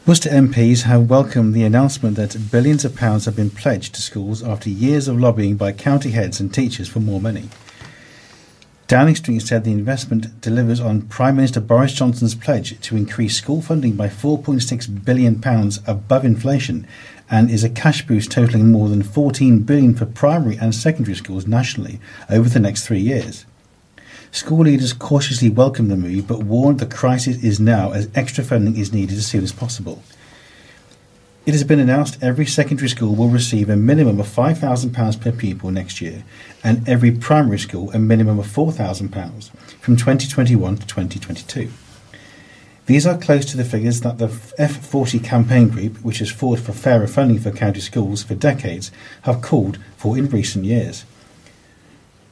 Worcester 0.09 0.31
MPs 0.31 0.85
have 0.85 1.07
welcomed 1.07 1.53
the 1.53 1.61
announcement 1.61 2.15
that 2.15 2.49
billions 2.49 2.83
of 2.83 2.95
pounds 2.95 3.25
have 3.25 3.35
been 3.35 3.51
pledged 3.51 3.93
to 3.93 4.01
schools 4.01 4.41
after 4.41 4.67
years 4.67 5.07
of 5.07 5.19
lobbying 5.19 5.55
by 5.55 5.71
county 5.71 6.09
heads 6.09 6.39
and 6.39 6.51
teachers 6.51 6.87
for 6.87 6.99
more 6.99 7.21
money. 7.21 7.47
Downing 8.87 9.15
Street 9.15 9.43
said 9.43 9.63
the 9.63 9.71
investment 9.71 10.41
delivers 10.41 10.79
on 10.79 11.03
Prime 11.03 11.35
Minister 11.35 11.59
Boris 11.59 11.93
Johnson's 11.93 12.33
pledge 12.33 12.81
to 12.81 12.97
increase 12.97 13.37
school 13.37 13.61
funding 13.61 13.95
by 13.95 14.07
£4.6 14.07 15.05
billion 15.05 15.43
above 15.85 16.25
inflation 16.25 16.87
and 17.29 17.51
is 17.51 17.63
a 17.63 17.69
cash 17.69 18.07
boost 18.07 18.31
totaling 18.31 18.71
more 18.71 18.89
than 18.89 19.03
£14 19.03 19.63
billion 19.63 19.93
for 19.93 20.07
primary 20.07 20.57
and 20.57 20.73
secondary 20.73 21.13
schools 21.13 21.45
nationally 21.45 21.99
over 22.31 22.49
the 22.49 22.59
next 22.59 22.87
three 22.87 22.99
years. 22.99 23.45
School 24.31 24.65
leaders 24.65 24.93
cautiously 24.93 25.49
welcomed 25.49 25.89
the 25.89 25.97
move 25.97 26.27
but 26.27 26.43
warned 26.43 26.79
the 26.79 26.85
crisis 26.85 27.43
is 27.43 27.59
now 27.59 27.91
as 27.91 28.09
extra 28.13 28.43
funding 28.43 28.77
is 28.77 28.93
needed 28.93 29.17
as 29.17 29.25
soon 29.25 29.43
as 29.43 29.51
possible. 29.51 30.03
It 31.45 31.53
has 31.53 31.63
been 31.63 31.79
announced 31.79 32.21
every 32.21 32.45
secondary 32.45 32.89
school 32.89 33.15
will 33.15 33.29
receive 33.29 33.69
a 33.69 33.75
minimum 33.75 34.19
of 34.19 34.27
£5,000 34.27 35.21
per 35.21 35.31
pupil 35.31 35.71
next 35.71 35.99
year, 35.99 36.23
and 36.63 36.87
every 36.87 37.09
primary 37.11 37.57
school 37.57 37.89
a 37.91 37.97
minimum 37.97 38.37
of 38.37 38.45
£4,000 38.45 39.49
from 39.79 39.95
2021 39.97 40.77
to 40.77 40.85
2022. 40.85 41.71
These 42.85 43.07
are 43.07 43.17
close 43.17 43.45
to 43.45 43.57
the 43.57 43.65
figures 43.65 44.01
that 44.01 44.19
the 44.19 44.27
F40 44.27 45.23
campaign 45.23 45.69
group, 45.69 45.97
which 46.03 46.19
has 46.19 46.29
fought 46.29 46.59
for 46.59 46.71
fairer 46.71 47.07
funding 47.07 47.39
for 47.39 47.51
county 47.51 47.79
schools 47.79 48.21
for 48.21 48.35
decades, 48.35 48.91
have 49.23 49.41
called 49.41 49.79
for 49.97 50.17
in 50.17 50.29
recent 50.29 50.65
years. 50.65 51.03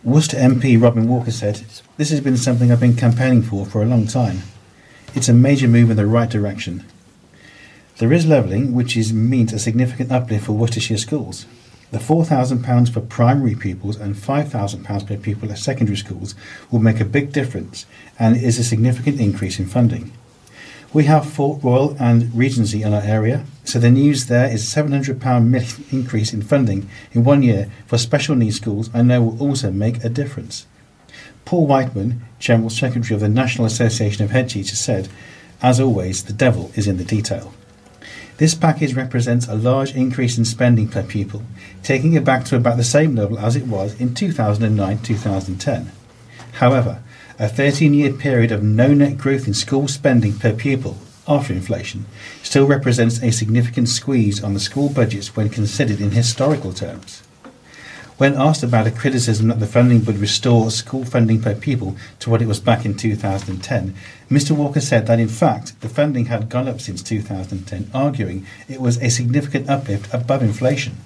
Worcester 0.03 0.37
MP 0.37 0.79
Robin 0.79 1.07
Walker 1.07 1.31
said, 1.31 1.63
This 1.97 2.11
has 2.11 2.21
been 2.21 2.37
something 2.37 2.71
I've 2.71 2.79
been 2.79 2.95
campaigning 2.95 3.41
for 3.41 3.65
for 3.65 3.81
a 3.81 3.85
long 3.87 4.05
time. 4.05 4.43
It's 5.15 5.27
a 5.27 5.33
major 5.33 5.67
move 5.67 5.89
in 5.89 5.97
the 5.97 6.05
right 6.05 6.29
direction. 6.29 6.85
There 7.97 8.13
is 8.13 8.27
levelling, 8.27 8.75
which 8.75 8.95
is, 8.95 9.11
means 9.11 9.53
a 9.53 9.59
significant 9.59 10.11
uplift 10.11 10.45
for 10.45 10.51
Worcestershire 10.51 10.99
schools. 10.99 11.47
The 11.89 11.97
£4,000 11.97 12.93
for 12.93 13.01
primary 13.01 13.55
pupils 13.55 13.97
and 13.97 14.13
£5,000 14.13 15.07
per 15.07 15.17
pupil 15.17 15.51
at 15.51 15.57
secondary 15.57 15.97
schools 15.97 16.35
will 16.69 16.79
make 16.79 16.99
a 16.99 17.05
big 17.05 17.33
difference 17.33 17.87
and 18.19 18.37
is 18.37 18.59
a 18.59 18.63
significant 18.63 19.19
increase 19.19 19.57
in 19.57 19.65
funding. 19.65 20.11
We 20.93 21.03
have 21.03 21.29
Fort 21.29 21.61
Royal 21.63 21.97
and 21.99 22.33
Regency 22.33 22.81
in 22.81 22.93
our 22.93 23.01
area, 23.01 23.45
so 23.65 23.77
the 23.77 23.91
news 23.91 24.27
there 24.27 24.49
is 24.49 24.63
£700 24.63 25.45
million 25.45 25.83
increase 25.91 26.33
in 26.33 26.41
funding 26.41 26.89
in 27.11 27.25
one 27.25 27.43
year 27.43 27.69
for 27.85 27.97
special 27.97 28.35
needs 28.35 28.55
schools 28.55 28.89
I 28.93 29.01
know 29.01 29.21
will 29.21 29.41
also 29.41 29.69
make 29.69 30.03
a 30.03 30.09
difference. 30.09 30.65
Paul 31.43 31.67
Whiteman, 31.67 32.21
General 32.39 32.69
Secretary 32.69 33.15
of 33.15 33.21
the 33.21 33.29
National 33.29 33.67
Association 33.67 34.23
of 34.23 34.31
Head 34.31 34.49
Teachers, 34.49 34.79
said, 34.79 35.09
As 35.61 35.79
always, 35.79 36.23
the 36.23 36.33
devil 36.33 36.71
is 36.75 36.87
in 36.87 36.97
the 36.97 37.03
detail. 37.03 37.53
This 38.37 38.55
package 38.55 38.93
represents 38.93 39.47
a 39.47 39.55
large 39.55 39.93
increase 39.93 40.37
in 40.37 40.45
spending 40.45 40.87
per 40.87 41.03
pupil, 41.03 41.43
taking 41.83 42.13
it 42.13 42.23
back 42.23 42.45
to 42.45 42.55
about 42.55 42.77
the 42.77 42.83
same 42.83 43.15
level 43.15 43.39
as 43.39 43.55
it 43.55 43.67
was 43.67 43.99
in 43.99 44.13
2009 44.13 44.99
2010. 44.99 45.91
However, 46.53 47.01
a 47.39 47.47
13 47.47 47.93
year 47.93 48.11
period 48.11 48.51
of 48.51 48.63
no 48.63 48.93
net 48.93 49.17
growth 49.17 49.47
in 49.47 49.53
school 49.53 49.87
spending 49.87 50.37
per 50.37 50.53
pupil 50.53 50.97
after 51.27 51.53
inflation 51.53 52.05
still 52.41 52.65
represents 52.65 53.21
a 53.21 53.31
significant 53.31 53.87
squeeze 53.89 54.43
on 54.43 54.55
the 54.55 54.59
school 54.59 54.89
budgets 54.89 55.35
when 55.35 55.47
considered 55.47 56.01
in 56.01 56.11
historical 56.11 56.73
terms. 56.73 57.21
When 58.17 58.33
asked 58.33 58.63
about 58.63 58.87
a 58.87 58.91
criticism 58.91 59.49
that 59.49 59.59
the 59.59 59.67
funding 59.67 60.03
would 60.05 60.17
restore 60.17 60.71
school 60.71 61.05
funding 61.05 61.39
per 61.39 61.53
pupil 61.53 61.95
to 62.21 62.31
what 62.31 62.41
it 62.41 62.47
was 62.47 62.59
back 62.59 62.83
in 62.83 62.95
2010, 62.97 63.93
Mr 64.31 64.51
Walker 64.51 64.81
said 64.81 65.05
that 65.05 65.19
in 65.19 65.27
fact 65.27 65.79
the 65.81 65.89
funding 65.89 66.25
had 66.25 66.49
gone 66.49 66.67
up 66.67 66.81
since 66.81 67.03
2010, 67.03 67.91
arguing 67.93 68.47
it 68.67 68.81
was 68.81 68.97
a 68.97 69.11
significant 69.11 69.69
uplift 69.69 70.11
above 70.11 70.41
inflation. 70.41 70.97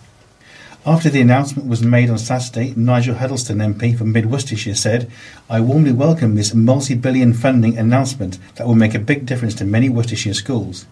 After 0.83 1.11
the 1.11 1.21
announcement 1.21 1.69
was 1.69 1.83
made 1.83 2.09
on 2.09 2.17
Saturday, 2.17 2.73
Nigel 2.75 3.13
Huddleston 3.13 3.59
MP 3.59 3.95
for 3.95 4.03
Mid 4.03 4.31
Worcestershire 4.31 4.73
said, 4.73 5.11
I 5.47 5.59
warmly 5.59 5.91
welcome 5.91 6.33
this 6.33 6.55
multi 6.55 6.95
billion 6.95 7.35
funding 7.35 7.77
announcement 7.77 8.39
that 8.55 8.65
will 8.65 8.73
make 8.73 8.95
a 8.95 8.99
big 8.99 9.27
difference 9.27 9.53
to 9.55 9.63
many 9.63 9.89
Worcestershire 9.89 10.33
schools. 10.33 10.87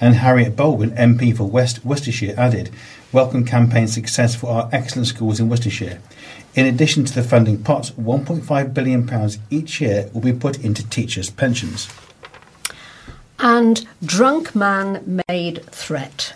And 0.00 0.16
Harriet 0.16 0.56
Baldwin, 0.56 0.90
MP 0.90 1.36
for 1.36 1.44
West 1.44 1.84
Worcestershire, 1.84 2.34
added, 2.36 2.70
Welcome 3.12 3.44
campaign 3.44 3.86
success 3.86 4.34
for 4.34 4.50
our 4.50 4.68
excellent 4.72 5.06
schools 5.06 5.38
in 5.38 5.48
Worcestershire. 5.48 6.00
In 6.56 6.66
addition 6.66 7.04
to 7.04 7.14
the 7.14 7.22
funding 7.22 7.62
pots, 7.62 7.92
£1.5 7.92 8.74
billion 8.74 9.30
each 9.50 9.80
year 9.80 10.10
will 10.12 10.20
be 10.20 10.32
put 10.32 10.64
into 10.64 10.88
teachers' 10.88 11.30
pensions. 11.30 11.88
And 13.38 13.86
drunk 14.04 14.56
man 14.56 15.22
made 15.28 15.64
threat. 15.66 16.34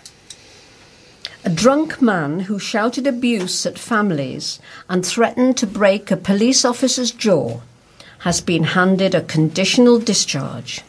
A 1.45 1.49
drunk 1.49 2.01
man 2.01 2.41
who 2.41 2.57
shouted 2.57 3.05
abuse 3.05 3.65
at 3.65 3.77
families 3.77 4.59
and 4.87 5.05
threatened 5.05 5.57
to 5.57 5.67
break 5.67 6.09
a 6.09 6.15
police 6.15 6.63
officer's 6.63 7.11
jaw 7.11 7.59
has 8.19 8.39
been 8.39 8.63
handed 8.63 9.13
a 9.13 9.21
conditional 9.21 9.99
discharge. 9.99 10.83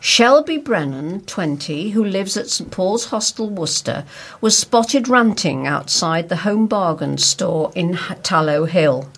Shelby 0.00 0.56
Brennan, 0.56 1.20
20, 1.26 1.90
who 1.90 2.04
lives 2.04 2.36
at 2.36 2.50
St 2.50 2.72
Paul's 2.72 3.06
Hostel, 3.06 3.50
Worcester, 3.50 4.04
was 4.40 4.58
spotted 4.58 5.06
ranting 5.06 5.64
outside 5.64 6.28
the 6.28 6.42
Home 6.42 6.66
Bargain 6.66 7.16
store 7.16 7.70
in 7.76 7.96
Tallow 8.24 8.64
Hill. 8.64 9.08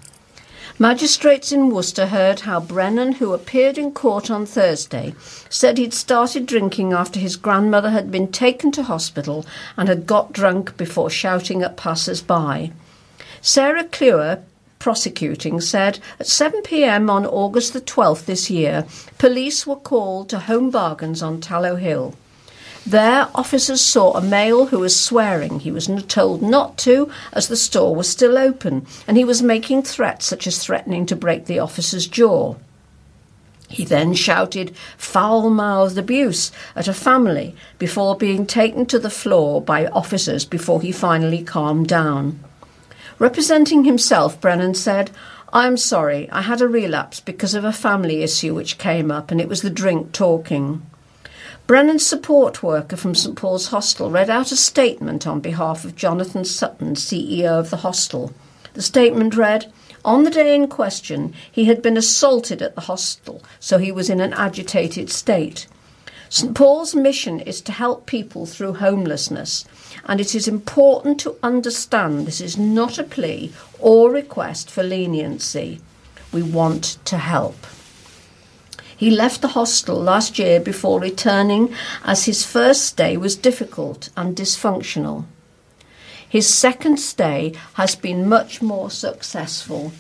Magistrates 0.76 1.52
in 1.52 1.70
Worcester 1.70 2.06
heard 2.06 2.40
how 2.40 2.58
Brennan, 2.58 3.12
who 3.12 3.32
appeared 3.32 3.78
in 3.78 3.92
court 3.92 4.28
on 4.28 4.44
Thursday, 4.44 5.14
said 5.48 5.78
he'd 5.78 5.94
started 5.94 6.46
drinking 6.46 6.92
after 6.92 7.20
his 7.20 7.36
grandmother 7.36 7.90
had 7.90 8.10
been 8.10 8.32
taken 8.32 8.72
to 8.72 8.82
hospital 8.82 9.46
and 9.76 9.88
had 9.88 10.04
got 10.04 10.32
drunk 10.32 10.76
before 10.76 11.08
shouting 11.08 11.62
at 11.62 11.76
passers 11.76 12.20
by. 12.20 12.72
Sarah 13.40 13.84
Cluer, 13.84 14.42
prosecuting 14.80 15.60
said 15.60 16.00
at 16.18 16.26
7 16.26 16.62
pm 16.62 17.08
on 17.08 17.24
August 17.24 17.72
the 17.72 17.80
12th 17.80 18.24
this 18.24 18.50
year, 18.50 18.84
police 19.16 19.68
were 19.68 19.76
called 19.76 20.28
to 20.28 20.40
Home 20.40 20.70
Bargains 20.70 21.22
on 21.22 21.40
Tallow 21.40 21.76
Hill. 21.76 22.16
There, 22.86 23.28
officers 23.34 23.80
saw 23.80 24.12
a 24.12 24.20
male 24.20 24.66
who 24.66 24.80
was 24.80 24.98
swearing. 24.98 25.60
He 25.60 25.70
was 25.70 25.88
told 26.06 26.42
not 26.42 26.76
to, 26.78 27.10
as 27.32 27.48
the 27.48 27.56
store 27.56 27.96
was 27.96 28.08
still 28.08 28.36
open, 28.36 28.86
and 29.08 29.16
he 29.16 29.24
was 29.24 29.42
making 29.42 29.84
threats 29.84 30.26
such 30.26 30.46
as 30.46 30.58
threatening 30.58 31.06
to 31.06 31.16
break 31.16 31.46
the 31.46 31.58
officer's 31.58 32.06
jaw. 32.06 32.56
He 33.68 33.84
then 33.86 34.12
shouted 34.12 34.76
foul 34.98 35.48
mouthed 35.48 35.96
abuse 35.96 36.52
at 36.76 36.86
a 36.86 36.92
family 36.92 37.56
before 37.78 38.16
being 38.16 38.46
taken 38.46 38.84
to 38.86 38.98
the 38.98 39.10
floor 39.10 39.62
by 39.62 39.86
officers 39.86 40.44
before 40.44 40.82
he 40.82 40.92
finally 40.92 41.42
calmed 41.42 41.88
down. 41.88 42.38
Representing 43.18 43.84
himself, 43.84 44.38
Brennan 44.40 44.74
said, 44.74 45.10
I'm 45.52 45.76
sorry, 45.76 46.28
I 46.30 46.42
had 46.42 46.60
a 46.60 46.68
relapse 46.68 47.20
because 47.20 47.54
of 47.54 47.64
a 47.64 47.72
family 47.72 48.22
issue 48.22 48.54
which 48.54 48.76
came 48.76 49.10
up, 49.10 49.30
and 49.30 49.40
it 49.40 49.48
was 49.48 49.62
the 49.62 49.70
drink 49.70 50.12
talking. 50.12 50.82
Brennan's 51.66 52.06
support 52.06 52.62
worker 52.62 52.94
from 52.94 53.14
St 53.14 53.36
Paul's 53.36 53.68
Hostel 53.68 54.10
read 54.10 54.28
out 54.28 54.52
a 54.52 54.56
statement 54.56 55.26
on 55.26 55.40
behalf 55.40 55.86
of 55.86 55.96
Jonathan 55.96 56.44
Sutton, 56.44 56.94
CEO 56.94 57.58
of 57.58 57.70
the 57.70 57.78
hostel. 57.78 58.34
The 58.74 58.82
statement 58.82 59.34
read, 59.34 59.72
on 60.04 60.24
the 60.24 60.30
day 60.30 60.54
in 60.54 60.68
question, 60.68 61.32
he 61.50 61.64
had 61.64 61.80
been 61.80 61.96
assaulted 61.96 62.60
at 62.60 62.74
the 62.74 62.82
hostel, 62.82 63.42
so 63.60 63.78
he 63.78 63.90
was 63.90 64.10
in 64.10 64.20
an 64.20 64.34
agitated 64.34 65.08
state. 65.08 65.66
St 66.28 66.54
Paul's 66.54 66.94
mission 66.94 67.40
is 67.40 67.62
to 67.62 67.72
help 67.72 68.04
people 68.04 68.44
through 68.44 68.74
homelessness, 68.74 69.64
and 70.04 70.20
it 70.20 70.34
is 70.34 70.46
important 70.46 71.18
to 71.20 71.36
understand 71.42 72.26
this 72.26 72.42
is 72.42 72.58
not 72.58 72.98
a 72.98 73.04
plea 73.04 73.54
or 73.78 74.10
request 74.10 74.70
for 74.70 74.82
leniency. 74.82 75.80
We 76.30 76.42
want 76.42 76.98
to 77.06 77.16
help. 77.16 77.56
He 79.04 79.10
left 79.10 79.42
the 79.42 79.48
hostel 79.48 80.00
last 80.00 80.38
year 80.38 80.58
before 80.58 80.98
returning 80.98 81.74
as 82.06 82.24
his 82.24 82.42
first 82.46 82.86
stay 82.86 83.18
was 83.18 83.36
difficult 83.36 84.08
and 84.16 84.34
dysfunctional. 84.34 85.26
His 86.26 86.48
second 86.48 86.96
stay 86.96 87.52
has 87.74 87.96
been 87.96 88.26
much 88.26 88.62
more 88.62 88.90
successful 88.90 89.92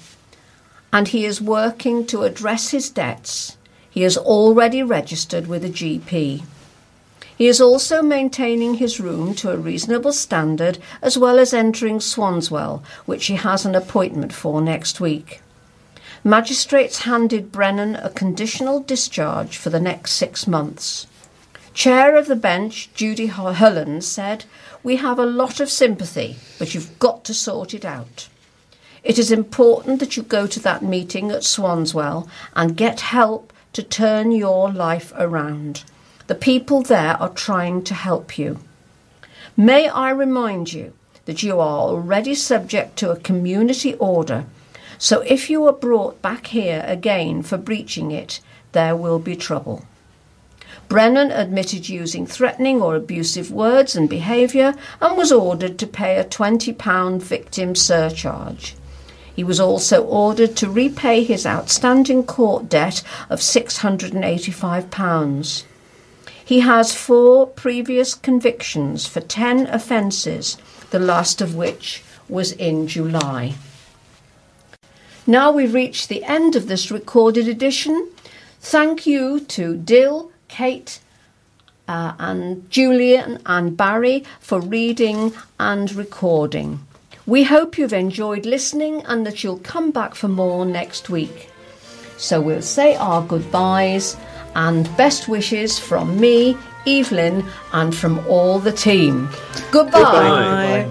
and 0.90 1.08
he 1.08 1.26
is 1.26 1.38
working 1.38 2.06
to 2.06 2.22
address 2.22 2.70
his 2.70 2.88
debts 2.88 3.58
he 3.90 4.04
is 4.04 4.16
already 4.16 4.82
registered 4.82 5.48
with 5.48 5.66
a 5.66 5.68
GP. 5.68 6.42
He 7.36 7.46
is 7.46 7.60
also 7.60 8.00
maintaining 8.00 8.76
his 8.76 8.98
room 8.98 9.34
to 9.34 9.50
a 9.50 9.58
reasonable 9.58 10.14
standard 10.14 10.78
as 11.02 11.18
well 11.18 11.38
as 11.38 11.52
entering 11.52 11.98
Swanswell, 11.98 12.82
which 13.04 13.26
he 13.26 13.34
has 13.34 13.66
an 13.66 13.74
appointment 13.74 14.32
for 14.32 14.62
next 14.62 14.98
week. 14.98 15.42
Magistrates 16.26 17.00
handed 17.00 17.52
Brennan 17.52 17.96
a 17.96 18.08
conditional 18.08 18.80
discharge 18.80 19.58
for 19.58 19.68
the 19.68 19.78
next 19.78 20.12
six 20.12 20.46
months. 20.46 21.06
Chair 21.74 22.16
of 22.16 22.28
the 22.28 22.34
bench, 22.34 22.88
Judy 22.94 23.28
Hullen, 23.28 24.00
said, 24.02 24.46
We 24.82 24.96
have 24.96 25.18
a 25.18 25.26
lot 25.26 25.60
of 25.60 25.70
sympathy, 25.70 26.36
but 26.58 26.74
you've 26.74 26.98
got 26.98 27.26
to 27.26 27.34
sort 27.34 27.74
it 27.74 27.84
out. 27.84 28.30
It 29.02 29.18
is 29.18 29.30
important 29.30 30.00
that 30.00 30.16
you 30.16 30.22
go 30.22 30.46
to 30.46 30.60
that 30.60 30.82
meeting 30.82 31.30
at 31.30 31.42
Swanswell 31.42 32.26
and 32.56 32.74
get 32.74 33.00
help 33.00 33.52
to 33.74 33.82
turn 33.82 34.32
your 34.32 34.72
life 34.72 35.12
around. 35.18 35.84
The 36.26 36.34
people 36.34 36.80
there 36.80 37.20
are 37.20 37.28
trying 37.28 37.84
to 37.84 37.92
help 37.92 38.38
you. 38.38 38.60
May 39.58 39.88
I 39.88 40.08
remind 40.08 40.72
you 40.72 40.94
that 41.26 41.42
you 41.42 41.60
are 41.60 41.80
already 41.80 42.34
subject 42.34 42.96
to 42.96 43.10
a 43.10 43.20
community 43.20 43.92
order, 43.96 44.46
so 45.04 45.20
if 45.26 45.50
you 45.50 45.66
are 45.66 45.72
brought 45.74 46.22
back 46.22 46.46
here 46.46 46.82
again 46.86 47.42
for 47.42 47.58
breaching 47.58 48.10
it, 48.10 48.40
there 48.72 48.96
will 48.96 49.18
be 49.18 49.36
trouble. 49.36 49.84
Brennan 50.88 51.30
admitted 51.30 51.90
using 51.90 52.26
threatening 52.26 52.80
or 52.80 52.96
abusive 52.96 53.50
words 53.50 53.94
and 53.94 54.08
behaviour 54.08 54.74
and 55.02 55.14
was 55.14 55.30
ordered 55.30 55.78
to 55.78 55.86
pay 55.86 56.16
a 56.16 56.24
£20 56.24 57.20
victim 57.20 57.74
surcharge. 57.74 58.76
He 59.36 59.44
was 59.44 59.60
also 59.60 60.02
ordered 60.02 60.56
to 60.56 60.70
repay 60.70 61.22
his 61.22 61.44
outstanding 61.44 62.24
court 62.24 62.70
debt 62.70 63.02
of 63.28 63.40
£685. 63.40 65.64
He 66.42 66.60
has 66.60 66.94
four 66.94 67.46
previous 67.46 68.14
convictions 68.14 69.06
for 69.06 69.20
10 69.20 69.66
offences, 69.66 70.56
the 70.92 70.98
last 70.98 71.42
of 71.42 71.54
which 71.54 72.02
was 72.26 72.52
in 72.52 72.88
July. 72.88 73.56
Now 75.26 75.50
we've 75.52 75.72
reached 75.72 76.08
the 76.08 76.22
end 76.24 76.54
of 76.54 76.68
this 76.68 76.90
recorded 76.90 77.48
edition. 77.48 78.10
Thank 78.60 79.06
you 79.06 79.40
to 79.40 79.76
Dill, 79.76 80.30
Kate, 80.48 81.00
uh, 81.88 82.14
and 82.18 82.70
Julian 82.70 83.40
and 83.46 83.76
Barry 83.76 84.24
for 84.40 84.60
reading 84.60 85.32
and 85.58 85.94
recording. 85.94 86.80
We 87.26 87.44
hope 87.44 87.78
you've 87.78 87.94
enjoyed 87.94 88.44
listening 88.44 89.02
and 89.06 89.26
that 89.26 89.42
you'll 89.42 89.58
come 89.58 89.90
back 89.90 90.14
for 90.14 90.28
more 90.28 90.66
next 90.66 91.08
week. 91.08 91.48
So 92.18 92.40
we'll 92.40 92.62
say 92.62 92.96
our 92.96 93.22
goodbyes 93.22 94.16
and 94.54 94.94
best 94.96 95.26
wishes 95.26 95.78
from 95.78 96.20
me, 96.20 96.56
Evelyn, 96.86 97.44
and 97.72 97.94
from 97.94 98.18
all 98.28 98.58
the 98.58 98.72
team. 98.72 99.28
Goodbye. 99.70 100.90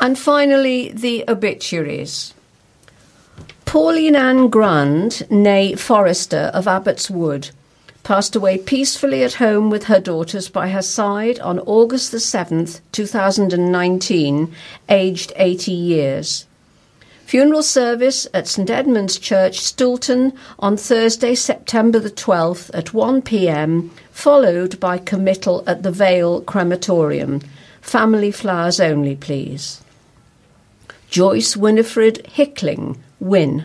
And 0.00 0.18
finally, 0.18 0.92
the 0.92 1.24
obituaries. 1.28 2.32
Pauline 3.66 4.16
Ann 4.16 4.48
Grand, 4.48 5.12
née 5.30 5.78
Forrester 5.78 6.50
of 6.54 6.66
Abbots 6.66 7.10
Wood, 7.10 7.50
passed 8.02 8.34
away 8.34 8.56
peacefully 8.56 9.22
at 9.22 9.34
home 9.34 9.68
with 9.68 9.84
her 9.84 10.00
daughters 10.00 10.48
by 10.48 10.70
her 10.70 10.80
side 10.80 11.38
on 11.40 11.60
August 11.60 12.12
the 12.12 12.18
7th, 12.18 12.80
2019, 12.92 14.54
aged 14.88 15.32
80 15.36 15.70
years. 15.70 16.46
Funeral 17.26 17.62
service 17.62 18.26
at 18.34 18.48
St 18.48 18.70
Edmund's 18.70 19.18
Church, 19.18 19.60
Stoulton, 19.60 20.32
on 20.58 20.76
Thursday, 20.76 21.34
September 21.34 22.00
the 22.00 22.10
12th 22.10 22.70
at 22.74 22.92
1 22.94 23.22
pm, 23.22 23.90
followed 24.10 24.80
by 24.80 24.96
committal 24.98 25.62
at 25.66 25.82
the 25.82 25.92
Vale 25.92 26.40
Crematorium. 26.40 27.40
Family 27.82 28.32
flowers 28.32 28.80
only, 28.80 29.14
please. 29.14 29.80
Joyce 31.10 31.56
Winifred 31.56 32.24
Hickling, 32.24 33.02
Win, 33.18 33.64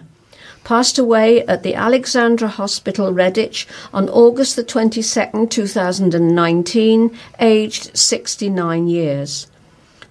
passed 0.64 0.98
away 0.98 1.46
at 1.46 1.62
the 1.62 1.76
Alexandra 1.76 2.48
Hospital, 2.48 3.14
Redditch, 3.14 3.68
on 3.94 4.10
August 4.10 4.56
the 4.56 4.64
22nd, 4.64 5.52
2019, 5.52 7.16
aged 7.40 7.96
69 7.96 8.88
years. 8.88 9.46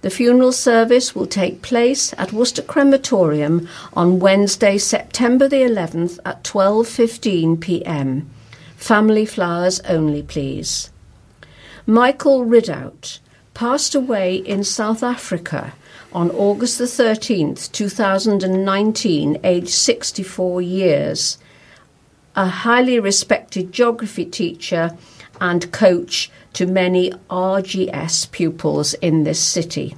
The 0.01 0.09
funeral 0.09 0.53
service 0.53 1.13
will 1.13 1.27
take 1.27 1.61
place 1.61 2.13
at 2.17 2.31
Worcester 2.31 2.61
Crematorium 2.61 3.67
on 3.93 4.19
Wednesday, 4.19 4.77
September 4.77 5.49
the 5.49 5.63
11th 5.63 6.19
at 6.23 6.41
12:15 6.45 7.59
p.m. 7.59 8.29
Family 8.77 9.25
flowers 9.25 9.81
only, 9.81 10.23
please. 10.23 10.89
Michael 11.85 12.45
Ridout 12.45 13.19
passed 13.53 13.93
away 13.93 14.35
in 14.35 14.63
South 14.63 15.03
Africa 15.03 15.73
on 16.15 16.31
August 16.31 16.77
the 16.77 16.85
13th, 16.85 17.69
2019, 17.73 19.37
aged 19.43 19.67
64 19.67 20.61
years. 20.61 21.37
A 22.37 22.47
highly 22.47 23.01
respected 23.01 23.73
geography 23.73 24.23
teacher 24.23 24.97
and 25.41 25.69
coach 25.73 26.31
to 26.53 26.65
many 26.65 27.11
RGS 27.29 28.31
pupils 28.31 28.93
in 28.95 29.25
this 29.25 29.41
city. 29.41 29.93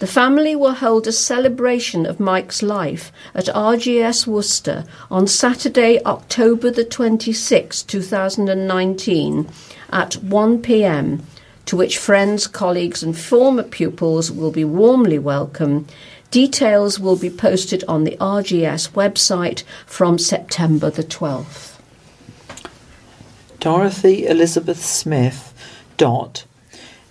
The 0.00 0.08
family 0.08 0.56
will 0.56 0.74
hold 0.74 1.06
a 1.06 1.12
celebration 1.12 2.04
of 2.04 2.18
Mike's 2.18 2.60
life 2.60 3.12
at 3.32 3.46
RGS 3.46 4.26
Worcester 4.26 4.84
on 5.08 5.28
Saturday, 5.28 6.00
October 6.04 6.72
the 6.72 6.84
26th, 6.84 7.86
2019 7.86 9.48
at 9.90 10.14
1 10.14 10.62
pm 10.62 11.22
to 11.68 11.76
which 11.76 11.98
friends, 11.98 12.46
colleagues, 12.46 13.02
and 13.02 13.16
former 13.16 13.62
pupils 13.62 14.30
will 14.32 14.50
be 14.50 14.64
warmly 14.64 15.18
welcome. 15.18 15.86
Details 16.30 16.98
will 16.98 17.16
be 17.16 17.28
posted 17.28 17.84
on 17.86 18.04
the 18.04 18.16
RGS 18.18 18.92
website 18.92 19.64
from 19.84 20.16
September 20.16 20.88
the 20.88 21.04
12th. 21.04 21.78
Dorothy 23.60 24.26
Elizabeth 24.26 24.82
Smith, 24.82 25.52
Dot, 25.98 26.46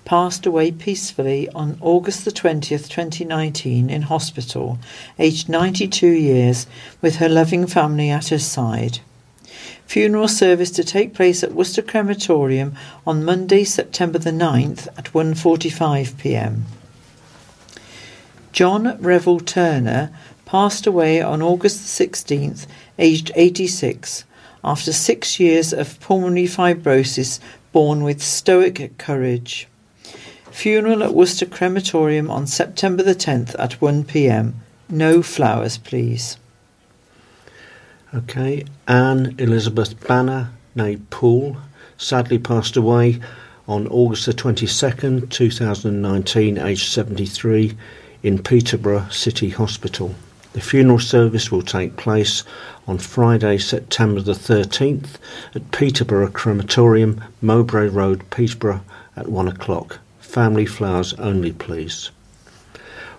passed 0.05 0.47
away 0.47 0.71
peacefully 0.71 1.47
on 1.49 1.77
August 1.79 2.25
the 2.25 2.31
20th, 2.31 2.89
2019, 2.89 3.91
in 3.91 4.01
hospital, 4.01 4.79
aged 5.19 5.49
92 5.49 6.07
years, 6.07 6.65
with 6.99 7.17
her 7.17 7.29
loving 7.29 7.67
family 7.67 8.09
at 8.09 8.29
her 8.29 8.39
side. 8.39 9.01
Funeral 9.87 10.27
service 10.27 10.69
to 10.71 10.83
take 10.83 11.13
place 11.13 11.43
at 11.43 11.53
Worcester 11.53 11.81
Crematorium 11.81 12.75
on 13.05 13.23
Monday, 13.23 13.63
September 13.63 14.19
the 14.19 14.31
9th 14.31 14.87
at 14.97 15.13
1:45 15.13 16.17
p.m. 16.17 16.65
John 18.51 19.01
Revel 19.01 19.39
Turner 19.39 20.11
passed 20.45 20.85
away 20.87 21.21
on 21.21 21.41
August 21.41 21.97
the 21.97 22.05
16th, 22.05 22.67
aged 22.99 23.31
86, 23.33 24.25
after 24.61 24.91
6 24.91 25.39
years 25.39 25.71
of 25.71 25.97
pulmonary 26.01 26.47
fibrosis 26.47 27.39
borne 27.71 28.03
with 28.03 28.21
stoic 28.21 28.97
courage. 28.97 29.69
Funeral 30.51 31.01
at 31.01 31.13
Worcester 31.13 31.45
Crematorium 31.45 32.29
on 32.29 32.45
September 32.45 33.03
the 33.03 33.15
10th 33.15 33.55
at 33.57 33.81
1 33.81 34.03
p.m. 34.03 34.55
No 34.89 35.21
flowers, 35.23 35.77
please. 35.77 36.35
Okay, 38.15 38.63
Anne 38.87 39.35
Elizabeth 39.37 40.07
Banner, 40.07 40.49
née 40.77 40.97
Poole, 41.09 41.57
sadly 41.97 42.39
passed 42.39 42.77
away 42.77 43.19
on 43.67 43.85
August 43.89 44.27
the 44.27 44.33
22nd, 44.33 45.29
2019, 45.29 46.57
aged 46.57 46.89
73, 46.89 47.75
in 48.23 48.41
Peterborough 48.41 49.09
City 49.09 49.49
Hospital. 49.49 50.15
The 50.53 50.61
funeral 50.61 50.99
service 50.99 51.51
will 51.51 51.61
take 51.61 51.97
place 51.97 52.45
on 52.87 52.97
Friday, 52.97 53.57
September 53.57 54.21
the 54.21 54.31
13th 54.31 55.15
at 55.53 55.71
Peterborough 55.71 56.31
Crematorium, 56.31 57.21
Mowbray 57.41 57.89
Road, 57.89 58.23
Peterborough 58.29 58.85
at 59.17 59.27
1 59.27 59.49
o'clock. 59.49 59.99
Family 60.21 60.65
flowers 60.65 61.13
only, 61.15 61.51
please. 61.51 62.11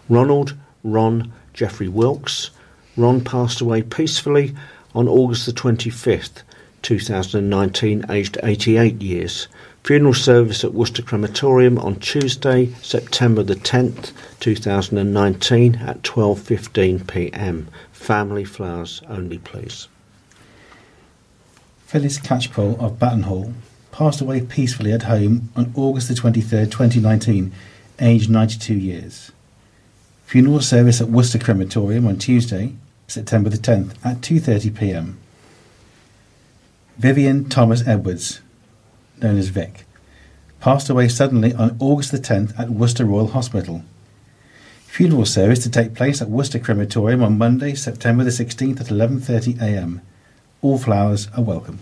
Ronald 0.08 0.54
Ron 0.82 1.30
Jeffrey 1.52 1.88
Wilkes. 1.88 2.50
Ron 2.96 3.22
passed 3.22 3.60
away 3.60 3.82
peacefully 3.82 4.54
on 4.98 5.06
August 5.06 5.46
the 5.46 5.52
25th, 5.52 6.42
2019, 6.82 8.04
aged 8.10 8.36
88 8.42 9.00
years. 9.00 9.46
Funeral 9.84 10.12
service 10.12 10.64
at 10.64 10.74
Worcester 10.74 11.02
Crematorium 11.02 11.78
on 11.78 12.00
Tuesday, 12.00 12.74
September 12.82 13.44
the 13.44 13.54
10th, 13.54 14.10
2019 14.40 15.76
at 15.76 16.02
12:15 16.02 17.06
p.m. 17.06 17.68
Family 17.92 18.44
flowers 18.44 19.00
only, 19.08 19.38
please. 19.38 19.86
Phyllis 21.86 22.18
Catchpole 22.18 22.80
of 22.80 22.98
Battenhall 22.98 23.44
Hall 23.44 23.54
passed 23.92 24.20
away 24.20 24.40
peacefully 24.40 24.92
at 24.92 25.04
home 25.04 25.48
on 25.54 25.72
August 25.76 26.08
the 26.08 26.14
23rd, 26.14 26.72
2019, 26.72 27.52
aged 28.00 28.28
92 28.28 28.74
years. 28.74 29.30
Funeral 30.26 30.60
service 30.60 31.00
at 31.00 31.08
Worcester 31.08 31.38
Crematorium 31.38 32.04
on 32.04 32.18
Tuesday, 32.18 32.74
September 33.08 33.48
the 33.48 33.56
10th 33.56 33.94
at 34.04 34.20
2:30 34.20 34.76
p.m. 34.76 35.18
Vivian 36.98 37.48
Thomas 37.48 37.86
Edwards, 37.86 38.42
known 39.22 39.38
as 39.38 39.48
Vic, 39.48 39.86
passed 40.60 40.90
away 40.90 41.08
suddenly 41.08 41.54
on 41.54 41.74
August 41.80 42.12
the 42.12 42.18
10th 42.18 42.58
at 42.60 42.68
Worcester 42.68 43.06
Royal 43.06 43.28
Hospital. 43.28 43.82
Funeral 44.86 45.24
service 45.24 45.62
to 45.62 45.70
take 45.70 45.94
place 45.94 46.20
at 46.20 46.28
Worcester 46.28 46.58
Crematorium 46.58 47.22
on 47.22 47.38
Monday, 47.38 47.74
September 47.74 48.24
the 48.24 48.30
16th 48.30 48.78
at 48.78 48.88
11:30 48.88 49.58
a.m. 49.58 50.02
All 50.60 50.76
flowers 50.76 51.28
are 51.34 51.42
welcome. 51.42 51.78